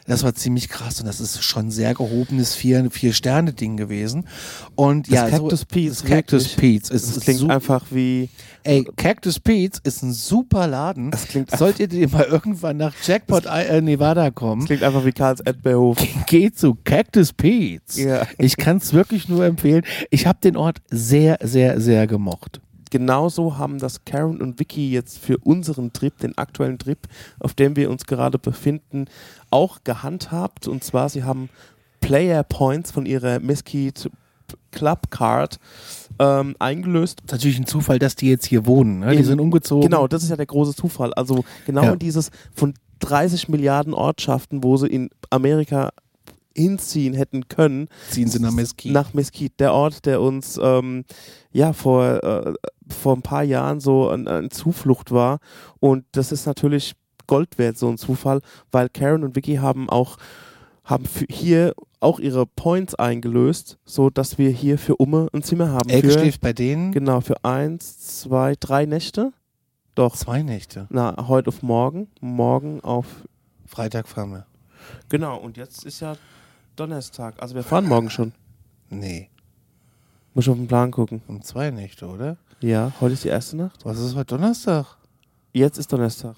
Das 0.07 0.23
war 0.23 0.35
ziemlich 0.35 0.69
krass 0.69 1.01
und 1.01 1.07
das 1.07 1.19
ist 1.21 1.43
schon 1.43 1.69
ein 1.69 1.71
sehr 1.71 1.95
gehobenes 1.95 2.55
Vier- 2.55 2.91
Vier-Sterne-Ding 2.91 3.77
gewesen. 3.79 4.27
Und 4.75 5.07
Das 5.09 5.15
ja, 5.15 5.29
Cactus 5.31 5.61
so, 5.61 5.67
Pete's 5.67 6.01
das 6.03 6.11
Cactus. 6.11 6.49
Pete's 6.57 6.91
ist, 6.91 7.17
Das 7.17 7.25
klingt 7.25 7.51
einfach 7.51 7.87
wie. 7.91 8.29
Ey, 8.65 8.85
Cactus 8.97 9.41
Pete's 9.41 9.81
ist 9.83 10.03
ein 10.03 10.13
super 10.13 10.67
Laden. 10.67 11.11
Das 11.11 11.27
klingt 11.27 11.51
Solltet 11.57 11.93
ihr 11.95 12.09
mal 12.09 12.25
irgendwann 12.25 12.77
nach 12.77 12.93
Jackpot 13.03 13.47
äh, 13.47 13.81
Nevada 13.81 14.27
Das 14.27 14.35
kommen, 14.35 14.67
klingt 14.67 14.83
einfach 14.83 15.05
wie 15.07 15.13
Karls 15.13 15.41
Erdbeerhof. 15.41 15.97
geht 16.27 16.59
zu 16.59 16.75
Cactus 16.85 17.33
Pete's. 17.33 17.97
Ja. 17.97 18.27
Ich 18.39 18.57
kann 18.59 18.77
es 18.79 18.93
wirklich 18.93 19.29
nur 19.29 19.45
empfehlen. 19.47 19.85
Ich 20.11 20.27
habe 20.27 20.39
den 20.43 20.57
Ort 20.57 20.79
sehr, 20.91 21.39
sehr, 21.43 21.81
sehr 21.81 22.07
gemocht. 22.07 22.61
Genauso 22.95 23.59
haben 23.59 23.81
das 23.81 24.05
Karen 24.05 24.41
und 24.41 24.61
Vicky 24.61 24.93
jetzt 24.93 25.19
für 25.19 25.37
unseren 25.39 25.93
Trip, 25.93 26.17
den 26.19 26.39
aktuellen 26.39 26.79
Trip, 26.79 26.99
auf 27.41 27.53
dem 27.53 27.75
wir 27.75 27.91
uns 27.91 28.07
gerade 28.07 28.39
befinden, 28.39 29.07
auch 29.51 29.79
gehandhabt. 29.83 30.69
Und 30.69 30.85
zwar, 30.85 31.09
sie 31.09 31.25
haben 31.25 31.49
Player 32.01 32.45
Points 32.45 32.93
von 32.93 33.05
ihrer 33.05 33.41
Mesquite 33.41 34.11
Club 34.71 35.11
Card 35.11 35.59
ähm, 36.21 36.55
eingelöst. 36.61 37.21
Ist 37.25 37.33
natürlich 37.33 37.59
ein 37.59 37.67
Zufall, 37.67 37.99
dass 37.99 38.15
die 38.15 38.29
jetzt 38.31 38.47
hier 38.47 38.65
wohnen. 38.65 39.01
Ne? 39.01 39.11
Die 39.11 39.17
In- 39.17 39.25
sind 39.25 39.41
umgezogen. 39.41 39.83
Genau, 39.91 40.07
das 40.07 40.23
ist 40.23 40.29
ja 40.31 40.37
der 40.37 40.47
große 40.47 40.77
Zufall. 40.77 41.13
Also 41.15 41.45
genau 41.67 41.83
Ja. 41.83 41.93
in 41.95 41.99
dieses 41.99 42.31
von 42.55 42.75
30 43.01 43.49
Milliarden 43.49 43.93
Ortschaften, 43.93 44.63
wo 44.63 44.77
sie 44.77 44.87
in 44.87 45.11
Amerika 45.31 45.91
hinziehen 46.57 47.15
hätten 47.15 47.49
können, 47.49 47.89
Ziehen 48.11 48.29
sie 48.29 48.41
nach 48.41 48.53
Mesquite. 48.53 48.95
nach 48.95 49.15
Mesquite, 49.15 49.55
der 49.59 49.73
Ort, 49.73 50.07
der 50.07 50.21
uns 50.21 50.59
ähm, 50.63 51.05
ja 51.53 51.73
vor, 51.73 52.23
äh, 52.23 52.55
vor 52.89 53.17
ein 53.17 53.23
paar 53.23 53.43
Jahren 53.43 53.81
so 53.81 54.09
ein, 54.09 54.29
ein 54.29 54.51
Zuflucht 54.51 55.11
war. 55.11 55.39
Und 55.81 56.05
das 56.13 56.33
ist 56.33 56.47
natürlich 56.47 56.95
Gold 57.27 57.59
wert, 57.59 57.79
so 57.79 57.89
ein 57.89 57.99
Zufall, 57.99 58.41
weil 58.71 58.89
Karen 58.89 59.25
und 59.25 59.37
Vicky 59.37 59.57
haben 59.57 59.89
auch 59.89 60.19
haben 60.85 61.05
hier 61.31 61.75
auch 62.01 62.21
ihre 62.21 62.45
Points 62.45 62.95
eingelöst, 62.95 63.79
so 63.87 64.11
dass 64.11 64.37
wir 64.37 64.51
hier 64.51 64.79
für 64.79 64.97
Umme 64.97 65.29
ein 65.33 65.43
Zimmer 65.43 65.71
haben. 65.71 65.89
Elke 65.89 66.11
schläft 66.13 66.43
bei 66.43 66.53
denen 66.53 66.93
genau, 66.93 67.23
für 67.23 67.43
eins, 67.43 68.21
zwei, 68.21 68.55
drei 68.61 68.85
Nächte. 68.85 69.33
Doch. 69.95 70.15
zwei 70.15 70.43
Nächte. 70.43 70.87
Na, 70.91 71.29
heute 71.29 71.49
auf 71.49 71.63
morgen. 71.63 72.09
Morgen 72.21 72.81
auf 72.83 73.07
Freitag 73.65 74.09
fahren 74.09 74.33
wir. 74.33 74.47
Genau, 75.09 75.39
und 75.39 75.57
jetzt 75.57 75.85
ist 75.85 76.01
ja 76.01 76.17
Donnerstag. 76.77 77.35
Also 77.41 77.55
wir 77.55 77.63
fahren 77.63 77.87
morgen 77.87 78.11
schon. 78.11 78.33
Nee, 78.91 79.31
Muss 80.35 80.45
ich 80.45 80.51
auf 80.51 80.57
den 80.57 80.69
Plan 80.69 80.91
gucken. 80.91 81.23
um 81.27 81.43
zwei 81.43 81.71
Nächte, 81.71 82.07
oder? 82.07 82.37
Ja, 82.61 82.93
heute 83.01 83.15
ist 83.15 83.25
die 83.25 83.29
erste 83.29 83.57
Nacht. 83.57 83.85
Was 83.85 83.99
ist 83.99 84.15
heute 84.15 84.37
Donnerstag? 84.37 84.87
Jetzt 85.53 85.79
ist 85.79 85.93
Donnerstag. 85.93 86.37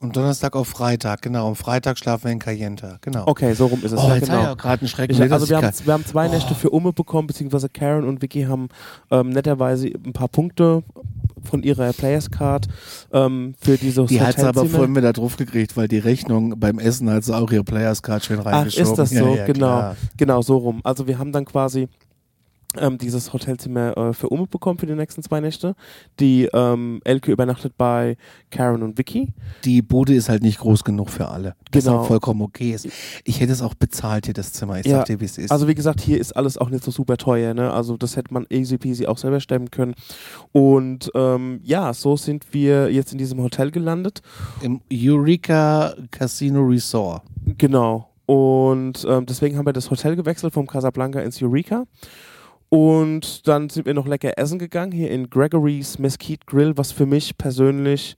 Und 0.00 0.16
Donnerstag 0.16 0.54
auf 0.54 0.68
Freitag, 0.68 1.22
genau. 1.22 1.48
Am 1.48 1.56
Freitag 1.56 1.98
schlafen 1.98 2.24
wir 2.24 2.32
in 2.32 2.38
Cayenta, 2.38 2.98
genau. 3.00 3.24
Okay, 3.26 3.54
so 3.54 3.66
rum 3.66 3.82
ist 3.82 3.92
es. 3.92 3.98
Oh, 3.98 4.08
ja, 4.08 4.16
jetzt 4.16 4.28
genau. 4.28 4.52
auch 4.52 4.56
gerade 4.56 4.82
einen 4.82 4.88
Schrecken. 4.88 5.14
Ich, 5.14 5.32
also 5.32 5.48
wir 5.48 5.56
haben, 5.56 5.72
wir 5.84 5.92
haben 5.92 6.04
zwei 6.04 6.28
Nächte 6.28 6.54
für 6.54 6.70
Umme 6.70 6.92
bekommen, 6.92 7.26
beziehungsweise 7.26 7.68
Karen 7.68 8.04
und 8.04 8.20
Vicky 8.20 8.44
haben 8.44 8.68
ähm, 9.10 9.30
netterweise 9.30 9.86
ein 9.88 10.12
paar 10.12 10.28
Punkte 10.28 10.82
von 11.48 11.62
ihrer 11.62 11.92
Players 11.92 12.30
Card 12.30 12.66
ähm, 13.12 13.54
für 13.60 13.76
diese 13.76 14.04
die 14.06 14.20
hat 14.20 14.36
sie 14.38 14.46
aber 14.46 14.64
vorhin 14.66 14.94
wieder 14.96 15.12
drauf 15.12 15.36
gekriegt, 15.36 15.76
weil 15.76 15.88
die 15.88 15.98
Rechnung 15.98 16.54
beim 16.58 16.78
Essen 16.78 17.10
hat 17.10 17.24
sie 17.24 17.36
auch 17.36 17.50
ihre 17.52 17.64
Players 17.64 18.02
Card 18.02 18.24
schön 18.24 18.40
Ach, 18.40 18.46
reingeschoben. 18.46 18.90
ist 18.90 18.98
das 18.98 19.10
Ja, 19.12 19.20
so? 19.22 19.34
ja, 19.36 19.44
genau, 19.46 19.56
klar. 19.66 19.96
genau 20.16 20.42
so 20.42 20.56
rum. 20.58 20.80
Also 20.84 21.06
wir 21.06 21.18
haben 21.18 21.32
dann 21.32 21.44
quasi 21.44 21.88
ähm, 22.78 22.98
dieses 22.98 23.32
Hotelzimmer 23.32 23.96
äh, 23.96 24.12
für 24.12 24.28
Umme 24.28 24.46
bekommen 24.46 24.78
für 24.78 24.86
die 24.86 24.94
nächsten 24.94 25.22
zwei 25.22 25.40
Nächte. 25.40 25.74
Die 26.20 26.48
ähm, 26.52 27.00
Elke 27.04 27.32
übernachtet 27.32 27.74
bei 27.76 28.16
Karen 28.50 28.82
und 28.82 28.98
Vicky. 28.98 29.32
Die 29.64 29.82
Bude 29.82 30.14
ist 30.14 30.28
halt 30.28 30.42
nicht 30.42 30.58
groß 30.58 30.84
genug 30.84 31.10
für 31.10 31.28
alle. 31.28 31.54
Das 31.70 31.84
Genau. 31.84 32.04
vollkommen 32.04 32.42
okay 32.42 32.72
ist. 32.72 32.88
Ich 33.24 33.40
hätte 33.40 33.52
es 33.52 33.62
auch 33.62 33.74
bezahlt 33.74 34.26
hier, 34.26 34.34
das 34.34 34.52
Zimmer. 34.52 34.80
Ich 34.80 34.86
Ja, 34.86 34.98
sag 34.98 35.06
dir, 35.06 35.20
wie 35.20 35.24
es 35.24 35.38
ist. 35.38 35.50
Also 35.50 35.68
wie 35.68 35.74
gesagt, 35.74 36.00
hier 36.00 36.18
ist 36.20 36.32
alles 36.36 36.58
auch 36.58 36.70
nicht 36.70 36.84
so 36.84 36.90
super 36.90 37.16
teuer. 37.16 37.54
Ne? 37.54 37.72
Also 37.72 37.96
das 37.96 38.16
hätte 38.16 38.32
man 38.32 38.46
easy 38.50 38.78
peasy 38.78 39.06
auch 39.06 39.18
selber 39.18 39.40
stemmen 39.40 39.70
können. 39.70 39.94
Und 40.52 41.10
ähm, 41.14 41.60
ja, 41.62 41.92
so 41.92 42.16
sind 42.16 42.46
wir 42.52 42.90
jetzt 42.92 43.12
in 43.12 43.18
diesem 43.18 43.40
Hotel 43.42 43.70
gelandet. 43.70 44.22
Im 44.62 44.80
Eureka 44.92 45.94
Casino 46.10 46.62
Resort. 46.62 47.22
Genau. 47.58 48.10
Und 48.26 49.04
ähm, 49.08 49.26
deswegen 49.26 49.58
haben 49.58 49.66
wir 49.66 49.72
das 49.74 49.90
Hotel 49.90 50.16
gewechselt 50.16 50.54
vom 50.54 50.66
Casablanca 50.66 51.20
ins 51.20 51.42
Eureka. 51.42 51.84
Und 52.68 53.46
dann 53.46 53.70
sind 53.70 53.86
wir 53.86 53.94
noch 53.94 54.06
lecker 54.06 54.36
essen 54.36 54.58
gegangen, 54.58 54.92
hier 54.92 55.10
in 55.10 55.30
Gregory's 55.30 55.98
Mesquite 55.98 56.46
Grill, 56.46 56.76
was 56.76 56.92
für 56.92 57.06
mich 57.06 57.36
persönlich, 57.38 58.16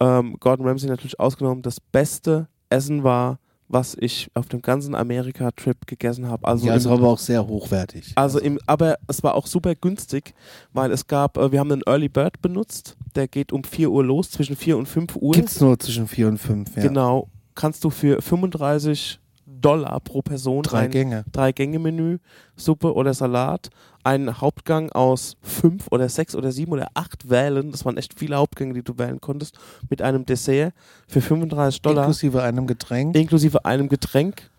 ähm, 0.00 0.36
Gordon 0.40 0.66
Ramsay 0.66 0.88
natürlich 0.88 1.20
ausgenommen, 1.20 1.62
das 1.62 1.80
beste 1.80 2.48
Essen 2.70 3.04
war, 3.04 3.38
was 3.68 3.96
ich 3.98 4.28
auf 4.34 4.48
dem 4.48 4.62
ganzen 4.62 4.94
Amerika-Trip 4.94 5.86
gegessen 5.86 6.28
habe. 6.28 6.46
Also, 6.46 6.66
ja, 6.66 6.74
ist 6.74 6.86
im, 6.86 6.92
aber 6.92 7.08
auch 7.08 7.18
sehr 7.18 7.46
hochwertig. 7.46 8.12
also 8.14 8.38
im, 8.38 8.58
aber 8.66 8.96
es 9.08 9.22
war 9.22 9.34
auch 9.34 9.46
super 9.46 9.74
günstig, 9.74 10.34
weil 10.72 10.90
es 10.90 11.06
gab, 11.06 11.36
äh, 11.38 11.50
wir 11.50 11.60
haben 11.60 11.72
einen 11.72 11.82
Early 11.86 12.08
Bird 12.08 12.40
benutzt, 12.42 12.96
der 13.14 13.28
geht 13.28 13.52
um 13.52 13.64
4 13.64 13.90
Uhr 13.90 14.04
los, 14.04 14.30
zwischen 14.30 14.56
4 14.56 14.76
und 14.76 14.86
5 14.86 15.16
Uhr. 15.16 15.32
Gibt's 15.32 15.60
nur 15.60 15.78
zwischen 15.78 16.08
vier 16.08 16.28
und 16.28 16.38
fünf. 16.38 16.76
Ja. 16.76 16.82
Genau, 16.82 17.28
kannst 17.54 17.84
du 17.84 17.90
für 17.90 18.20
35 18.20 19.20
Dollar 19.64 20.00
pro 20.00 20.20
Person 20.22 20.62
Drei 20.62 20.80
ein 20.80 20.90
Gänge. 20.90 21.24
Drei-Gänge-Menü, 21.32 22.18
Suppe 22.56 22.94
oder 22.94 23.14
Salat, 23.14 23.70
einen 24.02 24.40
Hauptgang 24.40 24.92
aus 24.92 25.36
fünf 25.40 25.86
oder 25.90 26.08
sechs 26.08 26.34
oder 26.34 26.52
sieben 26.52 26.72
oder 26.72 26.88
acht 26.94 27.30
wählen. 27.30 27.70
Das 27.72 27.84
waren 27.84 27.96
echt 27.96 28.18
viele 28.18 28.36
Hauptgänge, 28.36 28.74
die 28.74 28.82
du 28.82 28.98
wählen 28.98 29.20
konntest. 29.20 29.58
Mit 29.88 30.02
einem 30.02 30.26
Dessert 30.26 30.74
für 31.08 31.20
35 31.22 31.80
Dollar, 31.80 32.04
Inklusive 32.04 32.42
einem 32.42 32.66
Getränk, 32.66 33.16
inklusive 33.16 33.64
einem 33.64 33.88
Getränk. 33.88 34.50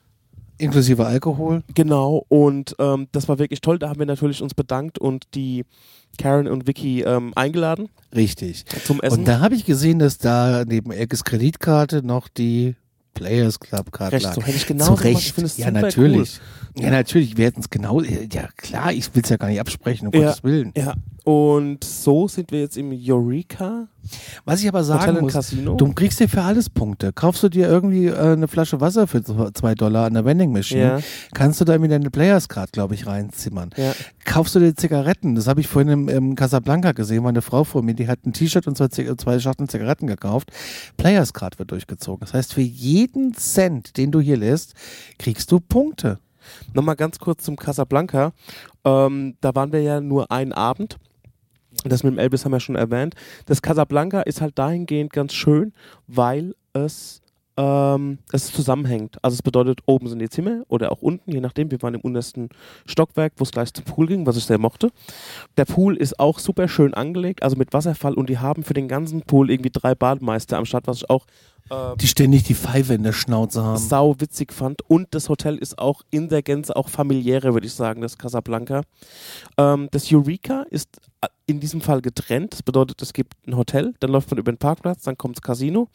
inklusive 0.57 1.05
Alkohol. 1.05 1.61
Genau, 1.75 2.25
und 2.29 2.75
ähm, 2.79 3.07
das 3.11 3.27
war 3.29 3.37
wirklich 3.37 3.61
toll. 3.61 3.77
Da 3.77 3.89
haben 3.89 3.99
wir 3.99 4.05
natürlich 4.07 4.41
uns 4.41 4.53
bedankt 4.55 4.97
und 4.97 5.25
die 5.35 5.65
Karen 6.17 6.47
und 6.47 6.65
Vicky 6.65 7.01
ähm, 7.01 7.33
eingeladen 7.35 7.89
Richtig. 8.15 8.65
zum 8.85 9.01
Essen. 9.01 9.19
Und 9.19 9.27
da 9.27 9.41
habe 9.41 9.53
ich 9.53 9.65
gesehen, 9.65 9.99
dass 9.99 10.17
da 10.17 10.63
neben 10.65 10.91
Elkes 10.91 11.23
Kreditkarte 11.25 12.01
noch 12.03 12.27
die 12.29 12.75
Players 13.15 13.59
Club 13.59 13.87
Recht, 13.99 14.23
lag. 14.23 14.35
so 14.35 14.41
hätte 14.43 14.57
ich 14.57 14.67
genau 14.67 14.85
Zu 14.85 14.95
gemacht. 14.95 15.05
Ich 15.09 15.15
Recht. 15.15 15.31
finde 15.35 15.47
es 15.47 15.57
Ja, 15.57 15.71
natürlich. 15.71 16.39
Ja, 16.77 16.91
natürlich. 16.91 17.35
Wir 17.37 17.45
hätten 17.45 17.61
es 17.61 17.69
genau. 17.71 18.01
Ja, 18.01 18.49
klar, 18.57 18.93
ich 18.93 19.13
will 19.15 19.23
es 19.23 19.29
ja 19.29 19.37
gar 19.37 19.47
nicht 19.47 19.59
absprechen, 19.59 20.07
um 20.09 20.13
Ja. 20.13 20.27
Gottes 20.27 20.43
Willen. 20.43 20.71
Ja, 20.77 20.93
und 21.25 21.83
so 21.83 22.27
sind 22.27 22.51
wir 22.51 22.59
jetzt 22.61 22.77
im 22.77 22.91
Eureka 22.93 23.87
Was 24.45 24.61
ich 24.61 24.67
aber 24.67 24.83
sagen 24.83 25.19
muss, 25.21 25.33
Casino. 25.33 25.73
du 25.75 25.91
kriegst 25.91 26.19
dir 26.19 26.29
für 26.29 26.43
alles 26.43 26.69
Punkte. 26.69 27.11
Kaufst 27.11 27.41
du 27.41 27.49
dir 27.49 27.67
irgendwie 27.67 28.05
äh, 28.05 28.15
eine 28.15 28.47
Flasche 28.47 28.79
Wasser 28.79 29.07
für 29.07 29.23
zwei 29.23 29.73
Dollar 29.73 30.05
an 30.05 30.13
der 30.13 30.23
Vending 30.23 30.51
Machine, 30.51 30.81
Ja. 30.81 30.99
kannst 31.33 31.59
du 31.59 31.65
da 31.65 31.77
mit 31.79 31.91
deine 31.91 32.11
Players 32.11 32.47
Card, 32.47 32.71
glaube 32.71 32.93
ich, 32.93 33.07
reinzimmern. 33.07 33.71
Ja. 33.75 33.93
Kaufst 34.23 34.53
du 34.53 34.59
dir 34.59 34.75
Zigaretten? 34.75 35.33
Das 35.33 35.47
habe 35.47 35.61
ich 35.61 35.67
vorhin 35.67 35.91
im, 35.91 36.09
im 36.09 36.35
Casablanca 36.35 36.91
gesehen. 36.91 37.23
Meine 37.23 37.41
Frau 37.41 37.63
vor 37.63 37.81
mir, 37.81 37.95
die 37.95 38.07
hat 38.07 38.23
ein 38.25 38.31
T-Shirt 38.33 38.67
und 38.67 38.77
zwei, 38.77 38.87
zwei 38.87 39.39
Schachteln 39.39 39.67
Zigaretten 39.67 40.05
gekauft. 40.05 40.51
Players 40.97 41.33
Card 41.33 41.57
wird 41.57 41.71
durchgezogen. 41.71 42.19
Das 42.21 42.35
heißt, 42.35 42.53
für 42.53 42.61
jeden 42.61 43.33
Cent, 43.33 43.97
den 43.97 44.11
du 44.11 44.19
hier 44.21 44.37
lässt, 44.37 44.73
kriegst 45.17 45.51
du 45.51 45.59
Punkte. 45.59 46.19
Nochmal 46.75 46.95
ganz 46.95 47.17
kurz 47.17 47.43
zum 47.43 47.55
Casablanca. 47.55 48.31
Ähm, 48.83 49.35
da 49.41 49.55
waren 49.55 49.71
wir 49.71 49.81
ja 49.81 49.99
nur 49.99 50.31
einen 50.31 50.53
Abend. 50.53 50.97
Das 51.89 52.03
mit 52.03 52.13
dem 52.13 52.19
Elvis 52.19 52.45
haben 52.45 52.51
wir 52.51 52.59
schon 52.59 52.75
erwähnt. 52.75 53.15
Das 53.45 53.61
Casablanca 53.61 54.21
ist 54.21 54.41
halt 54.41 54.57
dahingehend 54.57 55.13
ganz 55.13 55.33
schön, 55.33 55.73
weil 56.07 56.55
es, 56.73 57.21
ähm, 57.57 58.19
es 58.31 58.51
zusammenhängt. 58.51 59.17
Also 59.23 59.35
es 59.35 59.41
bedeutet, 59.41 59.79
oben 59.85 60.07
sind 60.07 60.19
die 60.19 60.29
Zimmer 60.29 60.63
oder 60.67 60.91
auch 60.91 61.01
unten, 61.01 61.31
je 61.31 61.39
nachdem. 61.39 61.71
Wir 61.71 61.81
waren 61.81 61.93
im 61.93 62.01
untersten 62.01 62.49
Stockwerk, 62.85 63.33
wo 63.37 63.43
es 63.43 63.51
gleich 63.51 63.73
zum 63.73 63.85
Pool 63.85 64.07
ging, 64.07 64.25
was 64.25 64.37
ich 64.37 64.45
sehr 64.45 64.57
mochte. 64.57 64.91
Der 65.57 65.65
Pool 65.65 65.95
ist 65.95 66.19
auch 66.19 66.39
super 66.39 66.67
schön 66.67 66.93
angelegt, 66.93 67.43
also 67.43 67.55
mit 67.55 67.73
Wasserfall 67.73 68.13
und 68.13 68.29
die 68.29 68.39
haben 68.39 68.63
für 68.63 68.73
den 68.73 68.87
ganzen 68.87 69.21
Pool 69.21 69.49
irgendwie 69.49 69.71
drei 69.71 69.95
Bademeister 69.95 70.57
am 70.57 70.65
Start, 70.65 70.87
was 70.87 70.97
ich 70.97 71.09
auch 71.09 71.25
äh, 71.69 71.95
Die 71.97 72.07
ständig 72.07 72.43
die 72.43 72.55
Pfeife 72.55 72.93
in 72.93 73.03
der 73.03 73.13
Schnauze 73.13 73.63
haben. 73.63 73.77
sau 73.77 74.15
witzig 74.19 74.51
fand. 74.51 74.81
Und 74.89 75.07
das 75.15 75.29
Hotel 75.29 75.57
ist 75.57 75.79
auch 75.79 76.01
in 76.11 76.27
der 76.29 76.41
Gänze 76.43 76.75
auch 76.75 76.89
familiärer, 76.89 77.53
würde 77.53 77.67
ich 77.67 77.73
sagen, 77.73 78.01
das 78.01 78.17
Casablanca. 78.17 78.81
Ähm, 79.57 79.87
das 79.91 80.11
Eureka 80.11 80.65
ist 80.69 80.89
äh, 81.21 81.27
in 81.47 81.59
diesem 81.61 81.79
Fall 81.81 82.01
getrennt. 82.01 82.53
Das 82.53 82.63
bedeutet, 82.63 83.01
es 83.01 83.13
gibt 83.13 83.33
ein 83.47 83.55
Hotel, 83.55 83.93
dann 83.99 84.11
läuft 84.11 84.29
man 84.29 84.39
über 84.39 84.51
den 84.51 84.57
Parkplatz, 84.57 85.03
dann 85.03 85.17
kommt 85.17 85.37
das 85.37 85.41
Casino 85.41 85.87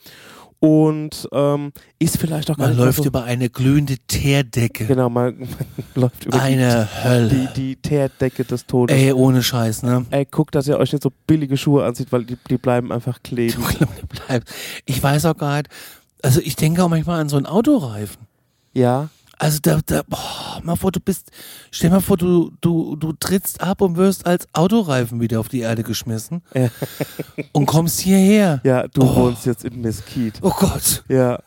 und 0.61 1.27
ähm, 1.33 1.73
ist 1.99 2.19
vielleicht 2.19 2.51
auch 2.51 2.59
gar 2.59 2.69
Man 2.69 2.77
läuft 2.77 2.99
so, 2.99 3.05
über 3.05 3.25
eine 3.25 3.49
glühende 3.49 3.97
Teerdecke. 4.07 4.85
Genau, 4.85 5.09
man, 5.09 5.39
man 5.39 5.49
läuft 5.95 6.27
über 6.27 6.41
Eine 6.41 6.87
die, 6.93 7.05
Hölle. 7.09 7.53
die 7.57 7.77
Teerdecke 7.77 8.45
des 8.45 8.67
Todes. 8.67 8.95
Ey, 8.95 9.13
ohne 9.13 9.43
Scheiß, 9.43 9.83
ne? 9.83 10.05
Ey, 10.11 10.27
guckt, 10.27 10.55
dass 10.55 10.69
ihr 10.69 10.79
euch 10.79 10.93
nicht 10.93 11.03
so 11.03 11.11
billige 11.27 11.57
Schuhe 11.57 11.85
anzieht, 11.87 12.13
weil 12.13 12.25
die, 12.25 12.37
die 12.49 12.59
bleiben 12.59 12.93
einfach 12.93 13.23
kleben. 13.23 13.65
Ich 14.87 15.03
weiß 15.03 15.25
auch 15.27 15.37
gar 15.37 15.57
nicht. 15.57 15.69
Also 16.23 16.41
ich 16.41 16.55
denke 16.57 16.85
auch 16.85 16.89
manchmal 16.89 17.21
an 17.21 17.29
so 17.29 17.37
einen 17.37 17.47
Autoreifen. 17.47 18.19
Ja, 18.73 19.09
Also 19.43 19.59
da, 19.63 19.81
da 19.87 20.03
boah, 20.07 20.61
mal 20.63 20.77
vor, 20.77 20.93
du 20.93 21.01
bist, 21.01 21.31
stell 21.71 21.89
mal 21.89 22.01
vor, 22.03 22.19
du, 22.19 22.53
du, 22.61 22.95
du 22.97 23.15
trittst 23.15 23.63
ab 23.63 23.81
und 23.81 23.97
wirst 23.97 24.27
als 24.27 24.47
Autoreifen 24.53 25.19
wieder 25.23 25.41
auf 25.41 25.49
die 25.49 25.61
Erde 25.61 25.83
geschmissen 25.83 26.43
und 27.53 27.65
kommst 27.65 28.01
hierher. 28.01 28.61
ja, 28.65 28.87
du 28.89 29.01
Oh. 29.03 29.17
wohnst 29.17 29.47
jetzt 29.47 29.65
in 29.65 29.81
Mesquite. 29.81 30.41
Oh 30.43 30.53
Gott. 30.59 31.05
Ja, 31.09 31.39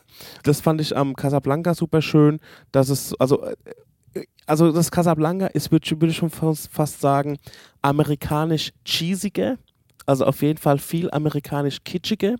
das 0.42 0.60
fand 0.60 0.80
ich 0.80 0.96
am 0.96 1.14
Casablanca 1.14 1.72
super 1.74 2.02
schön, 2.02 2.40
dass 2.72 2.88
es, 2.88 3.14
also, 3.20 3.44
äh, 3.44 4.24
also 4.44 4.72
das 4.72 4.90
Casablanca 4.90 5.46
ist, 5.46 5.70
würde 5.70 5.88
würd 6.00 6.10
ich 6.10 6.16
schon 6.16 6.30
fast, 6.30 6.72
fast 6.72 7.00
sagen, 7.00 7.38
amerikanisch 7.80 8.72
cheesiger, 8.84 9.56
also 10.04 10.24
auf 10.26 10.42
jeden 10.42 10.58
Fall 10.58 10.78
viel 10.78 11.12
amerikanisch 11.12 11.78
kitschiger. 11.84 12.34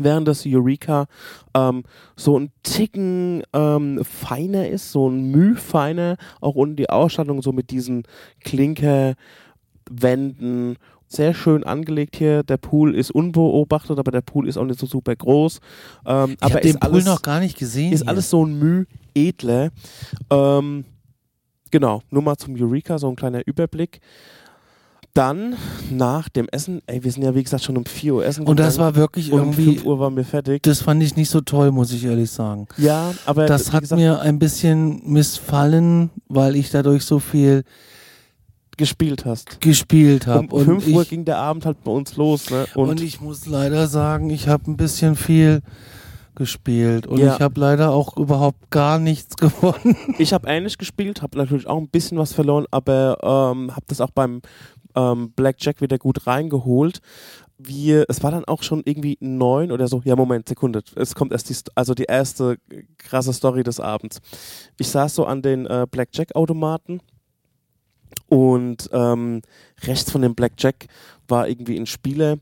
Während 0.00 0.26
das 0.28 0.44
Eureka 0.46 1.06
ähm, 1.54 1.82
so 2.16 2.38
ein 2.38 2.50
Ticken 2.62 3.42
ähm, 3.52 4.04
feiner 4.04 4.68
ist, 4.68 4.92
so 4.92 5.08
ein 5.08 5.30
Müh 5.30 5.54
feiner, 5.56 6.16
auch 6.40 6.54
unten 6.54 6.76
die 6.76 6.88
Ausstattung 6.90 7.42
so 7.42 7.52
mit 7.52 7.70
diesen 7.70 8.04
Klinkerwänden. 8.40 9.16
Sehr 11.08 11.34
schön 11.34 11.62
angelegt 11.64 12.16
hier. 12.16 12.42
Der 12.42 12.56
Pool 12.56 12.94
ist 12.94 13.10
unbeobachtet, 13.10 13.98
aber 13.98 14.10
der 14.10 14.22
Pool 14.22 14.48
ist 14.48 14.56
auch 14.56 14.64
nicht 14.64 14.80
so 14.80 14.86
super 14.86 15.14
groß. 15.14 15.60
Ähm, 16.06 16.30
Ich 16.30 16.42
aber 16.42 16.54
habe 16.54 16.60
den 16.62 16.70
ist 16.70 16.80
Pool 16.80 16.90
alles, 16.90 17.04
noch 17.04 17.20
gar 17.20 17.40
nicht 17.40 17.58
gesehen. 17.58 17.92
ist 17.92 18.00
hier. 18.00 18.08
alles 18.08 18.30
so 18.30 18.46
ein 18.46 18.58
Müh 18.58 18.86
edler. 19.14 19.68
Ähm, 20.30 20.84
genau, 21.70 22.00
nur 22.10 22.22
mal 22.22 22.36
zum 22.38 22.54
Eureka, 22.58 22.96
so 22.98 23.08
ein 23.10 23.16
kleiner 23.16 23.42
Überblick. 23.46 24.00
Dann 25.14 25.56
nach 25.90 26.30
dem 26.30 26.48
Essen, 26.48 26.80
ey, 26.86 27.04
wir 27.04 27.12
sind 27.12 27.22
ja 27.22 27.34
wie 27.34 27.42
gesagt 27.42 27.62
schon 27.64 27.76
um 27.76 27.84
4 27.84 28.14
Uhr 28.14 28.24
essen 28.24 28.46
und 28.46 28.58
das 28.58 28.78
war 28.78 28.94
wirklich 28.96 29.30
und 29.30 29.40
um 29.40 29.46
irgendwie, 29.48 29.74
5 29.76 29.84
Uhr 29.84 29.98
waren 29.98 30.16
wir 30.16 30.24
fertig. 30.24 30.62
das 30.62 30.80
fand 30.80 31.02
ich 31.02 31.16
nicht 31.16 31.28
so 31.28 31.42
toll, 31.42 31.70
muss 31.70 31.92
ich 31.92 32.04
ehrlich 32.06 32.30
sagen. 32.30 32.66
Ja, 32.78 33.12
aber 33.26 33.44
Das 33.44 33.72
hat 33.74 33.82
gesagt, 33.82 34.00
mir 34.00 34.20
ein 34.20 34.38
bisschen 34.38 35.02
missfallen, 35.04 36.08
weil 36.28 36.56
ich 36.56 36.70
dadurch 36.70 37.04
so 37.04 37.18
viel 37.18 37.64
gespielt 38.78 39.26
hast. 39.26 39.60
gespielt 39.60 40.26
habe. 40.26 40.46
Um 40.54 40.64
5 40.64 40.86
Uhr 40.88 41.02
ich, 41.02 41.10
ging 41.10 41.26
der 41.26 41.36
Abend 41.36 41.66
halt 41.66 41.84
bei 41.84 41.90
uns 41.90 42.16
los, 42.16 42.48
ne? 42.50 42.64
Und, 42.74 42.88
und 42.88 43.00
ich 43.02 43.20
muss 43.20 43.44
leider 43.44 43.88
sagen, 43.88 44.30
ich 44.30 44.48
habe 44.48 44.70
ein 44.70 44.78
bisschen 44.78 45.14
viel 45.14 45.60
gespielt 46.34 47.06
und 47.06 47.18
Ja. 47.18 47.34
ich 47.34 47.40
habe 47.42 47.60
leider 47.60 47.90
auch 47.90 48.16
überhaupt 48.16 48.70
gar 48.70 48.98
nichts 48.98 49.36
gewonnen. 49.36 49.94
ich 50.18 50.32
habe 50.32 50.48
ähnlich 50.48 50.78
gespielt, 50.78 51.20
habe 51.20 51.36
natürlich 51.36 51.66
auch 51.66 51.76
ein 51.76 51.88
bisschen 51.88 52.16
was 52.16 52.32
verloren, 52.32 52.64
aber 52.70 53.18
ähm, 53.22 53.70
habe 53.72 53.84
das 53.88 54.00
auch 54.00 54.10
beim 54.10 54.40
ähm, 54.94 55.32
Blackjack 55.32 55.80
wieder 55.80 55.98
gut 55.98 56.26
reingeholt. 56.26 57.00
wir, 57.58 58.06
es 58.08 58.22
war 58.22 58.30
dann 58.30 58.44
auch 58.44 58.62
schon 58.62 58.82
irgendwie 58.84 59.18
neun 59.20 59.70
oder 59.72 59.88
so. 59.88 60.02
Ja, 60.04 60.16
Moment, 60.16 60.48
Sekunde. 60.48 60.82
Es 60.96 61.14
kommt 61.14 61.32
erst 61.32 61.48
die, 61.50 61.56
also 61.74 61.94
die 61.94 62.04
erste 62.04 62.56
krasse 62.98 63.32
Story 63.32 63.62
des 63.62 63.80
Abends. 63.80 64.20
Ich 64.78 64.88
saß 64.88 65.14
so 65.14 65.24
an 65.24 65.42
den 65.42 65.66
äh, 65.66 65.86
Blackjack-Automaten 65.90 67.00
und 68.26 68.88
ähm, 68.92 69.42
rechts 69.84 70.10
von 70.10 70.22
dem 70.22 70.34
Blackjack 70.34 70.86
war 71.28 71.48
irgendwie 71.48 71.78
ein 71.78 71.86
Spieler, 71.86 72.36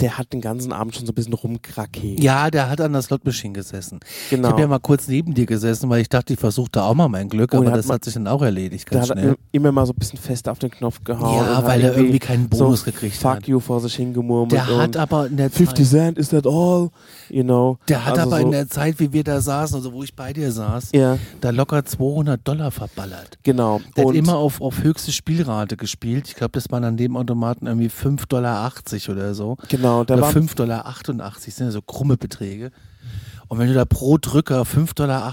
der 0.00 0.18
hat 0.18 0.32
den 0.32 0.40
ganzen 0.40 0.72
Abend 0.72 0.94
schon 0.94 1.06
so 1.06 1.12
ein 1.12 1.14
bisschen 1.14 1.32
rumkrakelt. 1.34 2.20
Ja, 2.20 2.50
der 2.50 2.70
hat 2.70 2.80
an 2.80 2.92
der 2.92 3.02
Slotmaschine 3.02 3.52
gesessen. 3.54 4.00
genau. 4.30 4.48
Ich 4.48 4.52
habe 4.52 4.62
ja 4.62 4.68
mal 4.68 4.78
kurz 4.80 5.08
neben 5.08 5.34
dir 5.34 5.46
gesessen, 5.46 5.88
weil 5.90 6.00
ich 6.00 6.08
dachte, 6.08 6.32
ich 6.32 6.38
versuche 6.40 6.68
da 6.72 6.84
auch 6.84 6.94
mal 6.94 7.08
mein 7.08 7.28
Glück, 7.28 7.50
Oh, 7.52 7.56
aber 7.58 7.64
der 7.66 7.72
hat 7.72 7.78
das 7.80 7.86
mal- 7.86 7.94
hat 7.94 8.04
sich 8.04 8.14
dann 8.14 8.26
auch 8.26 8.42
erledigt, 8.42 8.90
der 8.90 8.98
ganz 9.00 9.10
hat 9.10 9.18
schnell. 9.18 9.36
immer 9.52 9.72
mal 9.72 9.86
so 9.86 9.92
ein 9.92 9.98
bisschen 9.98 10.18
fester 10.18 10.52
auf 10.52 10.58
den 10.58 10.70
Knopf 10.70 11.02
gehauen. 11.04 11.40
und 11.40 11.46
Ja, 11.46 11.56
hat 11.58 11.64
weil 11.66 11.80
er 11.82 11.96
irgendwie 11.96 12.18
keinen 12.18 12.48
Bonus 12.48 12.84
gekriegt 12.84 13.16
Fuck 13.16 13.30
hat. 13.36 13.48
you 13.48 13.60
vor 13.60 13.80
sich 13.80 13.94
hingemurmelt. 13.96 14.52
Der 14.52 14.66
hat 14.66 14.86
und 14.88 14.96
aber 14.96 15.26
in 15.26 15.36
der 15.36 15.50
50 15.50 15.88
Zeit, 15.88 16.00
Cent, 16.00 16.18
is 16.18 16.28
that 16.30 16.46
all? 16.46 16.90
You 17.28 17.42
know. 17.44 17.78
der 17.88 18.04
hat 18.04 18.18
Also 18.18 18.22
aber 18.30 18.40
so, 18.40 18.46
in 18.46 18.50
der 18.52 18.68
Zeit, 18.68 18.98
wie 19.00 19.12
wir 19.12 19.22
da 19.24 19.40
saßen, 19.40 19.76
also 19.76 19.92
wo 19.92 20.02
ich 20.02 20.14
bei 20.16 20.32
dir 20.32 20.50
saß, 20.50 20.90
Ja, 20.94 21.18
da 21.40 21.50
locker 21.50 21.84
200 21.84 22.40
Dollar 22.46 22.70
verballert. 22.70 23.38
genau. 23.42 23.80
Der 23.96 24.06
und 24.06 24.14
hat 24.14 24.18
immer 24.18 24.36
auf, 24.36 24.60
auf 24.60 24.82
höchste 24.82 25.12
Spielrate 25.12 25.76
gespielt. 25.76 26.28
Ich 26.28 26.34
glaube, 26.34 26.52
das 26.52 26.70
waren 26.70 26.84
an 26.84 26.96
dem 26.96 27.16
Automaten 27.16 27.66
irgendwie 27.66 27.88
5,80 27.88 28.26
Dollar 28.28 28.72
oder 29.08 29.34
so. 29.34 29.56
genau, 29.68 29.89
der 30.04 30.16
oder 30.16 30.20
war 30.20 30.32
5,88 30.32 30.54
Dollar, 30.54 31.34
sind 31.38 31.66
ja 31.66 31.70
so 31.70 31.82
krumme 31.82 32.16
Beträge. 32.16 32.70
Und 33.48 33.58
wenn 33.58 33.68
du 33.68 33.74
da 33.74 33.84
pro 33.84 34.18
Drücker 34.18 34.62
5,88 34.62 34.94
Dollar 34.94 35.32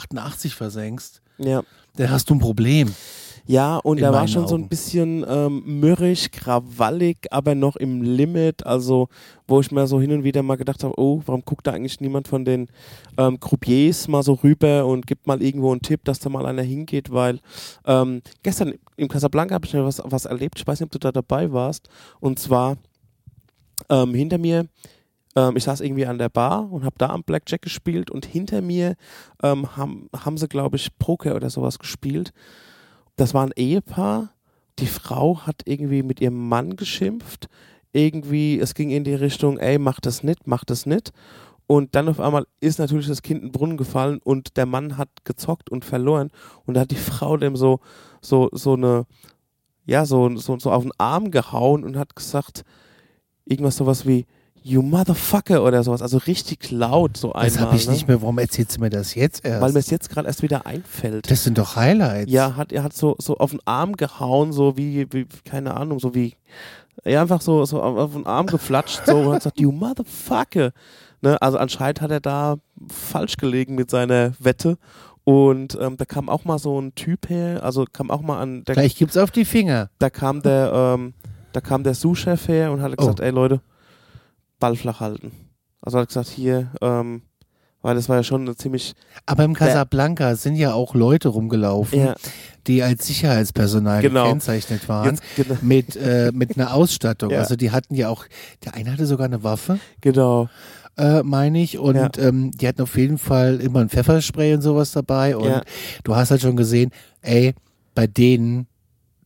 versenkst, 0.50 1.22
ja. 1.38 1.64
dann 1.96 2.10
hast 2.10 2.30
du 2.30 2.36
ein 2.36 2.40
Problem. 2.40 2.94
Ja, 3.50 3.78
und 3.78 4.02
er 4.02 4.12
war 4.12 4.28
schon 4.28 4.46
so 4.46 4.56
ein 4.56 4.62
Augen. 4.62 4.70
bisschen 4.70 5.26
ähm, 5.28 5.80
mürrisch, 5.80 6.32
krawallig, 6.32 7.18
aber 7.32 7.56
noch 7.56 7.78
im 7.78 8.02
Limit. 8.02 8.66
Also, 8.66 9.08
wo 9.48 9.62
ich 9.62 9.72
mir 9.72 9.88
so 9.88 10.02
hin 10.02 10.12
und 10.12 10.26
wieder 10.26 10.44
mal 10.44 10.58
gedacht 10.58 10.84
habe, 10.84 10.94
oh, 11.00 11.22
warum 11.26 11.46
guckt 11.46 11.66
da 11.66 11.72
eigentlich 11.72 12.02
niemand 12.02 12.28
von 12.28 12.44
den 12.44 12.68
ähm, 13.18 13.40
Croupiers 13.40 14.10
mal 14.10 14.22
so 14.22 14.34
rüber 14.34 14.86
und 14.86 15.08
gibt 15.08 15.28
mal 15.28 15.42
irgendwo 15.42 15.72
einen 15.72 15.82
Tipp, 15.82 16.04
dass 16.04 16.20
da 16.20 16.30
mal 16.30 16.46
einer 16.46 16.62
hingeht, 16.62 17.10
weil 17.10 17.40
ähm, 17.86 18.22
gestern 18.44 18.74
im 18.98 19.08
Casablanca 19.08 19.56
habe 19.56 19.66
ich 19.66 19.74
mir 19.74 19.86
was, 19.86 20.02
was 20.04 20.26
erlebt. 20.26 20.60
Ich 20.60 20.68
weiß 20.68 20.82
nicht, 20.82 20.88
ob 20.88 20.92
du 20.92 21.00
da 21.00 21.14
dabei 21.14 21.54
warst. 21.54 21.88
Und 22.20 22.40
zwar 22.40 22.76
ähm, 23.90 24.14
hinter 24.14 24.38
mir 24.38 24.68
ähm, 25.38 25.56
ich 25.56 25.66
saß 25.66 25.82
irgendwie 25.82 26.08
an 26.08 26.18
der 26.18 26.30
Bar 26.30 26.72
und 26.72 26.84
habe 26.84 26.96
da 26.98 27.10
am 27.10 27.24
Blackjack 27.24 27.62
gespielt 27.62 28.10
und 28.10 28.26
hinter 28.26 28.62
mir 28.62 28.96
ähm, 29.44 29.78
haben, 29.78 30.10
haben 30.16 30.38
sie, 30.38 30.48
glaube 30.48 30.78
ich, 30.78 30.98
Poker 30.98 31.36
oder 31.36 31.52
sowas 31.52 31.78
gespielt. 31.78 32.34
Das 33.16 33.34
war 33.34 33.46
ein 33.46 33.54
Ehepaar. 33.56 34.34
Die 34.80 34.88
Frau 34.88 35.42
hat 35.46 35.62
irgendwie 35.66 36.02
mit 36.02 36.22
ihrem 36.22 36.50
Mann 36.50 36.76
geschimpft. 36.76 37.48
Irgendwie, 37.94 38.60
es 38.60 38.74
ging 38.74 38.90
in 38.90 39.04
die 39.04 39.14
Richtung, 39.14 39.60
ey, 39.60 39.78
mach 39.78 40.00
das 40.00 40.24
nicht, 40.24 40.48
mach 40.48 40.64
das 40.66 40.88
nicht. 40.88 41.14
Und 41.68 41.96
dann 41.96 42.10
auf 42.10 42.20
einmal 42.20 42.48
ist 42.60 42.80
natürlich 42.80 43.08
das 43.08 43.22
Kind 43.22 43.42
in 43.42 43.48
den 43.48 43.52
Brunnen 43.52 43.78
gefallen 43.78 44.20
und 44.24 44.58
der 44.58 44.66
Mann 44.66 44.98
hat 44.98 45.10
gezockt 45.24 45.70
und 45.70 45.86
verloren. 45.86 46.32
Und 46.66 46.76
da 46.76 46.82
hat 46.82 46.92
die 46.92 46.96
Frau 46.96 47.38
dem 47.38 47.56
so, 47.56 47.80
so, 48.22 48.50
so 48.54 48.74
eine, 48.74 49.06
ja, 49.86 50.06
so, 50.06 50.36
so, 50.38 50.58
so 50.58 50.72
auf 50.72 50.84
den 50.84 50.94
Arm 50.98 51.30
gehauen 51.30 51.84
und 51.84 51.98
hat 51.98 52.16
gesagt, 52.16 52.64
irgendwas 53.50 53.78
sowas 53.78 54.06
wie, 54.06 54.26
you 54.68 54.82
motherfucker 54.82 55.64
oder 55.64 55.84
sowas. 55.84 56.02
Also 56.02 56.18
richtig 56.18 56.72
laut 56.72 57.16
so 57.18 57.34
einmal. 57.34 57.50
Das 57.50 57.60
habe 57.60 57.76
ich 57.76 57.88
ne? 57.88 57.94
nicht 57.94 58.08
mehr. 58.08 58.22
Warum 58.22 58.38
erzählst 58.38 58.78
du 58.78 58.82
mir 58.82 58.90
das 58.90 59.16
jetzt 59.16 59.46
erst? 59.46 59.62
Weil 59.62 59.72
mir 59.72 59.80
es 59.80 59.90
jetzt 59.90 60.10
gerade 60.10 60.28
erst 60.28 60.42
wieder 60.42 60.66
einfällt. 60.66 61.30
das 61.32 61.44
sind 61.44 61.58
doch 61.58 61.76
Highlights. 61.76 62.32
Ja, 62.32 62.56
hat, 62.56 62.72
er 62.72 62.84
hat 62.84 62.94
so, 62.94 63.16
so 63.20 63.38
auf 63.38 63.52
den 63.52 63.62
Arm 63.66 63.96
gehauen, 63.96 64.52
so 64.52 64.78
wie, 64.78 65.08
wie 65.12 65.26
keine 65.46 65.76
Ahnung, 65.76 66.00
so 66.00 66.14
wie, 66.14 66.36
ja, 67.06 67.22
einfach 67.22 67.42
so, 67.42 67.66
so 67.66 67.82
auf, 67.82 68.14
den 68.14 68.26
Arm 68.26 68.48
geflatscht, 68.48 69.06
so 69.06 69.18
und 69.18 69.28
hat 69.28 69.40
gesagt, 69.40 69.60
you 69.60 69.72
motherfucker. 69.72 70.72
Ne? 71.22 71.42
Also 71.42 71.58
anscheinend 71.58 72.02
hat 72.02 72.12
er 72.12 72.20
da 72.20 72.58
falsch 72.90 73.38
gelegen 73.38 73.76
mit 73.76 73.90
seiner 73.90 74.34
Wette. 74.40 74.78
Und 75.24 75.78
ähm, 75.82 75.98
da 75.98 76.06
kam 76.06 76.30
auch 76.30 76.46
mal 76.46 76.58
so 76.58 76.80
ein 76.80 76.96
Typ 76.96 77.30
her, 77.30 77.62
also 77.62 77.86
kam 77.92 78.12
auch 78.12 78.22
mal 78.22 78.40
an, 78.40 78.64
der, 78.64 78.76
Gleich 78.76 78.96
gibt's 78.96 79.18
auf 79.18 79.30
die 79.30 79.44
Finger. 79.44 79.90
da 80.00 80.10
kam 80.10 80.42
der, 80.42 80.72
ähm, 80.74 81.14
da 81.54 81.62
kam 81.62 81.84
der 81.84 81.94
Sous-Chef 81.94 82.48
her 82.48 82.72
und 82.72 82.82
hat 82.82 82.96
gesagt, 82.98 83.20
Oh. 83.20 83.24
ey 83.24 83.32
Leute, 83.32 83.62
Ball 84.60 84.76
flach 84.76 85.00
halten. 85.00 85.32
Also 85.82 86.00
hat 86.00 86.08
gesagt, 86.08 86.28
hier, 86.30 86.72
ähm, 86.82 87.22
weil 87.82 87.96
das 87.96 88.10
war 88.10 88.18
ja 88.18 88.24
schon 88.24 88.42
eine 88.42 88.56
ziemlich, 88.56 88.94
Aber 89.26 89.44
im 89.44 89.54
Casablanca 89.54 90.36
sind 90.36 90.56
ja 90.56 90.74
auch 90.74 90.96
Leute 90.96 91.30
rumgelaufen, 91.30 92.00
ja, 92.00 92.16
die 92.66 92.82
als 92.84 93.08
Sicherheitspersonal 93.08 94.02
Genau. 94.02 94.24
gekennzeichnet 94.26 94.90
waren. 94.90 95.12
jetzt, 95.16 95.24
genau, 95.36 95.58
Mit, 95.62 95.96
äh, 95.96 96.32
mit 96.34 96.58
einer 96.58 96.74
Ausstattung. 96.74 97.30
Ja. 97.32 97.40
Also 97.40 97.56
die 97.56 97.72
hatten 97.72 97.94
ja 97.96 98.10
auch, 98.10 98.26
der 98.66 98.74
eine 98.74 98.92
hatte 98.92 99.06
sogar 99.06 99.26
eine 99.28 99.44
Waffe, 99.44 99.80
genau, 100.02 100.50
äh, 100.98 101.22
meine 101.24 101.62
ich. 101.62 101.78
Und 101.78 101.96
Ja. 101.96 102.10
ähm, 102.18 102.52
die 102.52 102.68
hatten 102.68 102.82
auf 102.82 102.98
jeden 102.98 103.20
Fall 103.20 103.62
immer 103.62 103.80
ein 103.82 103.90
Pfefferspray 103.90 104.56
und 104.56 104.62
sowas 104.62 104.92
dabei. 104.92 105.38
Und 105.38 105.62
du 106.04 106.16
hast 106.16 106.32
halt 106.32 106.42
schon 106.42 106.58
gesehen, 106.58 106.92
ey, 107.22 107.54
bei 107.94 108.08
denen, 108.08 108.68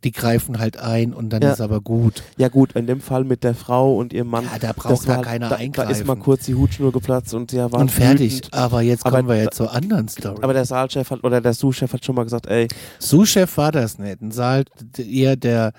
die 0.04 0.12
greifen 0.12 0.58
halt 0.60 0.78
ein 0.78 1.14
und 1.14 1.30
dann 1.30 1.42
Ja. 1.44 1.52
ist 1.54 1.62
aber 1.62 1.80
gut. 1.82 2.24
Ja 2.38 2.48
gut, 2.50 2.74
in 2.74 2.88
dem 2.88 3.02
Fall 3.02 3.24
mit 3.24 3.44
der 3.44 3.54
Frau 3.54 3.96
und 3.96 4.14
ihrem 4.14 4.30
Mann. 4.30 4.46
Ja, 4.46 4.58
da 4.60 4.74
braucht 4.74 5.08
da 5.08 5.18
keiner 5.22 5.50
da, 5.50 5.56
eingreifen. 5.58 5.90
Da 5.92 5.96
ist 5.96 6.06
mal 6.08 6.16
kurz 6.16 6.46
die 6.46 6.56
Hutschnur 6.56 6.92
geplatzt 6.92 7.34
und 7.36 7.52
ja, 7.52 7.72
war 7.72 7.80
und 7.82 7.92
fertig. 7.92 8.38
wütend. 8.38 8.54
Aber 8.54 8.82
jetzt 8.82 9.06
Aber 9.06 9.18
kommen 9.18 9.30
wir 9.30 9.36
da- 9.36 9.42
jetzt 9.44 9.58
zur 9.58 9.72
anderen 9.74 10.08
Story. 10.08 10.40
Aber 10.42 10.54
der 10.54 10.66
Saalchef 10.66 11.12
hat, 11.12 11.24
oder 11.24 11.40
der 11.42 11.54
Sous-Chef 11.54 11.94
hat 11.94 12.04
schon 12.04 12.16
mal 12.16 12.24
gesagt, 12.24 12.48
ey, 12.48 12.68
Sous-Chef 13.00 13.56
war 13.58 13.72
das 13.72 14.00
nicht. 14.00 14.22
Ein 14.22 14.32
Saal, 14.32 14.66
eher 14.98 15.36
der 15.36 15.74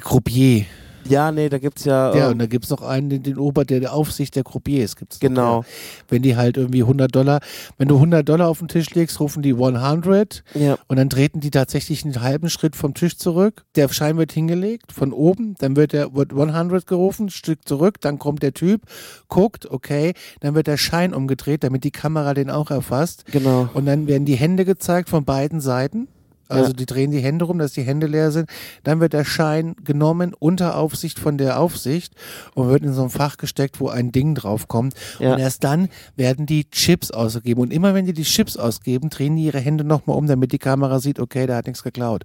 Croupier. 0.00 0.64
Ja, 1.08 1.32
nee, 1.32 1.48
da 1.48 1.58
gibt's 1.58 1.84
ja, 1.84 2.14
Ja, 2.14 2.26
ähm, 2.26 2.32
und 2.32 2.38
da 2.38 2.46
gibt's 2.46 2.70
noch 2.70 2.82
einen, 2.82 3.10
den, 3.10 3.22
den 3.22 3.38
Ober, 3.38 3.64
der, 3.64 3.80
der 3.80 3.92
Aufsicht 3.92 4.36
der 4.36 4.44
Croupiers 4.44 4.96
gibt's 4.96 5.20
noch, 5.20 5.28
genau, 5.28 5.60
Ja. 5.60 5.66
Wenn 6.08 6.22
die 6.22 6.36
halt 6.36 6.56
irgendwie 6.56 6.82
100 6.82 7.14
Dollar, 7.14 7.40
wenn 7.78 7.88
du 7.88 7.96
100 7.96 8.28
Dollar 8.28 8.48
auf 8.48 8.58
den 8.58 8.68
Tisch 8.68 8.90
legst, 8.94 9.20
rufen 9.20 9.42
die 9.42 9.52
100 9.52 10.44
ja, 10.54 10.76
und 10.88 10.96
dann 10.96 11.10
treten 11.10 11.40
die 11.40 11.50
tatsächlich 11.50 12.04
einen 12.04 12.20
halben 12.20 12.50
Schritt 12.50 12.76
vom 12.76 12.94
Tisch 12.94 13.16
zurück. 13.16 13.64
Der 13.76 13.88
Schein 13.88 14.16
wird 14.16 14.32
hingelegt 14.32 14.92
von 14.92 15.12
oben, 15.12 15.54
dann 15.58 15.76
wird 15.76 15.92
der 15.92 16.14
wird 16.14 16.32
100 16.32 16.86
gerufen, 16.86 17.30
Stück 17.30 17.66
zurück, 17.66 18.00
dann 18.00 18.18
kommt 18.18 18.42
der 18.42 18.54
Typ, 18.54 18.82
guckt, 19.28 19.70
okay, 19.70 20.14
dann 20.40 20.54
wird 20.54 20.66
der 20.66 20.76
Schein 20.76 21.14
umgedreht, 21.14 21.64
damit 21.64 21.84
die 21.84 21.90
Kamera 21.90 22.34
den 22.34 22.50
auch 22.50 22.70
erfasst. 22.70 23.24
genau, 23.30 23.68
Und 23.74 23.86
dann 23.86 24.06
werden 24.06 24.24
die 24.24 24.36
Hände 24.36 24.64
gezeigt 24.64 25.08
von 25.08 25.24
beiden 25.24 25.60
Seiten. 25.60 26.08
Also 26.48 26.68
Ja. 26.68 26.72
die 26.74 26.86
drehen 26.86 27.10
die 27.10 27.20
Hände 27.20 27.44
rum, 27.44 27.58
dass 27.58 27.72
die 27.72 27.82
Hände 27.82 28.06
leer 28.06 28.30
sind. 28.30 28.48
Dann 28.82 29.00
wird 29.00 29.12
der 29.12 29.24
Schein 29.24 29.74
genommen 29.84 30.34
unter 30.38 30.76
Aufsicht 30.76 31.18
von 31.18 31.38
der 31.38 31.58
Aufsicht 31.60 32.12
und 32.54 32.68
wird 32.68 32.82
in 32.82 32.92
so 32.92 33.02
ein 33.02 33.10
Fach 33.10 33.36
gesteckt, 33.36 33.80
wo 33.80 33.88
ein 33.88 34.12
Ding 34.12 34.34
draufkommt. 34.34 34.94
Ja. 35.18 35.32
Und 35.34 35.38
erst 35.40 35.64
dann 35.64 35.88
werden 36.16 36.46
die 36.46 36.68
Chips 36.70 37.10
ausgegeben. 37.10 37.60
Und 37.62 37.72
immer 37.72 37.94
wenn 37.94 38.06
die 38.06 38.12
die 38.12 38.22
Chips 38.24 38.56
ausgeben, 38.56 39.10
drehen 39.10 39.36
die 39.36 39.44
ihre 39.44 39.60
Hände 39.60 39.84
nochmal 39.84 40.16
um, 40.16 40.26
damit 40.26 40.52
die 40.52 40.58
Kamera 40.58 41.00
sieht, 41.00 41.18
okay, 41.18 41.46
der 41.46 41.56
hat 41.56 41.66
nichts 41.66 41.82
geklaut. 41.82 42.24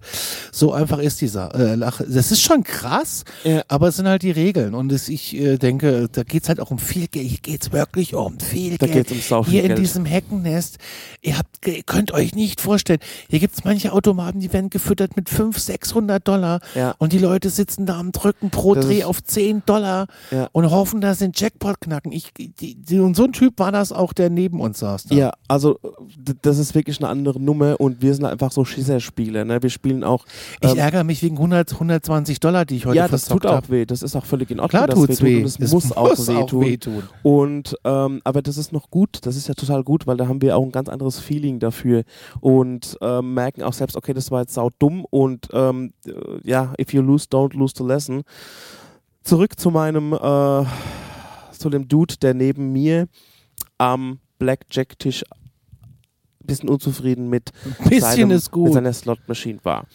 So 0.52 0.74
einfach 0.74 1.00
ist 1.00 1.22
dieser 1.22 1.54
äh, 1.56 1.76
Lache. 1.76 2.06
Das 2.10 2.32
ist 2.32 2.42
schon 2.42 2.64
krass, 2.64 3.24
Ja. 3.44 3.64
aber 3.68 3.90
es 3.90 3.96
sind 3.98 4.08
halt 4.08 4.24
die 4.24 4.32
Regeln. 4.32 4.74
Und 4.76 4.92
es, 4.92 5.10
ich 5.10 5.36
äh, 5.36 5.58
denke, 5.58 6.08
da 6.12 6.24
geht's 6.24 6.50
halt 6.50 6.60
auch 6.60 6.72
um 6.72 6.80
viel 6.80 7.08
Geld. 7.08 7.28
Hier 7.28 7.38
geht's 7.42 7.72
wirklich 7.72 8.16
um 8.16 8.40
viel 8.40 8.78
da 8.78 8.88
Geld. 8.88 9.08
geht's 9.08 9.32
um 9.32 9.46
Hier 9.46 9.62
in 9.64 9.68
Geld. 9.70 9.80
diesem 9.80 10.06
Heckennest, 10.06 10.78
ihr 11.22 11.38
habt, 11.38 11.66
ihr 11.68 11.84
könnt 11.84 12.12
euch 12.12 12.34
nicht 12.36 12.62
vorstellen, 12.62 13.00
hier 13.30 13.40
gibt's 13.40 13.64
manche 13.64 13.92
Automaten, 14.10 14.40
die 14.40 14.52
werden 14.52 14.70
gefüttert 14.72 15.16
mit 15.16 15.30
500, 15.30 15.62
600 15.62 16.28
Dollar 16.28 16.60
Ja. 16.74 16.96
und 16.98 17.14
die 17.14 17.20
Leute 17.20 17.50
sitzen 17.52 17.86
da 17.86 18.00
am 18.00 18.12
Drücken 18.12 18.50
pro 18.50 18.74
Das 18.74 18.86
Dreh 18.86 19.04
auf 19.04 19.22
10 19.24 19.62
Dollar 19.68 20.08
Ja. 20.32 20.50
und 20.52 20.70
hoffen, 20.72 21.00
dass 21.00 21.20
sie 21.20 21.26
den 21.28 21.34
Jackpot 21.36 21.80
knacken. 21.80 22.12
Ich, 22.12 22.34
die, 22.34 22.76
die, 22.76 23.00
und 23.00 23.16
so 23.16 23.26
ein 23.26 23.34
Typ 23.34 23.60
war 23.60 23.72
das 23.72 23.92
auch, 23.92 24.14
der 24.14 24.32
neben 24.32 24.60
uns 24.62 24.80
saß. 24.80 25.06
Da. 25.06 25.16
Ja, 25.16 25.32
also 25.48 25.80
das 26.42 26.58
ist 26.58 26.74
wirklich 26.74 26.98
eine 27.00 27.10
andere 27.10 27.40
Nummer 27.40 27.80
und 27.80 28.02
wir 28.02 28.14
sind 28.16 28.26
einfach 28.26 28.52
so 28.52 28.66
Schisserspieler, 28.66 29.46
ne? 29.46 29.62
Wir 29.62 29.70
spielen 29.70 30.04
auch. 30.04 30.26
Ich 30.62 30.72
ähm, 30.72 30.78
ärgere 30.78 31.04
mich 31.04 31.22
wegen 31.22 31.36
100, 31.38 31.72
120 31.74 32.40
Dollar, 32.40 32.66
die 32.66 32.78
ich 32.78 32.86
heute 32.88 32.98
ja, 32.98 33.08
das 33.08 33.26
tut 33.26 33.46
auch 33.46 33.54
habe. 33.58 33.70
weh. 33.70 33.86
Das 33.86 34.02
ist 34.02 34.16
auch 34.16 34.26
völlig 34.26 34.50
in 34.50 34.60
Ordnung. 34.60 34.86
Klar 34.86 34.96
tut's 34.96 35.16
es 35.16 35.22
weh. 35.22 35.38
Und 35.42 35.46
es, 35.46 35.72
muss 35.72 35.92
auch 35.92 36.18
wehtun. 36.28 36.66
wehtun. 36.66 37.04
Und 37.22 37.76
ähm, 37.84 38.22
aber 38.24 38.42
das 38.42 38.58
ist 38.58 38.74
noch 38.74 38.90
gut, 38.90 39.20
das 39.22 39.36
ist 39.36 39.48
ja 39.48 39.54
total 39.54 39.84
gut, 39.84 40.08
weil 40.08 40.18
da 40.18 40.28
haben 40.28 40.42
wir 40.42 40.58
auch 40.58 40.64
ein 40.64 40.72
ganz 40.72 40.90
anderes 40.90 41.20
Feeling 41.20 41.60
dafür 41.60 42.04
und 42.42 42.98
ähm, 43.02 43.34
merken 43.36 43.62
auch 43.64 43.74
selbst, 43.74 43.98
okay, 44.00 44.14
das 44.14 44.32
war 44.32 44.42
jetzt 44.42 44.54
sau 44.54 44.70
dumm 44.80 45.06
und 45.10 45.48
ähm, 45.54 45.94
äh, 46.08 46.12
ja, 46.44 46.74
if 46.80 46.94
you 46.94 47.02
lose, 47.02 47.28
don't 47.30 47.56
lose 47.56 47.74
the 47.78 47.84
lesson. 47.84 48.24
Zurück 49.24 49.60
zu 49.60 49.70
meinem, 49.70 50.14
äh, 50.14 50.64
zu 51.52 51.70
dem 51.70 51.88
Dude, 51.88 52.16
der 52.18 52.34
neben 52.34 52.72
mir 52.72 53.08
am 53.78 54.20
Blackjack-Tisch 54.40 55.24
ein 55.30 56.48
bisschen 56.48 56.70
unzufrieden 56.70 57.30
mit 57.30 57.52
bisschen 57.90 58.02
seinem, 58.02 58.32
ist 58.32 58.46
mit 58.46 58.52
gut. 58.52 58.74
seiner 58.74 58.94
Slot-Machine 58.94 59.60
war. 59.64 59.86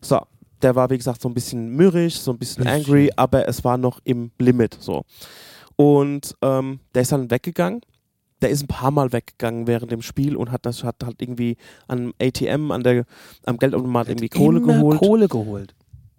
So, 0.00 0.20
der 0.62 0.74
war 0.74 0.88
wie 0.90 0.96
gesagt 0.96 1.20
so 1.20 1.28
ein 1.28 1.34
bisschen 1.34 1.70
mürrisch, 1.70 2.18
so 2.18 2.30
ein 2.30 2.38
bisschen 2.38 2.64
Bisschen. 2.64 2.80
angry, 2.80 3.10
aber 3.16 3.46
es 3.48 3.62
war 3.64 3.76
noch 3.76 4.00
im 4.04 4.30
Limit 4.38 4.76
so. 4.80 5.04
Und 5.76 6.34
ähm, 6.42 6.80
der 6.94 7.02
ist 7.02 7.12
dann 7.12 7.30
weggegangen. 7.30 7.80
Der 8.40 8.50
ist 8.50 8.62
ein 8.62 8.68
paar 8.68 8.90
Mal 8.90 9.12
weggegangen 9.12 9.66
während 9.66 9.90
dem 9.90 10.02
Spiel 10.02 10.36
und 10.36 10.52
hat 10.52 10.64
das 10.64 10.84
hat 10.84 10.96
halt 11.04 11.20
irgendwie 11.20 11.56
am 11.88 12.12
ATM, 12.20 12.70
an 12.70 12.82
der, 12.82 13.04
am 13.44 13.58
Geldautomat 13.58 14.08
irgendwie 14.08 14.28
Kohle 14.28 14.58
Immer 14.58 14.74
geholt. 14.74 14.98
Kohle 14.98 15.28
geholt. 15.28 15.74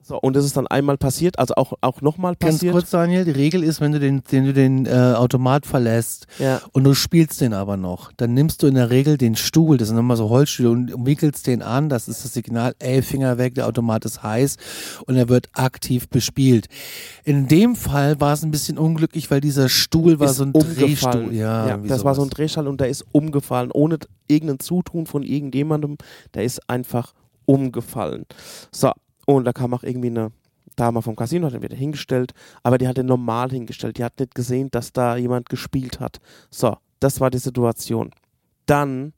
So, 0.09 0.17
und 0.19 0.35
das 0.35 0.43
ist 0.43 0.57
dann 0.57 0.65
einmal 0.65 0.97
passiert, 0.97 1.37
also 1.37 1.53
auch, 1.55 1.73
auch 1.81 2.01
nochmal 2.01 2.35
Ganz 2.39 2.55
passiert. 2.55 2.73
kurz, 2.73 2.89
Daniel, 2.89 3.25
die 3.25 3.29
Regel 3.31 3.63
ist, 3.63 3.79
wenn 3.79 3.91
du 3.91 3.99
den, 3.99 4.23
den, 4.31 4.45
du 4.45 4.53
den 4.53 4.87
äh, 4.87 4.89
Automat 5.15 5.67
verlässt 5.67 6.25
Ja. 6.39 6.61
und 6.71 6.83
du 6.83 6.95
spielst 6.95 7.41
den 7.41 7.53
aber 7.53 7.77
noch, 7.77 8.11
dann 8.17 8.33
nimmst 8.33 8.63
du 8.63 8.67
in 8.67 8.73
der 8.73 8.89
Regel 8.89 9.19
den 9.19 9.35
Stuhl, 9.35 9.77
das 9.77 9.89
sind 9.89 9.97
nochmal 9.97 10.17
so 10.17 10.29
Holzstühle, 10.29 10.71
und 10.71 11.05
wickelst 11.05 11.45
den 11.45 11.61
an, 11.61 11.89
das 11.89 12.07
ist 12.07 12.25
das 12.25 12.33
Signal, 12.33 12.73
ey, 12.79 13.03
Finger 13.03 13.37
weg, 13.37 13.53
der 13.53 13.67
Automat 13.67 14.03
ist 14.03 14.23
heiß 14.23 14.57
und 15.05 15.15
er 15.15 15.29
wird 15.29 15.47
aktiv 15.53 16.09
bespielt. 16.09 16.65
In 17.23 17.47
dem 17.47 17.75
Fall 17.75 18.19
war 18.19 18.33
es 18.33 18.41
ein 18.41 18.49
bisschen 18.49 18.79
unglücklich, 18.79 19.29
weil 19.29 19.41
dieser 19.41 19.69
Stuhl 19.69 20.19
war 20.19 20.31
ist 20.31 20.37
so 20.37 20.43
ein 20.45 20.51
umgefallen. 20.53 20.75
Drehstuhl. 21.27 21.33
Ja, 21.35 21.67
Ja, 21.67 21.77
das 21.77 22.03
war 22.03 22.15
so 22.15 22.21
ein 22.21 22.25
sowas. 22.25 22.35
Drehschall 22.35 22.67
und 22.67 22.81
der 22.81 22.89
ist 22.89 23.05
umgefallen, 23.11 23.69
ohne 23.71 23.99
irgendein 24.27 24.59
Zutun 24.59 25.05
von 25.05 25.21
irgendjemandem. 25.21 25.97
Der 26.33 26.45
ist 26.45 26.67
einfach 26.67 27.13
umgefallen. 27.45 28.25
So, 28.71 28.91
und 29.35 29.45
da 29.45 29.53
kam 29.53 29.73
auch 29.73 29.83
irgendwie 29.83 30.07
eine 30.07 30.31
Dame 30.75 31.01
vom 31.01 31.15
Casino, 31.15 31.47
hat 31.47 31.53
ihn 31.53 31.61
wieder 31.61 31.75
hingestellt, 31.75 32.33
aber 32.63 32.77
die 32.77 32.87
hat 32.87 32.97
den 32.97 33.05
normal 33.05 33.49
hingestellt. 33.51 33.97
Die 33.97 34.03
hat 34.03 34.19
nicht 34.19 34.35
gesehen, 34.35 34.69
dass 34.71 34.93
da 34.93 35.17
jemand 35.17 35.49
gespielt 35.49 35.99
hat. 35.99 36.19
So, 36.49 36.77
das 36.99 37.19
war 37.19 37.29
die 37.29 37.37
Situation. 37.37 38.11
Dann 38.65 39.13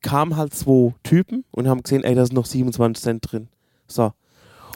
kamen 0.00 0.36
halt 0.36 0.54
zwei 0.54 0.94
Typen 1.02 1.44
und 1.50 1.68
haben 1.68 1.82
gesehen, 1.82 2.02
ey, 2.04 2.14
da 2.14 2.24
sind 2.24 2.34
noch 2.34 2.46
27 2.46 3.02
Cent 3.02 3.30
drin. 3.30 3.48
So, 3.86 4.12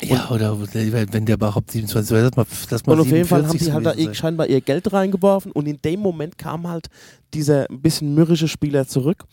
Ja, 0.02 0.30
oder 0.30 0.58
wenn 0.60 1.24
der 1.24 1.36
überhaupt 1.36 1.70
27, 1.70 2.16
lass 2.16 2.36
mal, 2.36 2.46
lass 2.70 2.86
mal 2.86 2.92
Und 2.92 3.00
auf 3.00 3.06
jeden 3.10 3.24
Fall 3.24 3.46
haben 3.46 3.58
47 3.58 3.66
die 3.66 3.72
halt 3.72 3.86
da 3.86 4.04
sein. 4.04 4.14
scheinbar 4.14 4.46
ihr 4.48 4.60
Geld 4.60 4.92
reingeworfen 4.92 5.52
und 5.52 5.66
in 5.66 5.80
dem 5.82 6.00
Moment 6.00 6.38
kam 6.38 6.68
halt 6.68 6.88
dieser 7.34 7.68
ein 7.70 7.80
bisschen 7.80 8.14
mürrische 8.14 8.48
Spieler 8.48 8.86
zurück 8.86 9.24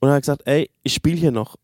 und 0.00 0.08
hat 0.10 0.22
gesagt, 0.22 0.42
ey, 0.46 0.70
ich 0.82 0.94
spiele 0.94 1.16
hier 1.16 1.32
noch. 1.32 1.56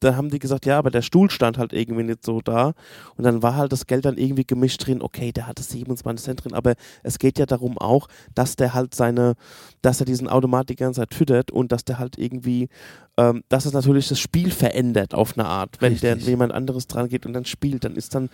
Da 0.00 0.14
haben 0.14 0.28
die 0.28 0.38
gesagt, 0.38 0.66
ja, 0.66 0.78
aber 0.78 0.90
der 0.90 1.02
Stuhl 1.02 1.30
stand 1.30 1.56
halt 1.56 1.72
irgendwie 1.72 2.02
nicht 2.02 2.24
so 2.24 2.40
da. 2.40 2.74
Und 3.16 3.24
dann 3.24 3.42
war 3.42 3.56
halt 3.56 3.72
das 3.72 3.86
Geld 3.86 4.04
dann 4.04 4.18
irgendwie 4.18 4.44
gemischt 4.44 4.86
drin. 4.86 5.00
Okay, 5.00 5.32
der 5.32 5.46
hatte 5.46 5.62
27 5.62 6.24
Cent 6.24 6.44
drin, 6.44 6.54
aber 6.54 6.74
es 7.02 7.18
geht 7.18 7.38
ja 7.38 7.46
darum 7.46 7.78
auch, 7.78 8.08
dass 8.34 8.56
der 8.56 8.74
halt 8.74 8.94
seine, 8.94 9.34
dass 9.82 10.00
er 10.00 10.06
diesen 10.06 10.28
Automat 10.28 10.68
die 10.68 10.76
ganze 10.76 11.00
Zeit 11.00 11.14
füttert 11.14 11.50
und 11.50 11.72
dass 11.72 11.84
der 11.84 11.98
halt 11.98 12.18
irgendwie, 12.18 12.68
ähm, 13.18 13.42
dass 13.48 13.64
es 13.64 13.72
natürlich 13.72 14.08
das 14.08 14.18
Spiel 14.18 14.50
verändert 14.50 15.14
auf 15.14 15.38
eine 15.38 15.46
Art. 15.48 15.76
Wenn 15.80 15.96
der 15.98 16.16
jemand 16.18 16.52
anderes 16.52 16.86
dran 16.86 17.08
geht 17.08 17.24
und 17.24 17.32
dann 17.32 17.44
spielt, 17.46 17.84
dann 17.84 17.96
ist 17.96 18.14
dann, 18.14 18.28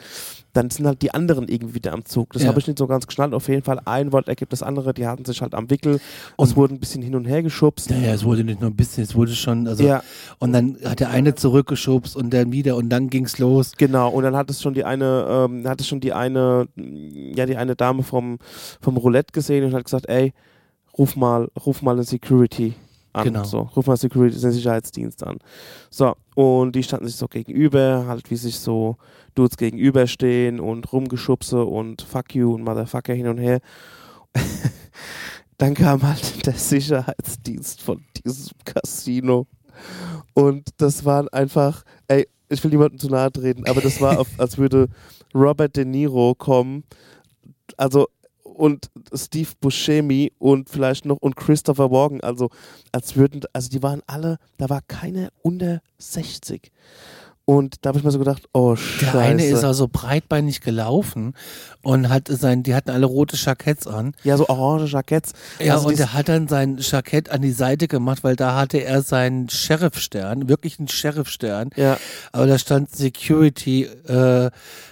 dann 0.52 0.70
sind 0.70 0.86
halt 0.86 1.02
die 1.02 1.14
anderen 1.14 1.48
irgendwie 1.48 1.74
wieder 1.74 1.92
am 1.92 2.04
Zug. 2.04 2.32
Das 2.32 2.42
Ja. 2.42 2.48
habe 2.48 2.58
ich 2.58 2.66
nicht 2.66 2.78
so 2.78 2.86
ganz 2.88 3.06
geschnallt. 3.06 3.32
Auf 3.32 3.48
jeden 3.48 3.62
Fall 3.62 3.80
ein 3.84 4.12
Wort 4.12 4.26
ergibt 4.28 4.52
das 4.52 4.62
andere, 4.62 4.92
die 4.92 5.06
hatten 5.06 5.24
sich 5.24 5.40
halt 5.40 5.54
am 5.54 5.70
Wickel 5.70 6.00
und 6.36 6.48
es 6.48 6.56
wurde 6.56 6.74
ein 6.74 6.80
bisschen 6.80 7.00
hin 7.02 7.14
und 7.14 7.26
her 7.26 7.42
geschubst. 7.42 7.90
Ja, 7.90 7.96
ja, 7.98 8.12
es 8.12 8.24
wurde 8.24 8.42
nicht 8.44 8.60
nur 8.60 8.70
ein 8.70 8.76
bisschen, 8.76 9.04
es 9.04 9.14
wurde 9.14 9.32
schon, 9.34 9.68
also, 9.68 9.84
Ja. 9.84 10.02
und 10.40 10.52
dann 10.52 10.76
hat 10.84 11.00
der 11.00 11.10
eine 11.10 11.34
zurückgeschubst 11.34 12.16
und 12.16 12.30
dann 12.34 12.50
wieder 12.52 12.76
und 12.76 12.88
dann 12.88 13.08
ging's 13.08 13.38
los. 13.38 13.72
Genau, 13.78 14.10
und 14.10 14.24
dann 14.24 14.34
hat 14.36 14.50
es 14.50 14.60
schon 14.60 14.74
die 14.74 14.84
eine, 14.84 15.26
ähm, 15.50 15.68
hat 15.68 15.80
es 15.80 15.86
schon 15.86 16.00
die 16.00 16.12
eine, 16.12 16.66
ja, 16.76 17.46
die 17.46 17.56
eine 17.56 17.76
Dame 17.76 18.02
vom, 18.02 18.38
vom 18.80 18.96
Roulette 18.96 19.32
gesehen 19.32 19.64
und 19.64 19.74
hat 19.74 19.84
gesagt, 19.84 20.08
ey, 20.08 20.32
ruf 20.98 21.14
mal, 21.16 21.48
ruf 21.64 21.82
mal 21.82 21.92
eine 21.92 22.02
Security 22.04 22.74
an. 23.12 23.24
Genau. 23.24 23.44
So, 23.44 23.60
ruf 23.76 23.86
mal 23.86 23.96
Security, 23.96 24.38
den 24.38 24.52
Sicherheitsdienst 24.52 25.24
an. 25.24 25.38
So, 25.90 26.14
und 26.34 26.74
die 26.74 26.82
standen 26.82 27.06
sich 27.06 27.16
so 27.16 27.28
gegenüber, 27.28 28.06
halt 28.06 28.30
wie 28.30 28.36
sich 28.36 28.58
so 28.58 28.96
Dudes 29.34 29.56
gegenüberstehen 29.56 30.60
und 30.60 30.92
rumgeschubse 30.92 31.64
und 31.64 32.02
fuck 32.02 32.34
you 32.34 32.54
und 32.54 32.64
Motherfucker 32.64 33.14
hin 33.14 33.28
und 33.28 33.38
her. 33.38 33.60
dann 35.58 35.74
kam 35.74 36.02
halt 36.02 36.46
der 36.46 36.54
Sicherheitsdienst 36.54 37.82
von 37.82 38.04
diesem 38.24 38.56
Casino. 38.64 39.46
Und 40.34 40.70
das 40.78 41.04
waren 41.04 41.28
einfach, 41.28 41.84
ey, 42.08 42.26
ich 42.48 42.62
will 42.62 42.70
niemandem 42.70 42.98
zu 42.98 43.08
nahe 43.08 43.32
treten, 43.32 43.66
aber 43.66 43.80
das 43.80 44.00
war, 44.00 44.18
auf, 44.18 44.28
als 44.38 44.58
würde 44.58 44.88
Robert 45.34 45.76
De 45.76 45.84
Niro 45.84 46.34
kommen, 46.34 46.84
also 47.76 48.08
und 48.52 48.90
Steve 49.14 49.50
Buscemi 49.60 50.32
und 50.38 50.68
vielleicht 50.68 51.04
noch 51.04 51.16
und 51.20 51.36
Christopher 51.36 51.90
Walken, 51.90 52.20
also 52.20 52.50
als 52.92 53.16
würden, 53.16 53.42
also 53.52 53.68
die 53.70 53.82
waren 53.82 54.02
alle, 54.06 54.38
da 54.58 54.68
war 54.68 54.80
keiner 54.86 55.30
unter 55.42 55.80
60. 55.98 56.70
Und 57.44 57.84
da 57.84 57.88
habe 57.88 57.98
ich 57.98 58.04
mir 58.04 58.12
so 58.12 58.20
gedacht, 58.20 58.44
oh 58.52 58.76
Scheiße. 58.76 59.12
Der 59.12 59.20
eine 59.20 59.44
ist 59.44 59.64
also 59.64 59.88
breitbeinig 59.90 60.60
gelaufen 60.60 61.34
und 61.82 62.08
hat 62.08 62.28
sein, 62.28 62.62
die 62.62 62.72
hatten 62.72 62.90
alle 62.90 63.04
rote 63.06 63.36
Jacketts 63.36 63.88
an. 63.88 64.14
ja, 64.22 64.36
so 64.36 64.48
orange 64.48 64.92
Jacketts. 64.92 65.32
Ja, 65.58 65.74
Also 65.74 65.88
und 65.88 65.98
der 65.98 66.12
hat 66.12 66.28
dann 66.28 66.46
sein 66.46 66.78
Jackett 66.78 67.30
an 67.30 67.42
die 67.42 67.50
Seite 67.50 67.88
gemacht, 67.88 68.22
weil 68.22 68.36
da 68.36 68.54
hatte 68.54 68.78
er 68.84 69.02
seinen 69.02 69.48
Sheriffstern, 69.48 70.48
wirklich 70.48 70.78
einen 70.78 70.86
Sheriffstern. 70.86 71.70
Ja, 71.74 71.98
Aber 72.30 72.46
da 72.46 72.58
stand 72.58 72.94
Security, 72.94 73.84
äh, 74.06 74.50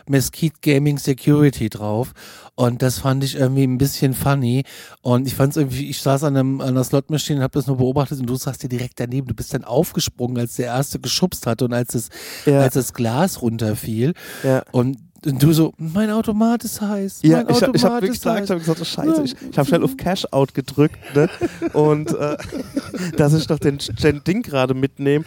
Mesquite 0.09 0.57
Gaming 0.61 0.99
Security 0.99 1.69
drauf. 1.69 2.13
Und 2.55 2.83
das 2.83 2.99
fand 2.99 3.25
ich 3.25 3.37
irgendwie 3.37 3.65
ein 3.65 3.79
bisschen 3.79 4.13
funny. 4.15 4.65
Und 5.03 5.27
ich 5.27 5.35
fand 5.35 5.53
es 5.53 5.57
irgendwie, 5.57 5.89
ich 5.89 6.01
saß 6.03 6.25
an, 6.25 6.37
einem, 6.37 6.61
an 6.61 6.69
einer 6.69 6.85
Slotmaschine 6.85 7.39
und 7.39 7.43
habe 7.43 7.59
das 7.59 7.67
nur 7.67 7.77
beobachtet 7.79 8.21
und 8.21 8.27
du 8.27 8.35
saßt 8.37 8.63
dir 8.63 8.69
direkt 8.69 9.01
daneben. 9.01 9.27
Du 9.27 9.35
bist 9.35 9.55
dann 9.55 9.65
aufgesprungen, 9.65 10.37
als 10.39 10.57
der 10.57 10.67
erste 10.67 10.99
geschubst 10.99 11.47
hatte 11.47 11.65
und 11.65 11.73
als 11.73 11.93
das, 11.93 12.09
Ja. 12.47 12.61
als 12.61 12.75
das 12.75 12.93
Glas 12.93 13.41
runterfiel. 13.43 14.15
ja. 14.43 14.63
Und, 14.73 14.99
und 15.27 15.43
du 15.43 15.53
so, 15.53 15.75
mein 15.77 16.11
Automat 16.11 16.65
ist 16.65 16.81
heiß. 16.81 17.21
Ja, 17.23 17.39
mein 17.43 17.49
ich, 17.49 17.63
hab- 17.63 17.69
Automat 17.71 17.77
ich 17.77 17.85
habe 17.85 17.95
wirklich 17.97 18.13
gesagt, 18.21 18.45
ich 18.45 18.51
habe 18.51 18.61
gesagt, 18.61 18.81
oh 18.81 18.85
Scheiße, 18.85 19.23
ich, 19.25 19.37
ich 19.51 19.59
habe 19.59 19.69
schnell 19.69 19.85
auf 19.85 19.97
Cash 19.99 20.27
Out 20.31 20.55
gedrückt, 20.55 20.97
ne? 21.15 21.29
Und 21.75 22.11
äh, 22.15 22.37
dass 23.19 23.35
ich 23.35 23.47
noch 23.49 23.59
den, 23.59 23.79
den 24.03 24.25
Ding 24.25 24.43
gerade 24.43 24.73
mitnehme. 24.75 25.25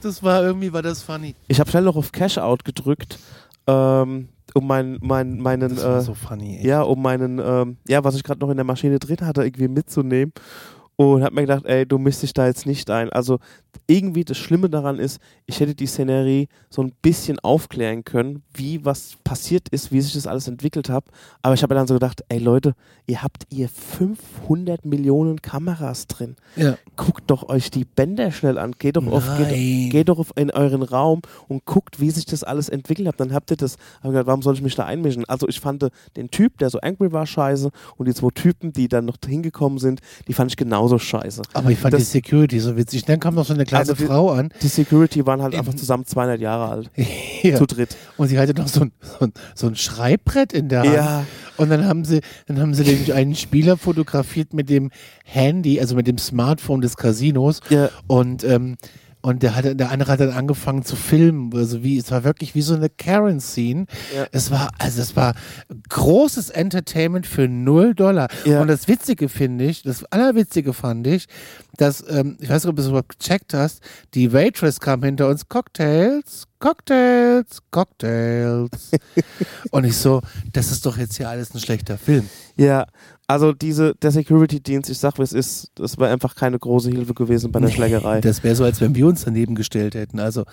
Das 0.00 0.22
war 0.22 0.42
irgendwie, 0.44 0.72
war 0.72 0.82
das 0.82 1.02
funny. 1.02 1.34
Ich 1.48 1.58
habe 1.60 1.68
schnell 1.70 1.82
noch 1.82 1.96
auf 1.96 2.12
Cash 2.12 2.38
Out 2.38 2.64
gedrückt, 2.64 3.18
ähm, 3.66 4.28
um 4.54 4.66
mein, 4.66 4.98
mein, 5.00 5.38
meinen, 5.38 5.74
Das 5.74 5.84
war 5.84 5.98
äh, 5.98 6.00
so 6.00 6.14
funny, 6.14 6.64
ja, 6.64 6.82
um 6.82 7.02
meinen, 7.02 7.38
ähm, 7.38 7.76
ja, 7.88 8.02
was 8.04 8.14
ich 8.16 8.22
gerade 8.22 8.40
noch 8.40 8.50
in 8.50 8.56
der 8.56 8.64
Maschine 8.64 8.98
drin 8.98 9.18
hatte, 9.22 9.44
irgendwie 9.44 9.68
mitzunehmen. 9.68 10.32
Und 11.00 11.22
hab 11.22 11.32
mir 11.32 11.40
gedacht, 11.40 11.64
ey, 11.64 11.86
du 11.86 11.96
misst 11.96 12.22
dich 12.22 12.34
da 12.34 12.46
jetzt 12.46 12.66
nicht 12.66 12.90
ein. 12.90 13.08
Also 13.08 13.38
irgendwie 13.86 14.22
das 14.22 14.36
Schlimme 14.36 14.68
daran 14.68 14.98
ist, 14.98 15.18
ich 15.46 15.58
hätte 15.58 15.74
die 15.74 15.86
Szenerie 15.86 16.48
so 16.68 16.82
ein 16.82 16.92
bisschen 17.00 17.38
aufklären 17.38 18.04
können, 18.04 18.42
wie 18.52 18.84
was 18.84 19.16
passiert 19.24 19.70
ist, 19.70 19.92
wie 19.92 20.02
sich 20.02 20.12
das 20.12 20.26
alles 20.26 20.46
entwickelt 20.46 20.90
hat. 20.90 21.04
Aber 21.40 21.54
ich 21.54 21.62
habe 21.62 21.74
dann 21.74 21.86
so 21.86 21.94
gedacht, 21.94 22.22
ey 22.28 22.38
Leute, 22.38 22.74
ihr 23.06 23.22
habt 23.22 23.46
ihr 23.48 23.70
500 23.70 24.84
Millionen 24.84 25.40
Kameras 25.40 26.06
drin. 26.06 26.36
Ja. 26.54 26.76
Guckt 26.96 27.30
doch 27.30 27.48
euch 27.48 27.70
die 27.70 27.86
Bänder 27.86 28.30
schnell 28.30 28.58
an. 28.58 28.72
Geht 28.78 28.96
doch, 28.96 29.06
auf, 29.06 29.24
geht, 29.38 29.90
geht 29.90 30.08
doch 30.10 30.18
auf 30.18 30.32
in 30.36 30.50
euren 30.50 30.82
Raum 30.82 31.22
und 31.48 31.64
guckt, 31.64 31.98
wie 31.98 32.10
sich 32.10 32.26
das 32.26 32.44
alles 32.44 32.68
entwickelt 32.68 33.08
hat. 33.08 33.18
Dann 33.18 33.32
habt 33.32 33.50
ihr 33.50 33.56
das. 33.56 33.78
Hab 34.02 34.04
ich 34.04 34.10
gedacht, 34.10 34.26
warum 34.26 34.42
soll 34.42 34.52
ich 34.52 34.62
mich 34.62 34.74
da 34.74 34.84
einmischen? 34.84 35.24
Also 35.30 35.48
ich 35.48 35.60
fand 35.60 35.88
den 36.16 36.30
Typ, 36.30 36.58
der 36.58 36.68
so 36.68 36.78
angry 36.80 37.10
war, 37.10 37.26
scheiße. 37.26 37.70
Und 37.96 38.06
die 38.06 38.14
zwei 38.14 38.28
Typen, 38.34 38.74
die 38.74 38.86
dann 38.86 39.06
noch 39.06 39.16
hingekommen 39.26 39.78
sind, 39.78 40.00
die 40.28 40.34
fand 40.34 40.50
ich 40.52 40.58
genauso 40.58 40.89
scheiße. 40.98 41.42
Aber 41.52 41.70
ich 41.70 41.78
fand 41.78 41.94
Das- 41.94 42.00
die 42.00 42.06
Security 42.06 42.58
so 42.60 42.76
witzig. 42.76 43.04
Dann 43.04 43.20
kam 43.20 43.34
noch 43.34 43.44
so 43.46 43.54
eine 43.54 43.64
kleine 43.64 43.80
Also 43.80 43.94
die- 43.94 44.04
Frau 44.06 44.30
an. 44.30 44.50
Die 44.62 44.68
Security 44.68 45.24
waren 45.26 45.42
halt 45.42 45.54
einfach 45.54 45.74
zusammen 45.74 46.04
200 46.06 46.40
Jahre 46.40 46.68
alt. 46.70 46.90
Ja. 47.42 47.56
Zu 47.56 47.64
dritt. 47.66 47.96
Und 48.18 48.28
sie 48.28 48.38
hatte 48.38 48.52
noch 48.52 48.68
so 48.68 48.82
ein, 48.82 48.92
so 49.18 49.24
ein, 49.24 49.32
so 49.54 49.66
ein 49.66 49.74
Schreibbrett 49.74 50.52
in 50.52 50.68
der 50.68 50.80
Hand. 50.80 50.92
Ja. 50.94 51.24
Und 51.56 51.70
dann 51.70 51.86
haben 51.86 52.04
sie, 52.04 52.20
dann 52.46 52.60
haben 52.60 52.74
sie 52.74 52.82
nämlich 52.82 53.14
einen 53.14 53.34
Spieler 53.34 53.78
fotografiert 53.78 54.52
mit 54.52 54.68
dem 54.68 54.90
Handy, 55.24 55.80
also 55.80 55.94
mit 55.94 56.06
dem 56.06 56.18
Smartphone 56.18 56.82
des 56.82 56.96
Casinos. 56.98 57.60
Ja. 57.70 57.88
Und, 58.08 58.44
ähm, 58.44 58.76
und 59.22 59.42
der, 59.42 59.54
hatte, 59.54 59.76
der 59.76 59.90
andere 59.90 60.12
hat 60.12 60.20
dann 60.20 60.30
angefangen 60.30 60.82
zu 60.82 60.96
filmen. 60.96 61.50
Also 61.54 61.82
wie, 61.82 61.98
es 61.98 62.10
war 62.10 62.24
wirklich 62.24 62.54
wie 62.54 62.62
so 62.62 62.74
eine 62.74 62.88
Karen-Scene. 62.88 63.86
Ja. 64.14 64.26
Es 64.32 64.50
war, 64.50 64.70
also 64.78 65.02
es 65.02 65.14
war 65.16 65.34
großes 65.88 66.50
Entertainment 66.50 67.26
für 67.26 67.48
null 67.48 67.94
Dollar. 67.94 68.28
Ja. 68.44 68.62
Und 68.62 68.68
das 68.68 68.88
Witzige 68.88 69.28
finde 69.28 69.66
ich, 69.66 69.82
das 69.82 70.04
Allerwitzige 70.04 70.72
fand 70.72 71.06
ich, 71.06 71.26
dass, 71.76 72.04
ähm, 72.08 72.36
ich 72.40 72.48
weiß 72.48 72.64
nicht, 72.64 72.70
ob 72.70 72.76
du 72.76 72.82
es 72.82 72.88
überhaupt 72.88 73.18
gecheckt 73.18 73.54
hast, 73.54 73.82
die 74.14 74.32
Waitress 74.32 74.80
kam 74.80 75.02
hinter 75.02 75.28
uns, 75.28 75.48
Cocktails, 75.48 76.46
Cocktails, 76.60 77.58
Cocktails. 77.70 78.70
und 79.70 79.84
ich 79.84 79.96
so, 79.96 80.20
das 80.52 80.70
ist 80.70 80.86
doch 80.86 80.96
jetzt 80.96 81.16
hier 81.16 81.28
alles 81.28 81.54
ein 81.54 81.58
schlechter 81.60 81.98
Film. 81.98 82.28
Ja. 82.56 82.86
Also 83.26 83.52
diese, 83.52 83.94
der 83.96 84.10
Security-Dienst, 84.10 84.90
ich 84.90 84.98
sag, 84.98 85.18
wie 85.18 85.22
es 85.22 85.32
ist, 85.32 85.70
das 85.76 85.98
wäre 85.98 86.10
einfach 86.12 86.34
keine 86.34 86.58
große 86.58 86.90
Hilfe 86.90 87.14
gewesen 87.14 87.50
bei 87.52 87.60
der 87.60 87.68
Schlägerei. 87.68 88.20
Das 88.20 88.42
wäre 88.44 88.54
so, 88.56 88.64
als 88.64 88.80
wenn 88.80 88.94
wir 88.94 89.06
uns 89.06 89.24
daneben 89.24 89.54
gestellt 89.54 89.94
hätten. 89.94 90.18
Also, 90.20 90.44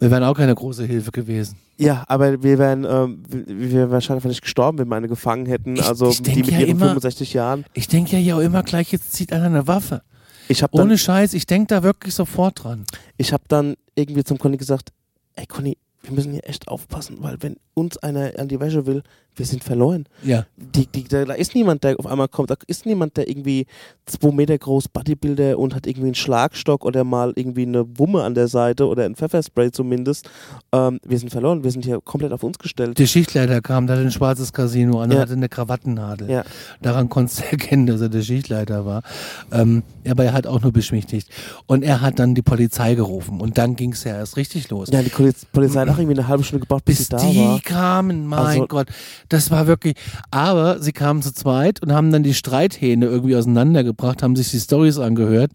wir 0.00 0.10
wären 0.10 0.24
auch 0.24 0.34
keine 0.36 0.54
große 0.54 0.84
Hilfe 0.84 1.12
gewesen. 1.12 1.56
Ja, 1.78 2.02
aber 2.08 2.42
wir 2.42 2.58
wären, 2.58 2.84
ähm, 2.84 3.22
wir 3.28 3.70
wären 3.72 3.90
wahrscheinlich 3.92 4.24
nicht 4.24 4.42
gestorben, 4.42 4.78
wenn 4.78 4.88
wir 4.88 4.96
eine 4.96 5.06
gefangen 5.08 5.46
hätten. 5.46 5.76
Ich- 5.76 5.84
Also 5.84 6.10
ich 6.10 6.22
die 6.22 6.34
mit 6.36 6.50
ja 6.50 6.58
ihren 6.58 6.70
immer- 6.70 6.86
65 6.86 7.32
Jahren. 7.34 7.64
Ich 7.72 7.86
denke 7.88 8.12
ja 8.16 8.18
hier 8.18 8.36
auch 8.36 8.40
immer 8.40 8.64
gleich, 8.64 8.90
jetzt 8.90 9.12
zieht 9.12 9.32
einer 9.32 9.46
eine 9.46 9.66
Waffe. 9.68 10.02
Ich 10.48 10.62
habe 10.64 10.76
dann, 10.76 10.86
Ohne 10.88 10.98
Scheiß, 10.98 11.34
ich 11.34 11.46
denke 11.46 11.68
da 11.68 11.82
wirklich 11.84 12.14
sofort 12.14 12.64
dran. 12.64 12.84
ich 13.16 13.32
hab 13.32 13.46
dann 13.48 13.76
irgendwie 13.94 14.24
zum 14.24 14.38
Conny 14.38 14.56
gesagt, 14.56 14.90
ey 15.36 15.46
Conny, 15.46 15.76
wir 16.02 16.12
müssen 16.12 16.32
hier 16.32 16.48
echt 16.48 16.68
aufpassen, 16.68 17.18
weil 17.20 17.42
wenn 17.42 17.56
uns 17.74 17.96
einer 17.98 18.32
an 18.38 18.48
die 18.48 18.60
Wäsche 18.60 18.86
will, 18.86 19.02
wir 19.36 19.46
sind 19.46 19.64
verloren. 19.64 20.06
Ja. 20.22 20.44
Die, 20.56 20.86
die, 20.86 21.04
da, 21.04 21.24
da 21.24 21.34
ist 21.34 21.54
niemand, 21.54 21.84
der 21.84 21.98
auf 21.98 22.06
einmal 22.06 22.28
kommt. 22.28 22.50
Da 22.50 22.56
ist 22.66 22.84
niemand, 22.86 23.16
der 23.16 23.28
irgendwie 23.28 23.66
zwei 24.06 24.30
Meter 24.30 24.58
groß 24.58 24.88
Bodybuilder 24.88 25.58
und 25.58 25.74
hat 25.74 25.86
irgendwie 25.86 26.08
einen 26.08 26.14
Schlagstock 26.14 26.84
oder 26.84 27.02
mal 27.04 27.32
irgendwie 27.34 27.62
eine 27.62 27.86
Wumme 27.98 28.22
an 28.24 28.34
der 28.34 28.48
Seite 28.48 28.86
oder 28.86 29.04
ein 29.04 29.14
Pfefferspray 29.16 29.70
zumindest. 29.72 30.28
Ähm, 30.72 31.00
wir 31.04 31.18
sind 31.18 31.30
verloren. 31.30 31.64
Wir 31.64 31.70
sind 31.70 31.84
hier 31.84 32.00
komplett 32.02 32.32
auf 32.32 32.42
uns 32.42 32.58
gestellt. 32.58 32.98
Der 32.98 33.06
Schichtleiter 33.06 33.60
kam, 33.62 33.86
der 33.86 33.96
hatte 33.96 34.06
ein 34.06 34.12
schwarzes 34.12 34.52
Casino 34.52 35.00
an, 35.00 35.10
Ja. 35.10 35.20
hatte 35.20 35.32
eine 35.32 35.48
Krawattennadel. 35.48 36.30
Ja. 36.30 36.44
Daran 36.82 37.08
konntest 37.08 37.40
du 37.40 37.44
erkennen, 37.50 37.86
dass 37.86 38.00
er 38.00 38.08
der 38.10 38.22
Schichtleiter 38.22 38.84
war. 38.84 39.02
Ähm, 39.50 39.82
aber 40.08 40.24
er 40.24 40.32
hat 40.32 40.46
auch 40.46 40.60
nur 40.60 40.72
beschwichtigt. 40.72 41.28
Und 41.66 41.82
er 41.84 42.00
hat 42.00 42.18
dann 42.18 42.34
die 42.34 42.42
Polizei 42.42 42.94
gerufen. 42.94 43.40
Und 43.40 43.56
dann 43.56 43.76
ging 43.76 43.92
es 43.92 44.04
ja 44.04 44.16
erst 44.16 44.36
richtig 44.36 44.68
los. 44.70 44.88
Ja, 44.92 45.00
die 45.02 45.08
Poliz- 45.10 45.46
Polizei 45.52 45.80
hat 45.80 45.88
auch 45.88 45.98
irgendwie 45.98 46.18
eine 46.18 46.28
halbe 46.28 46.44
Stunde 46.44 46.60
gebraucht, 46.66 46.84
bis, 46.84 46.98
bis 46.98 47.06
sie 47.06 47.10
da 47.10 47.18
die 47.30 47.38
war. 47.38 47.60
kamen, 47.60 48.26
mein 48.26 48.38
Also- 48.38 48.66
Gott, 48.66 48.88
das 49.28 49.50
war 49.50 49.66
wirklich. 49.66 49.94
Aber 50.30 50.80
sie 50.80 50.92
kamen 50.92 51.22
zu 51.22 51.32
zweit 51.32 51.82
und 51.82 51.92
haben 51.92 52.10
dann 52.10 52.22
die 52.22 52.34
Streithähne 52.34 53.06
irgendwie 53.06 53.36
auseinandergebracht, 53.36 54.22
haben 54.22 54.36
sich 54.36 54.50
die 54.50 54.60
Stories 54.60 54.98
angehört 54.98 55.52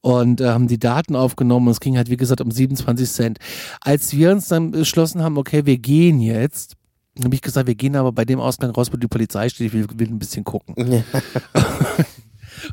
und 0.00 0.40
äh, 0.40 0.48
haben 0.48 0.68
die 0.68 0.78
Daten 0.78 1.16
aufgenommen. 1.16 1.66
Und 1.66 1.72
es 1.72 1.80
ging 1.80 1.96
halt, 1.96 2.10
wie 2.10 2.16
gesagt, 2.16 2.40
um 2.40 2.50
27 2.50 3.10
Cent. 3.10 3.38
Als 3.80 4.12
wir 4.12 4.30
uns 4.30 4.48
dann 4.48 4.70
beschlossen 4.70 5.22
haben, 5.22 5.38
okay, 5.38 5.66
wir 5.66 5.78
gehen 5.78 6.20
jetzt, 6.20 6.76
habe 7.22 7.34
ich 7.34 7.42
gesagt, 7.42 7.66
wir 7.66 7.74
gehen 7.74 7.96
aber 7.96 8.12
bei 8.12 8.24
dem 8.24 8.40
Ausgang 8.40 8.70
raus, 8.70 8.92
wo 8.92 8.96
die 8.96 9.08
Polizei 9.08 9.48
steht. 9.48 9.68
Ich 9.68 9.72
will, 9.72 9.86
will 9.96 10.08
ein 10.08 10.18
bisschen 10.18 10.44
gucken. 10.44 10.74
Ja. 10.76 11.02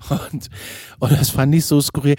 Und, 0.10 0.50
und 1.00 1.12
das 1.12 1.30
fand 1.30 1.54
ich 1.54 1.66
so 1.66 1.80
skurril. 1.80 2.16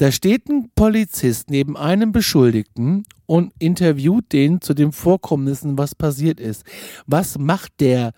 Da 0.00 0.10
steht 0.10 0.48
ein 0.48 0.70
Polizist 0.74 1.50
neben 1.50 1.76
einem 1.76 2.10
Beschuldigten 2.10 3.02
und 3.26 3.52
interviewt 3.58 4.32
den 4.32 4.62
zu 4.62 4.72
den 4.72 4.92
Vorkommnissen, 4.92 5.76
was 5.76 5.94
passiert 5.94 6.40
ist. 6.40 6.64
Was 7.06 7.36
macht 7.36 7.72
der 7.80 8.12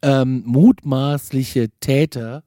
ähm, 0.00 0.44
mutmaßliche 0.46 1.70
Täter? 1.80 2.44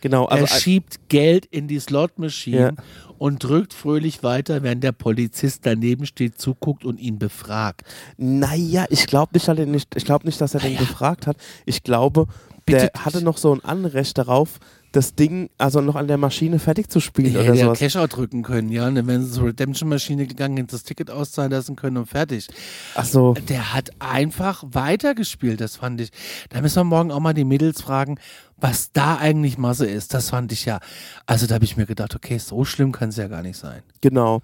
Genau, 0.00 0.24
also 0.24 0.46
er 0.46 0.48
schiebt 0.48 1.08
Geld 1.08 1.46
in 1.46 1.68
die 1.68 1.78
Slot-Machine 1.78 2.74
Ja. 2.76 2.84
und 3.18 3.44
drückt 3.44 3.72
fröhlich 3.72 4.24
weiter, 4.24 4.64
während 4.64 4.82
der 4.82 4.90
Polizist 4.90 5.64
daneben 5.64 6.04
steht, 6.04 6.40
zuguckt 6.40 6.84
und 6.84 6.98
ihn 6.98 7.20
befragt. 7.20 7.82
Naja, 8.16 8.86
ich 8.90 9.06
glaube 9.06 9.30
nicht, 9.34 9.46
er 9.46 9.56
ich 9.94 10.04
glaube 10.04 10.26
nicht, 10.26 10.40
dass 10.40 10.54
er 10.54 10.60
den 10.60 10.76
gefragt 10.76 11.28
hat. 11.28 11.36
Ich 11.66 11.84
glaube, 11.84 12.26
Bitte 12.66 12.90
der 12.92 13.04
hatte 13.04 13.22
noch 13.22 13.38
so 13.38 13.54
ein 13.54 13.64
Anrecht 13.64 14.18
darauf, 14.18 14.58
das 14.92 15.14
Ding 15.14 15.50
also 15.58 15.80
noch 15.80 15.96
an 15.96 16.08
der 16.08 16.16
Maschine 16.16 16.58
fertig 16.58 16.90
zu 16.90 17.00
spielen 17.00 17.32
Der 17.32 17.42
oder 17.42 17.50
hätte 17.50 17.58
ja 17.58 17.64
sowas. 17.66 17.78
Cash-Out 17.78 18.16
drücken 18.16 18.42
können, 18.42 18.70
ja. 18.70 18.86
Und 18.86 18.94
dann 18.94 19.06
wären 19.06 19.24
sie 19.24 19.32
zur 19.32 19.48
Redemption-Maschine 19.48 20.26
gegangen, 20.26 20.56
hätten 20.56 20.70
das 20.70 20.82
Ticket 20.82 21.10
auszahlen 21.10 21.52
lassen 21.52 21.76
können 21.76 21.98
und 21.98 22.06
fertig. 22.06 22.48
Ach 22.94 23.04
so. 23.04 23.34
Der 23.48 23.74
hat 23.74 23.90
einfach 23.98 24.64
weitergespielt, 24.66 25.60
das 25.60 25.76
fand 25.76 26.00
ich. 26.00 26.10
Da 26.48 26.60
müssen 26.60 26.76
wir 26.76 26.84
morgen 26.84 27.10
auch 27.12 27.20
mal 27.20 27.34
die 27.34 27.44
Mädels 27.44 27.82
fragen, 27.82 28.18
was 28.60 28.90
da 28.92 29.16
eigentlich 29.16 29.56
Masse 29.58 29.86
ist. 29.86 30.14
Das 30.14 30.30
fand 30.30 30.50
ich 30.52 30.64
ja. 30.64 30.80
Also 31.26 31.46
da 31.46 31.54
habe 31.54 31.64
ich 31.64 31.76
mir 31.76 31.86
gedacht, 31.86 32.14
okay, 32.16 32.38
so 32.38 32.64
schlimm 32.64 32.92
kann 32.92 33.10
es 33.10 33.16
ja 33.16 33.28
gar 33.28 33.42
nicht 33.42 33.56
sein. 33.56 33.82
Genau. 34.00 34.42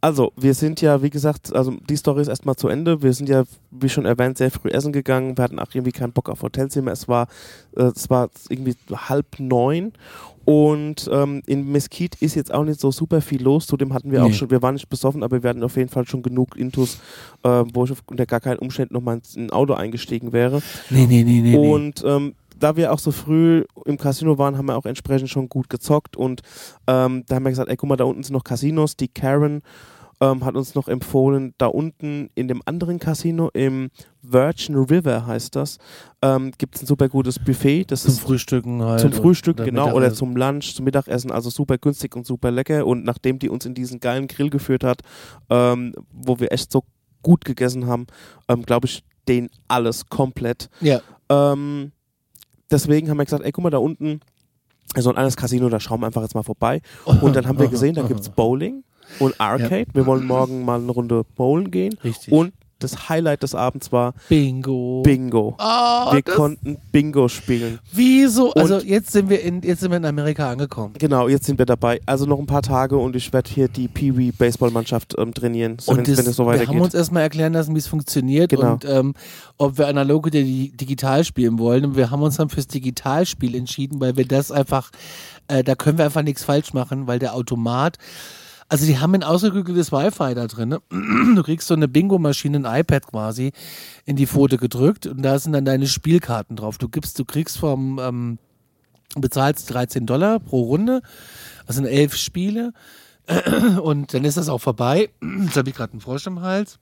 Also, 0.00 0.32
wir 0.36 0.54
sind 0.54 0.80
ja, 0.80 1.02
wie 1.02 1.10
gesagt, 1.10 1.54
also 1.54 1.72
die 1.88 1.96
Story 1.96 2.22
ist 2.22 2.28
erstmal 2.28 2.56
zu 2.56 2.68
Ende. 2.68 3.02
Wir 3.02 3.12
sind 3.12 3.28
ja, 3.28 3.44
wie 3.70 3.88
schon 3.88 4.06
erwähnt, 4.06 4.38
sehr 4.38 4.50
früh 4.50 4.68
essen 4.70 4.92
gegangen. 4.92 5.36
Wir 5.36 5.44
hatten 5.44 5.58
auch 5.58 5.68
irgendwie 5.72 5.92
keinen 5.92 6.12
Bock 6.12 6.28
auf 6.28 6.42
Hotelzimmer. 6.42 6.92
Es 6.92 7.08
war, 7.08 7.28
äh, 7.76 7.84
es 7.84 8.08
war 8.10 8.30
irgendwie 8.48 8.76
halb 8.92 9.38
neun. 9.40 9.92
Und 10.44 11.10
ähm, 11.12 11.42
in 11.44 11.70
Mesquite 11.70 12.16
ist 12.24 12.34
jetzt 12.34 12.54
auch 12.54 12.64
nicht 12.64 12.80
so 12.80 12.90
super 12.90 13.20
viel 13.20 13.42
los. 13.42 13.66
Zudem 13.66 13.92
hatten 13.92 14.10
wir 14.10 14.22
auch 14.24 14.28
Nee. 14.28 14.34
schon, 14.34 14.50
wir 14.50 14.62
waren 14.62 14.74
nicht 14.74 14.88
besoffen, 14.88 15.22
aber 15.22 15.42
wir 15.42 15.50
hatten 15.50 15.62
auf 15.62 15.76
jeden 15.76 15.90
Fall 15.90 16.06
schon 16.08 16.22
genug 16.22 16.56
Intus, 16.56 17.00
äh, 17.42 17.64
wo 17.74 17.84
ich 17.84 17.92
unter 18.06 18.24
gar 18.24 18.40
keinen 18.40 18.58
Umständen 18.58 18.94
nochmal 18.94 19.20
in 19.34 19.46
ein 19.46 19.50
Auto 19.50 19.74
eingestiegen 19.74 20.32
wäre. 20.32 20.62
Nee, 20.88 21.04
nee, 21.06 21.22
nee. 21.22 21.40
nee. 21.42 21.56
Und 21.56 22.02
ähm, 22.06 22.34
da 22.58 22.76
wir 22.76 22.92
auch 22.92 22.98
so 22.98 23.12
früh 23.12 23.64
im 23.84 23.98
Casino 23.98 24.38
waren, 24.38 24.58
haben 24.58 24.66
wir 24.66 24.76
auch 24.76 24.86
entsprechend 24.86 25.30
schon 25.30 25.48
gut 25.48 25.68
gezockt. 25.68 26.16
Und 26.16 26.42
ähm, 26.86 27.24
da 27.26 27.36
haben 27.36 27.44
wir 27.44 27.50
gesagt, 27.50 27.70
ey, 27.70 27.76
guck 27.76 27.88
mal, 27.88 27.96
da 27.96 28.04
unten 28.04 28.22
sind 28.22 28.34
noch 28.34 28.44
Casinos. 28.44 28.96
Die 28.96 29.08
Karen 29.08 29.62
ähm, 30.20 30.44
hat 30.44 30.56
uns 30.56 30.74
noch 30.74 30.88
empfohlen, 30.88 31.54
da 31.58 31.66
unten 31.66 32.30
in 32.34 32.48
dem 32.48 32.60
anderen 32.64 32.98
Casino, 32.98 33.50
im 33.52 33.90
Virgin 34.22 34.74
River 34.74 35.26
heißt 35.26 35.54
das, 35.54 35.78
ähm, 36.22 36.52
gibt 36.58 36.76
es 36.76 36.82
ein 36.82 36.86
super 36.86 37.08
gutes 37.08 37.38
Buffet. 37.38 37.84
Das 37.84 38.02
Zum 38.02 38.14
Frühstücken 38.14 38.82
halt. 38.82 39.00
zum 39.00 39.12
Frühstück, 39.12 39.58
genau, 39.58 39.92
oder 39.94 40.12
zum 40.12 40.36
Lunch, 40.36 40.74
zum 40.74 40.84
Mittagessen, 40.84 41.30
also 41.30 41.50
super 41.50 41.78
günstig 41.78 42.16
und 42.16 42.26
super 42.26 42.50
lecker. 42.50 42.86
Und 42.86 43.04
nachdem 43.04 43.38
die 43.38 43.48
uns 43.48 43.64
in 43.64 43.74
diesen 43.74 44.00
geilen 44.00 44.26
Grill 44.26 44.50
geführt 44.50 44.84
hat, 44.84 45.02
ähm, 45.50 45.94
wo 46.10 46.40
wir 46.40 46.52
echt 46.52 46.72
so 46.72 46.82
gut 47.22 47.44
gegessen 47.44 47.86
haben, 47.86 48.06
ähm, 48.48 48.62
glaube 48.62 48.86
ich, 48.86 49.04
den 49.28 49.50
alles 49.68 50.06
komplett. 50.06 50.68
Ja. 50.80 51.00
Ähm, 51.28 51.92
deswegen 52.70 53.10
haben 53.10 53.18
wir 53.18 53.24
gesagt, 53.24 53.44
ey, 53.44 53.52
guck 53.52 53.64
mal, 53.64 53.70
da 53.70 53.78
unten 53.78 54.20
ist 54.94 55.04
so 55.04 55.10
ein 55.10 55.16
anderes 55.16 55.36
Casino, 55.36 55.68
da 55.68 55.80
schauen 55.80 56.00
wir 56.00 56.06
einfach 56.06 56.22
jetzt 56.22 56.34
mal 56.34 56.42
vorbei. 56.42 56.80
Und 57.20 57.36
dann 57.36 57.46
haben 57.46 57.58
wir 57.58 57.68
gesehen, 57.68 57.94
da 57.94 58.02
gibt's 58.02 58.28
Bowling 58.36 58.84
und 59.20 59.40
Arcade. 59.40 59.86
Wir 59.94 60.04
wollen 60.04 60.26
morgen 60.26 60.66
mal 60.66 60.78
eine 60.78 60.92
Runde 60.92 61.24
bowlen 61.34 61.70
gehen. 61.70 61.94
Richtig. 62.04 62.30
Und 62.30 62.52
das 62.78 63.08
Highlight 63.08 63.42
des 63.42 63.54
Abends 63.54 63.90
war 63.90 64.14
Bingo. 64.28 65.02
Bingo. 65.02 65.54
Ah, 65.58 66.12
wir 66.14 66.22
konnten 66.22 66.76
Bingo 66.92 67.28
spielen. 67.28 67.78
Wieso? 67.92 68.52
Also 68.54 68.76
Und- 68.76 68.84
jetzt 68.84 69.10
sind 69.12 69.28
wir 69.30 69.42
in 69.42 69.62
jetzt 69.62 69.80
sind 69.80 69.90
wir 69.90 69.96
in 69.96 70.04
Amerika 70.04 70.50
angekommen. 70.50 70.94
Genau, 70.98 71.28
jetzt 71.28 71.46
sind 71.46 71.58
wir 71.58 71.66
dabei. 71.66 72.00
Also 72.06 72.26
noch 72.26 72.38
ein 72.38 72.46
paar 72.46 72.62
Tage 72.62 72.96
und 72.96 73.16
ich 73.16 73.32
werde 73.32 73.50
hier 73.50 73.68
die 73.68 73.88
Pee-Wee 73.88 74.30
Baseballmannschaft 74.30 75.14
ähm, 75.18 75.34
trainieren, 75.34 75.78
so, 75.80 75.90
Und 75.92 75.98
wenn, 75.98 76.04
das, 76.04 76.18
wenn 76.18 76.26
es 76.30 76.36
so 76.36 76.44
wir 76.46 76.52
haben 76.52 76.60
weitergeht. 76.60 76.82
uns 76.82 76.94
erstmal 76.94 77.22
erklären 77.24 77.52
lassen, 77.52 77.74
wie 77.74 77.78
es 77.78 77.86
funktioniert 77.88 78.50
Genau. 78.50 78.74
und 78.74 78.84
ähm, 78.84 79.14
ob 79.56 79.76
wir 79.76 79.88
analog 79.88 80.26
oder 80.26 80.40
di- 80.40 80.70
digital 80.70 81.24
spielen 81.24 81.58
wollen. 81.58 81.84
Und 81.84 81.96
wir 81.96 82.10
haben 82.10 82.22
uns 82.22 82.36
dann 82.36 82.48
fürs 82.48 82.68
Digitalspiel 82.68 83.54
entschieden, 83.56 84.00
weil 84.00 84.16
wir 84.16 84.26
das 84.26 84.52
einfach, 84.52 84.90
äh, 85.48 85.64
da 85.64 85.74
können 85.74 85.98
wir 85.98 86.04
einfach 86.04 86.22
nichts 86.22 86.44
falsch 86.44 86.72
machen, 86.74 87.06
weil 87.08 87.18
der 87.18 87.34
Automat, 87.34 87.98
also 88.68 88.86
die 88.86 88.98
haben 88.98 89.14
ein 89.14 89.22
ausgeklügeltes 89.22 89.92
Wi-Fi 89.92 90.34
da 90.34 90.46
drin. 90.46 90.68
Ne? 90.68 90.80
Du 91.34 91.42
kriegst 91.42 91.68
so 91.68 91.74
eine 91.74 91.88
Bingo-Maschine, 91.88 92.58
ein 92.58 92.80
iPad 92.80 93.06
quasi, 93.06 93.52
in 94.04 94.16
die 94.16 94.26
Pfote 94.26 94.58
gedrückt 94.58 95.06
und 95.06 95.22
da 95.22 95.38
sind 95.38 95.52
dann 95.52 95.64
deine 95.64 95.86
Spielkarten 95.86 96.56
drauf. 96.56 96.78
Du 96.78 96.88
gibst, 96.88 97.18
du 97.18 97.24
kriegst 97.24 97.58
vom, 97.58 97.98
ähm, 97.98 98.38
bezahlst 99.14 99.72
13 99.72 100.06
Dollar 100.06 100.38
pro 100.38 100.62
Runde, 100.62 101.00
das 101.66 101.76
sind 101.76 101.86
elf 101.86 102.16
Spiele. 102.16 102.72
Und 103.82 104.14
dann 104.14 104.24
ist 104.24 104.38
das 104.38 104.48
auch 104.48 104.58
vorbei. 104.58 105.10
Jetzt 105.44 105.56
habe 105.56 105.68
ich 105.68 105.76
gerade 105.76 105.92
einen 105.92 106.00
Frosch 106.00 106.26
im 106.26 106.40
Hals. 106.40 106.78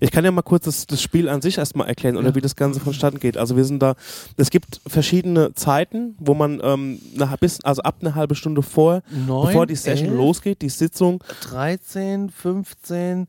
Ich 0.00 0.10
kann 0.10 0.24
ja 0.24 0.30
mal 0.30 0.42
kurz 0.42 0.64
das, 0.64 0.86
das 0.86 1.00
Spiel 1.02 1.28
an 1.28 1.42
sich 1.42 1.58
erstmal 1.58 1.88
erklären 1.88 2.16
oder 2.16 2.28
Ja. 2.30 2.34
wie 2.34 2.40
das 2.40 2.56
Ganze 2.56 2.80
vonstatten 2.80 3.18
geht. 3.20 3.36
Also 3.36 3.56
wir 3.56 3.64
sind 3.64 3.80
da, 3.80 3.94
es 4.36 4.50
gibt 4.50 4.80
verschiedene 4.86 5.54
Zeiten, 5.54 6.16
wo 6.18 6.34
man 6.34 6.60
ähm, 6.62 7.00
eine, 7.14 7.36
bis, 7.38 7.62
also 7.64 7.82
ab 7.82 7.96
eine 8.00 8.14
halbe 8.14 8.34
Stunde 8.34 8.62
vor, 8.62 9.02
Neun, 9.26 9.46
bevor 9.46 9.66
die 9.66 9.76
Session 9.76 10.08
elf, 10.08 10.16
losgeht, 10.16 10.62
die 10.62 10.68
Sitzung, 10.68 11.22
13, 11.42 12.30
15, 12.30 13.28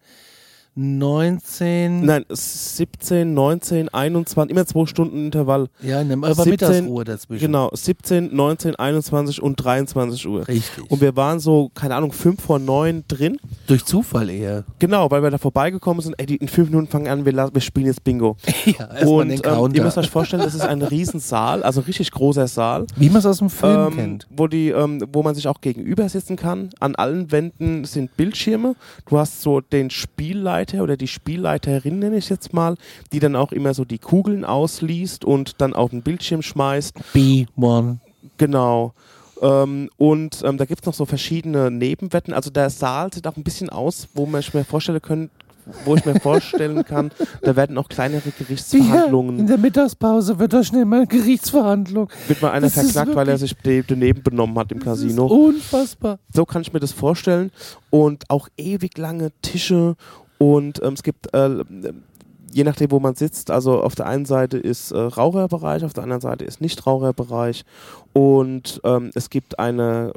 19. 0.76 2.06
nein, 2.06 2.24
17, 2.30 3.34
19, 3.34 3.90
21, 3.90 4.52
immer 4.52 4.66
zwei 4.66 4.86
Stunden 4.86 5.26
Intervall. 5.26 5.68
Ja, 5.82 6.02
ne, 6.02 6.14
aber 6.14 6.34
17, 6.34 6.50
Mittagsruhe 6.50 7.04
dazwischen. 7.04 7.46
Genau, 7.46 7.70
17, 7.74 8.34
19, 8.34 8.78
21 8.78 9.42
und 9.42 9.58
23 9.58 10.26
Uhr. 10.28 10.48
Richtig. 10.48 10.90
Und 10.90 11.02
wir 11.02 11.18
waren 11.18 11.42
so, 11.42 11.70
keine 11.74 11.96
Ahnung, 11.96 12.14
fünf 12.14 12.42
vor 12.42 12.58
neun 12.58 13.04
drin. 13.10 13.38
Durch 13.68 13.84
Zufall 13.84 14.30
eher. 14.30 14.64
Genau, 14.80 15.12
weil 15.12 15.22
wir 15.22 15.30
da 15.30 15.38
vorbeigekommen 15.38 16.02
sind. 16.02 16.16
Ey, 16.18 16.26
die, 16.26 16.38
in 16.38 16.48
fünf 16.48 16.70
Minuten 16.70 16.88
fangen 16.88 17.10
an, 17.10 17.26
wir, 17.26 17.34
wir 17.34 17.62
spielen 17.62 17.88
jetzt 17.88 18.06
Bingo. 18.06 18.38
ja, 18.66 19.06
und 19.06 19.28
den 19.28 19.42
ähm, 19.44 19.72
ihr 19.74 19.84
müsst 19.84 19.98
euch 19.98 20.10
vorstellen, 20.10 20.42
das 20.42 20.56
ist 20.56 20.62
ein 20.62 20.82
Riesensaal, 20.82 21.64
also 21.64 21.82
ein 21.82 21.86
richtig 21.86 22.12
großer 22.12 22.48
Saal. 22.48 22.88
Wie 22.96 23.10
man 23.10 23.18
es 23.18 23.26
aus 23.26 23.40
dem 23.40 23.50
Film 23.50 23.88
ähm, 23.88 23.96
kennt. 23.96 24.28
Wo, 24.30 24.48
die, 24.48 24.70
ähm, 24.70 25.06
wo 25.12 25.22
man 25.22 25.36
sich 25.36 25.50
auch 25.50 25.60
gegenüber 25.60 26.08
sitzen 26.08 26.38
kann. 26.38 26.70
An 26.80 26.96
allen 26.96 27.30
Wänden 27.30 27.84
sind 27.84 28.16
Bildschirme. 28.16 28.76
Du 29.06 29.18
hast 29.18 29.42
so 29.42 29.60
den 29.60 29.90
Spielleiter 29.90 30.61
oder 30.82 30.98
die 30.98 31.08
Spielleiterin, 31.08 32.00
nenne 32.00 32.18
ich 32.18 32.30
jetzt 32.30 32.54
mal, 32.54 32.76
die 33.12 33.20
dann 33.20 33.36
auch 33.36 33.52
immer 33.52 33.74
so 33.74 33.86
die 33.86 34.00
Kugeln 34.00 34.46
ausliest 34.46 35.26
und 35.26 35.62
dann 35.62 35.74
auf 35.74 35.90
den 35.92 36.02
Bildschirm 36.02 36.42
schmeißt. 36.42 36.96
B1. 37.14 37.98
Genau. 38.38 38.94
Ähm, 39.42 39.90
und 39.98 40.42
ähm, 40.46 40.58
da 40.58 40.66
gibt 40.66 40.82
es 40.82 40.86
noch 40.86 40.94
so 40.94 41.06
verschiedene 41.06 41.72
Nebenwetten. 41.72 42.34
Also 42.34 42.52
der 42.52 42.70
Saal 42.70 43.12
sieht 43.12 43.28
auch 43.28 43.38
ein 43.38 43.44
bisschen 43.44 43.70
aus, 43.70 44.08
wo 44.14 44.26
man 44.26 44.42
ich 44.42 44.54
mir 44.54 44.64
vorstellen 44.64 45.02
können, 45.02 45.30
wo 45.86 45.96
ich 45.96 46.06
mir 46.06 46.20
vorstellen 46.20 46.84
kann, 46.86 47.12
da 47.42 47.56
werden 47.56 47.78
auch 47.78 47.90
kleinere 47.90 48.22
in 48.26 48.34
Gerichtsverhandlungen, 48.38 49.48
der 49.48 49.58
Mittagspause 49.58 50.40
wird 50.40 50.54
da 50.54 50.64
schnell 50.64 50.86
mal 50.86 50.98
eine 50.98 51.08
Gerichtsverhandlung. 51.08 52.10
wird 52.28 52.42
mal 52.42 52.52
einer 52.52 52.70
das 52.70 52.74
verklagt, 52.74 53.16
weil 53.16 53.30
er 53.30 53.38
sich 53.38 53.56
daneben 53.88 54.24
benommen 54.24 54.58
hat 54.58 54.72
im 54.72 54.80
Casino. 54.80 55.26
unfassbar. 55.26 56.20
So 56.34 56.46
kann 56.46 56.62
ich 56.62 56.74
mir 56.74 56.80
das 56.80 56.92
vorstellen. 56.92 57.52
Und 57.90 58.30
auch 58.30 58.48
ewig 58.58 58.98
lange 58.98 59.32
Tische 59.42 59.96
und 60.42 60.82
ähm, 60.84 60.94
es 60.94 61.04
gibt 61.04 61.34
äh, 61.36 61.64
je 62.52 62.64
nachdem, 62.64 62.92
wo 62.92 63.00
man 63.00 63.14
sitzt, 63.16 63.52
also 63.52 63.82
auf 63.82 63.94
der 63.96 64.08
einen 64.08 64.26
Seite 64.26 64.58
ist 64.58 64.92
äh, 64.92 64.98
Raucherbereich, 64.98 65.84
auf 65.86 65.94
der 65.94 66.04
anderen 66.04 66.22
Seite 66.22 66.46
ist 66.46 66.62
Nicht-Raucherbereich 66.62 67.64
und 68.14 68.82
ähm, 68.84 69.12
es 69.14 69.30
gibt 69.30 69.60
eine 69.60 70.14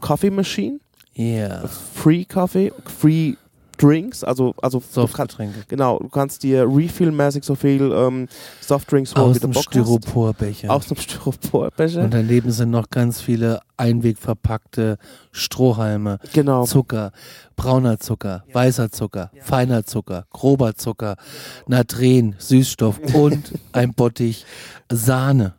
Coffee 0.00 0.30
Machine, 0.30 0.80
Ja. 1.14 1.62
Free 1.94 2.24
Coffee, 2.24 2.72
Free 2.98 3.34
Drinks, 3.82 4.22
also, 4.22 4.54
also 4.62 4.78
du 4.78 4.84
kannst, 4.84 4.94
Softgetränke. 4.94 5.58
genau, 5.68 5.98
du 5.98 6.08
kannst 6.08 6.42
dir 6.42 6.64
refill-mäßig 6.64 7.42
so 7.44 7.54
viel 7.56 7.90
ähm, 7.92 8.28
Softdrinks 8.60 9.14
holen, 9.14 9.30
Aus 9.30 9.36
wie 9.36 9.40
du 9.40 9.46
dem 9.48 9.52
Bock. 9.52 9.64
Styroporbecher. 9.64 10.70
Aus 10.70 10.86
dem 10.86 10.96
Styroporbecher. 10.96 12.02
Und 12.04 12.14
daneben 12.14 12.52
sind 12.52 12.70
noch 12.70 12.90
ganz 12.90 13.20
viele 13.20 13.60
einwegverpackte 13.76 14.98
Strohhalme, 15.32 16.18
Genau. 16.32 16.64
Zucker, 16.64 17.12
brauner 17.56 17.98
Zucker, 17.98 18.44
weißer 18.52 18.90
Zucker, 18.92 19.30
feiner 19.40 19.84
Zucker, 19.84 20.26
grober 20.30 20.74
Zucker, 20.76 21.16
Natren, 21.66 22.34
Süßstoff 22.38 23.00
und 23.14 23.52
ein 23.72 23.94
Bottich 23.94 24.44
Sahne. 24.90 25.54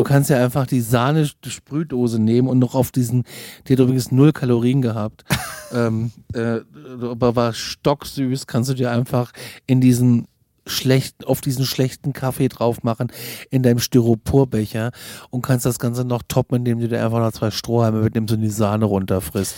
Du 0.00 0.04
kannst 0.04 0.30
ja 0.30 0.42
einfach 0.42 0.66
die 0.66 0.80
Sahne-Sprühdose 0.80 2.18
nehmen 2.18 2.48
und 2.48 2.58
noch 2.58 2.74
auf 2.74 2.90
diesen, 2.90 3.24
die 3.66 3.74
hat 3.74 3.80
übrigens 3.80 4.10
null 4.10 4.32
Kalorien 4.32 4.80
gehabt, 4.80 5.26
ähm, 5.74 6.10
äh, 6.32 6.60
aber 7.02 7.36
war 7.36 7.52
stocksüß, 7.52 8.46
kannst 8.46 8.70
du 8.70 8.74
dir 8.74 8.90
einfach 8.92 9.30
in 9.66 9.82
diesen 9.82 10.26
schlecht, 10.66 11.26
auf 11.26 11.42
diesen 11.42 11.66
schlechten 11.66 12.14
Kaffee 12.14 12.48
drauf 12.48 12.82
machen 12.82 13.12
in 13.50 13.62
deinem 13.62 13.78
Styroporbecher 13.78 14.90
und 15.28 15.42
kannst 15.42 15.66
das 15.66 15.78
Ganze 15.78 16.06
noch 16.06 16.22
toppen, 16.26 16.56
indem 16.56 16.80
du 16.80 16.88
dir 16.88 17.04
einfach 17.04 17.18
noch 17.18 17.32
zwei 17.32 17.50
Strohhalme 17.50 18.00
mitnimmst 18.00 18.32
und 18.32 18.40
die 18.40 18.48
Sahne 18.48 18.86
runterfrisst. 18.86 19.56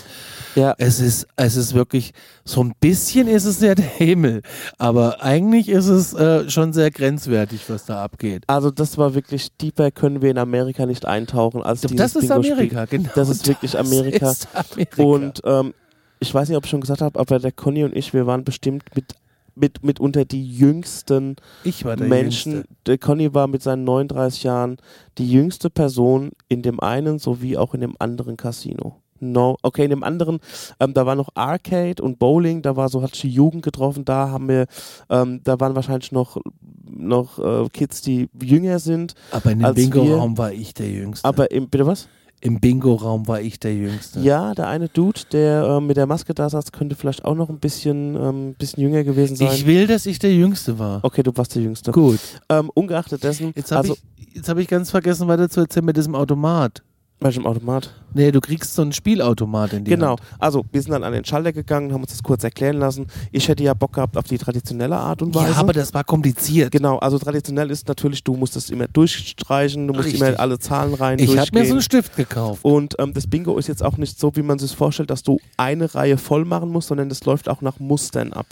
Ja. 0.54 0.74
Es 0.78 1.00
ist, 1.00 1.26
es 1.36 1.56
ist 1.56 1.74
wirklich, 1.74 2.12
so 2.44 2.62
ein 2.62 2.74
bisschen 2.80 3.28
ist 3.28 3.44
es 3.44 3.60
ja 3.60 3.74
der 3.74 3.84
Himmel, 3.84 4.42
aber 4.78 5.22
eigentlich 5.22 5.68
ist 5.68 5.86
es 5.86 6.12
äh, 6.14 6.48
schon 6.50 6.72
sehr 6.72 6.90
grenzwertig, 6.90 7.68
was 7.68 7.86
da 7.86 8.02
abgeht. 8.02 8.44
Also 8.46 8.70
das 8.70 8.98
war 8.98 9.14
wirklich, 9.14 9.56
deeper 9.56 9.90
können 9.90 10.22
wir 10.22 10.30
in 10.30 10.38
Amerika 10.38 10.86
nicht 10.86 11.06
eintauchen 11.06 11.62
als 11.62 11.82
Das 11.82 12.16
ist. 12.16 12.30
Amerika, 12.30 12.84
genau. 12.84 13.10
Das 13.14 13.28
ist 13.28 13.46
wirklich 13.46 13.78
Amerika. 13.78 14.30
Ist 14.30 14.48
Amerika. 14.54 15.02
Und 15.02 15.40
ähm, 15.44 15.74
ich 16.20 16.32
weiß 16.32 16.48
nicht, 16.48 16.56
ob 16.56 16.64
ich 16.64 16.70
schon 16.70 16.80
gesagt 16.80 17.00
habe, 17.00 17.18
aber 17.18 17.38
der 17.38 17.52
Conny 17.52 17.84
und 17.84 17.96
ich, 17.96 18.14
wir 18.14 18.26
waren 18.26 18.44
bestimmt 18.44 18.84
mit, 18.94 19.14
mit, 19.54 19.82
mit 19.82 20.00
unter 20.00 20.24
die 20.24 20.46
jüngsten 20.46 21.36
ich 21.64 21.84
war 21.84 21.96
der 21.96 22.06
Menschen. 22.06 22.52
Jüngste. 22.52 22.74
Der 22.86 22.98
Conny 22.98 23.34
war 23.34 23.48
mit 23.48 23.62
seinen 23.62 23.84
39 23.84 24.44
Jahren 24.44 24.76
die 25.18 25.30
jüngste 25.30 25.68
Person 25.68 26.30
in 26.48 26.62
dem 26.62 26.80
einen 26.80 27.18
sowie 27.18 27.56
auch 27.56 27.74
in 27.74 27.80
dem 27.80 27.96
anderen 27.98 28.36
Casino. 28.36 29.01
No, 29.22 29.56
okay, 29.62 29.84
in 29.84 29.90
dem 29.90 30.02
anderen, 30.02 30.40
ähm, 30.80 30.94
da 30.94 31.06
war 31.06 31.14
noch 31.14 31.28
Arcade 31.34 32.02
und 32.02 32.18
Bowling, 32.18 32.60
da 32.62 32.76
war 32.76 32.88
so, 32.88 33.02
hat 33.02 33.22
die 33.22 33.30
Jugend 33.30 33.62
getroffen, 33.62 34.04
da 34.04 34.30
haben 34.30 34.48
wir, 34.48 34.66
ähm, 35.08 35.40
da 35.44 35.60
waren 35.60 35.76
wahrscheinlich 35.76 36.10
noch, 36.10 36.38
noch 36.84 37.38
äh, 37.38 37.68
Kids, 37.72 38.02
die 38.02 38.28
jünger 38.42 38.78
sind, 38.80 39.14
Aber 39.30 39.52
in 39.52 39.60
dem 39.60 39.74
Bingo-Raum 39.74 40.36
war 40.38 40.52
ich 40.52 40.74
der 40.74 40.90
Jüngste. 40.90 41.26
aber 41.26 41.50
im, 41.52 41.68
bitte 41.68 41.86
was? 41.86 42.08
Im 42.40 42.58
Bingo-Raum 42.58 43.28
war 43.28 43.40
ich 43.40 43.60
der 43.60 43.72
Jüngste. 43.72 44.18
Ja, 44.18 44.52
der 44.52 44.66
eine 44.66 44.88
Dude, 44.88 45.20
der 45.30 45.62
ähm, 45.62 45.86
mit 45.86 45.96
der 45.96 46.06
Maske 46.06 46.34
da 46.34 46.50
saß, 46.50 46.72
könnte 46.72 46.96
vielleicht 46.96 47.24
auch 47.24 47.36
noch 47.36 47.48
ein 47.48 47.60
bisschen, 47.60 48.16
ähm, 48.16 48.54
bisschen 48.58 48.82
jünger 48.82 49.04
gewesen 49.04 49.36
sein. 49.36 49.50
Ich 49.52 49.64
will, 49.64 49.86
dass 49.86 50.06
ich 50.06 50.18
der 50.18 50.34
Jüngste 50.34 50.76
war. 50.80 50.98
okay, 51.04 51.22
du 51.22 51.30
warst 51.36 51.54
der 51.54 51.62
Jüngste. 51.62 51.92
Gut. 51.92 52.18
Ähm, 52.48 52.68
ungeachtet 52.74 53.22
dessen, 53.22 53.52
Jetzt 53.54 53.70
habe 53.70 53.82
also, 53.90 53.96
ich, 54.16 54.34
jetzt 54.34 54.48
hab 54.48 54.58
ich 54.58 54.66
ganz 54.66 54.90
vergessen, 54.90 55.28
weiter 55.28 55.48
zu 55.48 55.60
erzählen 55.60 55.86
mit 55.86 55.96
diesem 55.96 56.16
Automat. 56.16 56.82
Welchem 57.24 57.46
Automat? 57.46 57.90
Nee, 58.14 58.30
du 58.30 58.40
kriegst 58.40 58.74
so 58.74 58.82
einen 58.82 58.92
Spielautomat 58.92 59.72
in 59.72 59.84
die 59.84 59.90
Genau, 59.92 60.10
Hand. 60.10 60.20
also 60.38 60.64
wir 60.70 60.82
sind 60.82 60.92
dann 60.92 61.02
an 61.04 61.12
den 61.12 61.24
Schalter 61.24 61.52
gegangen, 61.52 61.92
haben 61.92 62.02
uns 62.02 62.10
das 62.12 62.22
kurz 62.22 62.44
erklären 62.44 62.76
lassen. 62.78 63.06
Ich 63.30 63.48
hätte 63.48 63.62
ja 63.62 63.72
Bock 63.74 63.94
gehabt 63.94 64.16
auf 64.18 64.24
die 64.26 64.36
traditionelle 64.38 64.96
Art 64.96 65.22
und 65.22 65.34
Weise. 65.34 65.52
Ja, 65.52 65.56
aber 65.58 65.72
das 65.72 65.94
war 65.94 66.04
kompliziert. 66.04 66.70
Genau, 66.72 66.98
also 66.98 67.18
traditionell 67.18 67.70
ist 67.70 67.88
natürlich, 67.88 68.22
du 68.22 68.34
musst 68.36 68.54
das 68.56 68.68
immer 68.70 68.86
durchstreichen, 68.88 69.86
du 69.86 69.94
musst 69.94 70.06
Richtig. 70.06 70.20
immer 70.20 70.38
alle 70.38 70.58
Zahlen 70.58 70.94
rein 70.94 71.18
Ich 71.18 71.36
habe 71.38 71.48
mir 71.52 71.64
so 71.66 71.72
einen 71.72 71.82
Stift 71.82 72.16
gekauft. 72.16 72.64
und 72.64 72.96
ähm, 72.98 73.14
das 73.14 73.26
Bingo 73.26 73.56
ist 73.58 73.68
jetzt 73.68 73.82
auch 73.82 73.96
nicht 73.96 74.18
so, 74.18 74.34
wie 74.36 74.42
man 74.42 74.58
sich 74.58 74.74
vorstellt, 74.76 75.10
dass 75.10 75.22
du 75.22 75.38
eine 75.56 75.94
Reihe 75.94 76.18
voll 76.18 76.44
machen 76.44 76.68
musst, 76.70 76.88
sondern 76.88 77.08
das 77.08 77.24
läuft 77.24 77.48
auch 77.48 77.62
nach 77.62 77.78
Mustern 77.78 78.32
ab. 78.32 78.46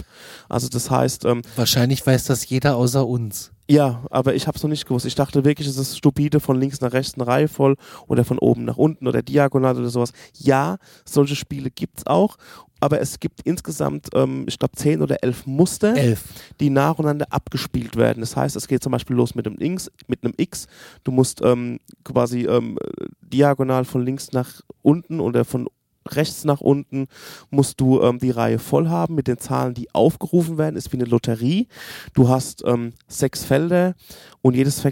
Also 0.49 0.69
das 0.69 0.91
heißt, 0.91 1.25
ähm, 1.27 1.43
Wahrscheinlich 1.57 2.07
weiß 2.07 2.25
das 2.25 2.49
jeder 2.49 2.77
außer 2.77 3.07
uns. 3.07 3.51
Ja, 3.71 4.03
aber 4.11 4.35
ich 4.35 4.47
habe 4.47 4.57
es 4.57 4.63
noch 4.63 4.71
nicht 4.71 4.87
gewusst. 4.87 5.07
Ich 5.07 5.15
dachte 5.15 5.45
wirklich, 5.45 5.69
es 5.69 5.77
ist 5.77 5.97
stupide 5.97 6.41
von 6.41 6.59
links 6.59 6.81
nach 6.81 6.93
rechts 6.93 7.15
eine 7.15 7.27
Reihe 7.27 7.49
voll 7.49 7.77
oder 8.09 8.25
von 8.25 8.39
oben 8.39 8.65
nach 8.65 8.77
unten 8.77 9.07
oder 9.07 9.23
diagonal 9.23 9.79
oder 9.79 9.91
sowas. 9.91 10.13
Ja, 10.37 10.79
solche 11.05 11.37
Spiele 11.37 11.71
gibt's 11.71 12.05
auch, 12.07 12.37
aber 12.81 13.01
es 13.01 13.21
gibt 13.21 13.43
insgesamt, 13.45 14.09
ähm, 14.15 14.45
ich 14.49 14.59
glaube, 14.59 14.75
zehn 14.75 15.03
oder 15.03 15.23
elf 15.23 15.47
Muster, 15.47 15.97
Elf. 15.97 16.25
die 16.59 16.71
nacheinander 16.71 17.27
abgespielt 17.31 17.97
werden. 17.97 18.21
Das 18.21 18.37
heißt, 18.37 18.57
es 18.57 18.67
geht 18.67 18.83
zum 18.83 18.93
Beispiel 18.93 19.15
los 19.15 19.35
mit 19.35 19.47
einem 19.47 19.61
X, 19.61 19.91
mit 20.09 20.25
einem 20.25 20.35
X. 20.37 20.67
Du 21.05 21.13
musst 21.13 21.41
ähm, 21.45 21.79
quasi 22.03 22.47
ähm, 22.47 22.77
diagonal 23.21 23.85
von 23.85 24.05
links 24.05 24.33
nach 24.33 24.63
unten 24.83 25.21
oder 25.21 25.45
von 25.45 25.69
rechts 26.17 26.45
nach 26.45 26.61
unten 26.61 27.07
musst 27.51 27.81
du 27.81 28.01
ähm, 28.03 28.19
die 28.19 28.31
Reihe 28.31 28.59
voll 28.59 28.89
haben 28.89 29.15
mit 29.15 29.27
den 29.27 29.39
Zahlen, 29.39 29.75
die 29.75 29.95
aufgerufen 29.95 30.59
werden. 30.59 30.77
Ist 30.77 30.93
wie 30.93 30.97
eine 30.97 31.05
Lotterie. 31.05 31.69
Du 32.15 32.29
hast 32.29 32.63
ähm, 32.67 32.93
sechs 33.09 33.45
Felder 33.45 33.95
und 34.43 34.55
jedes, 34.55 34.83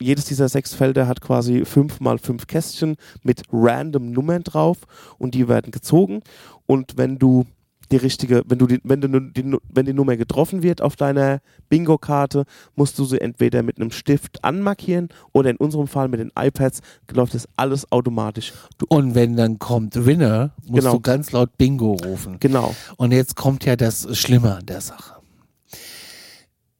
jedes 0.00 0.24
dieser 0.24 0.48
sechs 0.48 0.74
Felder 0.74 1.06
hat 1.06 1.20
quasi 1.20 1.64
fünf 1.64 2.00
mal 2.00 2.18
fünf 2.18 2.46
Kästchen 2.46 2.96
mit 3.22 3.42
random 3.52 4.10
Nummern 4.10 4.42
drauf 4.42 4.78
und 5.18 5.34
die 5.34 5.48
werden 5.48 5.72
gezogen. 5.72 6.22
Und 6.66 6.96
wenn 6.96 7.18
du 7.18 7.44
die 7.92 7.96
richtige, 7.96 8.42
wenn 8.46 8.58
du 8.58 8.66
die, 8.66 8.80
wenn 8.84 9.00
du 9.00 9.08
die, 9.20 9.56
wenn 9.72 9.86
die 9.86 9.92
Nummer 9.92 10.16
getroffen 10.16 10.62
wird 10.62 10.80
auf 10.80 10.96
deiner 10.96 11.40
Bingo-Karte, 11.68 12.44
musst 12.76 12.98
du 12.98 13.04
sie 13.04 13.20
entweder 13.20 13.62
mit 13.62 13.76
einem 13.78 13.90
Stift 13.90 14.42
anmarkieren 14.44 15.08
oder 15.32 15.50
in 15.50 15.56
unserem 15.56 15.86
Fall 15.86 16.08
mit 16.08 16.20
den 16.20 16.32
iPads 16.38 16.80
läuft 17.12 17.34
das 17.34 17.48
alles 17.56 17.90
automatisch. 17.92 18.52
Du, 18.78 18.86
Und 18.88 19.14
wenn 19.14 19.36
dann 19.36 19.58
kommt 19.58 20.06
Winner, 20.06 20.52
musst 20.66 20.80
Genau. 20.82 20.92
du 20.94 21.00
ganz 21.00 21.32
laut 21.32 21.56
Bingo 21.58 21.92
rufen. 22.04 22.38
genau. 22.40 22.74
Und 22.96 23.12
jetzt 23.12 23.36
kommt 23.36 23.64
ja 23.64 23.76
das 23.76 24.06
Schlimme 24.18 24.56
an 24.56 24.66
der 24.66 24.80
Sache. 24.80 25.14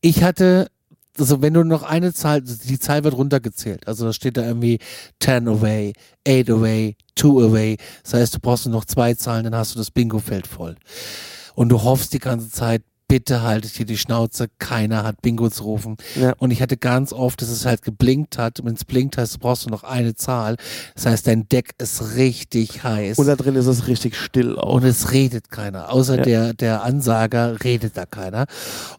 Ich 0.01 0.23
hatte, 0.23 0.69
also 1.19 1.43
wenn 1.43 1.55
du 1.55 1.65
noch 1.65 1.83
eine 1.83 2.13
Zahl, 2.13 2.43
die 2.43 2.79
Zahl 2.79 3.05
wird 3.05 3.17
runtergezählt. 3.17 3.87
Also 3.87 4.07
da 4.07 4.13
steht 4.13 4.37
da 4.37 4.43
irgendwie 4.43 4.79
10 5.21 5.49
away, 5.49 5.93
8 6.27 6.51
away, 6.51 6.97
2 7.17 7.29
away. 7.45 7.77
Das 8.03 8.15
heißt, 8.15 8.35
du 8.35 8.41
brauchst 8.41 8.67
nur 8.67 8.75
noch 8.75 8.85
zwei 8.85 9.15
Zahlen, 9.15 9.45
dann 9.45 9.55
hast 9.55 9.75
du 9.75 9.79
das 9.79 9.91
Bingo-Feld 9.91 10.47
voll. 10.47 10.77
Und 11.55 11.69
du 11.69 11.83
hoffst 11.83 12.13
die 12.13 12.19
ganze 12.19 12.51
Zeit, 12.51 12.83
bitte 13.07 13.43
haltet 13.43 13.73
hier 13.73 13.87
die 13.87 13.99
Schnauze, 13.99 14.49
keiner 14.59 15.05
hat 15.05 15.23
Bingo 15.23 15.49
zu 15.51 15.63
rufen. 15.65 15.97
Ja. 16.17 16.33
Und 16.39 16.51
ich 16.51 16.61
hatte 16.63 16.77
ganz 16.77 17.13
oft, 17.13 17.41
dass 17.43 17.49
es 17.51 17.65
halt 17.65 17.83
geblinkt 17.83 18.39
hat. 18.39 18.59
Und 18.59 18.67
wenn 18.67 18.75
es 18.75 18.85
blinkt 18.85 19.19
heißt, 19.19 19.39
brauchst 19.39 19.67
du 19.67 19.71
noch 19.71 19.85
eine 19.85 20.17
Zahl. 20.17 20.57
Das 20.97 21.07
heißt, 21.07 21.27
dein 21.29 21.49
Deck 21.49 21.75
ist 21.79 22.17
richtig 22.17 22.83
heiß. 22.83 23.19
Und 23.19 23.27
da 23.27 23.37
drin 23.37 23.55
ist 23.55 23.67
es 23.67 23.87
richtig 23.87 24.17
still 24.17 24.59
auch. 24.59 24.75
Und 24.77 24.85
es 24.85 25.13
redet 25.13 25.51
keiner. 25.51 25.93
Außer 25.93 26.17
Ja. 26.17 26.23
der, 26.25 26.55
der 26.55 26.83
Ansager 26.83 27.63
redet 27.63 27.97
da 27.97 28.05
keiner. 28.07 28.47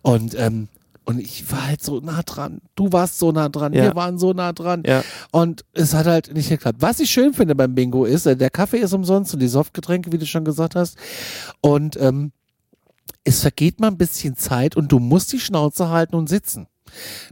Und, 0.02 0.34
ähm, 0.40 0.70
und 1.06 1.20
ich 1.20 1.52
war 1.52 1.68
halt 1.68 1.84
so 1.84 2.00
nah 2.00 2.24
dran. 2.24 2.62
Du 2.76 2.92
warst 2.92 3.20
so 3.20 3.32
nah 3.32 3.50
dran. 3.50 3.74
Ja. 3.74 3.84
Wir 3.84 3.96
waren 3.96 4.18
so 4.18 4.34
nah 4.34 4.54
dran. 4.54 4.84
Ja. 4.86 5.04
Und 5.32 5.64
es 5.74 5.94
hat 5.94 6.08
halt 6.08 6.34
nicht 6.34 6.50
geklappt. 6.50 6.82
Was 6.82 7.00
ich 7.00 7.10
schön 7.10 7.34
finde 7.34 7.56
beim 7.56 7.76
Bingo 7.76 8.06
ist, 8.06 8.26
äh, 8.26 8.36
der 8.36 8.50
Kaffee 8.50 8.80
ist 8.80 8.94
umsonst 8.94 9.34
und 9.34 9.40
die 9.40 9.48
Softgetränke, 9.48 10.12
wie 10.12 10.18
du 10.18 10.26
schon 10.26 10.46
gesagt 10.46 10.76
hast. 10.76 10.98
Und 11.62 11.96
ähm, 12.02 12.32
es 13.24 13.42
vergeht 13.42 13.80
mal 13.80 13.88
ein 13.88 13.98
bisschen 13.98 14.36
Zeit 14.36 14.76
und 14.76 14.92
du 14.92 15.00
musst 15.00 15.32
die 15.32 15.40
Schnauze 15.40 15.90
halten 15.90 16.16
und 16.16 16.28
sitzen. 16.28 16.68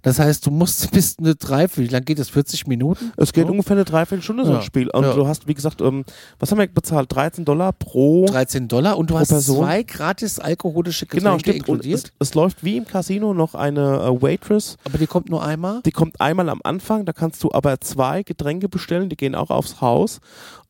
Das 0.01 0.19
heißt, 0.19 0.45
du 0.45 0.51
musst 0.51 0.91
bis 0.91 1.17
eine 1.19 1.35
Dreiviertel, 1.35 1.89
wie 1.89 1.93
lange 1.93 2.05
geht 2.05 2.19
das? 2.19 2.29
40 2.29 2.67
Minuten? 2.67 3.11
Es 3.17 3.33
geht 3.33 3.47
So? 3.47 3.51
ungefähr 3.53 3.75
eine 3.75 3.85
Dreiviertelstunde 3.85 4.45
so 4.45 4.51
Ja. 4.51 4.57
ein 4.59 4.63
Spiel. 4.63 4.89
Und 4.89 5.03
Ja. 5.03 5.13
du 5.13 5.27
hast, 5.27 5.47
wie 5.47 5.53
gesagt, 5.53 5.81
ähm, 5.81 6.03
was 6.39 6.51
haben 6.51 6.59
wir 6.59 6.67
bezahlt? 6.67 7.13
13 7.13 7.45
Dollar 7.45 7.71
pro. 7.73 8.25
13 8.27 8.67
Dollar 8.67 8.97
und 8.97 9.09
du 9.09 9.17
hast 9.19 9.29
Person? 9.29 9.57
zwei 9.65 9.83
gratis 9.83 10.39
alkoholische 10.39 11.05
Getränke 11.05 11.23
Genau, 11.23 11.39
stimmt. 11.39 11.69
Und 11.69 11.85
inkludiert. 11.85 12.13
es, 12.19 12.29
es 12.29 12.33
läuft 12.35 12.63
wie 12.63 12.77
im 12.77 12.85
Casino 12.85 13.33
noch 13.33 13.55
eine 13.55 13.81
äh, 13.99 14.21
Waitress. 14.21 14.77
Aber 14.85 14.97
die 14.97 15.07
kommt 15.07 15.29
nur 15.29 15.43
einmal? 15.43 15.81
Die 15.85 15.91
kommt 15.91 16.19
einmal 16.21 16.49
am 16.49 16.61
Anfang, 16.63 17.05
da 17.05 17.13
kannst 17.13 17.43
du 17.43 17.51
aber 17.51 17.79
zwei 17.81 18.23
Getränke 18.23 18.69
bestellen, 18.69 19.09
die 19.09 19.15
gehen 19.17 19.35
auch 19.35 19.49
aufs 19.49 19.81
Haus. 19.81 20.19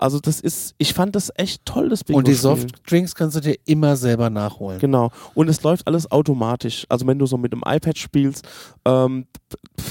Also 0.04 0.20
das 0.20 0.41
ist, 0.41 0.76
ich 0.80 0.93
fand 0.93 1.16
das 1.16 1.32
echt 1.38 1.64
toll, 1.64 1.88
das 1.88 2.04
Bingo 2.04 2.18
Und 2.18 2.28
die 2.28 2.34
Softdrinks 2.34 3.16
kannst 3.16 3.38
du 3.38 3.39
dir 3.39 3.56
immer 3.64 3.95
selber 3.95 4.30
nachholen. 4.30 4.80
Genau. 4.80 5.12
Und 5.34 5.47
es 5.47 5.64
läuft 5.64 5.88
alles 5.88 6.12
automatisch. 6.12 6.86
Also 6.89 7.08
wenn 7.08 7.18
du 7.18 7.26
so 7.26 7.38
mit 7.38 7.54
dem 7.54 7.62
iPad 7.66 7.97
spielst, 7.97 8.45
ähm, 8.84 9.28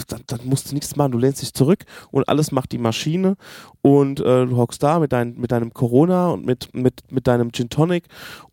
dann, 0.09 0.21
dann 0.27 0.41
musst 0.45 0.71
du 0.71 0.75
nichts 0.75 0.97
machen. 0.97 1.13
Du 1.13 1.19
lehnst 1.19 1.41
dich 1.41 1.55
zurück 1.55 1.87
und 2.11 2.29
alles 2.29 2.53
macht 2.53 2.73
die 2.73 2.79
Maschine. 2.79 3.37
Und 3.83 4.21
äh, 4.21 4.47
du 4.47 4.57
hockst 4.57 4.81
da 4.83 5.01
mit, 5.01 5.13
dein, 5.13 5.35
mit 5.35 5.51
deinem 5.51 5.75
Corona 5.75 6.31
und 6.31 6.47
mit, 6.47 6.73
mit, 6.73 7.03
mit 7.11 7.27
deinem 7.27 7.51
Gin 7.53 7.69
Tonic 7.69 8.05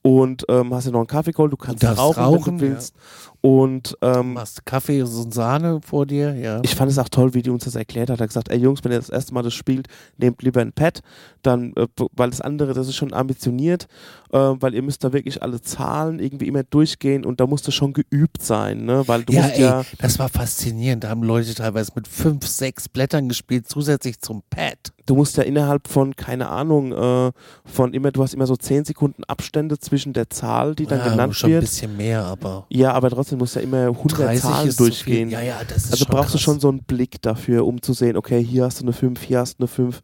und 0.01 0.43
ähm, 0.49 0.73
hast 0.73 0.87
dir 0.87 0.91
noch 0.91 0.99
einen 0.99 1.07
Kaffee 1.07 1.31
geholt. 1.31 1.53
Du 1.53 1.57
kannst 1.57 1.83
darfst 1.83 1.99
rauchen, 1.99 2.23
rauchen, 2.23 2.45
wenn 2.59 2.69
du 2.69 2.73
willst. 2.73 2.95
Und 3.41 3.95
ähm, 4.01 4.33
Machst 4.33 4.65
Kaffee 4.65 5.03
und 5.03 5.33
Sahne 5.33 5.81
vor 5.85 6.05
dir, 6.05 6.33
ja. 6.35 6.59
ich 6.63 6.75
fand 6.75 6.91
es 6.91 6.97
auch 6.97 7.09
toll, 7.09 7.33
wie 7.35 7.41
die 7.41 7.51
uns 7.51 7.63
das 7.63 7.75
erklärt 7.75 8.09
hat. 8.09 8.19
Er 8.19 8.23
hat 8.23 8.29
gesagt, 8.29 8.49
ey 8.49 8.57
Jungs, 8.57 8.83
wenn 8.83 8.91
ihr 8.91 8.97
das 8.97 9.09
erste 9.09 9.33
Mal 9.33 9.43
das 9.43 9.53
spielt, 9.53 9.87
nehmt 10.17 10.41
lieber 10.41 10.61
ein 10.61 10.73
Pad, 10.73 11.01
dann, 11.43 11.73
äh, 11.75 11.87
weil 12.13 12.31
das 12.31 12.41
andere, 12.41 12.73
das 12.73 12.87
ist 12.87 12.95
schon 12.95 13.13
ambitioniert, 13.13 13.87
äh, 14.31 14.37
weil 14.37 14.73
ihr 14.73 14.81
müsst 14.81 15.03
da 15.03 15.13
wirklich 15.13 15.41
alle 15.41 15.61
Zahlen 15.61 16.19
irgendwie 16.19 16.47
immer 16.47 16.63
durchgehen 16.63 17.25
und 17.25 17.39
da 17.39 17.47
musst 17.47 17.67
du 17.67 17.71
schon 17.71 17.93
geübt 17.93 18.41
sein, 18.41 18.85
ne? 18.85 19.03
Weil 19.07 19.23
du 19.23 19.33
ja, 19.33 19.41
musst 19.43 19.55
ey, 19.55 19.61
ja, 19.61 19.85
das 19.99 20.19
war 20.19 20.29
faszinierend. 20.29 21.03
Da 21.03 21.09
haben 21.09 21.23
Leute 21.23 21.53
teilweise 21.55 21.91
mit 21.95 22.07
fünf, 22.07 22.45
sechs 22.47 22.87
Blättern 22.89 23.27
gespielt, 23.29 23.67
zusätzlich 23.67 24.19
zum 24.19 24.43
Pad. 24.49 24.77
Du 25.05 25.15
musst 25.15 25.37
ja 25.37 25.43
innerhalb 25.43 25.87
von, 25.87 26.15
keine 26.15 26.49
Ahnung, 26.49 26.91
äh, 26.91 27.31
von 27.65 27.93
immer, 27.93 28.11
du 28.11 28.21
hast 28.21 28.35
immer 28.35 28.45
so 28.45 28.55
10 28.55 28.85
Sekunden 28.85 29.23
Abstände 29.23 29.79
zwischen 29.79 30.13
der 30.13 30.29
Zahl, 30.29 30.75
die 30.75 30.85
dann 30.85 30.99
ja, 30.99 31.09
genannt 31.09 31.35
schon 31.35 31.49
ein 31.49 31.53
wird. 31.53 31.63
bisschen 31.63 31.97
mehr, 31.97 32.23
aber 32.25 32.67
Ja, 32.69 32.93
aber 32.93 33.09
trotzdem 33.09 33.39
musst 33.39 33.55
du 33.55 33.59
ja 33.59 33.65
immer 33.65 33.87
100 33.87 34.19
30 34.19 34.41
Zahlen 34.41 34.75
durchgehen. 34.77 35.29
Ja, 35.31 35.41
ja, 35.41 35.61
das 35.67 35.85
ist 35.85 35.91
Also 35.93 36.05
brauchst 36.05 36.29
du 36.29 36.33
krass. 36.33 36.41
schon 36.41 36.59
so 36.59 36.69
einen 36.69 36.83
Blick 36.83 37.19
dafür, 37.23 37.65
um 37.65 37.81
zu 37.81 37.93
sehen, 37.93 38.17
okay, 38.17 38.43
hier 38.43 38.65
hast 38.65 38.81
du 38.81 38.85
eine 38.85 38.93
5, 38.93 39.19
hier 39.23 39.39
hast 39.39 39.55
du 39.57 39.63
eine 39.63 39.67
5 39.67 40.01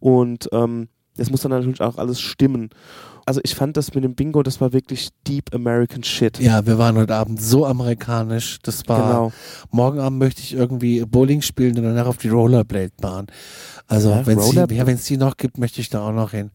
und 0.00 0.48
ähm, 0.52 0.88
das 1.18 1.30
muss 1.30 1.42
dann 1.42 1.50
natürlich 1.50 1.80
auch 1.80 1.98
alles 1.98 2.20
stimmen. 2.20 2.70
Also 3.26 3.40
ich 3.44 3.54
fand 3.54 3.76
das 3.76 3.94
mit 3.94 4.04
dem 4.04 4.14
Bingo, 4.14 4.42
das 4.42 4.58
war 4.62 4.72
wirklich 4.72 5.10
Deep 5.26 5.54
American 5.54 6.02
Shit. 6.02 6.38
Ja, 6.40 6.64
wir 6.64 6.78
waren 6.78 6.96
heute 6.96 7.14
Abend 7.14 7.42
so 7.42 7.66
amerikanisch. 7.66 8.58
Das 8.62 8.88
war. 8.88 9.06
Genau. 9.08 9.32
Morgen 9.70 10.00
Abend 10.00 10.18
möchte 10.18 10.40
ich 10.40 10.54
irgendwie 10.54 11.04
Bowling 11.04 11.42
spielen 11.42 11.76
und 11.76 11.82
danach 11.84 12.06
auf 12.06 12.16
die 12.16 12.28
Rollerblade-Bahn. 12.30 13.26
Also, 13.86 14.10
Ja, 14.10 14.26
wenn 14.26 14.38
es 14.38 14.44
die, 14.48 14.56
Rollerblade- 14.56 14.74
ja, 14.74 14.84
die 15.08 15.16
noch 15.18 15.36
gibt, 15.36 15.58
möchte 15.58 15.82
ich 15.82 15.90
da 15.90 16.08
auch 16.08 16.12
noch 16.12 16.30
hin. 16.30 16.50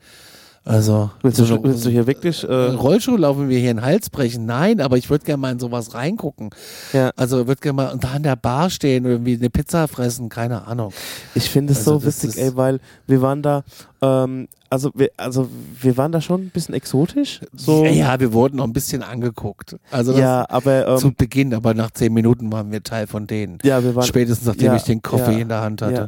Also, 0.65 1.11
Willst 1.21 1.39
du, 1.39 1.43
so 1.43 1.61
willst 1.61 1.85
du 1.85 1.89
hier 1.89 2.07
wirklich? 2.07 2.41
äh, 2.43 2.47
Rollschuh 2.53 3.17
laufen 3.17 3.49
wir 3.49 3.59
hier 3.59 3.71
in 3.71 3.77
den 3.77 3.85
Hals 3.85 4.09
brechen? 4.09 4.45
Nein, 4.45 4.79
aber 4.79 4.97
ich 4.97 5.09
würde 5.09 5.25
gerne 5.25 5.41
mal 5.41 5.51
in 5.51 5.59
sowas 5.59 5.93
reingucken. 5.93 6.51
ja, 6.93 7.11
Also, 7.17 7.47
würde 7.47 7.59
gerne 7.59 7.75
mal 7.75 7.97
da 7.99 8.11
an 8.11 8.23
der 8.23 8.37
Bar 8.37 8.69
stehen 8.69 9.03
und 9.05 9.11
irgendwie 9.11 9.35
eine 9.35 9.49
Pizza 9.49 9.89
fressen, 9.89 10.29
keine 10.29 10.65
Ahnung. 10.65 10.93
ich 11.35 11.49
finde 11.49 11.73
es 11.73 11.79
Also 11.79 11.99
so 11.99 12.05
witzig, 12.05 12.37
ey, 12.41 12.55
weil 12.55 12.79
wir 13.07 13.21
waren 13.21 13.41
da, 13.41 13.63
ähm, 14.01 14.47
also 14.73 14.89
wir, 14.95 15.11
also 15.17 15.47
wir 15.79 15.97
waren 15.97 16.11
da 16.11 16.19
schon 16.19 16.41
ein 16.41 16.49
bisschen 16.49 16.73
exotisch. 16.73 17.41
So, 17.55 17.85
Ja, 17.85 18.19
wir 18.19 18.33
wurden 18.33 18.57
noch 18.57 18.63
ein 18.63 18.73
bisschen 18.73 19.03
angeguckt. 19.03 19.77
Also, 19.91 20.13
das 20.13 20.21
ja 20.21 20.49
aber 20.49 20.97
zu 20.97 21.09
ähm, 21.09 21.15
Beginn, 21.15 21.53
aber 21.53 21.75
nach 21.75 21.91
zehn 21.91 22.11
Minuten 22.11 22.51
waren 22.51 22.71
wir 22.71 22.81
Teil 22.81 23.05
von 23.05 23.27
denen. 23.27 23.59
ja, 23.63 23.83
wir 23.83 23.93
waren 23.93 24.05
Spätestens 24.05 24.47
nachdem 24.47 24.67
ja, 24.67 24.75
ich 24.75 24.83
den 24.83 25.03
Koffer 25.03 25.31
ja, 25.31 25.37
in 25.37 25.49
der 25.49 25.61
Hand 25.61 25.83
hatte. 25.83 25.93
Ja, 25.93 26.07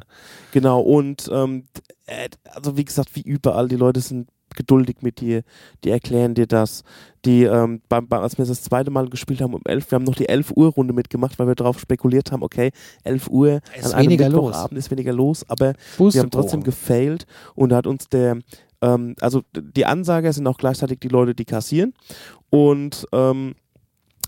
genau. 0.51 0.81
Und 0.81 1.29
ähm, 1.31 1.65
äh, 2.07 2.29
also 2.45 2.75
wie 2.75 2.85
gesagt, 2.85 3.09
wie 3.13 3.21
überall, 3.21 3.67
die 3.67 3.75
Leute 3.75 3.99
sind 3.99 4.29
geduldig 4.55 4.97
mit 5.01 5.19
dir, 5.19 5.43
die 5.83 5.91
erklären 5.91 6.33
dir 6.33 6.47
das. 6.47 6.83
Die, 7.25 7.43
ähm, 7.43 7.81
beim, 7.89 8.07
beim, 8.07 8.21
als 8.21 8.37
wir 8.37 8.45
das 8.45 8.61
zweite 8.61 8.91
Mal 8.91 9.09
gespielt 9.09 9.41
haben 9.41 9.53
um 9.53 9.61
11, 9.65 9.91
wir 9.91 9.95
haben 9.95 10.03
noch 10.03 10.15
die 10.15 10.29
11 10.29 10.51
Uhr 10.55 10.69
Runde 10.69 10.93
mitgemacht, 10.93 11.39
weil 11.39 11.47
wir 11.47 11.55
darauf 11.55 11.79
spekuliert 11.79 12.31
haben, 12.31 12.43
okay, 12.43 12.71
11 13.03 13.27
Uhr 13.29 13.61
Ist 13.75 13.87
an 13.87 13.93
einem 13.93 14.05
weniger 14.09 14.29
los. 14.29 14.45
Mittwochabend 14.45 14.77
ist 14.77 14.91
weniger 14.91 15.13
los, 15.13 15.45
aber 15.49 15.73
wir 15.97 16.21
haben 16.21 16.31
trotzdem 16.31 16.63
gefailt 16.63 17.25
und 17.55 17.69
da 17.69 17.77
hat 17.77 17.87
uns 17.87 18.07
der, 18.07 18.39
ähm, 18.81 19.15
also 19.19 19.41
die 19.53 19.85
Ansager 19.85 20.31
sind 20.31 20.47
auch 20.47 20.57
gleichzeitig 20.57 20.99
die 20.99 21.07
Leute, 21.07 21.33
die 21.33 21.45
kassieren 21.45 21.93
und 22.49 23.07
ähm, 23.11 23.55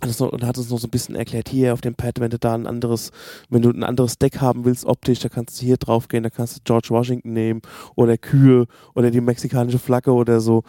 es 0.05 0.19
noch, 0.19 0.31
und 0.31 0.43
hat 0.45 0.57
uns 0.57 0.69
noch 0.69 0.79
so 0.79 0.87
ein 0.87 0.91
bisschen 0.91 1.15
erklärt, 1.15 1.49
hier 1.49 1.73
auf 1.73 1.81
dem 1.81 1.95
Pad, 1.95 2.19
wenn 2.19 2.29
du 2.29 2.37
da 2.39 2.53
ein 2.53 2.67
anderes, 2.67 3.11
wenn 3.49 3.61
du 3.61 3.69
ein 3.71 3.83
anderes 3.83 4.17
Deck 4.17 4.39
haben 4.41 4.65
willst, 4.65 4.85
optisch, 4.85 5.19
da 5.19 5.29
kannst 5.29 5.59
du 5.61 5.65
hier 5.65 5.77
drauf 5.77 6.07
gehen, 6.07 6.23
da 6.23 6.29
kannst 6.29 6.57
du 6.57 6.61
George 6.63 6.87
Washington 6.91 7.33
nehmen 7.33 7.61
oder 7.95 8.17
Kühe 8.17 8.67
oder 8.95 9.11
die 9.11 9.21
mexikanische 9.21 9.79
Flagge 9.79 10.11
oder 10.13 10.39
so. 10.39 10.63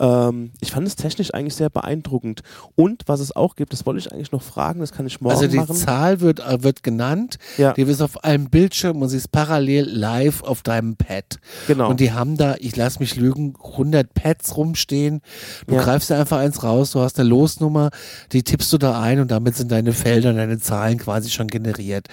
Ähm, 0.00 0.50
ich 0.60 0.70
fand 0.72 0.86
es 0.86 0.96
technisch 0.96 1.32
eigentlich 1.34 1.54
sehr 1.54 1.70
beeindruckend. 1.70 2.42
Und 2.74 3.02
was 3.06 3.20
es 3.20 3.34
auch 3.34 3.56
gibt, 3.56 3.72
das 3.72 3.86
wollte 3.86 3.98
ich 4.00 4.12
eigentlich 4.12 4.32
noch 4.32 4.42
fragen, 4.42 4.80
das 4.80 4.92
kann 4.92 5.06
ich 5.06 5.20
morgen 5.20 5.34
Also 5.36 5.48
die 5.48 5.56
machen. 5.56 5.74
Zahl 5.76 6.20
wird, 6.20 6.40
äh, 6.40 6.62
wird 6.62 6.82
genannt, 6.82 7.38
Ja. 7.56 7.72
die 7.72 7.82
ist 7.82 8.02
auf 8.02 8.24
einem 8.24 8.50
Bildschirm 8.50 9.00
und 9.02 9.08
sie 9.08 9.16
ist 9.16 9.32
parallel 9.32 9.84
live 9.88 10.42
auf 10.42 10.62
deinem 10.62 10.96
Pad. 10.96 11.38
Genau. 11.66 11.88
Und 11.90 12.00
die 12.00 12.12
haben 12.12 12.36
da, 12.36 12.56
ich 12.58 12.76
lass 12.76 13.00
mich 13.00 13.16
lügen, 13.16 13.54
100 13.62 14.12
Pads 14.14 14.56
rumstehen. 14.56 15.20
Du 15.66 15.74
Ja. 15.74 15.82
greifst 15.82 16.10
dir 16.10 16.16
einfach 16.18 16.38
eins 16.38 16.62
raus, 16.62 16.90
du 16.92 17.00
hast 17.00 17.18
eine 17.18 17.28
Losnummer, 17.28 17.90
die 18.32 18.42
tippst 18.42 18.65
du 18.72 18.78
da 18.78 19.00
ein 19.00 19.20
und 19.20 19.30
damit 19.30 19.56
sind 19.56 19.72
deine 19.72 19.92
Felder, 19.92 20.32
deine 20.32 20.58
Zahlen 20.58 20.98
quasi 20.98 21.30
schon 21.30 21.46
generiert. 21.48 22.08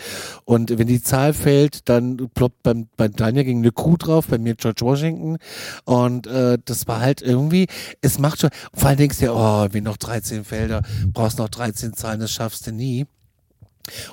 Und 0.45 0.77
wenn 0.77 0.87
die 0.87 1.01
Zahl 1.01 1.33
fällt, 1.33 1.89
dann 1.89 2.29
ploppt 2.33 2.63
beim, 2.63 2.87
bei 2.97 3.07
Daniel 3.07 3.45
ging 3.45 3.59
eine 3.59 3.71
Kuh 3.71 3.97
drauf, 3.97 4.27
bei 4.27 4.37
mir 4.37 4.55
George 4.55 4.81
Washington. 4.81 5.37
Und 5.85 6.27
äh, 6.27 6.57
das 6.63 6.87
war 6.87 6.99
halt 6.99 7.21
irgendwie, 7.21 7.67
es 8.01 8.19
macht 8.19 8.41
schon, 8.41 8.49
vor 8.73 8.89
allem 8.89 8.97
denkst 8.97 9.19
du 9.19 9.25
dir, 9.25 9.35
oh, 9.35 9.67
wie 9.71 9.81
noch 9.81 9.97
13 9.97 10.43
Felder, 10.43 10.81
brauchst 11.07 11.37
noch 11.37 11.49
13 11.49 11.93
Zahlen, 11.93 12.19
das 12.19 12.31
schaffst 12.31 12.67
du 12.67 12.71
nie. 12.71 13.05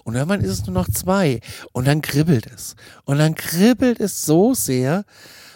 Und 0.04 0.16
irgendwann 0.16 0.40
ist 0.40 0.50
es 0.50 0.66
nur 0.66 0.74
noch 0.74 0.90
zwei. 0.90 1.40
Und 1.72 1.86
dann 1.86 2.02
kribbelt 2.02 2.46
es. 2.52 2.74
Und 3.04 3.18
dann 3.18 3.34
kribbelt 3.34 4.00
es 4.00 4.24
so 4.24 4.54
sehr. 4.54 5.04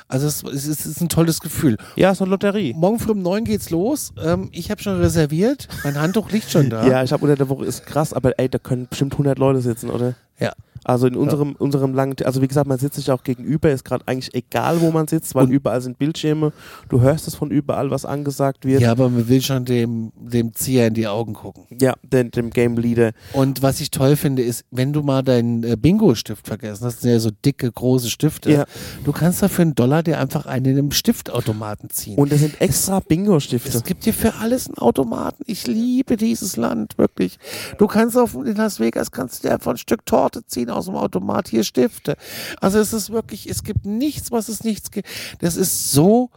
Also 0.08 0.26
es, 0.26 0.42
es, 0.42 0.66
ist- 0.66 0.80
es 0.80 0.86
ist 0.86 1.00
ein 1.00 1.08
tolles 1.08 1.40
Gefühl. 1.40 1.76
ja, 1.96 2.10
ist 2.10 2.20
eine 2.20 2.30
Lotterie. 2.30 2.74
Morgen 2.74 2.98
früh 2.98 3.12
um 3.12 3.22
neun 3.22 3.44
geht's 3.44 3.70
los. 3.70 4.12
Ähm, 4.22 4.48
ich 4.52 4.70
habe 4.70 4.82
schon 4.82 4.98
reserviert. 5.00 5.68
Mein 5.82 5.98
Handtuch 5.98 6.30
liegt 6.30 6.50
schon 6.50 6.68
da. 6.70 6.86
Ja, 6.86 7.02
ich 7.02 7.12
habe 7.12 7.22
unter 7.24 7.36
der 7.36 7.48
Woche 7.48 7.64
ist 7.64 7.86
krass, 7.86 8.12
aber 8.12 8.38
ey, 8.38 8.48
da 8.48 8.58
können 8.58 8.86
bestimmt 8.88 9.14
100 9.14 9.38
Leute 9.38 9.60
sitzen, 9.60 9.90
oder? 9.90 10.14
Ja. 10.38 10.52
Also 10.84 11.06
in 11.06 11.16
unserem, 11.16 11.54
unserem 11.58 11.94
langen, 11.94 12.14
also 12.24 12.42
wie 12.42 12.48
gesagt, 12.48 12.68
man 12.68 12.78
sitzt 12.78 12.96
sich 12.96 13.10
auch 13.10 13.22
gegenüber, 13.24 13.70
ist 13.70 13.84
gerade 13.84 14.06
eigentlich 14.06 14.34
egal, 14.34 14.80
wo 14.80 14.90
man 14.90 15.08
sitzt, 15.08 15.34
weil 15.34 15.44
Und- 15.46 15.50
überall 15.52 15.80
sind 15.80 15.98
Bildschirme, 15.98 16.52
du 16.88 17.00
hörst 17.00 17.26
es 17.26 17.34
von 17.34 17.50
überall, 17.50 17.90
was 17.90 18.04
angesagt 18.04 18.64
wird. 18.64 18.82
Ja, 18.82 18.90
aber 18.92 19.08
man 19.08 19.28
will 19.28 19.40
schon 19.42 19.64
dem, 19.64 20.12
dem 20.16 20.52
Zieher 20.54 20.86
in 20.88 20.94
die 20.94 21.06
Augen 21.06 21.32
gucken. 21.34 21.64
Ja, 21.80 21.94
dem, 22.02 22.30
dem 22.30 22.50
Game 22.50 22.76
Leader. 22.76 23.12
Und 23.32 23.62
was 23.62 23.80
ich 23.80 23.90
toll 23.90 24.16
finde, 24.16 24.42
ist, 24.42 24.64
wenn 24.70 24.92
du 24.92 25.02
mal 25.02 25.22
deinen 25.22 25.64
äh, 25.64 25.76
Bingo-Stift 25.76 26.46
vergessen 26.46 26.84
hast, 26.84 26.96
das 26.96 27.00
sind 27.02 27.10
ja 27.12 27.18
so 27.18 27.30
dicke, 27.44 27.70
große 27.72 28.10
Stifte, 28.10 28.50
Ja. 28.52 28.64
du 29.04 29.12
kannst 29.12 29.42
da 29.42 29.48
für 29.48 29.62
einen 29.62 29.74
Dollar 29.74 30.02
dir 30.02 30.18
einfach 30.20 30.46
einen 30.46 30.66
in 30.66 30.78
einem 30.78 30.90
Stiftautomaten 30.92 31.90
ziehen. 31.90 32.16
Und 32.18 32.32
es 32.32 32.40
sind 32.40 32.60
extra 32.60 33.00
Bingo-Stifte. 33.00 33.68
Es 33.76 33.84
gibt 33.84 34.04
hier 34.04 34.14
für 34.14 34.34
alles 34.34 34.66
einen 34.66 34.78
Automaten. 34.78 35.42
Ich 35.46 35.66
liebe 35.66 36.16
dieses 36.16 36.56
Land, 36.56 36.98
wirklich. 36.98 37.38
Du 37.78 37.86
kannst 37.86 38.16
auf, 38.18 38.34
in 38.34 38.54
Las 38.56 38.80
Vegas 38.80 39.10
kannst 39.10 39.42
du 39.44 39.48
dir 39.48 39.54
einfach 39.54 39.70
ein 39.72 39.76
Stück 39.78 40.04
Torte 40.06 40.44
ziehen 40.46 40.70
aus 40.74 40.86
dem 40.86 40.96
Automat, 40.96 41.48
hier 41.48 41.64
Stifte. 41.64 42.16
Also 42.60 42.78
es 42.78 42.92
ist 42.92 43.10
wirklich, 43.10 43.48
es 43.48 43.62
gibt 43.62 43.86
nichts, 43.86 44.30
was 44.30 44.48
es 44.48 44.64
nichts 44.64 44.90
gibt. 44.90 45.08
Das 45.40 45.56
ist 45.56 45.92
so 45.92 46.30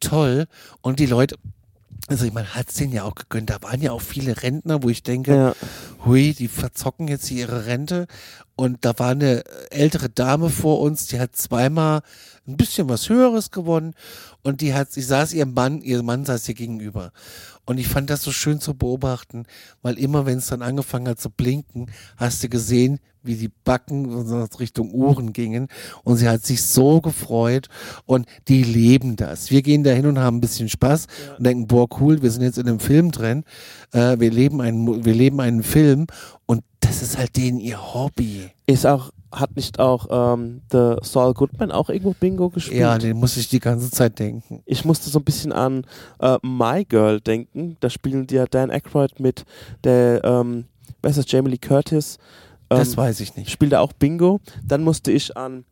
toll. 0.00 0.46
Und 0.80 1.00
die 1.00 1.06
Leute, 1.06 1.36
also 2.06 2.24
ich 2.24 2.32
meine, 2.32 2.54
hat 2.54 2.68
es 2.68 2.74
denen 2.76 2.92
ja 2.92 3.04
auch 3.04 3.14
gegönnt. 3.14 3.50
Da 3.50 3.60
waren 3.62 3.80
ja 3.82 3.92
auch 3.92 4.00
viele 4.00 4.42
Rentner, 4.42 4.82
wo 4.82 4.88
ich 4.88 5.02
denke, 5.02 5.34
Ja. 5.34 5.54
hui, 6.04 6.32
die 6.32 6.48
verzocken 6.48 7.08
jetzt 7.08 7.26
hier 7.26 7.40
ihre 7.48 7.66
Rente. 7.66 8.06
Und 8.56 8.84
da 8.84 8.98
war 8.98 9.10
eine 9.10 9.44
ältere 9.70 10.08
Dame 10.08 10.48
vor 10.50 10.80
uns, 10.80 11.06
die 11.06 11.20
hat 11.20 11.36
zweimal 11.36 12.00
ein 12.46 12.56
bisschen 12.56 12.88
was 12.88 13.08
Höheres 13.08 13.50
gewonnen. 13.50 13.94
Und 14.42 14.62
die 14.62 14.72
hat, 14.74 14.90
sie 14.90 15.02
saß 15.02 15.32
ihrem 15.34 15.52
Mann, 15.52 15.82
ihr 15.82 16.02
Mann 16.02 16.24
saß 16.24 16.48
ihr 16.48 16.54
gegenüber. 16.54 17.12
Und 17.68 17.76
ich 17.76 17.86
fand 17.86 18.08
das 18.08 18.22
so 18.22 18.32
schön 18.32 18.60
zu 18.60 18.72
beobachten, 18.72 19.44
weil 19.82 19.98
immer, 19.98 20.24
wenn 20.24 20.38
es 20.38 20.46
dann 20.46 20.62
angefangen 20.62 21.06
hat 21.06 21.20
zu 21.20 21.28
blinken, 21.28 21.90
hast 22.16 22.42
du 22.42 22.48
gesehen, 22.48 22.98
wie 23.22 23.34
die 23.34 23.50
Backen 23.62 24.10
Richtung 24.58 24.90
Uhren 24.90 25.34
gingen. 25.34 25.68
Und 26.02 26.16
sie 26.16 26.30
hat 26.30 26.46
sich 26.46 26.62
so 26.62 27.02
gefreut. 27.02 27.68
Und 28.06 28.24
die 28.48 28.62
leben 28.62 29.16
das. 29.16 29.50
Wir 29.50 29.60
gehen 29.60 29.84
da 29.84 29.90
hin 29.90 30.06
und 30.06 30.18
haben 30.18 30.38
ein 30.38 30.40
bisschen 30.40 30.70
Spaß 30.70 31.08
und 31.36 31.44
denken, 31.44 31.66
boah, 31.66 31.86
cool, 32.00 32.22
wir 32.22 32.30
sind 32.30 32.42
jetzt 32.42 32.56
in 32.56 32.66
einem 32.66 32.80
Film 32.80 33.10
drin. 33.10 33.44
Äh, 33.92 34.18
wir 34.18 34.30
leben 34.30 34.62
einen, 34.62 35.04
wir 35.04 35.14
leben 35.14 35.38
einen 35.38 35.62
Film. 35.62 36.06
Und 36.46 36.64
das 36.80 37.02
ist 37.02 37.18
halt 37.18 37.36
denen 37.36 37.60
ihr 37.60 37.92
Hobby. 37.92 38.50
Ist 38.64 38.86
auch, 38.86 39.10
hat 39.32 39.56
nicht 39.56 39.78
auch 39.78 40.06
ähm, 40.34 40.62
der 40.72 40.98
Saul 41.02 41.34
Goodman 41.34 41.70
auch 41.70 41.88
irgendwo 41.90 42.14
Bingo 42.18 42.48
gespielt? 42.48 42.80
Ja, 42.80 42.96
den 42.98 43.16
muss 43.18 43.36
ich 43.36 43.48
die 43.48 43.60
ganze 43.60 43.90
Zeit 43.90 44.18
denken. 44.18 44.62
Ich 44.64 44.84
musste 44.84 45.10
so 45.10 45.18
ein 45.18 45.24
bisschen 45.24 45.52
an 45.52 45.84
äh, 46.20 46.38
My 46.42 46.84
Girl 46.84 47.20
denken. 47.20 47.76
Da 47.80 47.90
spielen 47.90 48.26
die 48.26 48.36
ja 48.36 48.46
Dan 48.46 48.70
Aykroyd 48.70 49.20
mit 49.20 49.44
der, 49.84 50.22
ähm, 50.24 50.64
wer 51.02 51.10
ist 51.10 51.16
das, 51.18 51.30
Jamie 51.30 51.50
Lee 51.50 51.58
Curtis. 51.58 52.18
Ähm, 52.70 52.78
Das 52.78 52.96
weiß 52.96 53.20
ich 53.20 53.36
nicht. 53.36 53.50
spielt 53.50 53.72
er 53.72 53.82
auch 53.82 53.92
Bingo. 53.92 54.40
Dann 54.64 54.82
musste 54.82 55.12
ich 55.12 55.36
an 55.36 55.64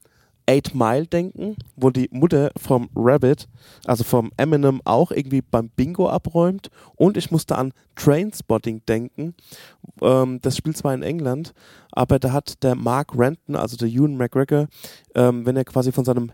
Eight 0.46 0.74
Mile 0.74 1.06
denken, 1.06 1.56
wo 1.74 1.90
die 1.90 2.08
Mutter 2.12 2.50
vom 2.56 2.88
Rabbit, 2.94 3.48
also 3.84 4.04
vom 4.04 4.30
Eminem, 4.36 4.80
auch 4.84 5.10
irgendwie 5.10 5.42
beim 5.42 5.70
Bingo 5.70 6.08
abräumt. 6.08 6.70
Und 6.94 7.16
ich 7.16 7.30
musste 7.30 7.56
an 7.56 7.72
Trainspotting 7.96 8.82
denken. 8.86 9.34
Ähm, 10.00 10.38
das 10.42 10.56
spielt 10.56 10.76
zwar 10.76 10.94
in 10.94 11.02
England, 11.02 11.52
aber 11.90 12.18
da 12.18 12.32
hat 12.32 12.62
der 12.62 12.76
Mark 12.76 13.16
Renton, 13.16 13.56
also 13.56 13.76
der 13.76 13.88
Ewan 13.88 14.16
McGregor, 14.16 14.68
ähm, 15.14 15.44
wenn 15.46 15.56
er 15.56 15.64
quasi 15.64 15.90
von 15.90 16.04
seinem 16.04 16.32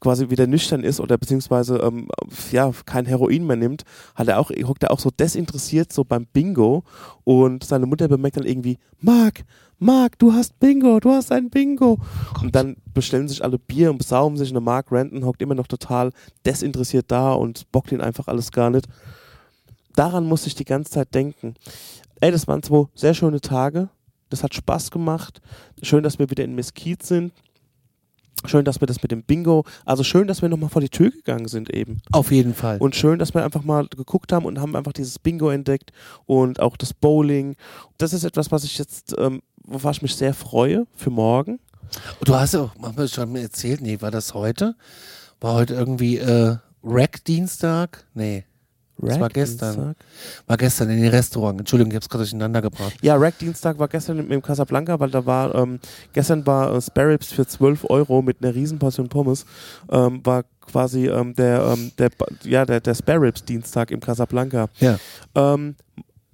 quasi 0.00 0.30
wieder 0.30 0.46
nüchtern 0.46 0.84
ist 0.84 1.00
oder 1.00 1.18
beziehungsweise 1.18 1.78
ähm, 1.78 2.08
ja 2.52 2.70
kein 2.86 3.06
Heroin 3.06 3.46
mehr 3.46 3.56
nimmt, 3.56 3.82
hat 4.14 4.28
er 4.28 4.38
auch 4.38 4.50
hockt 4.50 4.84
er 4.84 4.92
auch 4.92 5.00
so 5.00 5.10
desinteressiert 5.10 5.92
so 5.92 6.04
beim 6.04 6.26
Bingo 6.26 6.84
und 7.24 7.64
seine 7.64 7.86
Mutter 7.86 8.08
bemerkt 8.08 8.36
dann 8.36 8.46
irgendwie 8.46 8.78
Mark, 9.00 9.44
Mark, 9.80 10.18
du 10.18 10.32
hast 10.32 10.58
Bingo, 10.58 10.98
du 10.98 11.10
hast 11.10 11.30
ein 11.30 11.50
Bingo 11.50 11.98
und 12.42 12.56
dann 12.56 12.76
bestellen 12.94 13.28
sich 13.28 13.44
alle 13.44 13.58
Bier 13.58 13.90
und 13.90 13.98
besaufen 13.98 14.36
sich 14.36 14.48
und 14.48 14.54
der 14.54 14.60
Mark 14.60 14.90
Renton 14.90 15.24
hockt 15.24 15.40
immer 15.40 15.54
noch 15.54 15.68
total 15.68 16.10
desinteressiert 16.44 17.06
da 17.12 17.32
und 17.32 17.70
bockt 17.70 17.92
ihn 17.92 18.00
einfach 18.00 18.26
alles 18.26 18.50
gar 18.50 18.70
nicht. 18.70 18.88
Daran 19.94 20.26
musste 20.26 20.48
ich 20.48 20.56
die 20.56 20.64
ganze 20.64 20.90
Zeit 20.90 21.14
denken. 21.14 21.54
Ey, 22.20 22.32
das 22.32 22.48
waren 22.48 22.62
zwei 22.62 22.86
sehr 22.94 23.14
schöne 23.14 23.40
Tage. 23.40 23.88
Das 24.30 24.42
hat 24.42 24.52
Spaß 24.52 24.90
gemacht. 24.90 25.40
Schön, 25.82 26.02
dass 26.02 26.18
wir 26.18 26.28
wieder 26.28 26.44
in 26.44 26.56
Mesquite 26.56 27.06
sind. 27.06 27.32
Schön, 28.44 28.64
dass 28.64 28.80
wir 28.80 28.86
das 28.86 29.02
mit 29.02 29.10
dem 29.10 29.24
Bingo, 29.24 29.64
also 29.84 30.04
schön, 30.04 30.28
dass 30.28 30.42
wir 30.42 30.48
nochmal 30.48 30.70
vor 30.70 30.80
die 30.80 30.88
Tür 30.88 31.10
gegangen 31.10 31.48
sind 31.48 31.74
eben. 31.74 31.98
Auf 32.12 32.30
jeden 32.30 32.54
Fall. 32.54 32.78
Und 32.78 32.94
schön, 32.94 33.18
dass 33.18 33.34
wir 33.34 33.44
einfach 33.44 33.64
mal 33.64 33.88
geguckt 33.88 34.32
haben 34.32 34.46
und 34.46 34.60
haben 34.60 34.76
einfach 34.76 34.92
dieses 34.92 35.18
Bingo 35.18 35.50
entdeckt 35.50 35.90
und 36.24 36.60
auch 36.60 36.76
das 36.76 36.94
Bowling. 36.94 37.56
Das 37.98 38.12
ist 38.12 38.22
etwas, 38.22 38.52
was 38.52 38.62
ich 38.62 38.78
jetzt, 38.78 39.14
ähm, 39.18 39.42
worauf 39.68 39.96
ich 39.96 40.02
mich 40.02 40.16
sehr 40.16 40.34
freue 40.34 40.86
für 40.94 41.10
morgen. 41.10 41.60
Du 42.24 42.34
hast 42.34 42.54
ja 42.54 42.60
auch, 42.60 43.08
schon 43.08 43.36
erzählt, 43.36 43.80
nee, 43.80 44.00
war 44.00 44.10
das 44.10 44.34
heute? 44.34 44.74
War 45.40 45.54
heute 45.54 45.74
irgendwie 45.74 46.18
äh, 46.18 46.56
Rack-Dienstag? 46.82 48.04
Nee. 48.14 48.44
Das 49.00 49.20
war 49.20 49.28
gestern. 49.28 49.74
Dienstag. 49.74 49.96
War 50.46 50.56
gestern 50.56 50.90
in 50.90 51.00
den 51.00 51.10
Restaurant. 51.10 51.60
Entschuldigung, 51.60 51.92
ich 51.92 51.96
hab's 51.96 52.08
gerade 52.08 52.24
durcheinander 52.24 52.60
gebracht. 52.60 52.94
Ja, 53.00 53.14
Rack 53.14 53.38
Dienstag 53.38 53.78
war 53.78 53.86
gestern 53.86 54.18
im, 54.18 54.30
im 54.32 54.42
Casablanca, 54.42 54.98
weil 54.98 55.10
da 55.10 55.24
war, 55.24 55.54
ähm, 55.54 55.78
gestern 56.12 56.44
war 56.46 56.74
äh, 56.74 56.80
Spare 56.80 57.10
Ribs 57.10 57.32
für 57.32 57.46
12 57.46 57.84
Euro 57.88 58.22
mit 58.22 58.42
einer 58.42 58.54
riesen 58.54 58.78
Portion 58.78 59.08
Pommes, 59.08 59.46
ähm, 59.90 60.20
war 60.24 60.44
quasi 60.60 61.06
ähm, 61.06 61.34
der, 61.34 61.62
ähm, 61.62 61.92
der, 61.96 62.10
ja, 62.42 62.66
der, 62.66 62.80
der 62.80 62.94
Spare 62.94 63.20
Ribs 63.20 63.44
Dienstag 63.44 63.92
im 63.92 64.00
Casablanca. 64.00 64.68
Ja. 64.80 64.98
Ähm, 65.34 65.76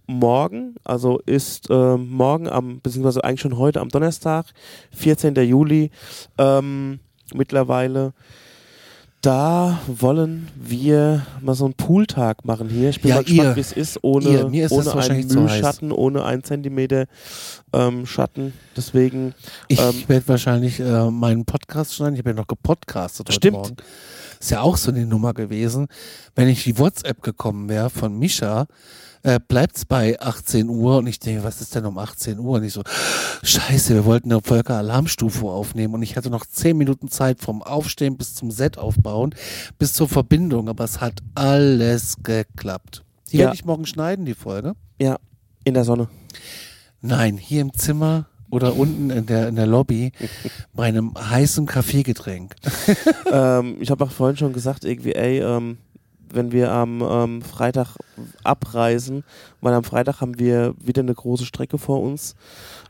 morgen, 0.07 0.75
also 0.85 1.21
ist 1.27 1.69
ähm, 1.71 2.11
morgen 2.11 2.49
am, 2.49 2.81
beziehungsweise 2.81 3.25
eigentlich 3.25 3.41
schon 3.41 3.59
heute 3.59 3.81
am 3.81 3.89
Donnerstag, 3.89 4.47
14. 4.93 5.35
Juli, 5.37 5.91
ähm, 6.39 7.01
mittlerweile. 7.35 8.13
Da 9.21 9.79
wollen 9.87 10.49
wir 10.55 11.27
mal 11.41 11.55
so 11.55 11.65
einen 11.65 11.73
Pooltag 11.73 12.45
machen 12.45 12.69
hier. 12.69 12.91
Ich 12.91 13.01
bin 13.01 13.09
Ja, 13.09 13.15
mal 13.17 13.25
gespannt, 13.25 13.57
wie 13.57 13.61
es 13.61 13.73
ist, 13.73 13.99
ohne, 14.03 14.29
Ihr. 14.29 14.49
Mir 14.51 14.67
ist 14.67 14.73
ohne 14.73 14.95
einen. 14.97 15.27
Müllschatten, 15.29 15.93
ohne 15.93 16.25
einen 16.27 16.45
Zentimeter 16.45 17.07
ähm, 17.73 18.05
Schatten. 18.05 18.53
Deswegen, 18.77 19.33
Ich 19.69 19.81
Ähm, 19.81 20.05
werde 20.09 20.29
wahrscheinlich 20.29 20.79
äh, 20.79 21.11
meinen 21.11 21.47
Podcast 21.47 21.95
schneiden. 21.95 22.17
Ich 22.17 22.19
habe 22.19 22.31
ja 22.31 22.37
noch 22.37 22.47
gepodcastet 22.47 23.29
heute 23.29 23.35
Stimmt. 23.37 23.57
Morgen. 23.57 23.77
Ist 24.41 24.51
ja 24.51 24.61
auch 24.61 24.77
so 24.77 24.91
eine 24.91 25.07
Nummer 25.07 25.33
gewesen. 25.33 25.87
Wenn 26.35 26.49
ich 26.49 26.63
die 26.65 26.79
WhatsApp 26.79 27.23
gekommen 27.23 27.71
wäre 27.71 27.89
von 27.89 28.19
Misha, 28.19 28.67
äh, 29.25 29.41
bleibt's 29.47 29.85
bei 29.85 30.21
18 30.21 30.69
Uhr 30.69 30.99
und 30.99 31.07
ich 31.07 31.19
denke, 31.19 31.43
was 31.45 31.61
ist 31.61 31.75
denn 31.75 31.85
um 31.87 31.99
18 31.99 32.39
Uhr? 32.39 32.59
Und 32.59 32.65
ich 32.65 32.73
so, 32.73 32.83
scheiße, 33.43 33.95
wir 33.95 34.05
wollten 34.05 34.31
eine 34.31 34.41
Volker 34.43 34.77
Alarmstufe 34.77 35.47
aufnehmen 35.47 35.95
und 35.95 36.03
ich 36.03 36.17
hatte 36.17 36.31
noch 36.31 36.47
10 36.47 36.77
Minuten 36.77 37.09
Zeit 37.09 37.41
vom 37.41 37.63
Aufstehen 37.63 38.17
bis 38.17 38.35
zum 38.35 38.51
Set 38.51 38.79
aufbauen, 38.79 39.35
bis 39.79 39.93
zur 39.95 40.09
Verbindung, 40.09 40.69
aber 40.69 40.85
es 40.85 41.01
hat 41.01 41.21
alles 41.35 42.17
geklappt. 42.23 43.03
Die 43.33 43.39
Ja. 43.39 43.45
werde 43.47 43.57
ich 43.57 43.65
morgen 43.65 43.87
schneiden, 43.87 44.25
die 44.25 44.35
Folge. 44.35 44.75
ja, 45.01 45.19
in 45.65 45.75
der 45.75 45.85
Sonne. 45.85 46.09
Nein, 47.01 47.37
hier 47.39 47.63
im 47.63 47.73
Zimmer 47.73 48.27
oder 48.51 48.77
unten 48.77 49.11
in 49.11 49.27
der, 49.27 49.49
in 49.49 49.57
der 49.57 49.67
Lobby 49.67 50.13
bei 50.75 50.85
einem 50.85 51.13
heißen 51.17 51.67
Kaffeegetränk. 51.67 52.55
ähm, 53.33 53.77
ich 53.81 53.91
habe 53.91 54.05
auch 54.05 54.11
vorhin 54.13 54.37
schon 54.37 54.53
gesagt, 54.53 54.85
irgendwie, 54.85 55.15
ey, 55.15 55.41
ähm, 55.41 55.79
wenn 56.35 56.53
wir 56.53 56.71
am 56.73 57.01
ähm, 57.03 57.43
Freitag 57.43 57.97
abreisen, 58.43 59.25
weil 59.61 59.75
am 59.75 59.85
Freitag 59.85 60.21
haben 60.21 60.39
wir 60.39 60.75
wieder 60.79 61.03
eine 61.03 61.15
große 61.15 61.47
Strecke 61.47 61.79
vor 61.79 62.01
uns, 62.03 62.35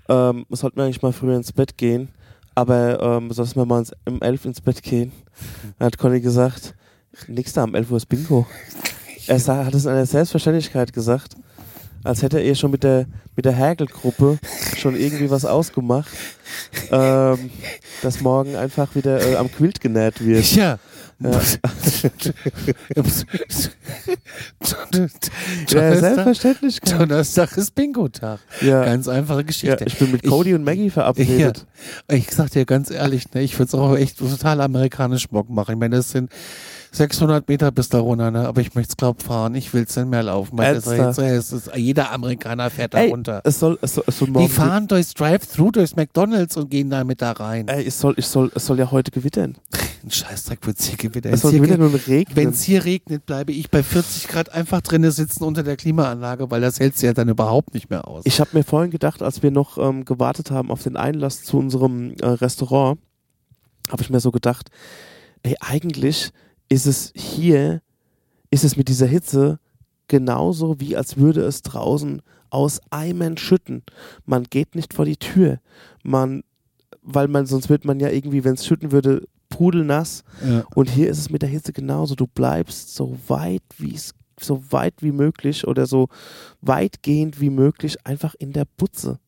ähm, 0.09 0.47
sollten 0.51 0.77
wir 0.77 0.85
eigentlich 0.85 1.03
mal 1.03 1.13
früher 1.13 1.37
ins 1.37 1.53
Bett 1.53 1.77
gehen, 1.77 2.09
aber 2.55 3.01
ähm, 3.01 3.31
sollten 3.33 3.57
wir 3.57 3.67
mal 3.67 3.81
ins, 3.81 3.93
um 4.07 4.21
11 4.21 4.45
ins 4.47 4.61
Bett 4.61 4.83
gehen. 4.83 5.13
Dann 5.79 5.87
hat 5.87 5.99
Conny 5.99 6.21
gesagt, 6.21 6.75
da, 7.55 7.65
um 7.65 7.75
11 7.75 7.91
Uhr 7.91 7.97
ist 7.99 8.07
Bingo. 8.07 8.47
Er 9.27 9.39
sa- 9.39 9.65
hat 9.65 9.75
es 9.75 9.85
in 9.85 9.91
einer 9.93 10.07
Selbstverständlichkeit 10.07 10.93
gesagt, 10.93 11.35
als 12.03 12.21
hätte 12.23 12.39
er 12.39 12.55
schon 12.55 12.71
mit 12.71 12.83
der, 12.83 13.07
mit 13.35 13.47
der 13.47 13.55
Hergelgruppe 13.55 14.39
schon 14.77 14.95
irgendwie 14.95 15.31
was 15.31 15.47
ausgemacht, 15.47 16.11
ähm, 16.91 17.51
dass 18.03 18.21
morgen 18.21 18.57
einfach 18.57 18.95
wieder 18.95 19.27
äh, 19.27 19.37
am 19.37 19.51
Quilt 19.51 19.81
genäht 19.81 20.23
wird. 20.25 20.45
Ja. 20.55 20.79
Ja. 21.25 21.41
Ja, 25.69 25.81
Donnerstag, 25.81 26.01
Selbstverständlichkeit. 26.01 27.01
Donnerstag 27.01 27.57
ist 27.57 27.75
Bingo-Tag. 27.75 28.41
Ja. 28.61 28.85
Ganz 28.85 29.09
einfache 29.09 29.39
ja, 29.39 29.47
Geschichte. 29.47 29.85
ich 29.87 29.99
bin 29.99 30.13
mit 30.13 30.23
Cody 30.23 30.55
und 30.55 30.65
Maggie 30.65 30.87
ja, 30.87 30.91
verabredet. 30.91 31.67
ich 32.09 32.31
sag 32.31 32.51
dir 32.51 32.65
ganz 32.65 32.91
ehrlich, 32.91 33.33
ne, 33.33 33.43
ich 33.43 33.59
würde 33.59 33.69
es 33.69 33.75
auch 33.75 33.97
echt 33.97 34.19
total 34.19 34.61
amerikanisch 34.61 35.29
Bock 35.29 35.49
machen. 35.49 35.73
Ich 35.73 35.79
meine, 35.79 35.97
das 35.97 36.11
sind 36.11 36.31
600 36.95 37.49
Meter 37.49 37.73
bis 37.73 37.89
da 37.89 37.99
runter, 37.99 38.31
ne? 38.31 38.47
aber 38.47 38.61
ich 38.61 38.75
möchte 38.75 38.91
es 38.93 38.97
glaub 38.97 39.23
fahren. 39.23 39.55
Ich 39.55 39.75
will 39.75 39.85
es 39.89 39.97
nicht 39.97 40.09
mehr 40.09 40.23
laufen. 40.23 40.57
Weil 40.57 40.75
das, 40.75 40.85
das, 40.85 41.49
das, 41.49 41.71
jeder 41.75 42.13
Amerikaner 42.13 42.71
fährt 42.71 42.95
da 42.95 42.99
Ey, 42.99 43.11
runter. 43.11 43.41
es 43.45 43.59
soll, 43.59 43.79
es 43.83 43.95
soll, 43.95 44.05
es 44.07 44.19
soll 44.19 44.29
morgen 44.29 44.47
Die 44.47 44.53
fahren 44.53 44.87
durchs 44.87 45.15
Drive-Thru, 45.15 45.73
durchs 45.73 45.97
McDonalds 45.97 46.57
und 46.57 46.71
gehen 46.71 46.91
damit 46.91 47.21
da 47.21 47.33
rein. 47.33 47.67
Ey, 47.69 47.87
es 47.87 47.99
soll, 47.99 48.15
ich 48.17 48.27
soll, 48.27 48.53
es 48.55 48.67
soll 48.67 48.79
ja 48.79 48.91
heute 48.91 49.11
gewittern. 49.11 49.57
Ein 50.05 50.11
Scheißdreck 50.11 50.67
wird's 50.67 50.85
hier 50.85 50.99
gewittern. 50.99 51.33
Es 51.33 51.41
soll 51.41 51.51
hier 51.51 51.61
gewittern 51.61 51.81
ge- 51.81 51.95
und 51.95 52.09
regnen. 52.09 52.37
Wenn 52.37 52.49
es 52.51 52.63
hier 52.63 52.85
regnet, 52.85 53.27
bleibe 53.27 53.53
ich 53.53 53.71
bei 53.71 53.83
40 53.83 54.29
Grad 54.29 54.53
einfach 54.53 54.81
drinnen 54.83 55.11
sitzen 55.11 55.45
unter 55.45 55.63
der 55.63 55.77
Klimaanlage, 55.77 56.51
weil 56.51 56.61
das 56.61 56.79
hält 56.79 57.01
ja 57.01 57.13
dann 57.15 57.29
überhaupt 57.29 57.75
nicht 57.75 57.91
mehr 57.91 58.07
aus. 58.07 58.23
Ich 58.27 58.39
habe 58.39 58.51
mir 58.53 58.65
vorhin 58.65 58.91
gedacht, 58.91 59.23
als 59.23 59.43
wir 59.43 59.51
noch 59.51 59.79
ähm, 59.79 60.05
gewartet 60.05 60.51
haben 60.51 60.71
auf 60.71 60.83
den 60.83 60.97
Einlass 60.97 61.43
zu 61.43 61.59
unserem 61.59 62.13
äh, 62.21 62.27
Restaurant, 62.27 63.01
habe 63.91 64.03
ich 64.03 64.11
mir 64.11 64.21
so 64.21 64.31
gedacht, 64.31 64.71
ey, 65.43 65.57
eigentlich 65.61 66.31
ist 66.75 66.87
es 66.87 67.13
hier, 67.15 67.83
ist 68.51 68.65
es 68.65 68.77
mit 68.77 68.89
dieser 68.89 69.07
Hitze 69.07 69.61
genauso 70.09 70.81
wie 70.81 70.97
als 70.97 71.17
würde 71.17 71.43
es 71.43 71.63
draußen 71.63 72.21
aus 72.51 72.81
Eimern 72.91 73.37
schütten. 73.37 73.85
Man 74.27 74.45
geht 74.45 74.75
nicht 74.75 74.93
vor 74.93 75.05
die 75.05 75.17
Tür. 75.17 75.61
Man, 76.03 76.43
weil 77.01 77.29
man, 77.29 77.47
sonst 77.47 77.69
wird 77.69 77.85
man 77.85 78.01
ja 78.01 78.11
irgendwie, 78.11 78.43
wenn 78.43 78.55
es 78.55 78.67
schütten 78.67 78.91
würde, 78.91 79.27
pudelnass. 79.49 80.25
ja. 80.45 80.65
Und 80.75 80.91
hier 80.91 81.09
ist 81.09 81.19
es 81.19 81.31
mit 81.31 81.43
der 81.43 81.49
Hitze 81.49 81.73
genauso. 81.73 82.17
Du 82.17 82.27
bleibst 82.27 82.95
so 82.95 83.17
weit 83.29 83.63
wie 83.79 83.95
es 83.95 84.13
so 84.41 84.61
weit 84.73 84.95
wie 84.99 85.13
möglich 85.13 85.65
oder 85.69 85.87
so 85.87 86.09
weitgehend 86.61 87.41
wie 87.41 87.51
möglich 87.51 88.05
einfach 88.05 88.35
in 88.35 88.53
der 88.53 88.67
Butze. 88.77 89.21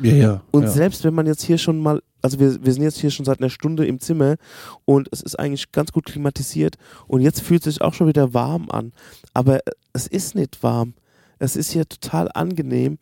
Ja, 0.00 0.14
ja. 0.14 0.42
Und 0.50 0.64
ja. 0.64 0.68
selbst 0.70 1.04
wenn 1.04 1.14
man 1.14 1.26
jetzt 1.26 1.42
hier 1.42 1.58
schon 1.58 1.78
mal, 1.78 2.02
also 2.22 2.38
wir, 2.38 2.64
wir 2.64 2.72
sind 2.72 2.82
jetzt 2.82 2.98
hier 2.98 3.10
schon 3.10 3.24
seit 3.24 3.40
einer 3.40 3.50
Stunde 3.50 3.86
im 3.86 4.00
Zimmer 4.00 4.36
und 4.84 5.08
es 5.12 5.20
ist 5.20 5.38
eigentlich 5.38 5.72
ganz 5.72 5.92
gut 5.92 6.06
klimatisiert 6.06 6.76
und 7.06 7.20
jetzt 7.20 7.40
fühlt 7.40 7.66
es 7.66 7.74
sich 7.74 7.82
auch 7.82 7.94
schon 7.94 8.06
wieder 8.06 8.34
warm 8.34 8.70
an. 8.70 8.92
Aber 9.32 9.60
es 9.92 10.06
ist 10.06 10.34
nicht 10.34 10.62
warm. 10.62 10.94
Es 11.38 11.56
ist 11.56 11.72
hier 11.72 11.88
total 11.88 12.30
angenehm. 12.32 12.98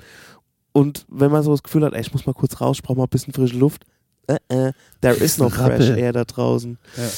Und 0.73 1.05
wenn 1.09 1.31
man 1.31 1.43
so 1.43 1.51
das 1.51 1.63
Gefühl 1.63 1.85
hat, 1.85 1.93
ey, 1.93 2.01
ich 2.01 2.13
muss 2.13 2.27
mal 2.27 2.33
kurz 2.33 2.61
raus, 2.61 2.79
ich 2.79 2.83
brauche 2.83 2.99
mal 2.99 3.05
ein 3.05 3.11
bisschen 3.11 3.35
frische 3.35 3.57
Luft, 3.57 3.85
äh, 4.27 4.39
äh, 4.49 4.73
there 5.01 5.15
is 5.15 5.39
no 5.39 5.49
fresh 5.51 5.91
air 5.91 6.13
da 6.13 6.25
draußen. 6.25 6.79
Ja. 6.97 7.09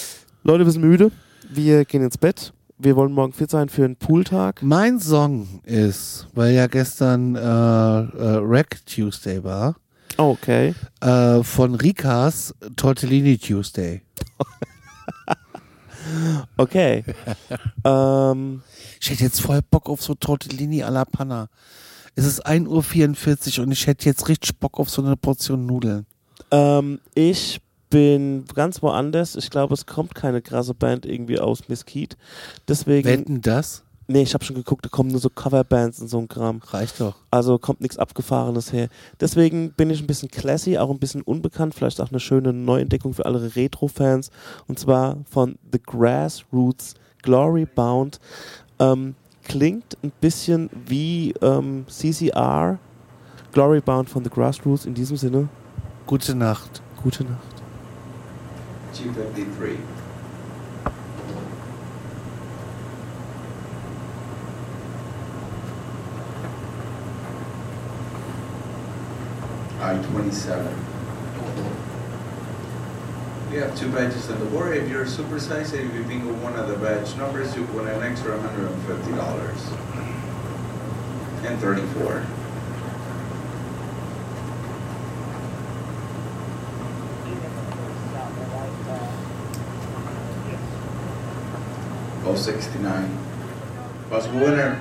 Leute, 0.42 0.64
wir 0.64 0.72
sind 0.72 0.82
müde. 0.82 1.10
Wir 1.48 1.84
gehen 1.84 2.02
ins 2.02 2.18
Bett. 2.18 2.52
Wir 2.76 2.96
wollen 2.96 3.12
morgen 3.12 3.32
fit 3.32 3.50
sein 3.50 3.68
für 3.68 3.84
einen 3.84 3.96
Pooltag. 3.96 4.62
Mein 4.62 4.98
Song 4.98 5.60
ist, 5.64 6.26
weil 6.34 6.54
ja 6.54 6.66
gestern 6.66 7.36
äh, 7.36 7.40
äh, 7.40 8.38
Rack 8.42 8.84
Tuesday 8.86 9.42
war, 9.44 9.76
Oh, 10.18 10.30
okay. 10.30 10.74
äh, 11.00 11.42
von 11.42 11.74
Rikas 11.74 12.54
Tortellini 12.76 13.38
Tuesday. 13.38 14.02
Okay. 16.58 17.02
ähm, 17.84 18.62
Ich 19.00 19.08
hätte 19.10 19.24
jetzt 19.24 19.40
voll 19.40 19.60
Bock 19.70 19.88
auf 19.88 20.02
so 20.02 20.14
Tortellini 20.14 20.82
alla 20.82 21.06
Panna. 21.06 21.48
Es 22.14 22.26
ist 22.26 22.46
1.44 22.46 23.58
Uhr 23.58 23.64
und 23.64 23.72
ich 23.72 23.86
hätte 23.86 24.04
jetzt 24.04 24.28
richtig 24.28 24.58
Bock 24.60 24.78
auf 24.78 24.90
so 24.90 25.02
eine 25.02 25.16
Portion 25.16 25.64
Nudeln. 25.64 26.04
ähm, 26.50 27.00
ich 27.14 27.58
bin 27.94 28.44
ganz 28.52 28.82
woanders. 28.82 29.36
Ich 29.36 29.50
glaube, 29.50 29.72
es 29.72 29.86
kommt 29.86 30.16
keine 30.16 30.42
krasse 30.42 30.74
Band 30.74 31.06
irgendwie 31.06 31.38
aus 31.38 31.68
Mesquite. 31.68 32.16
Deswegen. 32.66 33.08
Wetten 33.08 33.40
das? 33.40 33.84
nee, 34.08 34.22
ich 34.22 34.34
habe 34.34 34.44
schon 34.44 34.56
geguckt, 34.56 34.84
da 34.84 34.88
kommen 34.88 35.10
nur 35.10 35.20
so 35.20 35.30
Coverbands 35.30 36.00
und 36.00 36.08
so 36.08 36.18
ein 36.18 36.26
Kram. 36.26 36.60
Reicht 36.66 37.00
doch. 37.00 37.14
Also 37.30 37.56
kommt 37.56 37.80
nichts 37.80 37.96
Abgefahrenes 37.96 38.72
her. 38.72 38.88
Deswegen 39.20 39.70
bin 39.74 39.90
ich 39.90 40.00
ein 40.00 40.08
bisschen 40.08 40.28
classy, 40.28 40.76
auch 40.76 40.90
ein 40.90 40.98
bisschen 40.98 41.22
unbekannt. 41.22 41.76
Vielleicht 41.76 42.00
auch 42.00 42.10
eine 42.10 42.18
schöne 42.18 42.52
Neuentdeckung 42.52 43.14
für 43.14 43.26
alle 43.26 43.54
Retro-Fans. 43.54 44.32
Und 44.66 44.80
zwar 44.80 45.18
von 45.30 45.56
The 45.72 45.80
Grassroots 45.80 46.94
Glory 47.22 47.64
Bound. 47.64 48.18
Ähm, 48.80 49.14
klingt 49.44 49.96
ein 50.02 50.10
bisschen 50.20 50.68
wie 50.86 51.32
ähm, 51.40 51.86
CCR. 51.88 52.80
Glory 53.52 53.80
Bound 53.80 54.10
von 54.10 54.24
The 54.24 54.30
Grassroots. 54.30 54.84
In 54.84 54.94
diesem 54.94 55.16
Sinne, 55.16 55.48
Gute 56.06 56.34
Nacht. 56.34 56.82
gute 57.00 57.22
Nacht. 57.22 57.53
G53. 58.94 59.78
I-27. 69.80 70.78
We 73.50 73.56
have 73.58 73.76
two 73.76 73.90
badges 73.90 74.30
on 74.30 74.38
the 74.38 74.46
board. 74.46 74.76
If 74.76 74.88
you're 74.88 75.04
supersized, 75.04 75.78
and 75.78 75.90
if 75.90 75.94
you 75.94 76.04
bingo 76.04 76.32
one 76.34 76.54
of 76.54 76.68
the 76.68 76.76
badge 76.76 77.14
numbers, 77.16 77.54
you 77.56 77.64
win 77.74 77.88
an 77.88 78.02
extra 78.02 78.38
$150. 78.38 80.04
And 81.44 81.60
34. 81.60 82.24
Oh, 92.34 92.36
69. 92.36 93.18
Possible 94.10 94.40
winner. 94.40 94.80